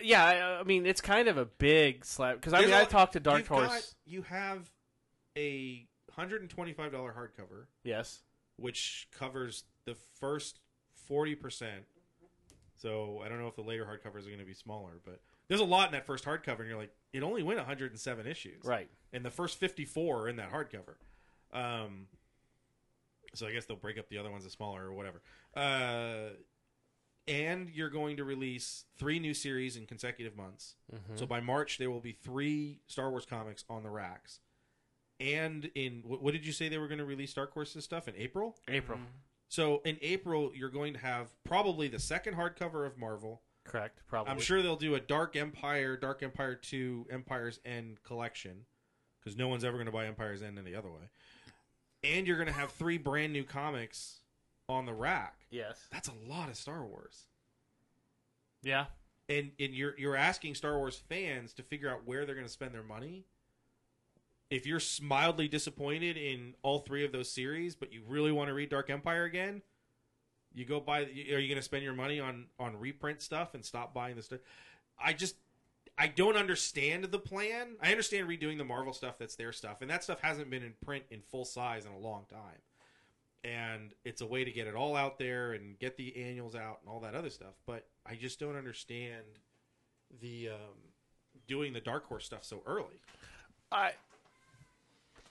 Yeah, 0.00 0.24
I, 0.24 0.60
I 0.60 0.62
mean 0.64 0.86
it's 0.86 1.00
kind 1.00 1.28
of 1.28 1.36
a 1.38 1.44
big 1.44 2.04
slap 2.04 2.36
because 2.36 2.52
I 2.52 2.60
mean 2.60 2.70
There's 2.70 2.80
I 2.82 2.86
a- 2.86 2.90
talked 2.90 3.12
to 3.12 3.20
Dark 3.20 3.40
you've 3.40 3.48
Horse. 3.48 3.68
got- 3.68 3.94
you 4.04 4.22
have 4.22 4.70
a 5.36 5.86
hundred 6.10 6.40
and 6.40 6.50
twenty-five 6.50 6.92
dollar 6.92 7.12
hardcover. 7.16 7.66
Yes. 7.84 8.20
which 8.56 9.08
covers 9.18 9.64
the 9.86 9.96
first 10.20 10.60
40%. 11.10 11.66
So 12.76 13.20
I 13.24 13.28
don't 13.28 13.40
know 13.40 13.48
if 13.48 13.56
the 13.56 13.62
later 13.62 13.84
hardcovers 13.84 14.20
are 14.24 14.28
going 14.28 14.38
to 14.38 14.44
be 14.44 14.54
smaller, 14.54 15.00
but 15.04 15.20
there's 15.48 15.60
a 15.60 15.64
lot 15.64 15.86
in 15.88 15.92
that 15.92 16.06
first 16.06 16.24
hardcover, 16.24 16.60
and 16.60 16.68
you're 16.68 16.78
like, 16.78 16.94
it 17.12 17.22
only 17.22 17.42
went 17.42 17.58
107 17.58 18.26
issues. 18.26 18.64
Right. 18.64 18.88
And 19.12 19.24
the 19.24 19.30
first 19.30 19.58
54 19.58 20.22
are 20.24 20.28
in 20.28 20.36
that 20.36 20.52
hardcover. 20.52 20.94
Um, 21.52 22.06
so 23.34 23.46
I 23.46 23.52
guess 23.52 23.64
they'll 23.66 23.76
break 23.76 23.98
up 23.98 24.08
the 24.08 24.18
other 24.18 24.30
ones 24.30 24.44
as 24.46 24.52
smaller 24.52 24.84
or 24.84 24.93
whatever. 24.93 25.22
Uh, 25.56 26.34
and 27.28 27.70
you're 27.70 27.90
going 27.90 28.16
to 28.16 28.24
release 28.24 28.85
three 28.99 29.19
new 29.19 29.35
series 29.35 29.77
in 29.77 29.86
consecutive 29.86 30.36
months. 30.36 30.74
Mm-hmm. 30.93 31.16
So 31.16 31.27
by 31.27 31.40
March, 31.40 31.78
there 31.78 31.90
will 31.90 32.01
be 32.01 32.12
three 32.12 32.81
Star 32.86 33.11
Wars 33.11 33.27
comics 33.27 33.65
on 33.69 33.82
the 33.82 33.90
racks. 33.90 34.40
And 35.20 35.70
in 35.74 36.03
what, 36.05 36.23
what 36.23 36.32
did 36.32 36.44
you 36.44 36.53
say 36.53 36.69
they 36.69 36.78
were 36.78 36.89
going 36.89 36.99
to 36.99 37.05
release 37.05 37.32
Dark 37.32 37.53
Horse's 37.53 37.85
stuff 37.85 38.09
in 38.09 38.15
April? 38.16 38.57
April. 38.69 38.99
So 39.49 39.82
in 39.85 39.99
April, 40.03 40.51
you're 40.55 40.70
going 40.70 40.94
to 40.94 40.99
have 40.99 41.28
probably 41.44 41.86
the 41.86 41.99
second 41.99 42.35
hardcover 42.35 42.86
of 42.86 42.99
Marvel. 42.99 43.43
Correct. 43.65 44.03
Probably. 44.09 44.32
I'm 44.32 44.40
sure 44.40 44.62
they'll 44.62 44.77
do 44.77 44.97
a 44.97 45.01
Dark 45.01 45.36
Empire, 45.36 45.97
Dark 45.97 46.23
Empire 46.23 46.55
2, 46.57 47.07
Empire's 47.11 47.61
End 47.65 48.03
collection 48.03 48.65
because 49.20 49.36
no 49.36 49.47
one's 49.49 49.62
ever 49.62 49.77
going 49.77 49.86
to 49.86 49.93
buy 49.93 50.07
Empire's 50.07 50.43
End 50.43 50.59
any 50.59 50.74
other 50.74 50.90
way. 50.90 51.11
And 52.03 52.27
you're 52.27 52.36
going 52.36 52.49
to 52.49 52.55
have 52.55 52.73
three 52.73 52.99
brand 52.99 53.32
new 53.32 53.44
comics 53.44 54.20
on 54.69 54.86
the 54.86 54.93
rack. 54.93 55.41
Yes. 55.53 55.87
That's 55.93 56.09
a 56.09 56.15
lot 56.29 56.49
of 56.49 56.57
Star 56.57 56.85
Wars. 56.85 57.27
Yeah. 58.62 58.87
And 59.29 59.53
and 59.61 59.74
you're 59.74 59.97
you're 59.99 60.16
asking 60.16 60.57
Star 60.57 60.77
Wars 60.79 61.01
fans 61.09 61.53
to 61.55 61.62
figure 61.62 61.89
out 61.89 62.07
where 62.07 62.27
they're 62.27 62.35
going 62.35 62.47
to 62.47 62.53
spend 62.53 62.74
their 62.74 62.83
money. 62.83 63.27
If 64.51 64.66
you're 64.66 64.81
mildly 65.01 65.49
disappointed 65.49 66.16
in 66.16 66.55
all 66.62 66.81
three 66.81 67.05
of 67.05 67.12
those 67.12 67.31
series, 67.31 67.74
but 67.74 67.93
you 67.93 68.03
really 68.07 68.33
want 68.33 68.49
to 68.49 68.55
read 68.55 68.69
Dark 68.69 68.91
Empire 68.91 69.24
again, 69.24 69.62
you 70.55 70.65
go 70.65 70.81
buy. 70.81 71.03
Are 71.03 71.09
you 71.09 71.49
going 71.49 71.57
to 71.57 71.62
spend 71.62 71.85
your 71.85 71.95
money 71.95 72.19
on 72.19 72.47
on 72.59 72.77
reprint 72.77 73.23
stuff 73.23 73.55
and 73.55 73.65
stop 73.65 73.95
buying 73.95 74.16
the 74.16 74.23
stuff? 74.23 74.41
I 75.03 75.12
just 75.12 75.37
I 75.99 76.09
don't 76.09 76.37
understand 76.37 77.05
the 77.05 77.19
plan. 77.19 77.77
I 77.81 77.91
understand 77.91 78.29
redoing 78.29 78.59
the 78.59 78.65
Marvel 78.65 78.93
stuff. 78.93 79.19
That's 79.19 79.37
their 79.37 79.53
stuff, 79.53 79.83
and 79.83 79.91
that 79.91 80.03
stuff 80.03 80.20
hasn't 80.20 80.51
been 80.51 80.62
in 80.62 80.74
print 80.85 81.05
in 81.11 81.20
full 81.20 81.45
size 81.45 81.85
in 81.87 81.93
a 81.93 81.99
long 81.99 82.24
time. 82.31 82.61
And 83.44 83.90
it's 84.05 84.20
a 84.20 84.27
way 84.27 84.44
to 84.44 84.51
get 84.52 84.66
it 84.69 84.74
all 84.77 84.94
out 84.94 85.19
there 85.19 85.52
and 85.52 85.78
get 85.78 85.97
the 85.97 86.16
annuals 86.16 86.55
out 86.55 86.78
and 86.82 86.89
all 86.93 87.01
that 87.01 87.14
other 87.14 87.31
stuff. 87.31 87.55
But 87.66 87.86
I 88.06 88.14
just 88.14 88.39
don't 88.39 88.56
understand 88.56 89.24
the 90.20 90.51
um, 90.51 90.78
doing 91.48 91.73
the 91.73 91.81
Dark 91.81 92.06
Horse 92.06 92.24
stuff 92.24 92.44
so 92.44 92.62
early. 92.66 93.01
I. 93.73 93.93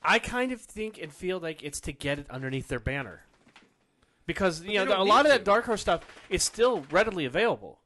I 0.04 0.18
kind 0.18 0.52
of 0.52 0.60
think 0.60 1.00
and 1.00 1.14
feel 1.14 1.40
like 1.40 1.62
it's 1.64 1.80
to 1.82 1.92
get 1.94 2.18
it 2.18 2.26
underneath 2.30 2.68
their 2.68 2.80
banner. 2.80 3.22
because 4.26 4.64
you 4.64 4.84
know 4.84 5.00
a 5.00 5.04
lot 5.04 5.26
of 5.28 5.32
that 5.32 5.40
to. 5.40 5.44
Dark 5.44 5.66
Horse 5.66 5.82
stuff 5.82 6.02
is 6.30 6.42
still 6.44 6.86
readily 6.90 7.24
available. 7.26 7.78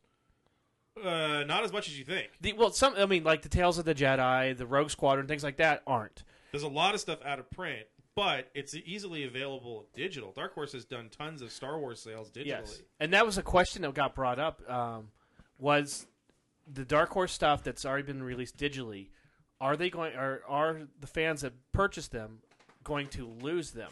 Uh, 0.97 1.43
not 1.45 1.65
as 1.65 1.73
much 1.73 1.89
as 1.89 1.99
you 1.99 2.05
think. 2.05 2.29
The, 2.39 2.53
well, 2.53 2.71
some 2.71 2.93
I 2.97 3.05
mean 3.05 3.25
like 3.25 3.41
the 3.41 3.49
Tales 3.49 3.77
of 3.77 3.83
the 3.83 3.93
Jedi, 3.93 4.55
the 4.57 4.65
Rogue 4.65 4.89
Squadron, 4.89 5.27
things 5.27 5.43
like 5.43 5.57
that 5.57 5.81
aren't. 5.85 6.23
There's 6.51 6.63
a 6.63 6.69
lot 6.69 6.93
of 6.93 7.01
stuff 7.01 7.19
out 7.25 7.37
of 7.37 7.51
print, 7.51 7.85
but 8.15 8.49
it's 8.53 8.73
easily 8.73 9.25
available 9.25 9.87
digital. 9.95 10.31
Dark 10.31 10.53
Horse 10.53 10.71
has 10.73 10.85
done 10.85 11.09
tons 11.09 11.41
of 11.41 11.51
Star 11.51 11.77
Wars 11.79 11.99
sales 11.99 12.31
digitally. 12.31 12.45
Yes, 12.47 12.81
and 12.99 13.13
that 13.13 13.25
was 13.25 13.37
a 13.37 13.43
question 13.43 13.81
that 13.81 13.93
got 13.93 14.15
brought 14.15 14.39
up. 14.39 14.61
Um, 14.69 15.09
was 15.59 16.07
the 16.71 16.85
Dark 16.85 17.09
Horse 17.11 17.31
stuff 17.33 17.63
that's 17.63 17.85
already 17.85 18.03
been 18.03 18.23
released 18.23 18.57
digitally? 18.57 19.07
Are 19.61 19.75
they 19.75 19.89
going? 19.89 20.15
Are 20.15 20.41
are 20.47 20.81
the 20.99 21.07
fans 21.07 21.41
that 21.41 21.53
purchased 21.71 22.11
them 22.11 22.39
going 22.83 23.07
to 23.09 23.27
lose 23.41 23.71
them? 23.71 23.91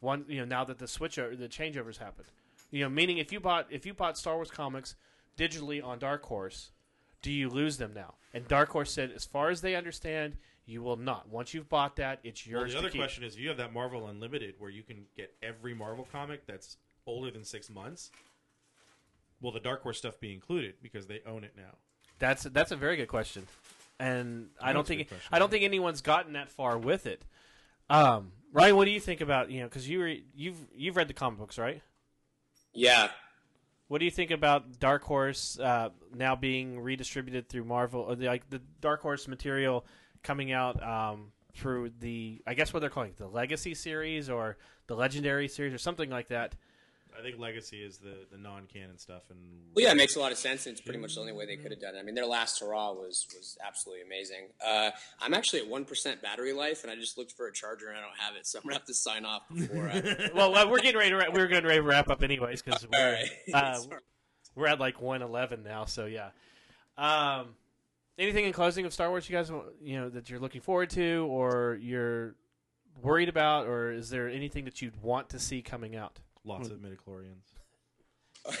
One, 0.00 0.24
you 0.28 0.38
know, 0.40 0.44
now 0.44 0.64
that 0.64 0.78
the 0.78 0.88
switch 0.88 1.18
o- 1.18 1.34
the 1.34 1.48
changeovers 1.48 1.98
happened. 1.98 2.28
You 2.70 2.84
know, 2.84 2.90
meaning 2.90 3.18
if 3.18 3.32
you 3.32 3.40
bought 3.40 3.66
if 3.70 3.86
you 3.86 3.94
bought 3.94 4.18
Star 4.18 4.34
Wars 4.34 4.50
comics 4.50 4.96
digitally 5.38 5.82
on 5.82 5.98
Dark 5.98 6.24
Horse, 6.24 6.72
do 7.22 7.30
you 7.32 7.48
lose 7.48 7.78
them 7.78 7.92
now? 7.94 8.14
And 8.34 8.46
Dark 8.48 8.70
Horse 8.70 8.92
said, 8.92 9.12
as 9.14 9.24
far 9.24 9.50
as 9.50 9.60
they 9.60 9.76
understand, 9.76 10.36
you 10.66 10.82
will 10.82 10.96
not. 10.96 11.28
Once 11.28 11.52
you've 11.54 11.68
bought 11.68 11.96
that, 11.96 12.20
it's 12.24 12.46
Well, 12.46 12.60
yours. 12.60 12.70
the 12.72 12.74
to 12.74 12.78
other 12.80 12.90
keep. 12.90 13.00
question 13.00 13.24
is, 13.24 13.34
if 13.34 13.40
you 13.40 13.48
have 13.48 13.58
that 13.58 13.72
Marvel 13.72 14.06
Unlimited 14.08 14.54
where 14.58 14.70
you 14.70 14.82
can 14.82 15.04
get 15.16 15.34
every 15.42 15.74
Marvel 15.74 16.06
comic 16.10 16.46
that's 16.46 16.76
older 17.06 17.30
than 17.30 17.44
six 17.44 17.68
months, 17.68 18.10
will 19.40 19.52
the 19.52 19.60
Dark 19.60 19.82
Horse 19.82 19.98
stuff 19.98 20.18
be 20.20 20.32
included 20.32 20.74
because 20.82 21.06
they 21.06 21.20
own 21.26 21.44
it 21.44 21.52
now? 21.56 21.76
That's 22.18 22.44
that's 22.44 22.70
a 22.70 22.76
very 22.76 22.96
good 22.96 23.08
question, 23.08 23.46
and 23.98 24.48
I 24.60 24.72
don't 24.72 24.86
think 24.86 25.08
question. 25.08 25.28
I 25.32 25.38
don't 25.38 25.50
think 25.50 25.64
anyone's 25.64 26.00
gotten 26.00 26.34
that 26.34 26.48
far 26.50 26.78
with 26.78 27.06
it. 27.06 27.24
Um, 27.90 28.32
Ryan, 28.52 28.76
what 28.76 28.84
do 28.86 28.92
you 28.92 29.00
think 29.00 29.20
about 29.20 29.50
you 29.50 29.60
know 29.60 29.66
because 29.66 29.88
you 29.88 29.98
were, 29.98 30.14
you've 30.34 30.56
you've 30.74 30.96
read 30.96 31.08
the 31.08 31.12
comic 31.14 31.38
books, 31.40 31.58
right? 31.58 31.82
Yeah, 32.72 33.10
What 33.88 33.98
do 33.98 34.04
you 34.04 34.10
think 34.10 34.30
about 34.32 34.80
Dark 34.80 35.02
Horse 35.04 35.58
uh, 35.60 35.90
now 36.14 36.34
being 36.34 36.80
redistributed 36.80 37.48
through 37.48 37.64
Marvel, 37.64 38.00
or 38.00 38.16
the, 38.16 38.26
like 38.26 38.48
the 38.50 38.60
Dark 38.80 39.02
Horse 39.02 39.28
material 39.28 39.84
coming 40.24 40.50
out 40.50 40.82
um, 40.82 41.32
through 41.54 41.92
the 42.00 42.42
I 42.46 42.54
guess 42.54 42.72
what 42.72 42.80
they're 42.80 42.90
calling 42.90 43.10
it, 43.10 43.18
the 43.18 43.28
Legacy 43.28 43.74
series 43.74 44.28
or 44.28 44.56
the 44.88 44.96
Legendary 44.96 45.46
series 45.48 45.72
or 45.72 45.78
something 45.78 46.10
like 46.10 46.28
that? 46.28 46.54
I 47.16 47.22
think 47.22 47.38
Legacy 47.38 47.80
is 47.80 47.98
the, 47.98 48.26
the 48.32 48.36
non 48.36 48.66
canon 48.66 48.98
stuff, 48.98 49.22
and 49.30 49.38
Well, 49.72 49.84
yeah, 49.84 49.92
it 49.92 49.96
makes 49.96 50.16
a 50.16 50.18
lot 50.20 50.32
of 50.32 50.38
sense, 50.38 50.66
and 50.66 50.72
it's 50.72 50.80
pretty 50.80 50.98
much 50.98 51.14
the 51.14 51.20
only 51.20 51.32
way 51.32 51.46
they 51.46 51.54
could 51.54 51.70
have 51.70 51.80
done 51.80 51.94
it. 51.94 52.00
I 52.00 52.02
mean, 52.02 52.16
their 52.16 52.26
last 52.26 52.58
hurrah 52.58 52.90
was 52.90 53.28
was 53.32 53.56
absolutely 53.64 54.02
amazing. 54.02 54.48
Uh, 54.64 54.90
I'm 55.20 55.32
actually 55.32 55.60
at 55.60 55.68
one 55.68 55.84
percent 55.84 56.20
battery 56.22 56.52
life, 56.52 56.82
and 56.82 56.90
I 56.90 56.96
just 56.96 57.16
looked 57.16 57.30
for 57.30 57.46
a 57.46 57.52
charger, 57.52 57.88
and 57.88 57.96
I 57.96 58.00
don't 58.00 58.18
have 58.18 58.34
it, 58.34 58.48
so 58.48 58.58
I'm 58.58 58.64
gonna 58.64 58.74
have 58.74 58.86
to 58.86 58.94
sign 58.94 59.24
off 59.24 59.42
before. 59.48 59.88
I... 59.88 60.00
Well, 60.34 60.50
well, 60.50 60.68
we're 60.68 60.80
getting 60.80 60.98
ready 60.98 61.10
to 61.10 61.16
ra- 61.18 61.32
we're 61.32 61.46
getting 61.46 61.68
ready 61.68 61.78
to 61.78 61.86
wrap 61.86 62.10
up 62.10 62.24
anyways 62.24 62.62
because 62.62 62.84
we're 62.92 63.12
right. 63.12 63.30
uh, 63.54 63.78
we're 64.56 64.66
at 64.66 64.80
like 64.80 65.00
111 65.00 65.62
now 65.62 65.84
so 65.84 66.06
yeah 66.06 66.30
um 66.96 67.48
anything 68.18 68.44
in 68.44 68.52
closing 68.52 68.84
of 68.86 68.92
star 68.92 69.10
wars 69.10 69.28
you 69.28 69.36
guys 69.36 69.50
want 69.50 69.66
you 69.82 70.00
know 70.00 70.08
that 70.08 70.30
you're 70.30 70.40
looking 70.40 70.60
forward 70.60 70.90
to 70.90 71.26
or 71.30 71.78
you're 71.80 72.34
worried 73.02 73.28
about 73.28 73.66
or 73.66 73.92
is 73.92 74.10
there 74.10 74.28
anything 74.28 74.64
that 74.64 74.80
you'd 74.80 75.00
want 75.02 75.28
to 75.28 75.38
see 75.38 75.62
coming 75.62 75.96
out 75.96 76.20
lots 76.44 76.68
hmm. 76.68 76.74
of 76.74 76.80
midichlorians. 76.80 77.54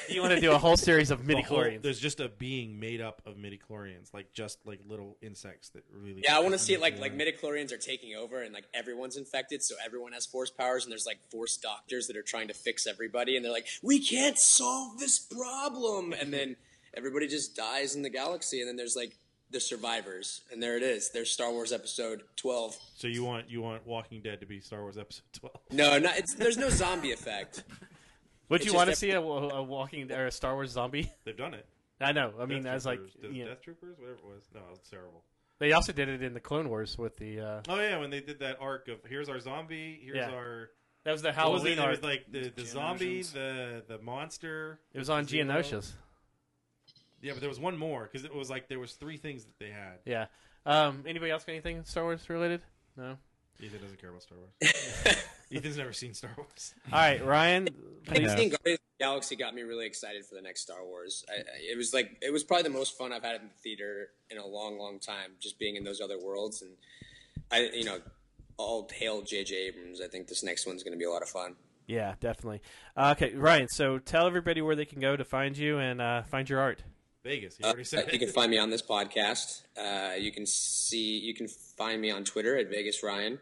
you 0.08 0.22
want 0.22 0.32
to 0.32 0.40
do 0.40 0.52
a 0.52 0.58
whole 0.58 0.76
series 0.76 1.10
of 1.10 1.18
The 1.26 1.34
midi 1.34 1.42
chlorians? 1.42 1.82
There's 1.82 2.00
just 2.00 2.20
a 2.20 2.28
being 2.28 2.80
made 2.80 3.02
up 3.02 3.20
of 3.26 3.36
midichlorians, 3.36 4.14
like 4.14 4.32
just 4.32 4.58
like 4.64 4.80
little 4.86 5.18
insects 5.20 5.68
that 5.70 5.84
really. 5.92 6.22
Yeah, 6.24 6.36
I 6.36 6.40
want 6.40 6.52
to 6.52 6.58
see 6.58 6.72
it 6.72 6.80
like 6.80 6.98
like 6.98 7.14
midichlorians 7.14 7.70
are 7.70 7.76
taking 7.76 8.14
over, 8.14 8.42
and 8.42 8.54
like 8.54 8.64
everyone's 8.72 9.16
infected, 9.16 9.62
so 9.62 9.74
everyone 9.84 10.12
has 10.12 10.24
force 10.24 10.50
powers, 10.50 10.84
and 10.84 10.92
there's 10.92 11.04
like 11.04 11.18
force 11.30 11.58
doctors 11.58 12.06
that 12.06 12.16
are 12.16 12.22
trying 12.22 12.48
to 12.48 12.54
fix 12.54 12.86
everybody, 12.86 13.36
and 13.36 13.44
they're 13.44 13.52
like, 13.52 13.66
"We 13.82 14.00
can't 14.00 14.38
solve 14.38 14.98
this 14.98 15.18
problem," 15.18 16.14
and 16.14 16.32
then 16.32 16.56
everybody 16.96 17.28
just 17.28 17.54
dies 17.54 17.94
in 17.94 18.00
the 18.00 18.10
galaxy, 18.10 18.60
and 18.60 18.68
then 18.68 18.76
there's 18.76 18.96
like 18.96 19.18
the 19.54 19.60
survivors, 19.60 20.42
and 20.52 20.62
there 20.62 20.76
it 20.76 20.82
is. 20.82 21.10
There's 21.10 21.30
Star 21.30 21.50
Wars 21.50 21.72
Episode 21.72 22.22
Twelve. 22.36 22.76
So 22.96 23.06
you 23.06 23.24
want 23.24 23.48
you 23.48 23.62
want 23.62 23.86
Walking 23.86 24.20
Dead 24.20 24.40
to 24.40 24.46
be 24.46 24.60
Star 24.60 24.82
Wars 24.82 24.98
Episode 24.98 25.22
Twelve? 25.32 25.56
No, 25.72 25.98
not 25.98 26.18
it's, 26.18 26.34
there's 26.34 26.58
no 26.58 26.68
zombie 26.68 27.12
effect. 27.12 27.62
would 28.50 28.60
it's 28.60 28.66
you 28.70 28.74
want 28.74 28.90
to 28.90 28.96
see 28.96 29.10
a, 29.12 29.20
a 29.20 29.62
walking 29.62 30.12
or 30.12 30.26
a 30.26 30.30
star 30.30 30.54
wars 30.54 30.70
zombie 30.72 31.10
They've 31.24 31.36
done 31.36 31.54
it. 31.54 31.66
i 32.00 32.12
know 32.12 32.32
i 32.38 32.44
mean 32.44 32.62
Death 32.62 32.72
that's 32.72 32.84
like 32.84 32.98
Troopers. 32.98 33.14
Death, 33.22 33.32
you 33.32 33.44
know, 33.44 33.50
Death 33.50 33.62
Troopers, 33.62 33.98
whatever 33.98 34.18
it 34.18 34.24
was. 34.24 34.42
No, 34.54 34.60
it 34.60 34.70
was 34.70 34.88
terrible. 34.90 35.24
they 35.60 35.72
also 35.72 35.92
did 35.92 36.08
it 36.10 36.22
in 36.22 36.34
the 36.34 36.40
clone 36.40 36.68
wars 36.68 36.98
with 36.98 37.16
the 37.16 37.40
uh 37.40 37.60
Oh 37.68 37.80
yeah, 37.80 37.98
when 37.98 38.10
they 38.10 38.20
did 38.20 38.40
that 38.40 38.58
arc 38.60 38.88
of 38.88 38.98
here's 39.08 39.28
our 39.30 39.40
zombie, 39.40 39.98
here's 40.04 40.16
Yeah. 40.18 40.30
our 40.30 40.70
that 41.04 41.12
was 41.12 41.22
the 41.22 41.32
what 41.32 41.52
was 41.52 41.62
halloween 41.62 41.78
it? 41.78 41.84
It 41.86 41.90
was 41.90 42.02
like 42.02 42.24
the, 42.30 42.48
the 42.54 42.64
zombie, 42.66 43.22
the 43.22 43.82
the 43.88 43.98
monster. 43.98 44.78
it 44.92 44.98
was 44.98 45.08
on 45.10 45.26
Zero. 45.26 45.46
Geonosis 45.46 45.92
Yeah, 47.24 47.32
but 47.32 47.40
there 47.40 47.48
was 47.48 47.58
one 47.58 47.76
more 47.76 48.08
because 48.10 48.24
it 48.24 48.34
was 48.34 48.50
like 48.50 48.68
there 48.68 48.78
was 48.78 48.92
three 48.92 49.16
things 49.16 49.44
that 49.44 49.58
they 49.58 49.70
had. 49.70 49.98
yeah 50.04 50.26
um 50.66 51.04
anybody 51.06 51.30
else 51.30 51.44
got 51.44 51.52
anything 51.52 51.84
star 51.84 52.04
wars 52.04 52.28
related 52.30 52.62
no 52.96 53.16
Ethan 53.60 53.80
doesn't 53.80 54.00
care 54.00 54.10
about 54.10 54.22
Star 54.22 54.36
Wars. 54.36 54.50
Ethan's 55.52 55.76
never 55.78 55.92
seen 55.92 56.12
Star 56.12 56.32
Wars. 56.36 56.74
all 56.92 56.98
right 56.98 57.24
ryan 57.24 57.68
I 58.08 58.14
think 58.14 58.28
seeing 58.30 58.50
Guardians 58.50 58.80
of 58.80 58.98
the 58.98 59.04
Galaxy 59.04 59.36
got 59.36 59.54
me 59.54 59.62
really 59.62 59.86
excited 59.86 60.24
for 60.26 60.34
the 60.34 60.42
next 60.42 60.62
Star 60.62 60.84
Wars. 60.84 61.24
I, 61.28 61.40
I, 61.40 61.42
it 61.72 61.76
was 61.76 61.94
like 61.94 62.16
it 62.20 62.32
was 62.32 62.44
probably 62.44 62.64
the 62.64 62.70
most 62.70 62.98
fun 62.98 63.12
I've 63.12 63.22
had 63.22 63.36
in 63.36 63.42
the 63.48 63.60
theater 63.62 64.08
in 64.30 64.38
a 64.38 64.46
long, 64.46 64.78
long 64.78 64.98
time. 64.98 65.32
Just 65.40 65.58
being 65.58 65.76
in 65.76 65.84
those 65.84 66.00
other 66.00 66.18
worlds, 66.18 66.62
and 66.62 66.72
I, 67.50 67.70
you 67.74 67.84
know, 67.84 67.98
all 68.56 68.88
hail 68.92 69.22
J.J. 69.22 69.54
Abrams. 69.68 70.00
I 70.00 70.08
think 70.08 70.28
this 70.28 70.42
next 70.42 70.66
one's 70.66 70.82
going 70.82 70.92
to 70.92 70.98
be 70.98 71.04
a 71.04 71.10
lot 71.10 71.22
of 71.22 71.28
fun. 71.28 71.56
Yeah, 71.86 72.14
definitely. 72.20 72.60
Uh, 72.96 73.14
okay, 73.16 73.34
Ryan. 73.34 73.68
So 73.68 73.98
tell 73.98 74.26
everybody 74.26 74.62
where 74.62 74.76
they 74.76 74.84
can 74.86 75.00
go 75.00 75.16
to 75.16 75.24
find 75.24 75.56
you 75.56 75.78
and 75.78 76.00
uh, 76.00 76.22
find 76.24 76.48
your 76.48 76.60
art. 76.60 76.82
Vegas. 77.24 77.58
You 77.58 77.66
Uh, 77.66 77.74
said 77.82 78.12
you 78.12 78.18
can 78.18 78.28
find 78.28 78.50
me 78.50 78.58
on 78.58 78.70
this 78.70 78.82
podcast. 78.82 79.62
Uh, 79.76 80.14
you 80.14 80.30
can 80.30 80.46
see, 80.46 81.18
you 81.18 81.34
can 81.34 81.48
find 81.48 82.00
me 82.00 82.10
on 82.10 82.22
Twitter 82.22 82.56
at 82.56 82.68
Vegas 82.68 83.02
Ryan. 83.02 83.40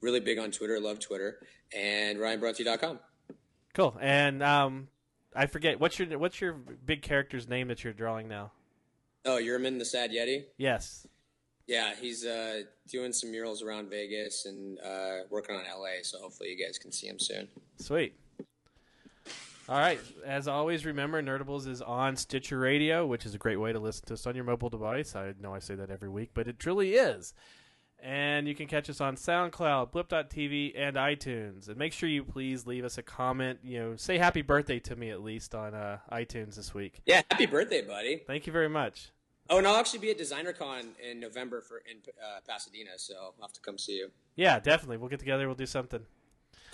Really 0.00 0.20
big 0.20 0.38
on 0.38 0.50
Twitter. 0.50 0.78
Love 0.80 1.00
Twitter 1.00 1.40
and 1.76 2.18
RyanBronte.com. 2.18 3.00
Cool. 3.74 3.96
And 4.00 4.42
um, 4.42 4.88
I 5.34 5.46
forget 5.46 5.80
what's 5.80 5.98
your 5.98 6.16
what's 6.18 6.40
your 6.40 6.52
big 6.52 7.02
character's 7.02 7.48
name 7.48 7.68
that 7.68 7.82
you're 7.84 7.92
drawing 7.92 8.28
now? 8.28 8.52
Oh, 9.24 9.38
Yerman 9.42 9.78
the 9.78 9.84
Sad 9.84 10.10
Yeti. 10.12 10.44
Yes. 10.56 11.06
Yeah, 11.66 11.94
he's 11.98 12.26
uh, 12.26 12.62
doing 12.88 13.12
some 13.12 13.30
murals 13.30 13.62
around 13.62 13.88
Vegas 13.88 14.44
and 14.44 14.78
uh, 14.80 15.20
working 15.30 15.56
on 15.56 15.62
LA. 15.64 16.02
So 16.02 16.18
hopefully 16.20 16.50
you 16.50 16.62
guys 16.64 16.78
can 16.78 16.92
see 16.92 17.06
him 17.08 17.18
soon. 17.18 17.48
Sweet. 17.78 18.14
All 19.66 19.78
right. 19.78 19.98
As 20.26 20.46
always, 20.46 20.84
remember 20.84 21.22
Nerdables 21.22 21.66
is 21.66 21.80
on 21.80 22.16
Stitcher 22.16 22.58
Radio, 22.58 23.06
which 23.06 23.24
is 23.24 23.34
a 23.34 23.38
great 23.38 23.56
way 23.56 23.72
to 23.72 23.78
listen 23.78 24.04
to 24.06 24.14
us 24.14 24.26
on 24.26 24.34
your 24.34 24.44
mobile 24.44 24.68
device. 24.68 25.16
I 25.16 25.32
know 25.40 25.54
I 25.54 25.58
say 25.58 25.74
that 25.74 25.90
every 25.90 26.10
week, 26.10 26.30
but 26.34 26.46
it 26.46 26.58
truly 26.58 26.94
is. 26.94 27.32
And 28.02 28.46
you 28.46 28.54
can 28.54 28.66
catch 28.66 28.90
us 28.90 29.00
on 29.00 29.16
SoundCloud, 29.16 29.90
Blip.tv, 29.90 30.74
and 30.76 30.96
iTunes. 30.96 31.68
And 31.68 31.78
make 31.78 31.94
sure 31.94 32.10
you 32.10 32.22
please 32.22 32.66
leave 32.66 32.84
us 32.84 32.98
a 32.98 33.02
comment. 33.02 33.60
You 33.64 33.78
know, 33.80 33.96
say 33.96 34.18
happy 34.18 34.42
birthday 34.42 34.78
to 34.80 34.96
me 34.96 35.08
at 35.08 35.22
least 35.22 35.54
on 35.54 35.74
uh, 35.74 35.96
iTunes 36.12 36.56
this 36.56 36.74
week. 36.74 37.00
Yeah, 37.06 37.22
happy 37.30 37.46
birthday, 37.46 37.80
buddy. 37.80 38.20
Thank 38.26 38.46
you 38.46 38.52
very 38.52 38.68
much. 38.68 39.12
Oh, 39.48 39.56
and 39.56 39.66
I'll 39.66 39.76
actually 39.76 40.00
be 40.00 40.10
at 40.10 40.18
DesignerCon 40.18 40.88
in 41.02 41.20
November 41.20 41.62
for 41.62 41.78
in 41.90 41.98
uh, 42.22 42.40
Pasadena, 42.46 42.90
so 42.98 43.14
I'll 43.14 43.34
have 43.40 43.52
to 43.54 43.60
come 43.60 43.78
see 43.78 43.96
you. 43.96 44.10
Yeah, 44.36 44.60
definitely. 44.60 44.98
We'll 44.98 45.10
get 45.10 45.20
together. 45.20 45.46
We'll 45.46 45.54
do 45.54 45.64
something. 45.64 46.00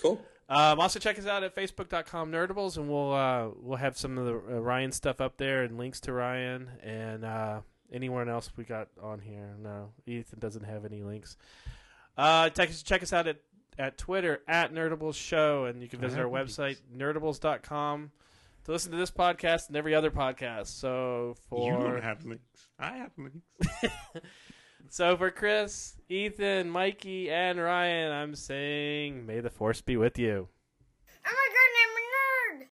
Cool. 0.01 0.21
Um, 0.49 0.79
also, 0.79 0.99
check 0.99 1.17
us 1.17 1.25
out 1.25 1.43
at 1.43 1.55
facebook.com 1.55 2.31
nerdables, 2.31 2.77
and 2.77 2.89
we'll 2.89 3.13
uh, 3.13 3.49
we'll 3.61 3.77
have 3.77 3.97
some 3.97 4.17
of 4.17 4.25
the 4.25 4.33
uh, 4.33 4.59
Ryan 4.59 4.91
stuff 4.91 5.21
up 5.21 5.37
there 5.37 5.63
and 5.63 5.77
links 5.77 6.01
to 6.01 6.13
Ryan 6.13 6.69
and 6.83 7.23
uh, 7.23 7.61
anyone 7.91 8.27
else 8.27 8.49
we 8.57 8.63
got 8.65 8.89
on 9.01 9.19
here. 9.19 9.55
No, 9.61 9.91
Ethan 10.05 10.39
doesn't 10.39 10.63
have 10.65 10.83
any 10.83 11.03
links. 11.03 11.37
Uh, 12.17 12.49
check, 12.49 12.69
us- 12.69 12.83
check 12.83 13.01
us 13.01 13.13
out 13.13 13.27
at, 13.27 13.37
at 13.79 13.97
Twitter 13.97 14.41
at 14.47 14.73
Nerdables 14.73 15.15
Show, 15.15 15.65
and 15.65 15.81
you 15.81 15.87
can 15.87 15.99
visit 16.01 16.19
our 16.19 16.25
website 16.25 16.77
nerdables.com 16.95 18.11
to 18.65 18.71
listen 18.71 18.91
to 18.91 18.97
this 18.97 19.09
podcast 19.11 19.69
and 19.69 19.77
every 19.77 19.95
other 19.95 20.11
podcast. 20.11 20.67
So 20.67 21.35
for 21.49 21.71
You 21.71 21.77
don't 21.79 22.03
have 22.03 22.25
links. 22.25 22.67
I 22.77 22.97
have 22.97 23.11
links. 23.17 23.95
so 24.91 25.15
for 25.15 25.31
Chris, 25.31 25.95
Ethan, 26.09 26.69
Mikey, 26.69 27.31
and 27.31 27.57
Ryan, 27.57 28.11
I'm 28.11 28.35
saying 28.35 29.25
may 29.25 29.39
the 29.39 29.49
force 29.49 29.79
be 29.79 29.95
with 29.95 30.19
you. 30.19 30.49
Oh 31.25 31.31
my! 31.31 31.90